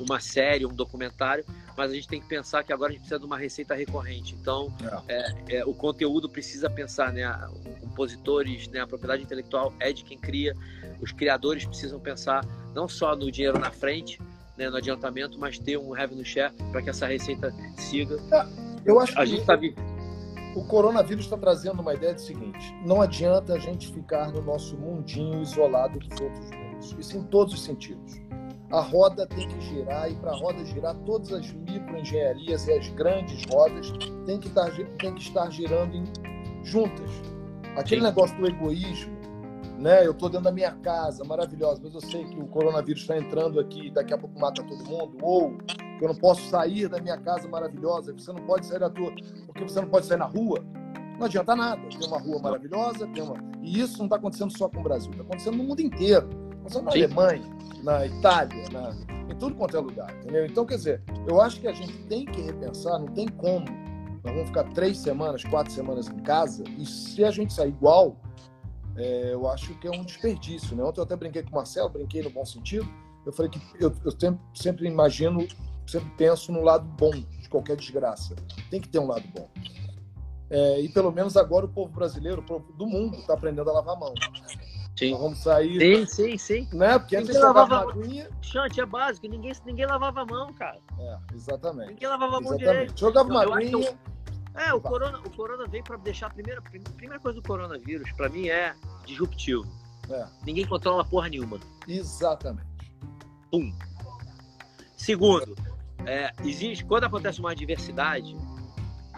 uma 0.00 0.20
série, 0.20 0.64
um 0.64 0.72
documentário, 0.72 1.44
mas 1.76 1.90
a 1.90 1.94
gente 1.94 2.08
tem 2.08 2.20
que 2.20 2.26
pensar 2.26 2.62
que 2.62 2.72
agora 2.72 2.90
a 2.90 2.92
gente 2.92 3.00
precisa 3.00 3.18
de 3.18 3.26
uma 3.26 3.36
receita 3.36 3.74
recorrente. 3.74 4.34
Então, 4.34 4.72
é. 5.08 5.14
É, 5.14 5.56
é, 5.56 5.64
o 5.64 5.74
conteúdo 5.74 6.28
precisa 6.28 6.70
pensar, 6.70 7.12
né? 7.12 7.26
Compositores, 7.80 8.68
né? 8.68 8.80
A 8.80 8.86
propriedade 8.86 9.22
intelectual 9.22 9.74
é 9.78 9.92
de 9.92 10.04
quem 10.04 10.18
cria. 10.18 10.56
Os 11.00 11.12
criadores 11.12 11.64
precisam 11.64 12.00
pensar 12.00 12.46
não 12.74 12.88
só 12.88 13.14
no 13.14 13.30
dinheiro 13.30 13.58
na 13.58 13.70
frente, 13.70 14.20
né? 14.56 14.70
No 14.70 14.76
adiantamento, 14.76 15.38
mas 15.38 15.58
ter 15.58 15.76
um 15.76 15.90
revenue 15.90 16.24
share 16.24 16.52
para 16.70 16.82
que 16.82 16.90
essa 16.90 17.06
receita 17.06 17.54
siga. 17.76 18.16
É, 18.32 18.46
eu 18.86 18.98
acho 19.00 19.12
a 19.18 19.24
que... 19.24 19.26
gente 19.26 19.40
está 19.40 19.56
o 20.54 20.64
coronavírus 20.64 21.24
está 21.24 21.36
trazendo 21.36 21.80
uma 21.80 21.94
ideia 21.94 22.14
de 22.14 22.22
seguinte: 22.22 22.74
não 22.84 23.00
adianta 23.00 23.54
a 23.54 23.58
gente 23.58 23.92
ficar 23.92 24.30
no 24.32 24.42
nosso 24.42 24.76
mundinho 24.76 25.40
isolado 25.40 25.98
dos 25.98 26.20
outros 26.20 26.50
mundos. 26.50 26.96
Isso 26.98 27.16
em 27.16 27.22
todos 27.24 27.54
os 27.54 27.62
sentidos. 27.62 28.20
A 28.70 28.80
roda 28.80 29.26
tem 29.26 29.46
que 29.46 29.60
girar 29.60 30.10
e 30.10 30.14
para 30.16 30.30
a 30.30 30.36
roda 30.36 30.64
girar, 30.64 30.94
todas 31.04 31.30
as 31.30 31.52
microengenharias 31.52 32.66
e 32.66 32.72
as 32.72 32.88
grandes 32.88 33.44
rodas 33.44 33.92
têm 34.24 34.40
que 34.40 34.48
estar, 34.48 34.70
têm 34.98 35.14
que 35.14 35.20
estar 35.20 35.50
girando 35.50 35.94
em, 35.94 36.04
juntas. 36.64 37.10
Aquele 37.76 38.00
Sim. 38.00 38.06
negócio 38.06 38.36
do 38.38 38.46
egoísmo, 38.46 39.14
né? 39.78 40.06
Eu 40.06 40.12
estou 40.12 40.30
dentro 40.30 40.44
da 40.44 40.52
minha 40.52 40.72
casa, 40.72 41.22
maravilhosa, 41.22 41.82
mas 41.84 41.92
eu 41.92 42.00
sei 42.00 42.24
que 42.24 42.40
o 42.40 42.46
coronavírus 42.46 43.02
está 43.02 43.18
entrando 43.18 43.60
aqui, 43.60 43.90
daqui 43.90 44.14
a 44.14 44.18
pouco 44.18 44.38
mata 44.40 44.62
todo 44.62 44.84
mundo, 44.84 45.18
ou 45.20 45.58
eu 46.02 46.08
não 46.08 46.16
posso 46.16 46.48
sair 46.48 46.88
da 46.88 47.00
minha 47.00 47.16
casa 47.16 47.48
maravilhosa, 47.48 48.12
você 48.12 48.32
não 48.32 48.44
pode 48.44 48.66
sair 48.66 48.80
da 48.80 48.90
tua, 48.90 49.12
porque 49.46 49.62
você 49.62 49.80
não 49.80 49.88
pode 49.88 50.06
sair 50.06 50.18
na 50.18 50.24
rua. 50.24 50.64
Não 51.16 51.26
adianta 51.26 51.54
nada. 51.54 51.80
Tem 51.88 52.08
uma 52.08 52.18
rua 52.18 52.40
maravilhosa, 52.40 53.06
tem 53.06 53.22
uma... 53.22 53.36
e 53.62 53.80
isso 53.80 53.98
não 53.98 54.06
está 54.06 54.16
acontecendo 54.16 54.56
só 54.56 54.68
com 54.68 54.80
o 54.80 54.82
Brasil, 54.82 55.12
está 55.12 55.22
acontecendo 55.22 55.58
no 55.58 55.64
mundo 55.64 55.80
inteiro. 55.80 56.28
Está 56.28 56.56
acontecendo 56.56 56.84
na 56.84 56.90
Sim. 56.90 57.04
Alemanha, 57.04 57.56
na 57.84 58.06
Itália, 58.06 58.64
na... 58.72 59.32
em 59.32 59.38
tudo 59.38 59.54
quanto 59.54 59.76
é 59.76 59.80
lugar, 59.80 60.12
entendeu? 60.16 60.44
Então, 60.44 60.66
quer 60.66 60.74
dizer, 60.74 61.02
eu 61.28 61.40
acho 61.40 61.60
que 61.60 61.68
a 61.68 61.72
gente 61.72 61.96
tem 62.06 62.24
que 62.24 62.40
repensar, 62.40 62.98
não 62.98 63.06
tem 63.06 63.28
como. 63.28 63.66
Nós 64.24 64.32
vamos 64.34 64.48
ficar 64.48 64.64
três 64.72 64.98
semanas, 64.98 65.44
quatro 65.44 65.72
semanas 65.72 66.08
em 66.08 66.18
casa, 66.18 66.64
e 66.76 66.84
se 66.84 67.24
a 67.24 67.30
gente 67.30 67.52
sair 67.52 67.68
igual, 67.68 68.16
é, 68.96 69.32
eu 69.32 69.48
acho 69.48 69.72
que 69.78 69.86
é 69.86 69.90
um 69.90 70.02
desperdício. 70.02 70.76
Né? 70.76 70.82
Ontem 70.82 70.98
eu 70.98 71.04
até 71.04 71.14
brinquei 71.14 71.42
com 71.42 71.50
o 71.50 71.54
Marcelo, 71.54 71.88
brinquei 71.88 72.22
no 72.22 72.30
bom 72.30 72.44
sentido. 72.44 72.88
Eu 73.24 73.32
falei 73.32 73.50
que 73.50 73.60
eu, 73.78 73.92
eu 74.04 74.10
sempre, 74.10 74.40
sempre 74.52 74.88
imagino 74.88 75.46
sempre 75.92 76.10
penso 76.16 76.50
no 76.50 76.62
lado 76.62 76.84
bom 76.84 77.10
de 77.10 77.48
qualquer 77.48 77.76
desgraça. 77.76 78.34
Tem 78.70 78.80
que 78.80 78.88
ter 78.88 78.98
um 78.98 79.06
lado 79.06 79.24
bom. 79.28 79.48
É, 80.48 80.80
e 80.80 80.88
pelo 80.88 81.12
menos 81.12 81.36
agora 81.36 81.66
o 81.66 81.68
povo 81.68 81.92
brasileiro, 81.92 82.40
o 82.40 82.44
povo 82.44 82.72
do 82.72 82.86
mundo, 82.86 83.16
está 83.16 83.34
aprendendo 83.34 83.68
a 83.70 83.74
lavar 83.74 83.96
a 83.96 83.98
mão. 83.98 84.14
Sim. 84.98 85.12
Nós 85.12 85.20
vamos 85.20 85.38
sair. 85.38 85.80
Sim, 85.80 86.06
sim, 86.06 86.38
sim. 86.38 86.68
Né? 86.72 86.98
Porque 86.98 87.16
antes 87.16 87.28
ninguém 87.28 87.42
lavava 87.42 87.76
a 87.76 87.80
aguinha. 87.80 88.30
Chante, 88.42 88.80
é 88.80 88.86
básico, 88.86 89.26
ninguém, 89.26 89.52
ninguém 89.64 89.86
lavava 89.86 90.22
a 90.22 90.26
mão, 90.26 90.52
cara. 90.54 90.78
É, 90.98 91.18
exatamente. 91.34 91.90
Ninguém 91.90 92.08
lavava 92.08 92.36
a 92.36 92.40
mão 92.40 92.54
exatamente. 92.54 92.72
direito. 92.72 93.00
Jogava 93.00 93.28
uma 93.28 93.42
aguinha. 93.42 93.98
É, 94.54 94.74
o 94.74 94.80
corona, 94.80 95.18
o 95.18 95.30
corona 95.30 95.66
veio 95.66 95.82
para 95.82 95.96
deixar 95.96 96.26
a 96.26 96.30
primeira, 96.30 96.60
a 96.60 96.62
primeira 96.62 97.18
coisa 97.18 97.40
do 97.40 97.46
coronavírus, 97.46 98.12
para 98.12 98.28
mim, 98.28 98.48
é 98.48 98.74
disruptivo. 99.06 99.66
É. 100.10 100.26
Ninguém 100.44 100.66
controla 100.66 101.04
porra 101.04 101.30
nenhuma. 101.30 101.58
Exatamente. 101.88 102.68
Pum. 103.50 103.72
Segundo, 104.94 105.56
é, 106.06 106.32
existe, 106.44 106.84
quando 106.84 107.04
acontece 107.04 107.40
uma 107.40 107.52
adversidade, 107.52 108.36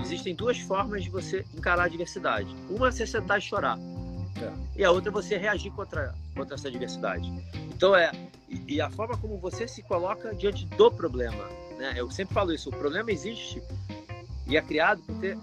existem 0.00 0.34
duas 0.34 0.58
formas 0.58 1.02
de 1.04 1.10
você 1.10 1.44
encarar 1.54 1.82
a 1.82 1.86
adversidade. 1.86 2.54
Uma 2.68 2.88
é 2.88 2.90
você 2.90 3.06
sentar 3.06 3.38
e 3.38 3.42
chorar. 3.42 3.78
É. 4.40 4.52
E 4.80 4.84
a 4.84 4.90
outra 4.90 5.10
é 5.10 5.12
você 5.12 5.36
reagir 5.36 5.70
contra, 5.72 6.14
contra 6.34 6.54
essa 6.54 6.68
adversidade. 6.68 7.32
Então 7.74 7.94
é. 7.94 8.10
E, 8.48 8.74
e, 8.74 8.80
a 8.80 8.90
forma 8.90 9.16
como 9.16 9.38
você 9.38 9.66
se 9.66 9.82
coloca 9.82 10.34
diante 10.34 10.66
do 10.66 10.90
problema. 10.90 11.44
Né? 11.78 11.94
Eu 11.96 12.10
sempre 12.10 12.34
falo 12.34 12.52
isso, 12.52 12.68
o 12.68 12.72
problema 12.72 13.10
existe 13.10 13.62
e 14.46 14.56
é 14.56 14.62
criado 14.62 15.02
para 15.02 15.14
ter 15.16 15.38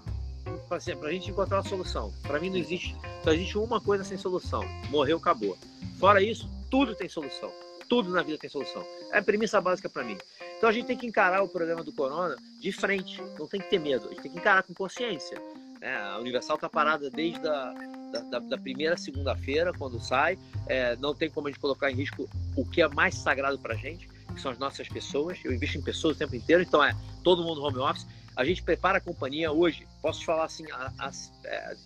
para 0.68 1.08
a 1.08 1.12
gente 1.12 1.30
encontrar 1.30 1.58
uma 1.58 1.68
solução. 1.68 2.12
Para 2.22 2.40
mim 2.40 2.48
não 2.48 2.56
existe, 2.56 2.96
só 3.22 3.32
existe 3.32 3.58
uma 3.58 3.80
coisa 3.80 4.04
sem 4.04 4.16
solução. 4.16 4.64
Morreu, 4.88 5.18
acabou. 5.18 5.56
Fora 5.98 6.22
isso, 6.22 6.48
tudo 6.70 6.94
tem 6.94 7.08
solução 7.08 7.52
Tudo 7.88 8.10
na 8.10 8.22
vida 8.22 8.38
tem 8.38 8.48
solução. 8.48 8.84
É 9.12 9.18
a 9.18 9.22
premissa 9.22 9.60
básica 9.60 9.88
para 9.88 10.02
mim. 10.02 10.16
Então 10.62 10.70
a 10.70 10.72
gente 10.72 10.86
tem 10.86 10.96
que 10.96 11.08
encarar 11.08 11.42
o 11.42 11.48
problema 11.48 11.82
do 11.82 11.92
corona 11.92 12.36
de 12.60 12.70
frente, 12.70 13.20
não 13.36 13.48
tem 13.48 13.60
que 13.60 13.68
ter 13.68 13.80
medo, 13.80 14.06
a 14.06 14.10
gente 14.10 14.22
tem 14.22 14.30
que 14.30 14.38
encarar 14.38 14.62
com 14.62 14.72
consciência. 14.72 15.36
É, 15.80 15.92
a 15.96 16.18
Universal 16.20 16.54
está 16.54 16.68
parada 16.68 17.10
desde 17.10 17.44
a 17.48 17.74
da, 18.30 18.38
da 18.38 18.56
primeira 18.56 18.96
segunda-feira, 18.96 19.72
quando 19.72 19.98
sai. 19.98 20.38
É, 20.68 20.94
não 20.94 21.16
tem 21.16 21.28
como 21.28 21.48
a 21.48 21.50
gente 21.50 21.58
colocar 21.58 21.90
em 21.90 21.96
risco 21.96 22.30
o 22.54 22.64
que 22.64 22.80
é 22.80 22.86
mais 22.86 23.16
sagrado 23.16 23.58
para 23.58 23.74
a 23.74 23.76
gente, 23.76 24.06
que 24.32 24.40
são 24.40 24.52
as 24.52 24.58
nossas 24.58 24.88
pessoas. 24.88 25.36
Eu 25.44 25.52
invisto 25.52 25.78
em 25.78 25.82
pessoas 25.82 26.14
o 26.14 26.18
tempo 26.20 26.36
inteiro, 26.36 26.62
então 26.62 26.84
é 26.84 26.94
todo 27.24 27.42
mundo 27.42 27.60
home 27.60 27.78
office. 27.78 28.06
A 28.36 28.44
gente 28.44 28.62
prepara 28.62 28.98
a 28.98 29.00
companhia 29.00 29.50
hoje. 29.50 29.84
Posso 30.00 30.24
falar 30.24 30.44
assim, 30.44 30.64
é, 31.44 31.76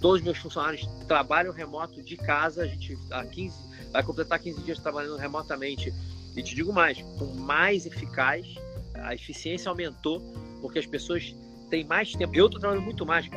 todos 0.00 0.18
os 0.18 0.22
meus 0.24 0.38
funcionários 0.38 0.84
trabalham 1.06 1.52
remoto 1.52 2.02
de 2.02 2.16
casa. 2.16 2.64
A 2.64 2.66
gente 2.66 2.98
há 3.12 3.24
15, 3.24 3.92
vai 3.92 4.02
completar 4.02 4.40
15 4.40 4.60
dias 4.62 4.80
trabalhando 4.80 5.16
remotamente. 5.18 5.94
E 6.36 6.42
te 6.42 6.54
digo 6.54 6.72
mais, 6.72 7.00
com 7.18 7.26
mais 7.34 7.86
eficaz, 7.86 8.46
a 8.94 9.14
eficiência 9.14 9.68
aumentou 9.68 10.20
porque 10.60 10.78
as 10.78 10.86
pessoas 10.86 11.34
têm 11.70 11.84
mais 11.84 12.12
tempo. 12.12 12.34
Eu 12.34 12.46
estou 12.46 12.60
trabalhando 12.60 12.84
muito 12.84 13.04
mais, 13.06 13.28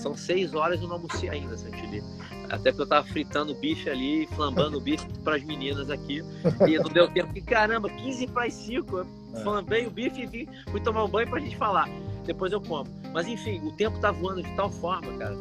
são 0.00 0.16
seis 0.16 0.54
horas 0.54 0.80
e 0.80 0.82
eu 0.82 0.88
não 0.88 0.96
almocei 0.96 1.28
ainda, 1.28 1.56
Santilli. 1.56 2.02
Até 2.48 2.70
porque 2.72 2.82
eu 2.82 2.88
tava 2.88 3.06
fritando 3.06 3.54
bife 3.54 3.88
ali, 3.88 4.26
flambando 4.34 4.78
o 4.78 4.80
bife 4.80 5.06
para 5.22 5.36
as 5.36 5.44
meninas 5.44 5.88
aqui. 5.90 6.22
E 6.66 6.78
não 6.78 6.90
deu 6.90 7.08
tempo. 7.08 7.30
E 7.36 7.40
caramba, 7.40 7.88
15 7.88 8.26
para 8.28 8.46
as 8.46 8.54
5. 8.54 8.96
Eu 8.96 9.06
é. 9.34 9.42
flambei 9.42 9.86
o 9.86 9.90
bife 9.90 10.22
e 10.22 10.26
vim, 10.26 10.48
fui 10.70 10.80
tomar 10.80 11.04
um 11.04 11.08
banho 11.08 11.28
pra 11.28 11.38
gente 11.38 11.56
falar. 11.56 11.88
Depois 12.24 12.52
eu 12.52 12.60
como. 12.60 12.90
Mas 13.12 13.26
enfim, 13.28 13.60
o 13.64 13.72
tempo 13.72 13.98
tá 14.00 14.10
voando 14.10 14.42
de 14.42 14.50
tal 14.56 14.70
forma, 14.70 15.16
cara. 15.16 15.36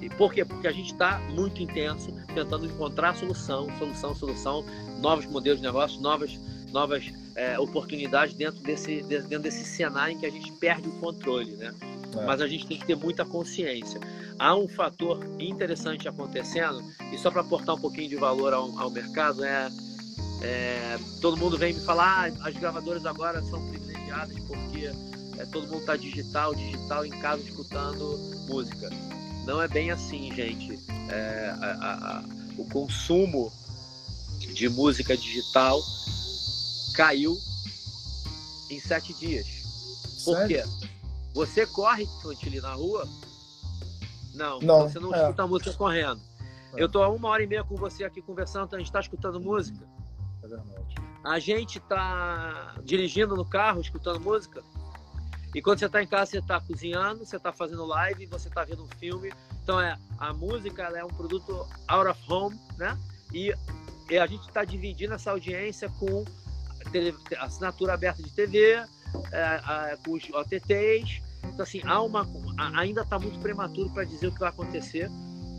E 0.00 0.08
por 0.08 0.32
quê? 0.32 0.44
Porque 0.44 0.66
a 0.66 0.72
gente 0.72 0.92
está 0.92 1.18
muito 1.30 1.62
intenso 1.62 2.12
tentando 2.34 2.66
encontrar 2.66 3.14
solução, 3.16 3.68
solução, 3.78 4.14
solução, 4.14 4.64
novos 4.98 5.26
modelos 5.26 5.60
de 5.60 5.66
negócio, 5.66 6.00
novas, 6.00 6.38
novas 6.72 7.12
é, 7.34 7.58
oportunidades 7.58 8.34
dentro 8.34 8.60
desse, 8.62 9.02
dentro 9.02 9.40
desse 9.40 9.64
cenário 9.64 10.14
em 10.14 10.18
que 10.18 10.26
a 10.26 10.30
gente 10.30 10.50
perde 10.52 10.88
o 10.88 10.92
controle, 10.92 11.52
né? 11.52 11.74
É. 12.16 12.24
Mas 12.24 12.40
a 12.40 12.48
gente 12.48 12.66
tem 12.66 12.78
que 12.78 12.86
ter 12.86 12.96
muita 12.96 13.24
consciência. 13.24 14.00
Há 14.38 14.56
um 14.56 14.68
fator 14.68 15.24
interessante 15.38 16.08
acontecendo, 16.08 16.82
e 17.12 17.18
só 17.18 17.30
para 17.30 17.40
aportar 17.40 17.74
um 17.74 17.80
pouquinho 17.80 18.08
de 18.08 18.16
valor 18.16 18.52
ao, 18.52 18.78
ao 18.78 18.90
mercado, 18.90 19.44
é, 19.44 19.68
é, 20.42 20.98
todo 21.20 21.36
mundo 21.36 21.58
vem 21.58 21.72
me 21.72 21.80
falar, 21.80 22.30
ah, 22.30 22.48
as 22.48 22.56
gravadoras 22.56 23.04
agora 23.04 23.42
são 23.42 23.64
privilegiadas 23.68 24.38
porque 24.46 24.90
é, 25.38 25.46
todo 25.46 25.66
mundo 25.66 25.80
está 25.80 25.96
digital, 25.96 26.54
digital 26.54 27.04
em 27.04 27.10
casa 27.10 27.42
escutando 27.42 28.18
música. 28.48 28.90
Não 29.44 29.60
é 29.60 29.68
bem 29.68 29.90
assim, 29.90 30.32
gente. 30.34 30.78
É, 31.10 31.54
a, 31.60 31.66
a, 31.66 32.18
a, 32.18 32.24
o 32.56 32.64
consumo 32.66 33.52
de 34.58 34.68
música 34.68 35.16
digital 35.16 35.80
caiu 36.92 37.38
em 38.68 38.80
sete 38.80 39.14
dias. 39.14 39.46
Por 40.24 40.36
Sério? 40.36 40.64
quê? 40.64 40.88
Você 41.32 41.64
corre, 41.64 42.08
Tantili, 42.20 42.60
na 42.60 42.72
rua? 42.72 43.08
Não, 44.34 44.58
não 44.58 44.88
você 44.88 44.98
não 44.98 45.14
é. 45.14 45.22
escuta 45.22 45.46
música 45.46 45.72
correndo. 45.74 46.20
É. 46.74 46.82
Eu 46.82 46.88
tô 46.88 47.00
há 47.02 47.08
uma 47.08 47.28
hora 47.28 47.42
e 47.44 47.46
meia 47.46 47.62
com 47.62 47.76
você 47.76 48.02
aqui 48.02 48.20
conversando, 48.20 48.66
então 48.66 48.76
a 48.76 48.80
gente 48.80 48.88
está 48.88 48.98
escutando 48.98 49.40
música. 49.40 49.86
É 50.42 50.48
verdade. 50.48 50.94
A 51.24 51.38
gente 51.38 51.78
está 51.78 52.74
dirigindo 52.82 53.36
no 53.36 53.44
carro, 53.44 53.80
escutando 53.80 54.20
música. 54.20 54.64
E 55.54 55.62
quando 55.62 55.78
você 55.78 55.86
está 55.86 56.02
em 56.02 56.06
casa, 56.06 56.32
você 56.32 56.38
está 56.38 56.60
cozinhando, 56.60 57.24
você 57.24 57.36
está 57.36 57.52
fazendo 57.52 57.84
live, 57.86 58.26
você 58.26 58.48
está 58.48 58.64
vendo 58.64 58.82
um 58.82 58.88
filme. 58.98 59.32
Então 59.62 59.80
é 59.80 59.96
a 60.18 60.32
música 60.32 60.82
é 60.82 61.04
um 61.04 61.08
produto 61.08 61.64
out 61.86 62.10
of 62.10 62.20
home, 62.28 62.58
né? 62.76 62.98
E 63.32 63.54
a 64.16 64.26
gente 64.26 64.46
está 64.46 64.64
dividindo 64.64 65.14
essa 65.14 65.30
audiência 65.30 65.88
com 65.98 66.24
assinatura 67.38 67.94
aberta 67.94 68.22
de 68.22 68.30
TV, 68.30 68.82
é, 69.32 69.98
com 70.04 70.12
os 70.12 70.30
OTTs, 70.30 71.20
então, 71.44 71.62
assim, 71.62 71.80
há 71.84 72.00
uma, 72.02 72.26
ainda 72.76 73.02
está 73.02 73.18
muito 73.18 73.38
prematuro 73.40 73.90
para 73.90 74.04
dizer 74.04 74.28
o 74.28 74.32
que 74.32 74.40
vai 74.40 74.48
acontecer. 74.48 75.10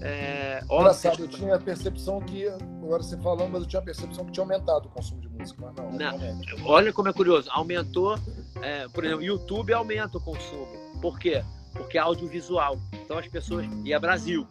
É, 0.02 0.62
Engraçado, 0.64 1.24
eu 1.24 1.28
tinha 1.28 1.56
a 1.56 1.60
percepção 1.60 2.22
que, 2.22 2.48
agora 2.48 3.04
você 3.04 3.18
falando, 3.18 3.52
mas 3.52 3.64
eu 3.64 3.68
tinha 3.68 3.82
a 3.82 3.84
percepção 3.84 4.26
que 4.26 4.32
tinha 4.32 4.44
aumentado 4.44 4.88
o 4.88 4.90
consumo 4.90 5.20
de 5.20 5.28
música. 5.28 5.62
Mas 5.62 5.76
não, 5.76 6.18
não. 6.18 6.66
Olha 6.66 6.94
como 6.94 7.10
é 7.10 7.14
curioso, 7.14 7.50
aumentou, 7.52 8.18
é, 8.62 8.88
por 8.88 9.04
exemplo, 9.04 9.24
YouTube 9.24 9.74
aumenta 9.74 10.18
o 10.18 10.22
consumo. 10.22 10.68
Por 11.02 11.20
quê? 11.20 11.44
Porque 11.74 11.98
é 11.98 12.02
audiovisual. 12.02 12.80
Então 12.94 13.18
as 13.18 13.28
pessoas. 13.28 13.66
E 13.84 13.92
é 13.92 14.00
Brasil. 14.00 14.48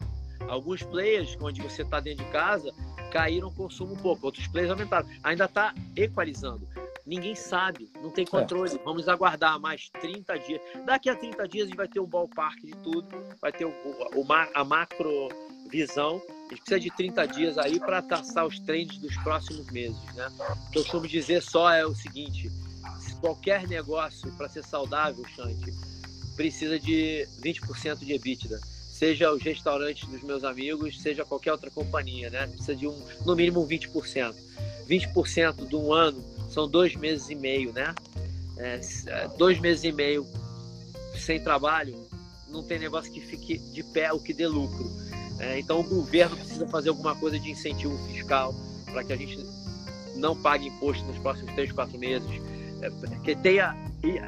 Alguns 0.49 0.83
players, 0.83 1.37
onde 1.41 1.63
você 1.63 1.83
está 1.83 1.99
dentro 1.99 2.25
de 2.25 2.31
casa, 2.31 2.73
caíram 3.09 3.49
o 3.49 3.55
consumo 3.55 3.95
um 3.95 3.97
pouco, 3.97 4.27
outros 4.27 4.47
players 4.49 4.71
aumentaram. 4.71 5.09
Ainda 5.23 5.45
está 5.45 5.75
equalizando. 5.97 6.69
Ninguém 7.07 7.35
sabe, 7.35 7.91
não 8.03 8.11
tem 8.11 8.27
controle. 8.27 8.75
É. 8.75 8.79
Vamos 8.85 9.09
aguardar 9.09 9.59
mais 9.59 9.89
30 10.01 10.39
dias. 10.41 10.61
Daqui 10.85 11.09
a 11.09 11.17
30 11.17 11.49
dias 11.49 11.65
a 11.65 11.69
gente 11.69 11.77
vai 11.77 11.89
ter 11.89 12.01
o 12.01 12.07
ballpark 12.07 12.61
de 12.61 12.77
tudo, 12.83 13.09
vai 13.41 13.51
ter 13.51 13.65
o, 13.65 13.71
o, 13.71 14.27
a 14.55 14.65
macro 14.65 15.29
visão. 15.71 16.21
A 16.47 16.55
gente 16.55 16.61
precisa 16.61 16.81
de 16.81 16.91
30 16.91 17.27
dias 17.27 17.59
aí 17.59 17.81
para 17.81 18.03
traçar 18.03 18.47
os 18.47 18.59
trends 18.61 18.99
dos 18.99 19.17
próximos 19.19 19.71
meses. 19.71 19.99
Né? 20.15 20.29
O 20.67 20.71
que 20.71 20.79
eu 20.79 20.83
costumo 20.83 21.09
dizer 21.09 21.43
só 21.43 21.73
é 21.73 21.87
o 21.87 21.95
seguinte: 21.95 22.51
qualquer 23.21 23.67
negócio 23.67 24.31
para 24.33 24.49
ser 24.49 24.65
saudável, 24.65 25.25
Chante, 25.35 25.73
precisa 26.37 26.79
de 26.79 27.27
20% 27.43 27.99
de 27.99 28.13
EBITDA. 28.13 28.61
Seja 28.99 29.33
os 29.33 29.41
restaurantes 29.41 30.09
dos 30.09 30.25
meus 30.25 30.43
amigos, 30.43 31.01
seja 31.01 31.25
qualquer 31.25 31.53
outra 31.53 31.71
companhia, 31.71 32.31
né? 32.31 32.49
Precisa 32.49 32.75
de 32.75 32.89
um, 32.89 33.01
no 33.25 33.37
mínimo 33.37 33.65
20%. 33.65 34.35
20% 34.91 35.69
de 35.69 35.77
um 35.77 35.93
ano 35.93 36.21
são 36.51 36.69
dois 36.69 36.97
meses 36.97 37.31
e 37.31 37.37
meio, 37.37 37.73
né? 37.73 37.95
É, 38.57 38.81
é, 39.07 39.29
dois 39.39 39.61
meses 39.61 39.85
e 39.85 39.93
meio 39.93 40.27
sem 41.15 41.41
trabalho, 41.41 41.95
não 42.49 42.65
tem 42.65 42.81
negócio 42.81 43.13
que 43.13 43.21
fique 43.21 43.59
de 43.59 43.85
pé 43.85 44.13
o 44.13 44.19
que 44.19 44.35
dê 44.35 44.49
lucro. 44.49 44.91
É, 45.39 45.61
então 45.61 45.79
o 45.79 45.85
governo 45.85 46.37
precisa 46.37 46.67
fazer 46.67 46.89
alguma 46.89 47.15
coisa 47.15 47.39
de 47.39 47.53
incentivo 47.53 47.97
fiscal 48.09 48.53
para 48.87 49.05
que 49.05 49.13
a 49.13 49.17
gente 49.17 49.39
não 50.17 50.35
pague 50.35 50.67
imposto 50.67 51.05
nos 51.05 51.19
próximos 51.19 51.55
três, 51.55 51.71
quatro 51.71 51.97
meses, 51.97 52.29
que 53.25 53.37
tenha 53.37 53.75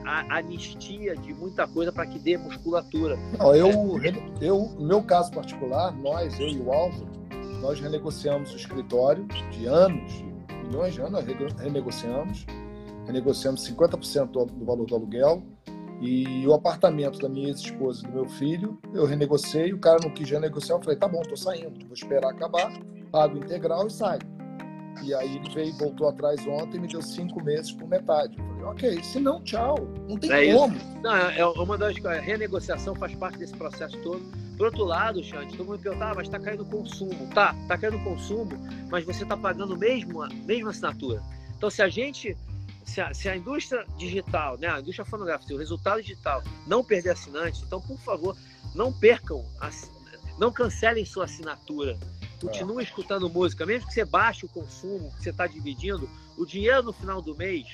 a 0.04 0.38
anistia 0.38 1.16
de 1.16 1.32
muita 1.32 1.66
coisa 1.66 1.92
para 1.92 2.06
que 2.06 2.18
dê 2.18 2.36
musculatura. 2.36 3.16
Não, 3.38 3.54
eu, 3.54 3.70
eu, 4.40 4.74
no 4.78 4.86
meu 4.86 5.02
caso 5.02 5.30
particular, 5.30 5.92
nós, 5.96 6.38
eu 6.38 6.48
e 6.48 6.58
o 6.58 6.72
Álvaro, 6.72 7.08
nós 7.60 7.78
renegociamos 7.80 8.52
o 8.52 8.56
escritório 8.56 9.26
de 9.52 9.66
anos, 9.66 10.24
milhões 10.66 10.94
de 10.94 11.00
anos, 11.00 11.12
nós 11.12 11.54
renegociamos, 11.58 12.46
renegociamos 13.06 13.68
50% 13.68 14.30
do 14.30 14.64
valor 14.64 14.86
do 14.86 14.94
aluguel, 14.94 15.42
e 16.00 16.46
o 16.46 16.54
apartamento 16.54 17.18
da 17.18 17.28
minha 17.28 17.48
ex-esposa 17.48 18.02
e 18.02 18.08
do 18.08 18.14
meu 18.14 18.26
filho, 18.26 18.78
eu 18.94 19.04
renegociei, 19.04 19.72
o 19.72 19.78
cara 19.78 19.98
não 20.02 20.10
quis 20.10 20.30
renegociar, 20.30 20.78
eu 20.78 20.82
falei, 20.82 20.98
tá 20.98 21.06
bom, 21.06 21.20
tô 21.20 21.36
saindo, 21.36 21.78
vou 21.84 21.92
esperar 21.92 22.30
acabar, 22.30 22.72
pago 23.12 23.36
integral 23.36 23.86
e 23.86 23.90
saio. 23.90 24.39
E 25.02 25.14
aí 25.14 25.36
ele 25.36 25.48
veio, 25.50 25.72
voltou 25.74 26.08
atrás 26.08 26.46
ontem 26.46 26.76
e 26.76 26.80
me 26.80 26.88
deu 26.88 27.00
cinco 27.00 27.42
meses 27.42 27.72
por 27.72 27.88
metade. 27.88 28.36
Eu 28.38 28.44
falei, 28.44 28.64
ok, 28.64 29.04
se 29.04 29.18
não, 29.18 29.42
tchau. 29.42 29.76
Não 30.08 30.18
tem 30.18 30.30
é 30.30 30.52
como. 30.52 30.76
Isso. 30.76 30.86
Não, 31.02 31.16
é, 31.16 31.38
é 31.38 31.46
uma 31.46 31.78
das 31.78 31.98
coisas. 31.98 32.22
Renegociação 32.22 32.94
faz 32.94 33.14
parte 33.14 33.38
desse 33.38 33.56
processo 33.56 33.96
todo. 34.02 34.20
Por 34.56 34.66
outro 34.66 34.84
lado, 34.84 35.22
Xande, 35.24 35.56
todo 35.56 35.66
mundo 35.66 35.82
pergunta, 35.82 36.04
ah, 36.04 36.14
mas 36.14 36.26
está 36.26 36.38
caindo 36.38 36.64
o 36.64 36.66
consumo. 36.66 37.26
Tá, 37.34 37.56
está 37.62 37.78
caindo 37.78 37.96
o 37.96 38.04
consumo, 38.04 38.50
mas 38.90 39.04
você 39.04 39.22
está 39.22 39.36
pagando 39.36 39.76
mesmo 39.76 40.22
a 40.22 40.28
mesma 40.28 40.70
assinatura. 40.70 41.22
Então, 41.56 41.70
se 41.70 41.80
a 41.80 41.88
gente, 41.88 42.36
se 42.84 43.00
a, 43.00 43.14
se 43.14 43.28
a 43.28 43.36
indústria 43.36 43.86
digital, 43.96 44.58
né, 44.58 44.68
a 44.68 44.80
indústria 44.80 45.06
fonográfica, 45.06 45.54
o 45.54 45.58
resultado 45.58 46.02
digital 46.02 46.42
não 46.66 46.84
perder 46.84 47.10
assinantes, 47.10 47.62
então, 47.62 47.80
por 47.80 47.98
favor, 48.00 48.36
não 48.74 48.92
percam, 48.92 49.44
não 50.38 50.52
cancelem 50.52 51.06
sua 51.06 51.24
assinatura 51.24 51.98
continua 52.40 52.82
escutando 52.82 53.28
música, 53.28 53.66
mesmo 53.66 53.86
que 53.86 53.94
você 53.94 54.04
baixe 54.04 54.46
o 54.46 54.48
consumo, 54.48 55.12
que 55.12 55.22
você 55.22 55.30
está 55.30 55.46
dividindo, 55.46 56.08
o 56.38 56.46
dinheiro 56.46 56.82
no 56.82 56.92
final 56.92 57.20
do 57.20 57.36
mês 57.36 57.66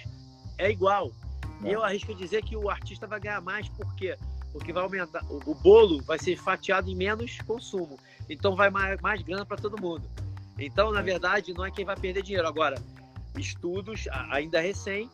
é 0.59 0.71
igual. 0.71 1.13
E 1.65 1.71
eu 1.71 1.83
arrisco 1.83 2.15
dizer 2.15 2.43
que 2.43 2.57
o 2.57 2.69
artista 2.69 3.07
vai 3.07 3.21
ganhar 3.21 3.41
mais, 3.41 3.69
por 3.69 3.95
quê? 3.95 4.17
Porque 4.53 4.73
vai 4.73 4.83
aumentar, 4.83 5.25
o, 5.31 5.55
bolo 5.55 6.03
vai 6.03 6.19
ser 6.19 6.37
fatiado 6.37 6.91
em 6.91 6.95
menos 6.95 7.39
consumo. 7.47 7.99
Então 8.29 8.57
vai 8.57 8.69
mais, 8.69 9.01
mais 9.01 9.23
grana 9.23 9.47
para 9.47 9.57
todo 9.57 9.81
mundo. 9.81 10.09
Então, 10.59 10.91
na 10.91 11.03
verdade, 11.03 11.53
não 11.53 11.65
é 11.65 11.71
quem 11.71 11.85
vai 11.85 11.97
perder 11.97 12.23
dinheiro. 12.23 12.49
Agora, 12.49 12.77
estudos 13.37 14.09
ainda 14.31 14.61
recém, 14.61 15.11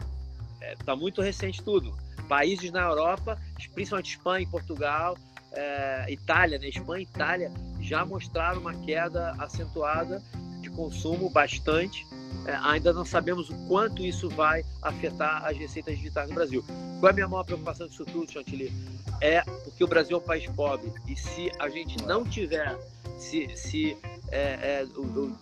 está 0.60 0.92
é, 0.92 0.96
muito 0.96 1.20
recente 1.20 1.62
tudo. 1.62 1.94
Países 2.28 2.70
na 2.70 2.82
Europa, 2.82 3.38
principalmente 3.74 4.16
Espanha 4.16 4.44
e 4.44 4.50
Portugal, 4.50 5.18
é, 5.52 6.06
Itália, 6.08 6.58
né? 6.58 6.68
Espanha 6.68 7.00
e 7.00 7.02
Itália 7.02 7.52
já 7.82 8.04
mostraram 8.04 8.60
uma 8.60 8.74
queda 8.74 9.32
acentuada 9.38 10.22
de 10.60 10.70
consumo 10.70 11.28
bastante. 11.28 12.06
É, 12.46 12.54
ainda 12.62 12.92
não 12.92 13.04
sabemos 13.04 13.50
o 13.50 13.54
quanto 13.68 14.02
isso 14.02 14.28
vai 14.28 14.64
afetar 14.80 15.44
as 15.44 15.56
receitas 15.56 15.96
digitais 15.96 16.28
no 16.28 16.34
Brasil. 16.34 16.64
Qual 16.98 17.08
é 17.08 17.12
a 17.12 17.14
minha 17.14 17.28
maior 17.28 17.44
preocupação 17.44 17.86
disso 17.86 18.04
tudo, 18.04 18.30
Chantilly? 18.30 18.72
É 19.20 19.42
porque 19.42 19.84
o 19.84 19.86
Brasil 19.86 20.16
é 20.16 20.20
um 20.20 20.24
país 20.24 20.46
pobre 20.46 20.92
e 21.06 21.14
se 21.14 21.52
a 21.58 21.68
gente 21.68 22.02
não 22.04 22.24
tiver, 22.24 22.76
se, 23.18 23.48
se 23.56 23.96
é, 24.30 24.82
é, 24.82 24.86
o, 24.96 25.02
o, 25.02 25.38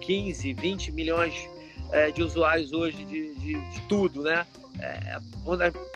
15, 0.00 0.54
né, 0.54 0.60
20 0.60 0.92
milhões 0.92 1.48
é, 1.90 2.10
de 2.10 2.22
usuários 2.22 2.72
hoje 2.72 3.04
de, 3.04 3.34
de, 3.34 3.70
de 3.70 3.80
tudo, 3.88 4.22
né? 4.22 4.46
É, 4.80 5.18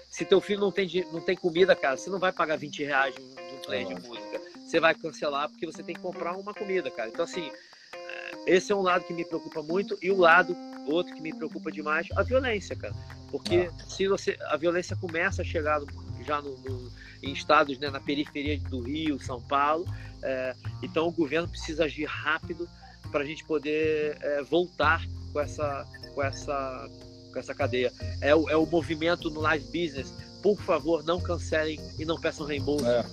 se 0.08 0.24
teu 0.24 0.40
filho 0.40 0.60
não 0.60 0.72
tem, 0.72 0.88
não 1.12 1.20
tem 1.20 1.36
comida, 1.36 1.74
cara, 1.74 1.96
você 1.96 2.10
não 2.10 2.18
vai 2.18 2.32
pagar 2.32 2.56
20 2.56 2.84
reais 2.84 3.14
de 3.14 3.22
um 3.22 3.58
play 3.64 3.84
de 3.84 3.94
música. 3.94 4.31
Você 4.72 4.80
vai 4.80 4.94
cancelar 4.94 5.50
porque 5.50 5.66
você 5.66 5.82
tem 5.82 5.94
que 5.94 6.00
comprar 6.00 6.34
uma 6.34 6.54
comida, 6.54 6.90
cara. 6.90 7.10
Então, 7.10 7.26
assim, 7.26 7.46
é, 7.94 8.32
esse 8.46 8.72
é 8.72 8.74
um 8.74 8.80
lado 8.80 9.04
que 9.04 9.12
me 9.12 9.22
preocupa 9.22 9.62
muito 9.62 9.98
e 10.00 10.10
o 10.10 10.16
lado 10.16 10.56
outro 10.86 11.14
que 11.14 11.20
me 11.20 11.30
preocupa 11.30 11.70
demais, 11.70 12.08
a 12.16 12.22
violência, 12.22 12.74
cara. 12.74 12.94
Porque 13.30 13.68
ah. 13.70 13.84
se 13.86 14.08
você 14.08 14.38
a 14.46 14.56
violência 14.56 14.96
começa 14.96 15.42
a 15.42 15.44
chegar 15.44 15.78
já 16.24 16.40
no, 16.40 16.56
no, 16.56 16.90
em 17.22 17.34
estados 17.34 17.78
né, 17.78 17.90
na 17.90 18.00
periferia 18.00 18.58
do 18.60 18.80
Rio, 18.80 19.20
São 19.20 19.42
Paulo, 19.42 19.84
é, 20.22 20.54
então 20.82 21.06
o 21.06 21.12
governo 21.12 21.48
precisa 21.48 21.84
agir 21.84 22.06
rápido 22.06 22.66
para 23.10 23.24
a 23.24 23.26
gente 23.26 23.44
poder 23.44 24.16
é, 24.22 24.42
voltar 24.42 25.06
com 25.34 25.38
essa 25.38 25.86
com 26.14 26.22
essa 26.22 26.88
com 27.30 27.38
essa 27.38 27.54
cadeia. 27.54 27.92
É 28.22 28.34
o, 28.34 28.48
é 28.48 28.56
o 28.56 28.64
movimento 28.64 29.28
no 29.28 29.40
live 29.42 29.66
business. 29.66 30.14
Por 30.42 30.58
favor, 30.62 31.04
não 31.04 31.20
cancelem 31.20 31.78
e 31.98 32.06
não 32.06 32.18
peçam 32.18 32.46
reembolso. 32.46 32.86
É. 32.86 33.04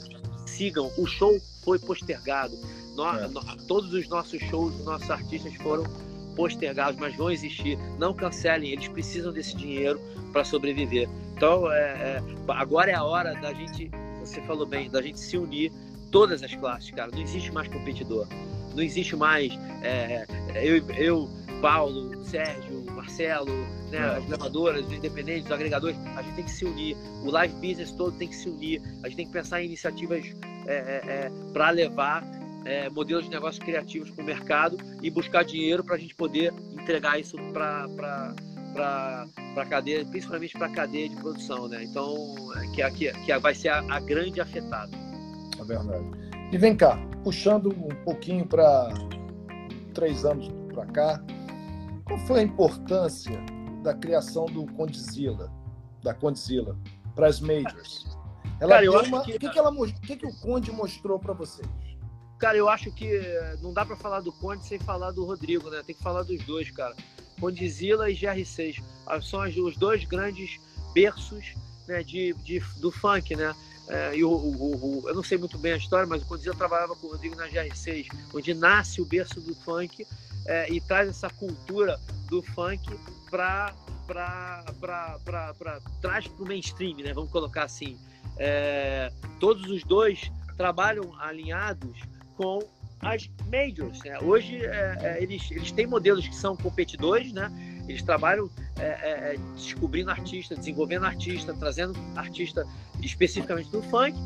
Sigam. 0.47 0.91
O 0.97 1.05
show 1.05 1.37
foi 1.61 1.79
postergado. 1.79 2.57
Nós, 2.95 3.21
é. 3.23 3.27
nós, 3.27 3.55
todos 3.67 3.93
os 3.93 4.07
nossos 4.07 4.39
shows, 4.41 4.75
os 4.75 4.85
nossos 4.85 5.09
artistas 5.09 5.53
foram 5.55 5.83
postergados, 6.35 6.99
mas 6.99 7.15
vão 7.15 7.29
existir. 7.29 7.77
Não 7.97 8.13
cancelem, 8.13 8.71
eles 8.71 8.87
precisam 8.87 9.31
desse 9.31 9.55
dinheiro 9.55 9.99
para 10.31 10.43
sobreviver. 10.43 11.09
Então, 11.35 11.71
é, 11.71 11.77
é, 11.77 12.23
agora 12.49 12.91
é 12.91 12.95
a 12.95 13.03
hora 13.03 13.33
da 13.35 13.53
gente, 13.53 13.89
você 14.19 14.41
falou 14.41 14.65
bem, 14.65 14.89
da 14.89 15.01
gente 15.01 15.19
se 15.19 15.37
unir 15.37 15.71
todas 16.11 16.43
as 16.43 16.53
classes, 16.55 16.91
cara. 16.91 17.11
Não 17.11 17.21
existe 17.21 17.51
mais 17.51 17.67
competidor. 17.67 18.27
Não 18.75 18.83
existe 18.83 19.15
mais 19.15 19.51
é, 19.81 20.25
eu, 20.55 20.77
eu, 20.91 21.29
Paulo, 21.61 22.23
Sérgio, 22.25 22.78
Marcelo, 22.91 23.51
né, 23.91 23.97
é. 23.97 24.17
as 24.17 24.25
gravadoras, 24.25 24.85
os 24.85 24.91
independentes, 24.91 25.45
os 25.45 25.51
agregadores. 25.51 25.97
A 26.15 26.21
gente 26.21 26.35
tem 26.35 26.45
que 26.45 26.51
se 26.51 26.65
unir. 26.65 26.97
O 27.23 27.31
live 27.31 27.53
business 27.55 27.91
todo 27.91 28.17
tem 28.17 28.27
que 28.27 28.35
se 28.35 28.49
unir. 28.49 28.81
A 29.03 29.07
gente 29.07 29.17
tem 29.17 29.25
que 29.27 29.33
pensar 29.33 29.61
em 29.61 29.65
iniciativas 29.65 30.25
é, 30.67 30.73
é, 30.73 31.01
é 31.05 31.31
para 31.53 31.69
levar 31.69 32.23
é, 32.65 32.89
modelos 32.89 33.25
de 33.25 33.31
negócios 33.31 33.63
criativos 33.63 34.09
para 34.11 34.23
o 34.23 34.25
mercado 34.25 34.77
e 35.01 35.09
buscar 35.09 35.43
dinheiro 35.43 35.83
para 35.83 35.95
a 35.95 35.97
gente 35.97 36.15
poder 36.15 36.53
entregar 36.73 37.19
isso 37.19 37.37
para 37.53 37.87
para 38.73 39.27
a 39.55 39.65
cadeia, 39.65 40.05
principalmente 40.05 40.57
para 40.57 40.67
a 40.67 40.71
cadeia 40.71 41.09
de 41.09 41.15
produção, 41.15 41.67
né? 41.67 41.83
Então, 41.83 42.35
é, 42.55 42.67
que, 42.67 42.91
que, 42.91 43.11
que 43.11 43.37
vai 43.39 43.55
ser 43.55 43.69
a, 43.69 43.79
a 43.89 43.99
grande 43.99 44.39
afetada. 44.39 44.91
É 45.59 45.63
verdade. 45.63 46.05
E 46.51 46.57
vem 46.57 46.75
cá, 46.75 46.97
puxando 47.23 47.69
um 47.69 47.95
pouquinho 48.03 48.45
para 48.45 48.93
três 49.93 50.23
anos 50.23 50.49
para 50.73 50.85
cá, 50.85 51.23
qual 52.09 52.19
foi 52.21 52.39
a 52.39 52.43
importância 52.43 53.39
da 53.83 53.93
criação 53.93 54.45
do 54.47 54.65
Condzilla, 54.73 55.53
da 56.01 56.11
Condzilla, 56.11 56.75
para 57.15 57.27
as 57.27 57.39
majors? 57.39 58.17
Ela 58.59 58.73
Cara, 58.73 58.85
eu 58.85 58.93
uma... 58.93 59.23
que... 59.23 59.35
O 59.35 59.39
que, 59.39 59.49
que, 59.49 59.59
ela... 59.59 59.69
o 59.69 59.85
que, 59.85 60.17
que 60.17 60.25
o 60.25 60.35
Conde 60.39 60.71
mostrou 60.71 61.19
para 61.19 61.33
vocês? 61.33 61.69
Cara, 62.39 62.57
eu 62.57 62.67
acho 62.67 62.91
que 62.91 63.21
não 63.61 63.71
dá 63.71 63.85
para 63.85 63.95
falar 63.95 64.21
do 64.21 64.33
Conde 64.33 64.65
sem 64.65 64.79
falar 64.79 65.11
do 65.11 65.23
Rodrigo, 65.23 65.69
né? 65.69 65.83
Tem 65.85 65.95
que 65.95 66.01
falar 66.01 66.23
dos 66.23 66.43
dois, 66.45 66.71
cara. 66.71 66.95
Condzilla 67.39 68.09
e 68.09 68.15
GR6 68.15 68.83
ah, 69.05 69.21
são 69.21 69.41
os 69.41 69.77
dois 69.77 70.03
grandes 70.03 70.59
berços 70.93 71.53
né, 71.87 72.01
de, 72.01 72.33
de, 72.43 72.59
do 72.77 72.91
funk, 72.91 73.35
né? 73.35 73.55
É, 73.87 74.15
e 74.15 74.23
o, 74.23 74.31
o, 74.31 75.01
o, 75.03 75.09
eu 75.09 75.15
não 75.15 75.23
sei 75.23 75.37
muito 75.37 75.57
bem 75.57 75.73
a 75.73 75.77
história, 75.77 76.07
mas 76.07 76.23
o 76.23 76.25
Condzilla 76.25 76.55
trabalhava 76.55 76.95
com 76.95 77.07
o 77.07 77.11
Rodrigo 77.11 77.35
na 77.35 77.47
GR6, 77.47 78.07
onde 78.33 78.53
nasce 78.53 78.99
o 78.99 79.05
berço 79.05 79.39
do 79.39 79.53
funk 79.55 80.05
é, 80.49 80.67
e 80.67 80.81
traz 80.81 81.07
essa 81.07 81.29
cultura 81.29 81.99
do 82.27 82.41
funk 82.41 82.83
para 83.29 83.71
traz 86.01 86.27
para 86.27 86.43
o 86.43 86.47
mainstream, 86.47 86.97
né? 86.97 87.13
Vamos 87.13 87.31
colocar 87.31 87.63
assim. 87.63 87.95
É, 88.37 89.11
todos 89.39 89.69
os 89.69 89.83
dois 89.83 90.31
trabalham 90.57 91.13
alinhados 91.19 91.95
com 92.35 92.59
as 93.01 93.29
majors. 93.51 93.99
Né? 94.03 94.17
Hoje 94.19 94.65
é, 94.65 94.97
é, 95.01 95.23
eles, 95.23 95.51
eles 95.51 95.71
têm 95.71 95.85
modelos 95.85 96.27
que 96.27 96.35
são 96.35 96.57
competidores, 96.57 97.31
né? 97.31 97.51
Eles 97.87 98.01
trabalham 98.01 98.49
é, 98.79 98.85
é, 98.85 99.33
é 99.33 99.37
descobrindo 99.55 100.09
artista, 100.09 100.55
desenvolvendo 100.55 101.05
artista, 101.05 101.53
trazendo 101.53 101.95
artista 102.15 102.65
especificamente 103.03 103.69
do 103.69 103.83
funk, 103.83 104.17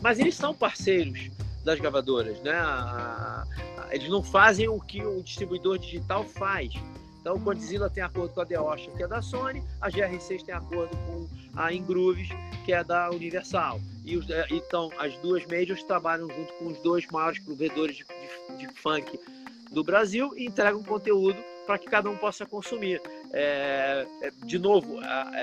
mas 0.00 0.18
eles 0.18 0.34
são 0.34 0.54
parceiros 0.54 1.30
das 1.66 1.80
gravadoras, 1.80 2.40
né? 2.42 2.52
A, 2.52 3.44
a, 3.76 3.94
eles 3.94 4.08
não 4.08 4.22
fazem 4.22 4.68
o 4.68 4.80
que 4.80 5.04
o 5.04 5.20
distribuidor 5.20 5.78
digital 5.78 6.24
faz. 6.24 6.72
Então, 7.20 7.34
o 7.34 7.40
Condzilla 7.40 7.90
tem 7.90 8.04
acordo 8.04 8.32
com 8.32 8.40
a 8.40 8.46
The 8.46 8.54
que 8.96 9.02
é 9.02 9.08
da 9.08 9.20
Sony, 9.20 9.60
a 9.80 9.90
GR6 9.90 10.44
tem 10.44 10.54
acordo 10.54 10.96
com 10.96 11.28
a 11.56 11.72
Ingrooves, 11.72 12.28
que 12.64 12.72
é 12.72 12.84
da 12.84 13.10
Universal. 13.10 13.80
E 14.04 14.16
os, 14.16 14.30
é, 14.30 14.46
então, 14.48 14.92
as 14.96 15.16
duas 15.16 15.44
majors 15.46 15.82
trabalham 15.82 16.28
junto 16.30 16.52
com 16.54 16.68
os 16.68 16.78
dois 16.82 17.04
maiores 17.08 17.40
provedores 17.40 17.96
de, 17.96 18.04
de, 18.04 18.66
de 18.68 18.80
funk 18.80 19.18
do 19.72 19.82
Brasil 19.82 20.32
e 20.36 20.46
entregam 20.46 20.84
conteúdo 20.84 21.36
para 21.66 21.78
que 21.78 21.86
cada 21.86 22.08
um 22.08 22.16
possa 22.16 22.46
consumir. 22.46 23.02
É, 23.32 24.06
é, 24.22 24.30
de 24.44 24.56
novo, 24.56 25.00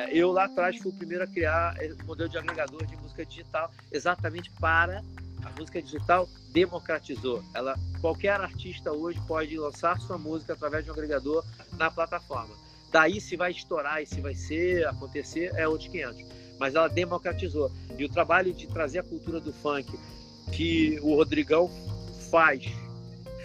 eu 0.09 0.31
lá 0.31 0.45
atrás 0.45 0.77
fui 0.77 0.89
o 0.89 0.95
primeiro 0.95 1.25
a 1.25 1.27
criar 1.27 1.75
o 2.01 2.05
modelo 2.05 2.29
de 2.29 2.37
agregador 2.37 2.85
de 2.85 2.95
música 2.95 3.25
digital 3.25 3.69
exatamente 3.91 4.49
para 4.51 5.03
a 5.43 5.51
música 5.59 5.81
digital 5.81 6.27
democratizou. 6.51 7.43
Ela, 7.53 7.77
qualquer 7.99 8.39
artista 8.39 8.91
hoje 8.91 9.19
pode 9.27 9.57
lançar 9.57 9.99
sua 9.99 10.17
música 10.17 10.53
através 10.53 10.83
de 10.83 10.91
um 10.91 10.93
agregador 10.93 11.43
na 11.77 11.89
plataforma. 11.89 12.53
Daí 12.91 13.19
se 13.19 13.35
vai 13.35 13.51
estourar 13.51 14.01
e 14.01 14.05
se 14.05 14.21
vai 14.21 14.35
ser 14.35 14.87
acontecer 14.87 15.51
é 15.55 15.67
outros 15.67 15.89
500. 15.89 16.25
Mas 16.59 16.75
ela 16.75 16.87
democratizou. 16.87 17.71
E 17.97 18.05
o 18.05 18.09
trabalho 18.09 18.53
de 18.53 18.67
trazer 18.67 18.99
a 18.99 19.03
cultura 19.03 19.39
do 19.39 19.51
funk 19.51 19.91
que 20.51 20.99
o 21.01 21.15
Rodrigão 21.15 21.69
faz, 22.29 22.65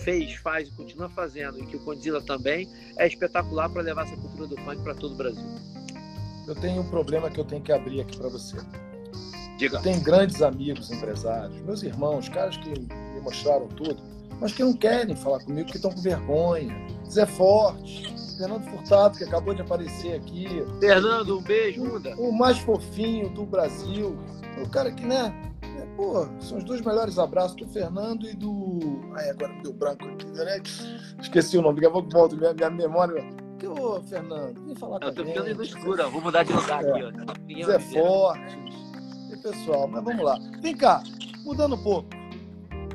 fez, 0.03 0.35
faz 0.35 0.69
e 0.69 0.73
continua 0.73 1.09
fazendo, 1.09 1.59
e 1.59 1.67
que 1.67 1.77
o 1.77 1.81
Condzilla 1.81 2.21
também, 2.21 2.69
é 2.97 3.07
espetacular 3.07 3.69
para 3.71 3.83
levar 3.83 4.07
essa 4.07 4.17
cultura 4.17 4.47
do 4.47 4.57
funk 4.59 4.83
para 4.83 4.95
todo 4.95 5.13
o 5.13 5.17
Brasil. 5.17 5.45
Eu 6.47 6.55
tenho 6.55 6.83
um 6.83 6.89
problema 6.89 7.31
que 7.31 7.39
eu 7.39 7.45
tenho 7.45 7.63
que 7.63 7.73
abrir 7.73 8.01
aqui 8.01 8.17
para 8.17 8.29
você. 8.29 8.57
Diga. 9.59 9.81
Tenho 9.81 10.01
grandes 10.01 10.41
amigos 10.41 10.91
empresários, 10.91 11.61
meus 11.63 11.83
irmãos, 11.83 12.29
caras 12.29 12.57
que 12.57 12.71
me 12.71 13.21
mostraram 13.21 13.67
tudo, 13.67 14.01
mas 14.41 14.53
que 14.53 14.63
não 14.63 14.73
querem 14.73 15.17
falar 15.17 15.41
comigo, 15.41 15.69
que 15.69 15.77
estão 15.77 15.91
com 15.91 16.01
vergonha. 16.01 16.73
Zé 17.11 17.27
Forte, 17.27 18.15
Fernando 18.39 18.63
Furtado, 18.71 19.19
que 19.19 19.25
acabou 19.25 19.53
de 19.53 19.63
aparecer 19.63 20.15
aqui. 20.15 20.47
Fernando, 20.79 21.39
um 21.39 21.43
beijo, 21.43 21.85
Muda. 21.85 22.15
O 22.17 22.31
mais 22.31 22.57
fofinho 22.59 23.29
do 23.31 23.45
Brasil. 23.45 24.17
O 24.65 24.69
cara 24.71 24.93
que, 24.93 25.05
né? 25.05 25.35
É, 25.63 25.87
pô, 25.97 26.29
são 26.39 26.59
os 26.59 26.65
dois 26.65 26.81
melhores 26.81 27.19
abraços 27.19 27.57
do 27.57 27.67
Fernando 27.67 28.29
e 28.29 28.37
do. 28.37 28.79
Ai, 29.17 29.31
agora 29.31 29.53
me 29.55 29.63
deu 29.65 29.73
branco 29.73 30.05
aqui, 30.07 30.27
né? 30.27 30.63
Esqueci 31.21 31.59
o 31.59 31.63
nome, 31.63 31.81
daqui 31.81 31.87
a 31.87 31.91
pouco 31.91 32.09
volto, 32.11 32.37
minha, 32.37 32.55
minha 32.55 32.71
memória. 32.71 33.25
Que, 33.59 33.67
ô, 33.67 34.01
Fernando, 34.03 34.65
vem 34.65 34.77
falar 34.77 35.03
Eu 35.03 35.13
tô 35.13 35.25
ficando 35.25 35.53
no 35.53 35.63
escuro, 35.65 36.11
vou 36.11 36.21
mudar 36.21 36.45
de 36.45 36.53
lugar 36.53 36.85
é. 36.85 36.91
aqui, 36.91 37.65
ó. 37.65 37.67
Zé 37.67 37.79
Forte 37.81 38.79
pessoal. 39.51 39.89
Mas 39.89 40.05
vamos 40.05 40.25
lá. 40.25 40.39
Vem 40.61 40.77
cá, 40.77 41.03
mudando 41.45 41.75
um 41.75 41.83
pouco. 41.83 42.09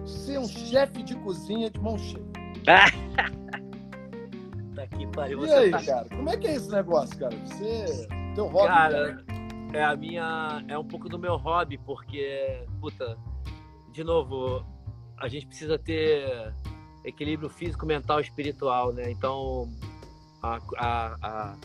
Ser 0.06 0.39
um 0.39 0.47
chefe 0.47 1.04
de 1.04 1.16
cozinha 1.16 1.70
de 1.70 1.78
mão 1.80 1.97
cheia. 1.97 2.24
tá 4.75 4.84
aqui, 4.84 5.08
pariu. 5.08 5.46
E 5.46 5.51
aí, 5.51 5.71
tá... 5.71 5.84
cara? 5.84 6.08
Como 6.09 6.30
é 6.30 6.38
que 6.38 6.47
é 6.47 6.55
esse 6.55 6.70
negócio, 6.70 7.17
cara? 7.17 7.36
Você. 7.38 8.08
Teu 8.36 8.47
hobby, 8.47 8.67
cara, 8.67 9.16
cara? 9.16 9.25
É 9.74 9.84
a 9.84 9.96
minha. 9.96 10.63
É 10.67 10.78
um 10.78 10.86
pouco 10.86 11.09
do 11.09 11.17
meu 11.17 11.38
hobby, 11.38 11.78
porque, 11.78 12.66
puta, 12.80 13.17
de 13.92 14.04
novo, 14.04 14.63
a 15.17 15.28
gente 15.28 15.47
precisa 15.47 15.80
ter 15.80 16.54
equilíbrio 17.04 17.50
físico, 17.50 17.86
mental 17.86 18.20
e 18.20 18.24
espiritual, 18.24 18.93
né? 18.93 19.12
Então, 19.12 19.70
a, 20.42 20.59
a, 20.78 21.17
a, 21.21 21.55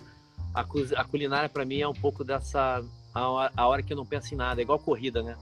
a, 0.55 0.67
a 0.97 1.05
culinária 1.05 1.49
para 1.49 1.65
mim 1.65 1.81
é 1.81 1.89
um 1.89 1.95
pouco 1.95 2.25
dessa 2.25 2.83
a 3.15 3.29
hora, 3.29 3.53
a 3.57 3.67
hora 3.67 3.83
que 3.83 3.93
eu 3.93 3.97
não 3.97 4.07
penso 4.07 4.35
em 4.35 4.37
nada. 4.37 4.61
É 4.61 4.63
igual 4.63 4.79
corrida, 4.79 5.23
né? 5.23 5.37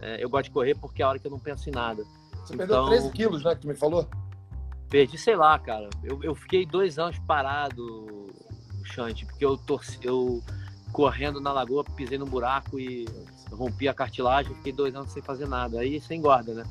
É, 0.00 0.22
eu 0.22 0.30
gosto 0.30 0.44
de 0.44 0.50
correr 0.50 0.74
porque 0.74 1.02
é 1.02 1.04
a 1.04 1.08
hora 1.08 1.18
que 1.18 1.26
eu 1.26 1.30
não 1.30 1.38
penso 1.38 1.68
em 1.68 1.72
nada. 1.72 2.04
Você 2.44 2.54
então, 2.54 2.66
perdeu 2.66 2.86
13 2.86 3.10
quilos, 3.10 3.44
né? 3.44 3.54
Que 3.54 3.60
tu 3.62 3.68
me 3.68 3.74
falou? 3.74 4.08
Perdi, 4.88 5.18
sei 5.18 5.36
lá, 5.36 5.58
cara. 5.58 5.88
Eu, 6.02 6.22
eu 6.22 6.34
fiquei 6.34 6.66
dois 6.66 6.98
anos 6.98 7.18
parado, 7.20 8.28
Chante, 8.84 9.24
porque 9.26 9.44
eu 9.44 9.56
torci, 9.56 9.98
eu 10.02 10.42
correndo 10.92 11.40
na 11.40 11.52
lagoa, 11.52 11.84
pisei 11.84 12.18
num 12.18 12.26
buraco 12.26 12.78
e 12.78 13.06
rompi 13.52 13.88
a 13.88 13.94
cartilagem, 13.94 14.54
fiquei 14.56 14.72
dois 14.72 14.94
anos 14.94 15.12
sem 15.12 15.22
fazer 15.22 15.46
nada. 15.46 15.80
Aí 15.80 16.00
você 16.00 16.14
engorda, 16.14 16.54
né? 16.54 16.64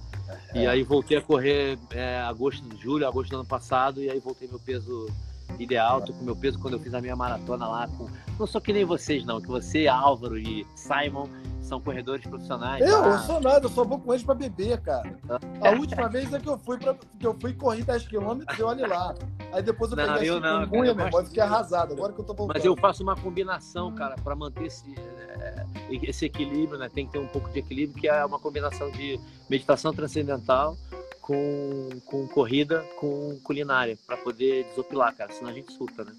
É. 0.53 0.63
E 0.63 0.67
aí 0.67 0.83
voltei 0.83 1.17
a 1.17 1.21
correr 1.21 1.77
é, 1.91 2.19
agosto, 2.19 2.63
julho, 2.77 3.07
agosto 3.07 3.31
do 3.31 3.37
ano 3.37 3.45
passado, 3.45 4.03
e 4.03 4.09
aí 4.09 4.19
voltei 4.19 4.47
meu 4.47 4.59
peso 4.59 5.07
ideal, 5.57 6.01
tô 6.01 6.13
com 6.13 6.23
meu 6.23 6.35
peso 6.35 6.59
quando 6.59 6.75
eu 6.75 6.79
fiz 6.79 6.93
a 6.93 7.01
minha 7.01 7.15
maratona 7.15 7.67
lá. 7.67 7.87
Com... 7.97 8.07
Não 8.37 8.47
sou 8.47 8.61
que 8.61 8.73
nem 8.73 8.85
vocês, 8.85 9.25
não, 9.25 9.41
que 9.41 9.47
você, 9.47 9.87
Álvaro 9.87 10.37
e 10.37 10.65
Simon 10.75 11.27
são 11.69 11.79
corredores 11.79 12.25
profissionais. 12.25 12.81
Eu, 12.81 13.05
eu 13.05 13.19
sou 13.19 13.39
nada, 13.39 13.65
eu 13.65 13.69
só 13.69 13.83
vou 13.83 13.99
com 13.99 14.11
eles 14.11 14.25
pra 14.25 14.33
beber, 14.33 14.81
cara. 14.81 15.15
A 15.61 15.69
última 15.71 16.09
vez 16.09 16.33
é 16.33 16.39
que 16.39 16.49
eu 16.49 16.57
fui 16.57 16.77
pra, 16.77 16.95
que 16.95 17.27
eu 17.27 17.37
fui 17.39 17.53
correr 17.53 17.83
10 17.83 18.07
km 18.07 18.41
e 18.57 18.63
olha 18.63 18.87
lá. 18.87 19.13
Aí 19.53 19.61
depois 19.61 19.91
eu 19.91 19.97
não, 19.97 20.13
peguei 20.13 20.29
eu 20.29 20.39
não, 20.39 20.67
cara, 20.67 20.95
mesmo, 20.95 21.17
eu 21.17 21.25
fiquei 21.25 21.43
arrasado. 21.43 21.93
Agora 21.93 22.11
que 22.11 22.19
eu 22.19 22.25
tô 22.25 22.33
voltando. 22.33 22.55
Mas 22.55 22.65
eu 22.65 22.75
faço 22.75 23.03
uma 23.03 23.15
combinação, 23.15 23.93
cara, 23.93 24.15
para 24.15 24.35
manter 24.35 24.65
esse, 24.65 24.95
eh, 24.95 25.65
esse 26.03 26.25
equilíbrio, 26.25 26.79
né? 26.79 26.89
Tem 26.89 27.05
que 27.05 27.11
ter 27.11 27.19
um 27.19 27.27
pouco 27.27 27.49
de 27.49 27.59
equilíbrio, 27.59 27.99
que 27.99 28.07
é 28.07 28.25
uma 28.25 28.39
combinação 28.39 28.89
de 28.91 29.19
meditação 29.47 29.93
transcendental 29.93 30.75
com, 31.29 31.89
com 32.07 32.27
corrida, 32.27 32.83
com 32.99 33.39
culinária, 33.43 33.95
para 34.07 34.17
poder 34.17 34.63
desopilar, 34.69 35.15
cara. 35.15 35.31
Senão 35.31 35.51
a 35.51 35.53
gente 35.53 35.71
surta, 35.71 36.03
né? 36.03 36.11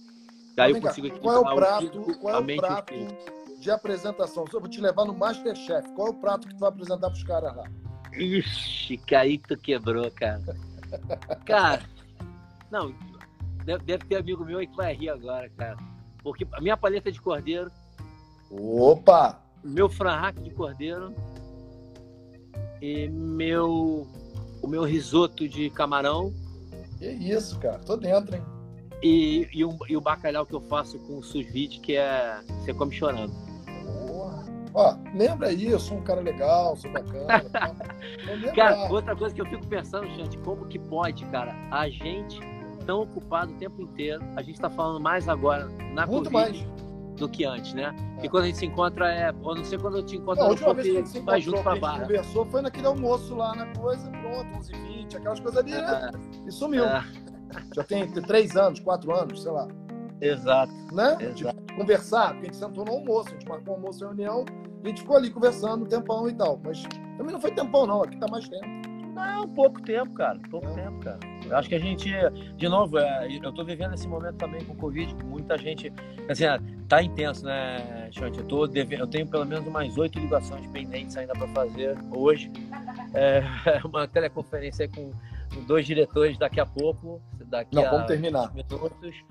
Aí 0.57 0.71
eu 0.71 0.81
consigo 0.81 1.11
qual 1.19 1.35
é 1.35 1.39
o 1.41 1.57
prato, 1.57 2.01
o 2.01 2.19
qual 2.19 2.35
é 2.37 2.39
o 2.39 2.57
prato 2.57 2.95
de 3.59 3.71
apresentação? 3.73 4.45
Eu 4.53 4.61
vou 4.61 4.69
te 4.69 4.81
levar 4.81 5.05
no 5.05 5.13
Masterchef. 5.13 5.89
Qual 5.95 6.09
é 6.09 6.11
o 6.11 6.15
prato 6.15 6.47
que 6.47 6.55
tu 6.55 6.61
vai 6.61 6.69
apresentar 6.69 7.11
pros 7.11 7.25
caras 7.25 7.57
lá? 7.57 7.65
Ixi, 8.13 9.01
aí 9.17 9.39
tu 9.39 9.57
quebrou, 9.57 10.09
cara. 10.13 10.57
cara, 11.45 11.83
não, 12.71 12.95
deve, 13.65 13.85
deve 13.85 14.05
ter 14.05 14.15
amigo 14.15 14.45
meu 14.45 14.59
aí 14.59 14.67
que 14.69 14.77
vai 14.77 14.95
rir 14.95 15.09
agora, 15.09 15.49
cara. 15.57 15.77
Porque 16.23 16.47
a 16.53 16.61
minha 16.61 16.77
paleta 16.77 17.11
de 17.11 17.21
cordeiro. 17.21 17.73
Opa! 18.49 19.43
Meu 19.65 19.89
franhaque 19.89 20.41
de 20.41 20.51
cordeiro. 20.51 21.13
E 22.81 23.09
meu. 23.09 24.07
O 24.63 24.69
meu 24.69 24.85
risoto 24.85 25.49
de 25.49 25.71
camarão. 25.71 26.33
Que 26.99 27.09
isso, 27.09 27.59
cara. 27.59 27.79
Tô 27.79 27.97
dentro, 27.97 28.37
hein? 28.37 28.43
E, 29.03 29.49
e, 29.53 29.65
um, 29.65 29.79
e 29.89 29.97
o 29.97 30.01
bacalhau 30.01 30.45
que 30.45 30.55
eu 30.55 30.61
faço 30.61 30.99
com 31.01 31.19
o 31.19 31.23
sous 31.23 31.47
vide, 31.47 31.81
que 31.81 31.97
é. 31.97 32.41
Você 32.61 32.75
come 32.75 32.95
chorando. 32.95 33.33
Ó, 34.73 34.97
lembra 35.15 35.49
aí, 35.49 35.67
eu 35.67 35.81
sou 35.81 35.97
um 35.99 36.03
cara 36.03 36.21
legal, 36.21 36.77
sou 36.77 36.93
bacana. 36.93 37.27
cara, 38.55 38.93
outra 38.93 39.17
coisa 39.17 39.35
que 39.35 39.41
eu 39.41 39.47
fico 39.47 39.67
pensando, 39.67 40.07
gente, 40.15 40.39
como 40.39 40.67
que 40.67 40.79
pode, 40.79 41.25
cara, 41.27 41.57
a 41.73 41.89
gente 41.89 42.39
tão 42.87 43.03
ocupado 43.03 43.53
o 43.53 43.57
tempo 43.57 43.83
inteiro, 43.83 44.23
a 44.37 44.43
gente 44.43 44.55
está 44.55 44.71
falando 44.71 45.01
mais 45.01 45.29
agora 45.29 45.69
na 45.95 46.07
Muito 46.07 46.31
Covid 46.31 46.65
mais. 46.65 46.90
Do 47.21 47.29
que 47.29 47.45
antes, 47.45 47.73
né? 47.75 47.95
É. 48.19 48.27
E 48.27 48.29
quando 48.29 48.45
a 48.45 48.47
gente 48.47 48.59
se 48.59 48.67
encontra, 48.67 49.13
é. 49.13 49.33
Ou 49.43 49.55
não 49.55 49.65
sei 49.65 49.79
quando 49.79 49.99
eu 49.99 50.03
te 50.03 50.17
encontro, 50.17 50.41
não, 50.41 50.49
a 50.49 50.51
última 50.51 50.75
vez 50.75 50.87
que 50.89 50.93
a 50.95 50.97
gente 50.97 51.09
se 51.09 51.21
vai 51.21 51.41
junto 51.41 51.63
pra 51.63 51.77
barra. 51.77 52.01
conversou 52.01 52.45
foi 52.47 52.63
naquele 52.63 52.87
almoço 52.87 53.35
lá 53.37 53.55
na 53.55 53.67
coisa, 53.79 54.11
pronto, 54.11 54.59
11h20, 54.59 55.17
aquelas 55.17 55.39
coisas 55.39 55.61
ali, 55.61 55.73
né? 55.73 56.11
E 56.47 56.51
sumiu. 56.51 56.85
É. 56.85 57.05
Já 57.75 57.85
tem 57.85 58.11
três 58.11 58.57
anos, 58.57 58.81
quatro 58.81 59.15
anos, 59.15 59.43
sei 59.43 59.53
lá. 59.53 59.69
Exato. 60.21 60.73
Né? 60.93 61.17
Exato. 61.21 61.61
De 61.61 61.75
conversar, 61.75 62.33
porque 62.33 62.49
a 62.49 62.53
gente 62.53 62.57
sentou 62.57 62.85
no 62.85 62.93
almoço, 62.93 63.29
a 63.29 63.33
gente 63.33 63.49
marcou 63.49 63.75
almoço, 63.75 64.05
reunião, 64.05 64.45
a 64.83 64.89
gente 64.89 65.01
ficou 65.01 65.17
ali 65.17 65.31
conversando 65.31 65.85
um 65.85 65.89
tempão 65.89 66.29
e 66.29 66.35
tal. 66.35 66.61
Mas 66.65 66.83
também 67.17 67.33
não 67.33 67.41
foi 67.41 67.53
tempão, 67.53 67.87
não, 67.87 68.03
aqui 68.03 68.17
tá 68.19 68.27
mais 68.29 68.49
tempo. 68.49 68.90
Não, 69.27 69.49
pouco 69.49 69.81
tempo, 69.83 70.13
cara. 70.15 70.39
Pouco 70.51 70.67
é. 70.69 70.75
tempo, 70.75 71.01
cara. 71.01 71.19
Eu 71.51 71.57
acho 71.57 71.69
que 71.69 71.75
a 71.75 71.79
gente, 71.79 72.11
de 72.57 72.69
novo, 72.69 72.99
é, 72.99 73.29
eu 73.31 73.53
tô 73.53 73.65
vivendo 73.65 73.95
esse 73.95 74.07
momento 74.07 74.37
também 74.37 74.65
com 74.65 74.73
o 74.73 74.77
Covid, 74.77 75.15
muita 75.25 75.59
gente, 75.59 75.93
assim, 76.29 76.45
é, 76.45 76.59
tá 76.89 77.03
intenso, 77.03 77.45
né, 77.45 78.09
Chante? 78.13 78.39
Eu, 78.39 78.45
tô 78.45 78.67
devendo, 78.67 79.01
eu 79.01 79.07
tenho 79.07 79.27
pelo 79.27 79.45
menos 79.45 79.67
umas 79.67 79.97
oito 79.99 80.19
ligações 80.19 80.65
pendentes 80.69 81.17
ainda 81.17 81.33
para 81.33 81.49
fazer 81.49 81.99
hoje. 82.13 82.53
É, 83.15 83.43
uma 83.85 84.07
teleconferência 84.07 84.89
com 84.89 85.11
dois 85.67 85.85
diretores 85.87 86.39
daqui 86.39 86.61
a 86.61 86.67
pouco. 86.67 87.21
Daqui 87.47 87.75
Não, 87.75 87.85
a 87.85 87.91
vamos 87.91 88.07
terminar. 88.07 88.53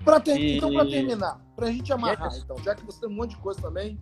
Pra 0.04 0.20
ter, 0.20 0.38
e... 0.38 0.58
Então, 0.58 0.72
para 0.74 0.86
terminar, 0.86 1.40
para 1.56 1.66
a 1.68 1.72
gente 1.72 1.90
amarrar, 1.90 2.30
então, 2.36 2.58
já 2.62 2.74
que 2.74 2.84
você 2.84 3.00
tem 3.00 3.08
um 3.08 3.14
monte 3.14 3.30
de 3.30 3.38
coisa 3.38 3.62
também, 3.62 3.98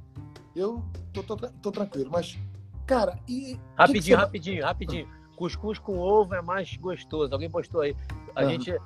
eu 0.56 0.85
tô, 1.12 1.23
tô, 1.23 1.36
tô 1.36 1.70
tranquilo. 1.70 2.10
Mas, 2.10 2.36
cara, 2.85 3.16
e. 3.28 3.59
Rapidinho, 3.77 3.86
que 3.86 3.93
que 3.93 4.02
você... 4.02 4.15
rapidinho, 4.15 4.65
rapidinho. 4.65 5.18
Cuscuz 5.39 5.78
com 5.78 5.98
ovo 5.98 6.35
é 6.35 6.43
mais 6.43 6.77
gostoso. 6.77 7.32
Alguém 7.32 7.48
postou 7.48 7.81
aí. 7.81 7.97
A 8.35 8.43
uhum. 8.43 8.51
gente. 8.51 8.77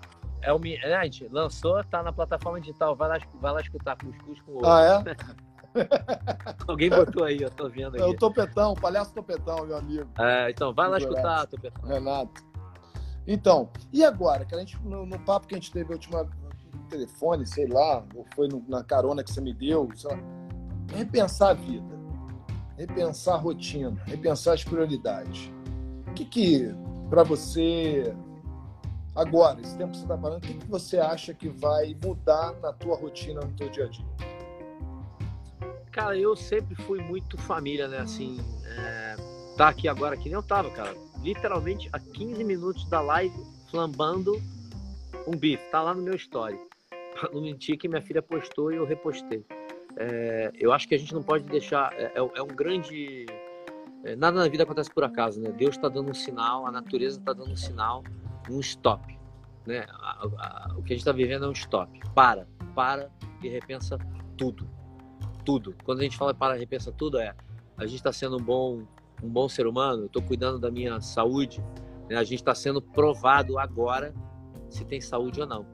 É 0.42 0.52
o, 0.52 0.58
né, 0.58 0.94
a 0.94 1.04
gente 1.04 1.26
lançou, 1.28 1.82
tá 1.84 2.02
na 2.02 2.12
plataforma 2.12 2.60
digital. 2.60 2.94
Vai 2.94 3.08
lá, 3.08 3.18
vai 3.40 3.52
lá 3.52 3.60
escutar 3.60 3.96
cuscuz 3.96 4.40
com 4.42 4.56
ovo. 4.56 4.66
Ah, 4.66 5.04
é? 5.06 5.16
Alguém 6.68 6.90
botou 6.90 7.24
aí, 7.24 7.40
eu 7.40 7.50
tô 7.50 7.68
vendo 7.68 7.94
aqui. 7.94 8.04
É 8.04 8.06
o 8.06 8.14
Topetão, 8.14 8.72
o 8.72 8.80
palhaço 8.80 9.14
Topetão, 9.14 9.64
meu 9.64 9.76
amigo. 9.76 10.10
É, 10.18 10.50
então, 10.50 10.74
vai 10.74 10.88
lá 10.88 10.98
escutar, 10.98 11.46
Topetão. 11.46 11.88
Renato. 11.88 12.42
Então, 13.26 13.70
e 13.92 14.04
agora? 14.04 14.44
Que 14.44 14.54
a 14.54 14.58
gente, 14.58 14.78
no, 14.82 15.06
no, 15.06 15.18
papo 15.20 15.46
que 15.46 15.54
a 15.54 15.58
gente 15.58 15.72
teve 15.72 15.90
a 15.90 15.92
última 15.92 16.24
no 16.24 16.84
telefone, 16.88 17.46
sei 17.46 17.66
lá, 17.68 18.04
ou 18.14 18.26
foi 18.34 18.48
no, 18.48 18.62
na 18.68 18.82
carona 18.82 19.22
que 19.22 19.32
você 19.32 19.40
me 19.40 19.54
deu, 19.54 19.88
sei 19.94 20.10
lá, 20.10 20.18
repensar 20.94 21.50
a 21.50 21.54
vida, 21.54 21.98
repensar 22.76 23.34
a 23.34 23.38
rotina, 23.38 23.96
repensar 24.04 24.54
as 24.54 24.64
prioridades. 24.64 25.50
O 26.12 26.14
que 26.14 26.26
que, 26.26 26.74
para 27.08 27.22
você, 27.22 28.14
agora, 29.16 29.58
esse 29.62 29.74
tempo 29.78 29.92
que 29.92 29.96
você 29.96 30.02
está 30.02 30.18
falando, 30.18 30.44
o 30.44 30.46
que, 30.46 30.52
que 30.52 30.66
você 30.66 30.98
acha 30.98 31.32
que 31.32 31.48
vai 31.48 31.96
mudar 32.04 32.52
na 32.60 32.70
tua 32.70 32.96
rotina, 32.96 33.40
no 33.40 33.50
teu 33.52 33.70
dia 33.70 33.86
a 33.86 33.88
dia? 33.88 34.04
Cara, 35.90 36.14
eu 36.14 36.36
sempre 36.36 36.74
fui 36.74 37.00
muito 37.00 37.38
família, 37.38 37.88
né? 37.88 38.00
Assim, 38.00 38.38
é... 38.66 39.16
tá 39.56 39.68
aqui 39.68 39.88
agora 39.88 40.14
que 40.14 40.24
nem 40.24 40.34
eu 40.34 40.42
tava, 40.42 40.70
cara. 40.72 40.94
Literalmente 41.22 41.88
a 41.94 41.98
15 41.98 42.44
minutos 42.44 42.84
da 42.90 43.00
live, 43.00 43.34
flambando 43.70 44.38
um 45.26 45.34
bife. 45.34 45.62
Tá 45.70 45.80
lá 45.80 45.94
no 45.94 46.02
meu 46.02 46.14
story. 46.16 46.58
Pra 47.18 47.30
não 47.32 47.40
mentir 47.40 47.78
que 47.78 47.88
minha 47.88 48.02
filha 48.02 48.20
postou 48.20 48.70
e 48.70 48.76
eu 48.76 48.84
repostei. 48.84 49.46
É... 49.96 50.52
eu 50.60 50.74
acho 50.74 50.86
que 50.86 50.94
a 50.94 50.98
gente 50.98 51.14
não 51.14 51.22
pode 51.22 51.44
deixar. 51.44 51.90
É, 51.94 52.12
é, 52.14 52.18
é 52.18 52.42
um 52.42 52.48
grande 52.48 53.24
é, 54.04 54.16
nada 54.16 54.38
na 54.38 54.48
vida 54.48 54.64
acontece 54.64 54.90
por 54.90 55.04
acaso, 55.04 55.40
né? 55.40 55.50
Deus 55.52 55.76
está 55.76 55.88
dando 55.88 56.10
um 56.10 56.14
sinal, 56.14 56.66
a 56.66 56.72
natureza 56.72 57.18
está 57.18 57.32
dando 57.32 57.52
um 57.52 57.56
sinal, 57.56 58.02
um 58.50 58.58
stop. 58.60 59.16
Né? 59.64 59.86
A, 59.88 60.26
a, 60.26 60.74
o 60.76 60.82
que 60.82 60.92
a 60.92 60.96
gente 60.96 61.02
está 61.02 61.12
vivendo 61.12 61.44
é 61.44 61.48
um 61.48 61.52
stop. 61.52 62.00
Para, 62.14 62.46
para 62.74 63.10
e 63.42 63.48
repensa 63.48 63.98
tudo. 64.36 64.68
Tudo. 65.44 65.74
Quando 65.84 66.00
a 66.00 66.02
gente 66.02 66.16
fala 66.16 66.34
para 66.34 66.54
repensa 66.54 66.90
tudo, 66.90 67.18
é 67.18 67.34
a 67.76 67.86
gente 67.86 67.96
está 67.96 68.12
sendo 68.12 68.36
um 68.38 68.42
bom, 68.42 68.82
um 69.22 69.28
bom 69.28 69.48
ser 69.48 69.66
humano, 69.66 70.06
estou 70.06 70.22
cuidando 70.22 70.58
da 70.58 70.70
minha 70.70 71.00
saúde, 71.00 71.62
né? 72.08 72.16
a 72.16 72.24
gente 72.24 72.40
está 72.40 72.54
sendo 72.54 72.82
provado 72.82 73.58
agora 73.58 74.12
se 74.68 74.84
tem 74.84 75.00
saúde 75.00 75.40
ou 75.40 75.46
não. 75.46 75.66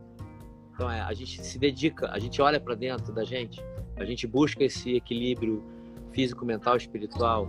Então 0.74 0.90
é, 0.90 1.00
a 1.00 1.12
gente 1.12 1.42
se 1.44 1.58
dedica, 1.58 2.10
a 2.10 2.18
gente 2.18 2.40
olha 2.42 2.60
para 2.60 2.74
dentro 2.74 3.12
da 3.12 3.24
gente, 3.24 3.62
a 3.96 4.04
gente 4.04 4.26
busca 4.26 4.64
esse 4.64 4.94
equilíbrio 4.94 5.64
físico, 6.12 6.44
mental, 6.44 6.76
espiritual, 6.76 7.48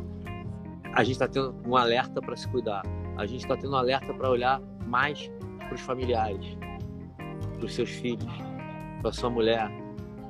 a 0.94 1.04
gente 1.04 1.14
está 1.14 1.28
tendo 1.28 1.56
um 1.66 1.76
alerta 1.76 2.22
para 2.22 2.36
se 2.36 2.48
cuidar. 2.48 2.84
A 3.18 3.26
gente 3.26 3.42
está 3.42 3.56
tendo 3.56 3.74
um 3.74 3.78
alerta 3.78 4.14
para 4.14 4.30
olhar 4.30 4.62
mais 4.86 5.30
para 5.60 5.76
os 5.76 5.82
familiares, 5.82 6.58
para 7.58 7.66
os 7.66 7.74
seus 7.74 7.90
filhos, 7.90 8.32
para 9.02 9.12
sua 9.12 9.30
mulher, 9.30 9.70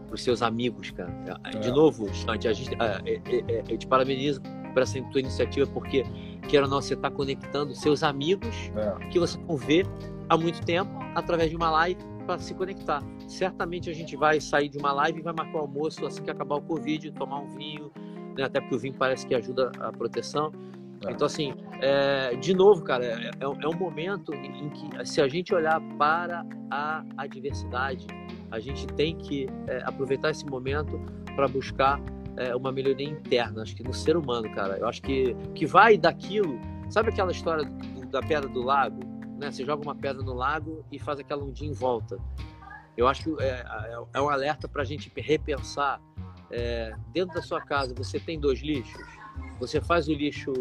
para 0.07 0.15
os 0.15 0.23
seus 0.23 0.41
amigos, 0.41 0.91
cara. 0.91 1.11
De 1.61 1.69
é. 1.69 1.72
novo, 1.72 2.14
Chante, 2.14 2.48
a 2.48 2.53
gente, 2.53 2.76
é, 2.76 3.14
é, 3.14 3.64
eu 3.69 3.77
te 3.77 3.88
parabenizo 3.88 4.41
por 4.73 4.81
essa 4.81 5.02
tua 5.03 5.22
iniciativa, 5.22 5.65
porque, 5.68 6.03
queira 6.48 6.65
ou 6.65 6.72
não, 6.72 6.81
você 6.81 6.94
está 6.94 7.10
conectando 7.10 7.73
seus 7.76 8.03
amigos 8.03 8.72
é. 8.76 9.07
que 9.07 9.19
você 9.19 9.40
não 9.48 9.56
vê 9.56 9.86
há 10.27 10.38
muito 10.38 10.61
tempo 10.65 10.91
através 11.15 11.49
de 11.49 11.56
uma 11.56 11.72
live 11.72 12.02
para 12.26 12.38
se 12.38 12.53
conectar. 12.53 13.02
Certamente 13.27 13.90
a 13.90 13.94
gente 13.94 14.15
vai 14.15 14.40
sair 14.40 14.69
de 14.69 14.77
uma 14.77 14.91
live 14.91 15.19
e 15.19 15.23
vai 15.23 15.34
marcar 15.34 15.57
o 15.57 15.61
almoço 15.61 16.06
assim 16.06 16.22
que 16.22 16.30
acabar 16.30 16.56
o 16.57 16.61
Covid, 16.61 17.11
tomar 17.11 17.40
um 17.40 17.48
vinho, 17.48 17.91
né? 18.39 18.45
Até 18.45 18.59
porque 18.61 18.75
o 18.75 18.79
vinho 18.79 18.95
parece 18.97 19.27
que 19.27 19.35
ajuda 19.35 19.71
a 19.79 19.91
proteção. 19.91 20.51
É. 21.05 21.11
Então, 21.11 21.25
assim, 21.25 21.53
é, 21.81 22.35
de 22.35 22.53
novo, 22.53 22.81
cara, 22.83 23.05
é, 23.05 23.11
é, 23.11 23.31
é, 23.39 23.67
um 23.67 23.77
momento 23.77 24.33
em 24.33 24.69
que, 24.69 25.05
se 25.05 25.21
a 25.21 25.27
gente 25.27 25.53
olhar 25.53 25.79
para 25.97 26.45
a 26.71 27.03
adversidade, 27.17 28.07
a 28.51 28.59
gente 28.59 28.87
tem 28.87 29.15
que 29.15 29.47
é, 29.67 29.81
aproveitar 29.85 30.31
esse 30.31 30.45
momento 30.45 30.99
para 31.35 31.47
buscar 31.47 32.01
é, 32.37 32.55
uma 32.55 32.71
melhoria 32.71 33.07
interna, 33.07 33.61
acho 33.61 33.75
que 33.75 33.83
no 33.83 33.93
ser 33.93 34.17
humano, 34.17 34.49
cara. 34.53 34.77
Eu 34.77 34.87
acho 34.87 35.01
que, 35.01 35.35
que 35.53 35.65
vai 35.65 35.97
daquilo. 35.97 36.59
Sabe 36.89 37.09
aquela 37.09 37.31
história 37.31 37.63
do, 37.65 38.05
da 38.07 38.21
pedra 38.21 38.49
do 38.49 38.61
lago? 38.61 38.99
Né? 39.37 39.51
Você 39.51 39.63
joga 39.63 39.83
uma 39.83 39.95
pedra 39.95 40.23
no 40.23 40.33
lago 40.33 40.83
e 40.91 40.97
faz 40.97 41.19
aquela 41.19 41.43
ondinha 41.43 41.69
em 41.69 41.73
volta. 41.73 42.17
Eu 42.97 43.07
acho 43.07 43.23
que 43.23 43.43
é, 43.43 43.65
é 44.13 44.21
um 44.21 44.27
alerta 44.27 44.67
para 44.67 44.81
a 44.81 44.85
gente 44.85 45.09
repensar 45.15 46.01
é, 46.51 46.93
dentro 47.13 47.35
da 47.35 47.41
sua 47.41 47.61
casa 47.61 47.93
você 47.95 48.19
tem 48.19 48.39
dois 48.39 48.59
lixos, 48.59 49.05
você 49.59 49.80
faz 49.80 50.07
o 50.07 50.13
lixo 50.13 50.53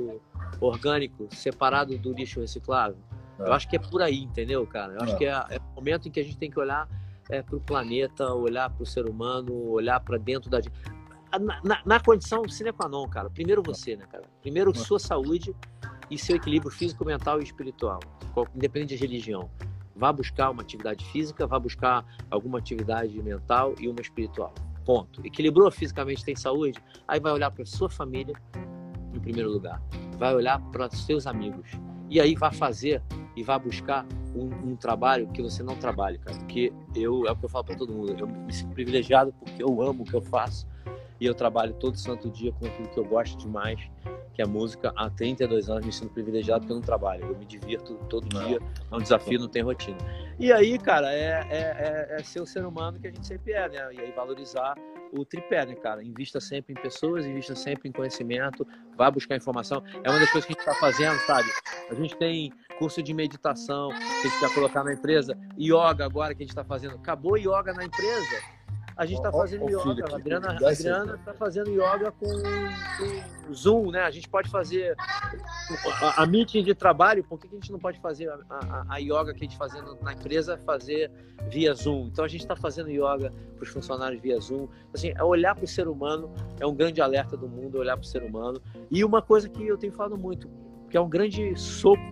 orgânico 0.60 1.28
separado 1.34 1.96
do 1.98 2.12
lixo 2.12 2.40
reciclável. 2.40 2.98
É. 3.38 3.42
Eu 3.42 3.52
acho 3.52 3.68
que 3.68 3.76
é 3.76 3.78
por 3.78 4.02
aí, 4.02 4.22
entendeu, 4.22 4.66
cara? 4.66 4.94
Eu 4.94 5.02
acho 5.02 5.14
é. 5.14 5.16
que 5.16 5.24
é, 5.24 5.30
é, 5.30 5.60
o 5.72 5.76
momento 5.76 6.08
em 6.08 6.10
que 6.10 6.20
a 6.20 6.24
gente 6.24 6.36
tem 6.36 6.50
que 6.50 6.58
olhar 6.58 6.88
é, 7.30 7.42
para 7.42 7.56
o 7.56 7.60
planeta, 7.60 8.32
olhar 8.32 8.70
para 8.70 8.82
o 8.82 8.86
ser 8.86 9.08
humano, 9.08 9.54
olhar 9.70 10.00
para 10.00 10.18
dentro 10.18 10.50
da 10.50 10.60
na, 11.38 11.60
na, 11.62 11.82
na, 11.84 12.00
condição 12.00 12.48
sine 12.48 12.72
qua 12.72 12.88
non, 12.88 13.06
cara. 13.06 13.28
Primeiro 13.28 13.62
você, 13.62 13.96
né, 13.96 14.06
cara? 14.10 14.24
Primeiro 14.40 14.70
é. 14.70 14.74
sua 14.74 14.98
saúde 14.98 15.54
e 16.10 16.16
seu 16.16 16.36
equilíbrio 16.36 16.70
físico, 16.70 17.04
mental 17.04 17.40
e 17.40 17.44
espiritual, 17.44 18.00
independente 18.54 18.96
de 18.96 19.00
religião. 19.00 19.50
vá 19.94 20.12
buscar 20.12 20.50
uma 20.50 20.62
atividade 20.62 21.04
física, 21.06 21.46
vá 21.46 21.58
buscar 21.58 22.04
alguma 22.30 22.58
atividade 22.58 23.20
mental 23.22 23.74
e 23.78 23.88
uma 23.88 24.00
espiritual. 24.00 24.54
Ponto. 24.88 25.20
Equilibrou 25.22 25.70
fisicamente, 25.70 26.24
tem 26.24 26.34
saúde, 26.34 26.78
aí 27.06 27.20
vai 27.20 27.30
olhar 27.30 27.50
para 27.50 27.62
sua 27.66 27.90
família 27.90 28.34
em 29.12 29.20
primeiro 29.20 29.50
lugar. 29.50 29.82
Vai 30.16 30.34
olhar 30.34 30.58
para 30.70 30.88
seus 30.88 31.26
amigos. 31.26 31.72
E 32.08 32.18
aí 32.18 32.34
vai 32.34 32.50
fazer 32.50 33.02
e 33.36 33.42
vai 33.42 33.58
buscar 33.58 34.06
um, 34.34 34.70
um, 34.70 34.76
trabalho 34.76 35.28
que 35.28 35.42
você 35.42 35.62
não 35.62 35.76
trabalha, 35.76 36.18
cara. 36.20 36.38
Porque 36.38 36.72
eu, 36.96 37.26
é 37.26 37.32
o 37.32 37.36
que 37.36 37.44
eu 37.44 37.50
falo 37.50 37.64
para 37.66 37.76
todo 37.76 37.92
mundo, 37.92 38.16
eu 38.18 38.26
me 38.26 38.50
sinto 38.50 38.72
privilegiado 38.72 39.30
porque 39.38 39.62
eu 39.62 39.82
amo 39.82 40.04
o 40.04 40.06
que 40.06 40.14
eu 40.14 40.22
faço 40.22 40.66
e 41.20 41.26
eu 41.26 41.34
trabalho 41.34 41.74
todo 41.74 41.96
santo 41.96 42.30
dia 42.30 42.52
com 42.52 42.66
aquilo 42.66 42.88
que 42.88 42.98
eu 42.98 43.04
gosto 43.04 43.38
demais, 43.38 43.80
que 44.34 44.42
é 44.42 44.44
a 44.44 44.48
música. 44.48 44.92
Há 44.96 45.10
32 45.10 45.68
anos 45.68 45.84
me 45.84 45.92
sinto 45.92 46.12
privilegiado 46.12 46.60
porque 46.60 46.72
eu 46.72 46.76
não 46.76 46.82
trabalho, 46.82 47.24
eu 47.24 47.36
me 47.36 47.44
divirto 47.44 47.94
todo 48.08 48.28
não. 48.32 48.46
dia, 48.46 48.58
é 48.90 48.94
um 48.94 49.00
desafio, 49.00 49.40
não 49.40 49.48
tem 49.48 49.62
rotina. 49.62 49.98
E 50.38 50.52
aí, 50.52 50.78
cara, 50.78 51.12
é, 51.12 51.46
é, 51.50 51.58
é, 51.58 52.16
é 52.18 52.22
ser 52.22 52.40
o 52.40 52.46
ser 52.46 52.64
humano 52.64 52.98
que 53.00 53.08
a 53.08 53.10
gente 53.10 53.26
sempre 53.26 53.52
é, 53.52 53.68
né? 53.68 53.88
E 53.94 54.00
aí 54.00 54.12
valorizar 54.12 54.74
o 55.12 55.24
tripé, 55.24 55.66
né, 55.66 55.74
cara? 55.74 56.02
Invista 56.02 56.40
sempre 56.40 56.72
em 56.72 56.76
pessoas, 56.80 57.24
invista 57.24 57.54
sempre 57.54 57.88
em 57.88 57.92
conhecimento, 57.92 58.66
vá 58.96 59.10
buscar 59.10 59.36
informação. 59.36 59.82
É 60.04 60.10
uma 60.10 60.18
das 60.18 60.30
coisas 60.30 60.46
que 60.46 60.52
a 60.52 60.56
gente 60.56 60.68
está 60.68 60.74
fazendo, 60.74 61.18
sabe? 61.20 61.48
A 61.90 61.94
gente 61.94 62.16
tem 62.16 62.52
curso 62.78 63.02
de 63.02 63.12
meditação 63.12 63.88
que 63.88 63.96
a 63.96 64.30
gente 64.30 64.38
quer 64.38 64.54
colocar 64.54 64.84
na 64.84 64.92
empresa, 64.92 65.36
yoga 65.58 66.04
agora 66.04 66.34
que 66.34 66.42
a 66.42 66.44
gente 66.44 66.50
está 66.50 66.64
fazendo. 66.64 66.94
Acabou 66.96 67.36
yoga 67.36 67.72
na 67.72 67.84
empresa, 67.84 68.36
a 68.98 69.06
gente 69.06 69.18
está 69.18 69.30
fazendo 69.30 69.64
oh, 69.64 69.70
yoga. 69.70 69.82
Filho, 69.82 70.04
a 70.04 70.16
Adriana, 70.16 70.48
a 70.48 70.70
Adriana 70.70 71.14
está 71.14 71.32
fazendo 71.32 71.70
yoga 71.70 72.10
com, 72.10 72.26
com, 72.26 73.54
Zoom, 73.54 73.92
né? 73.92 74.00
A 74.00 74.10
gente 74.10 74.28
pode 74.28 74.50
fazer 74.50 74.96
a, 76.02 76.24
a 76.24 76.26
meeting 76.26 76.64
de 76.64 76.74
trabalho, 76.74 77.22
por 77.22 77.38
que 77.38 77.46
a 77.46 77.50
gente 77.50 77.70
não 77.70 77.78
pode 77.78 78.00
fazer 78.00 78.28
a, 78.28 78.38
a, 78.50 78.86
a 78.88 78.98
yoga 78.98 79.32
que 79.32 79.44
a 79.44 79.48
gente 79.48 79.56
fazendo 79.56 79.96
na 80.02 80.14
empresa, 80.14 80.58
fazer 80.66 81.12
via 81.48 81.72
Zoom? 81.74 82.08
Então 82.08 82.24
a 82.24 82.28
gente 82.28 82.40
está 82.40 82.56
fazendo 82.56 82.90
yoga 82.90 83.32
para 83.54 83.62
os 83.62 83.68
funcionários 83.68 84.20
via 84.20 84.40
Zoom. 84.40 84.66
Assim, 84.92 85.12
é 85.16 85.22
olhar 85.22 85.54
para 85.54 85.64
o 85.64 85.68
ser 85.68 85.86
humano, 85.86 86.34
é 86.58 86.66
um 86.66 86.74
grande 86.74 87.00
alerta 87.00 87.36
do 87.36 87.48
mundo, 87.48 87.78
olhar 87.78 87.96
para 87.96 88.04
o 88.04 88.06
ser 88.06 88.24
humano. 88.24 88.60
E 88.90 89.04
uma 89.04 89.22
coisa 89.22 89.48
que 89.48 89.64
eu 89.64 89.78
tenho 89.78 89.92
falado 89.92 90.18
muito, 90.18 90.50
que 90.90 90.96
é 90.96 91.00
um 91.00 91.08
grande 91.08 91.54
soco 91.54 92.02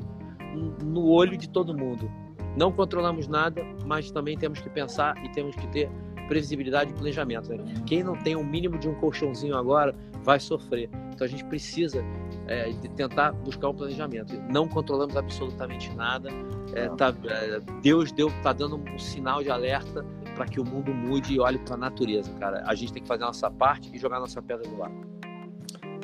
no 0.84 1.08
olho 1.08 1.36
de 1.36 1.48
todo 1.48 1.76
mundo. 1.76 2.08
Não 2.56 2.70
controlamos 2.70 3.26
nada, 3.26 3.60
mas 3.84 4.12
também 4.12 4.38
temos 4.38 4.60
que 4.60 4.70
pensar 4.70 5.16
e 5.24 5.28
temos 5.32 5.56
que 5.56 5.66
ter 5.66 5.90
previsibilidade 6.26 6.90
e 6.90 6.94
planejamento. 6.94 7.50
Né? 7.50 7.74
Quem 7.86 8.02
não 8.02 8.16
tem 8.16 8.36
um 8.36 8.44
mínimo 8.44 8.78
de 8.78 8.88
um 8.88 8.94
colchãozinho 8.94 9.56
agora 9.56 9.94
vai 10.22 10.40
sofrer. 10.40 10.90
Então 11.12 11.24
a 11.24 11.28
gente 11.28 11.44
precisa 11.44 12.04
é, 12.46 12.68
de 12.70 12.88
tentar 12.90 13.32
buscar 13.32 13.68
um 13.68 13.74
planejamento. 13.74 14.34
Não 14.50 14.68
controlamos 14.68 15.16
absolutamente 15.16 15.94
nada. 15.94 16.28
É, 16.74 16.88
tá, 16.90 17.14
é, 17.24 17.60
Deus 17.80 18.12
deu, 18.12 18.30
tá 18.42 18.52
dando 18.52 18.76
um 18.76 18.98
sinal 18.98 19.42
de 19.42 19.50
alerta 19.50 20.04
para 20.34 20.46
que 20.46 20.60
o 20.60 20.64
mundo 20.64 20.92
mude 20.92 21.34
e 21.34 21.40
olhe 21.40 21.58
para 21.58 21.74
a 21.74 21.78
natureza, 21.78 22.30
cara. 22.34 22.62
A 22.66 22.74
gente 22.74 22.92
tem 22.92 23.02
que 23.02 23.08
fazer 23.08 23.22
a 23.22 23.28
nossa 23.28 23.50
parte 23.50 23.90
e 23.94 23.98
jogar 23.98 24.18
a 24.18 24.20
nossa 24.20 24.42
pedra 24.42 24.68
no 24.68 24.82
ar. 24.82 24.90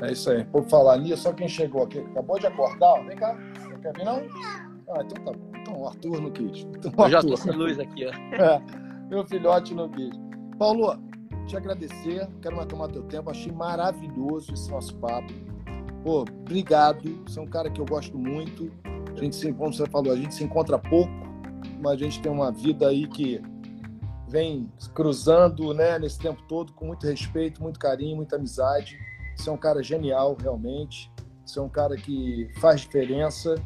É 0.01 0.13
isso 0.13 0.31
aí. 0.31 0.45
Por 0.45 0.65
falar 0.65 0.99
nisso, 0.99 1.23
só 1.25 1.33
quem 1.33 1.49
chegou 1.49 1.85
aqui, 1.85 1.99
acabou 1.99 2.39
de 2.39 2.47
acordar, 2.47 3.05
vem 3.05 3.17
cá. 3.17 3.35
Não 3.69 3.79
quer 3.79 3.93
vir, 3.93 4.05
não? 4.05 4.23
Ah, 4.89 5.03
então 5.05 5.25
tá 5.25 5.33
bom. 5.33 5.53
Então 5.61 5.81
o 5.81 5.87
Arthur 5.87 6.21
no 6.21 6.31
quis. 6.31 6.67
Então, 6.77 6.93
Eu 6.97 7.11
já 7.11 7.23
tô 7.23 7.37
sem 7.37 7.53
luz 7.53 7.79
aqui, 7.79 8.07
ó. 8.07 8.11
É 8.11 8.92
meu 9.13 9.27
filhote 9.27 9.75
no 9.75 9.89
vídeo. 9.89 10.19
Paulo, 10.59 10.99
te 11.47 11.55
agradecer, 11.55 12.27
quero 12.41 12.57
mais 12.57 12.67
tomar 12.67 12.89
teu 12.89 13.03
tempo, 13.03 13.31
achei 13.31 13.53
maravilhoso 13.53 14.55
esse 14.55 14.71
nosso 14.71 14.97
papo. 14.97 15.31
Pô, 16.03 16.23
obrigado, 16.23 17.23
você 17.27 17.39
é 17.39 17.43
um 17.43 17.47
cara 17.47 17.71
que 17.71 17.79
eu 17.79 17.85
gosto 17.85 18.17
muito. 18.17 18.73
A 19.15 19.21
gente 19.21 19.37
se, 19.37 19.53
como 19.53 19.71
você 19.71 19.87
falou, 19.87 20.15
a 20.15 20.17
gente 20.17 20.35
se 20.35 20.43
encontra 20.43 20.79
pouco, 20.79 21.13
mas 21.83 21.93
a 21.93 21.97
gente 21.97 22.23
tem 22.23 22.33
uma 22.33 22.51
vida 22.51 22.89
aí 22.89 23.07
que 23.07 23.43
vem 24.31 24.67
cruzando, 24.95 25.75
né, 25.75 25.99
nesse 25.99 26.19
tempo 26.19 26.43
todo 26.49 26.73
com 26.73 26.87
muito 26.87 27.07
respeito, 27.07 27.63
muito 27.63 27.79
carinho, 27.79 28.17
muita 28.17 28.37
amizade. 28.37 28.99
Você 29.37 29.51
é 29.51 29.53
um 29.53 29.59
cara 29.59 29.83
genial, 29.83 30.39
realmente. 30.41 31.13
Você 31.45 31.59
é 31.59 31.63
um 31.63 31.69
cara 31.69 31.97
que 31.97 32.49
faz 32.61 32.81
diferença. 32.81 33.57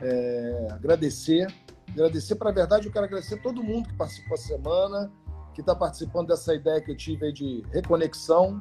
É, 0.00 0.68
agradecer 0.70 1.52
Agradecer, 1.90 2.34
para 2.34 2.50
a 2.50 2.52
verdade, 2.52 2.86
eu 2.86 2.92
quero 2.92 3.06
agradecer 3.06 3.40
todo 3.42 3.62
mundo 3.62 3.88
que 3.88 3.94
participou 3.94 4.34
essa 4.34 4.48
semana, 4.48 5.10
que 5.54 5.60
está 5.60 5.74
participando 5.74 6.28
dessa 6.28 6.54
ideia 6.54 6.80
que 6.80 6.90
eu 6.90 6.96
tive 6.96 7.26
aí 7.26 7.32
de 7.32 7.62
reconexão. 7.72 8.60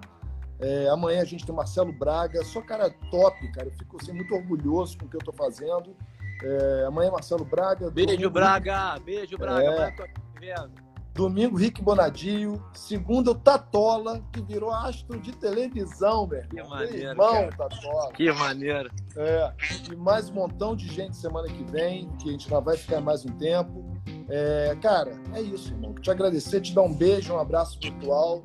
É, 0.60 0.88
amanhã 0.90 1.22
a 1.22 1.26
gente 1.26 1.46
tem 1.46 1.54
Marcelo 1.54 1.92
Braga, 1.92 2.44
só 2.46 2.62
cara 2.62 2.90
top, 3.12 3.52
cara. 3.52 3.68
Eu 3.68 3.74
fico 3.74 3.98
assim, 4.02 4.14
muito 4.14 4.34
orgulhoso 4.34 4.98
com 4.98 5.06
o 5.06 5.10
que 5.10 5.16
eu 5.16 5.20
estou 5.20 5.34
fazendo. 5.34 5.96
É, 6.42 6.86
amanhã 6.88 7.12
Marcelo 7.12 7.44
Braga. 7.44 7.90
Beijo, 7.90 8.30
Braga! 8.30 8.98
Beijo, 9.00 9.38
Braga! 9.38 9.66
É, 9.66 9.96
vendo. 10.40 10.85
Domingo, 11.16 11.56
Rick 11.56 11.82
Bonadio. 11.82 12.62
Segunda, 12.74 13.32
o 13.32 13.36
Tatola, 13.36 14.22
que 14.34 14.42
virou 14.42 14.70
astro 14.70 15.18
de 15.18 15.32
televisão, 15.32 16.28
velho. 16.28 16.48
Que 16.50 16.62
maneiro. 16.62 16.98
Irmão, 16.98 17.50
Tatola. 17.58 18.12
Que 18.12 18.32
maneiro. 18.34 18.92
É. 19.16 19.54
E 19.90 19.96
mais 19.96 20.30
um 20.30 20.34
montão 20.34 20.76
de 20.76 20.86
gente 20.88 21.16
semana 21.16 21.48
que 21.48 21.64
vem, 21.72 22.10
que 22.18 22.28
a 22.28 22.32
gente 22.34 22.50
já 22.50 22.60
vai 22.60 22.76
ficar 22.76 23.00
mais 23.00 23.26
um 23.26 23.30
tempo. 23.38 23.86
É, 24.28 24.78
cara, 24.82 25.14
é 25.34 25.42
isso, 25.42 25.72
irmão. 25.72 25.96
Te 25.96 26.12
agradecer, 26.12 26.60
te 26.60 26.76
dar 26.76 26.82
um 26.82 26.94
beijo, 26.94 27.34
um 27.34 27.40
abraço 27.40 27.80
virtual. 27.82 28.44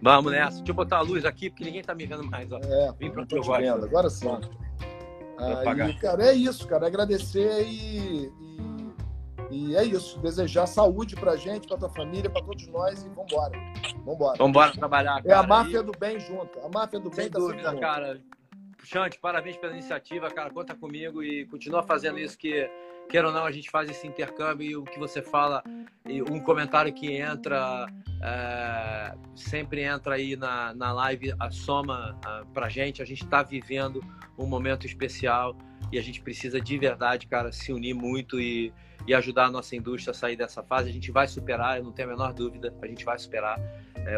Vamos 0.00 0.32
nessa. 0.32 0.56
Deixa 0.56 0.70
eu 0.70 0.74
botar 0.74 0.96
a 0.96 1.02
luz 1.02 1.26
aqui, 1.26 1.50
porque 1.50 1.64
ninguém 1.64 1.82
tá 1.82 1.94
me 1.94 2.06
vendo 2.06 2.24
mais. 2.24 2.50
Ó. 2.50 2.58
É, 2.58 2.90
Vim 2.98 3.10
pra 3.10 3.26
te 3.26 3.38
vendo. 3.38 3.84
Agora 3.84 4.08
sim. 4.08 4.26
Aí, 5.38 5.94
cara, 5.98 6.24
é 6.24 6.32
isso, 6.32 6.66
cara. 6.66 6.86
Agradecer 6.86 7.66
e, 7.68 8.32
e 8.32 8.75
é 9.50 9.84
isso, 9.84 10.18
desejar 10.20 10.66
saúde 10.66 11.14
pra 11.14 11.36
gente, 11.36 11.66
pra 11.68 11.76
tua 11.76 11.90
família, 11.90 12.28
pra 12.28 12.42
todos 12.42 12.66
nós 12.68 13.04
e 13.04 13.08
vambora. 13.08 13.58
Vambora. 14.04 14.38
Vambora 14.38 14.72
trabalhar, 14.72 15.22
cara. 15.22 15.28
É 15.28 15.34
a 15.34 15.42
máfia 15.42 15.78
e... 15.78 15.82
do 15.82 15.92
bem 15.92 16.18
junto. 16.18 16.58
A 16.60 16.68
máfia 16.68 16.98
do 16.98 17.10
bem 17.10 17.24
Sem 17.24 17.30
tá 17.30 17.38
dúvida, 17.38 17.74
cara. 17.76 18.20
Chante, 18.84 19.18
parabéns 19.18 19.56
pela 19.56 19.72
iniciativa, 19.72 20.30
cara. 20.30 20.50
Conta 20.50 20.74
comigo 20.74 21.22
e 21.22 21.44
continua 21.46 21.82
fazendo 21.82 22.18
isso 22.18 22.38
que, 22.38 22.70
quer 23.08 23.24
ou 23.24 23.32
não, 23.32 23.44
a 23.44 23.50
gente 23.50 23.70
faz 23.70 23.90
esse 23.90 24.06
intercâmbio 24.06 24.70
e 24.70 24.76
o 24.76 24.84
que 24.84 24.98
você 24.98 25.20
fala, 25.20 25.62
e 26.04 26.22
um 26.22 26.38
comentário 26.40 26.92
que 26.92 27.12
entra, 27.12 27.86
é, 28.22 29.14
sempre 29.34 29.82
entra 29.82 30.14
aí 30.14 30.36
na, 30.36 30.72
na 30.74 30.92
live, 30.92 31.34
a 31.38 31.50
soma 31.50 32.18
a, 32.24 32.44
pra 32.52 32.68
gente. 32.68 33.02
A 33.02 33.04
gente 33.04 33.24
está 33.24 33.42
vivendo 33.42 34.00
um 34.38 34.46
momento 34.46 34.86
especial 34.86 35.56
e 35.90 35.98
a 35.98 36.02
gente 36.02 36.20
precisa 36.20 36.60
de 36.60 36.78
verdade, 36.78 37.26
cara, 37.26 37.50
se 37.52 37.72
unir 37.72 37.94
muito 37.94 38.40
e 38.40 38.72
e 39.06 39.14
ajudar 39.14 39.46
a 39.46 39.50
nossa 39.50 39.74
indústria 39.74 40.12
a 40.12 40.14
sair 40.14 40.36
dessa 40.36 40.62
fase. 40.62 40.90
A 40.90 40.92
gente 40.92 41.10
vai 41.10 41.26
superar, 41.26 41.78
eu 41.78 41.84
não 41.84 41.92
tenho 41.92 42.08
a 42.08 42.12
menor 42.12 42.32
dúvida, 42.32 42.74
a 42.80 42.86
gente 42.86 43.04
vai 43.04 43.18
superar. 43.18 43.58
É, 43.96 44.14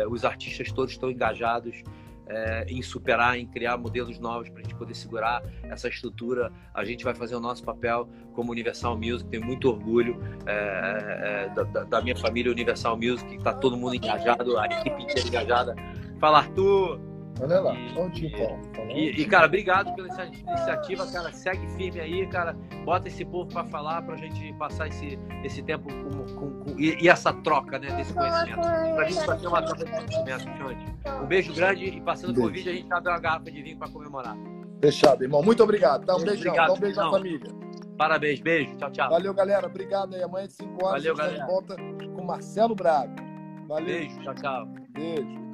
é, 0.00 0.06
os 0.08 0.24
artistas 0.24 0.72
todos 0.72 0.92
estão 0.92 1.10
engajados 1.10 1.82
é, 2.28 2.66
em 2.68 2.82
superar, 2.82 3.38
em 3.38 3.46
criar 3.46 3.76
modelos 3.76 4.18
novos 4.18 4.48
para 4.48 4.60
a 4.60 4.62
gente 4.62 4.74
poder 4.74 4.94
segurar 4.94 5.42
essa 5.64 5.88
estrutura. 5.88 6.52
A 6.74 6.84
gente 6.84 7.04
vai 7.04 7.14
fazer 7.14 7.34
o 7.34 7.40
nosso 7.40 7.64
papel 7.64 8.08
como 8.34 8.52
Universal 8.52 8.96
Music, 8.96 9.28
tenho 9.30 9.44
muito 9.44 9.68
orgulho 9.68 10.20
é, 10.46 11.48
é, 11.48 11.64
da, 11.64 11.84
da, 11.84 12.02
minha 12.02 12.16
família 12.16 12.52
Universal 12.52 12.96
Music, 12.96 13.34
está 13.36 13.52
todo 13.52 13.76
mundo 13.76 13.94
engajado, 13.94 14.58
a 14.58 14.66
equipe 14.66 15.02
inteira 15.02 15.26
engajada. 15.26 15.74
Fala, 16.20 16.38
Arthur! 16.38 17.07
Olha 17.40 17.60
lá, 17.60 17.74
bom 17.94 18.08
dia, 18.08 18.58
E, 18.88 19.20
e, 19.20 19.24
cara, 19.24 19.46
obrigado 19.46 19.94
pela 19.94 20.08
iniciativa, 20.08 21.06
cara. 21.06 21.32
Segue 21.32 21.66
firme 21.76 22.00
aí, 22.00 22.26
cara. 22.26 22.56
Bota 22.84 23.08
esse 23.08 23.24
povo 23.24 23.48
para 23.48 23.64
falar, 23.64 24.02
pra 24.02 24.16
gente 24.16 24.52
passar 24.54 24.88
esse, 24.88 25.18
esse 25.44 25.62
tempo 25.62 25.88
com, 25.88 26.34
com, 26.34 26.64
com 26.64 26.80
e, 26.80 26.96
e, 27.00 27.08
essa 27.08 27.32
troca, 27.32 27.78
né, 27.78 27.88
desse 27.96 28.12
conhecimento. 28.12 28.60
Pra 28.60 29.04
gente 29.04 29.24
fazer 29.24 29.46
uma 29.46 29.62
troca 29.62 29.84
de 29.84 29.90
conhecimento, 29.90 30.42
Xande. 30.58 30.96
Um 31.22 31.26
beijo 31.26 31.54
grande 31.54 31.84
e 31.84 32.00
passando 32.00 32.34
por 32.34 32.50
vídeo, 32.50 32.72
a 32.72 32.74
gente 32.74 32.92
abre 32.92 33.12
uma 33.12 33.20
garrafa 33.20 33.50
de 33.50 33.62
vinho 33.62 33.78
para 33.78 33.88
comemorar. 33.88 34.36
Fechado, 34.80 35.22
irmão. 35.22 35.42
Muito 35.42 35.62
obrigado. 35.62 36.04
Dá 36.04 36.16
um 36.16 36.22
beijão, 36.22 36.52
obrigado, 36.52 36.66
dá 36.68 36.72
um 36.72 36.78
beijo 36.78 37.00
na 37.00 37.10
família. 37.10 37.50
Parabéns, 37.96 38.40
beijo. 38.40 38.76
Tchau, 38.76 38.90
tchau. 38.90 39.10
Valeu, 39.10 39.34
galera. 39.34 39.66
Obrigado 39.66 40.14
aí. 40.14 40.22
Amanhã 40.22 40.46
de 40.46 40.52
5 40.54 40.84
horas 40.84 41.04
Valeu, 41.04 41.20
a 41.20 41.28
gente 41.28 41.36
tá 41.38 41.44
de 41.44 41.50
volta 41.50 41.76
com 42.14 42.24
Marcelo 42.24 42.74
Braga. 42.74 43.14
Valeu. 43.66 43.86
Beijo, 43.86 44.20
tchau, 44.22 44.34
tchau. 44.34 44.68
Beijo. 44.90 45.47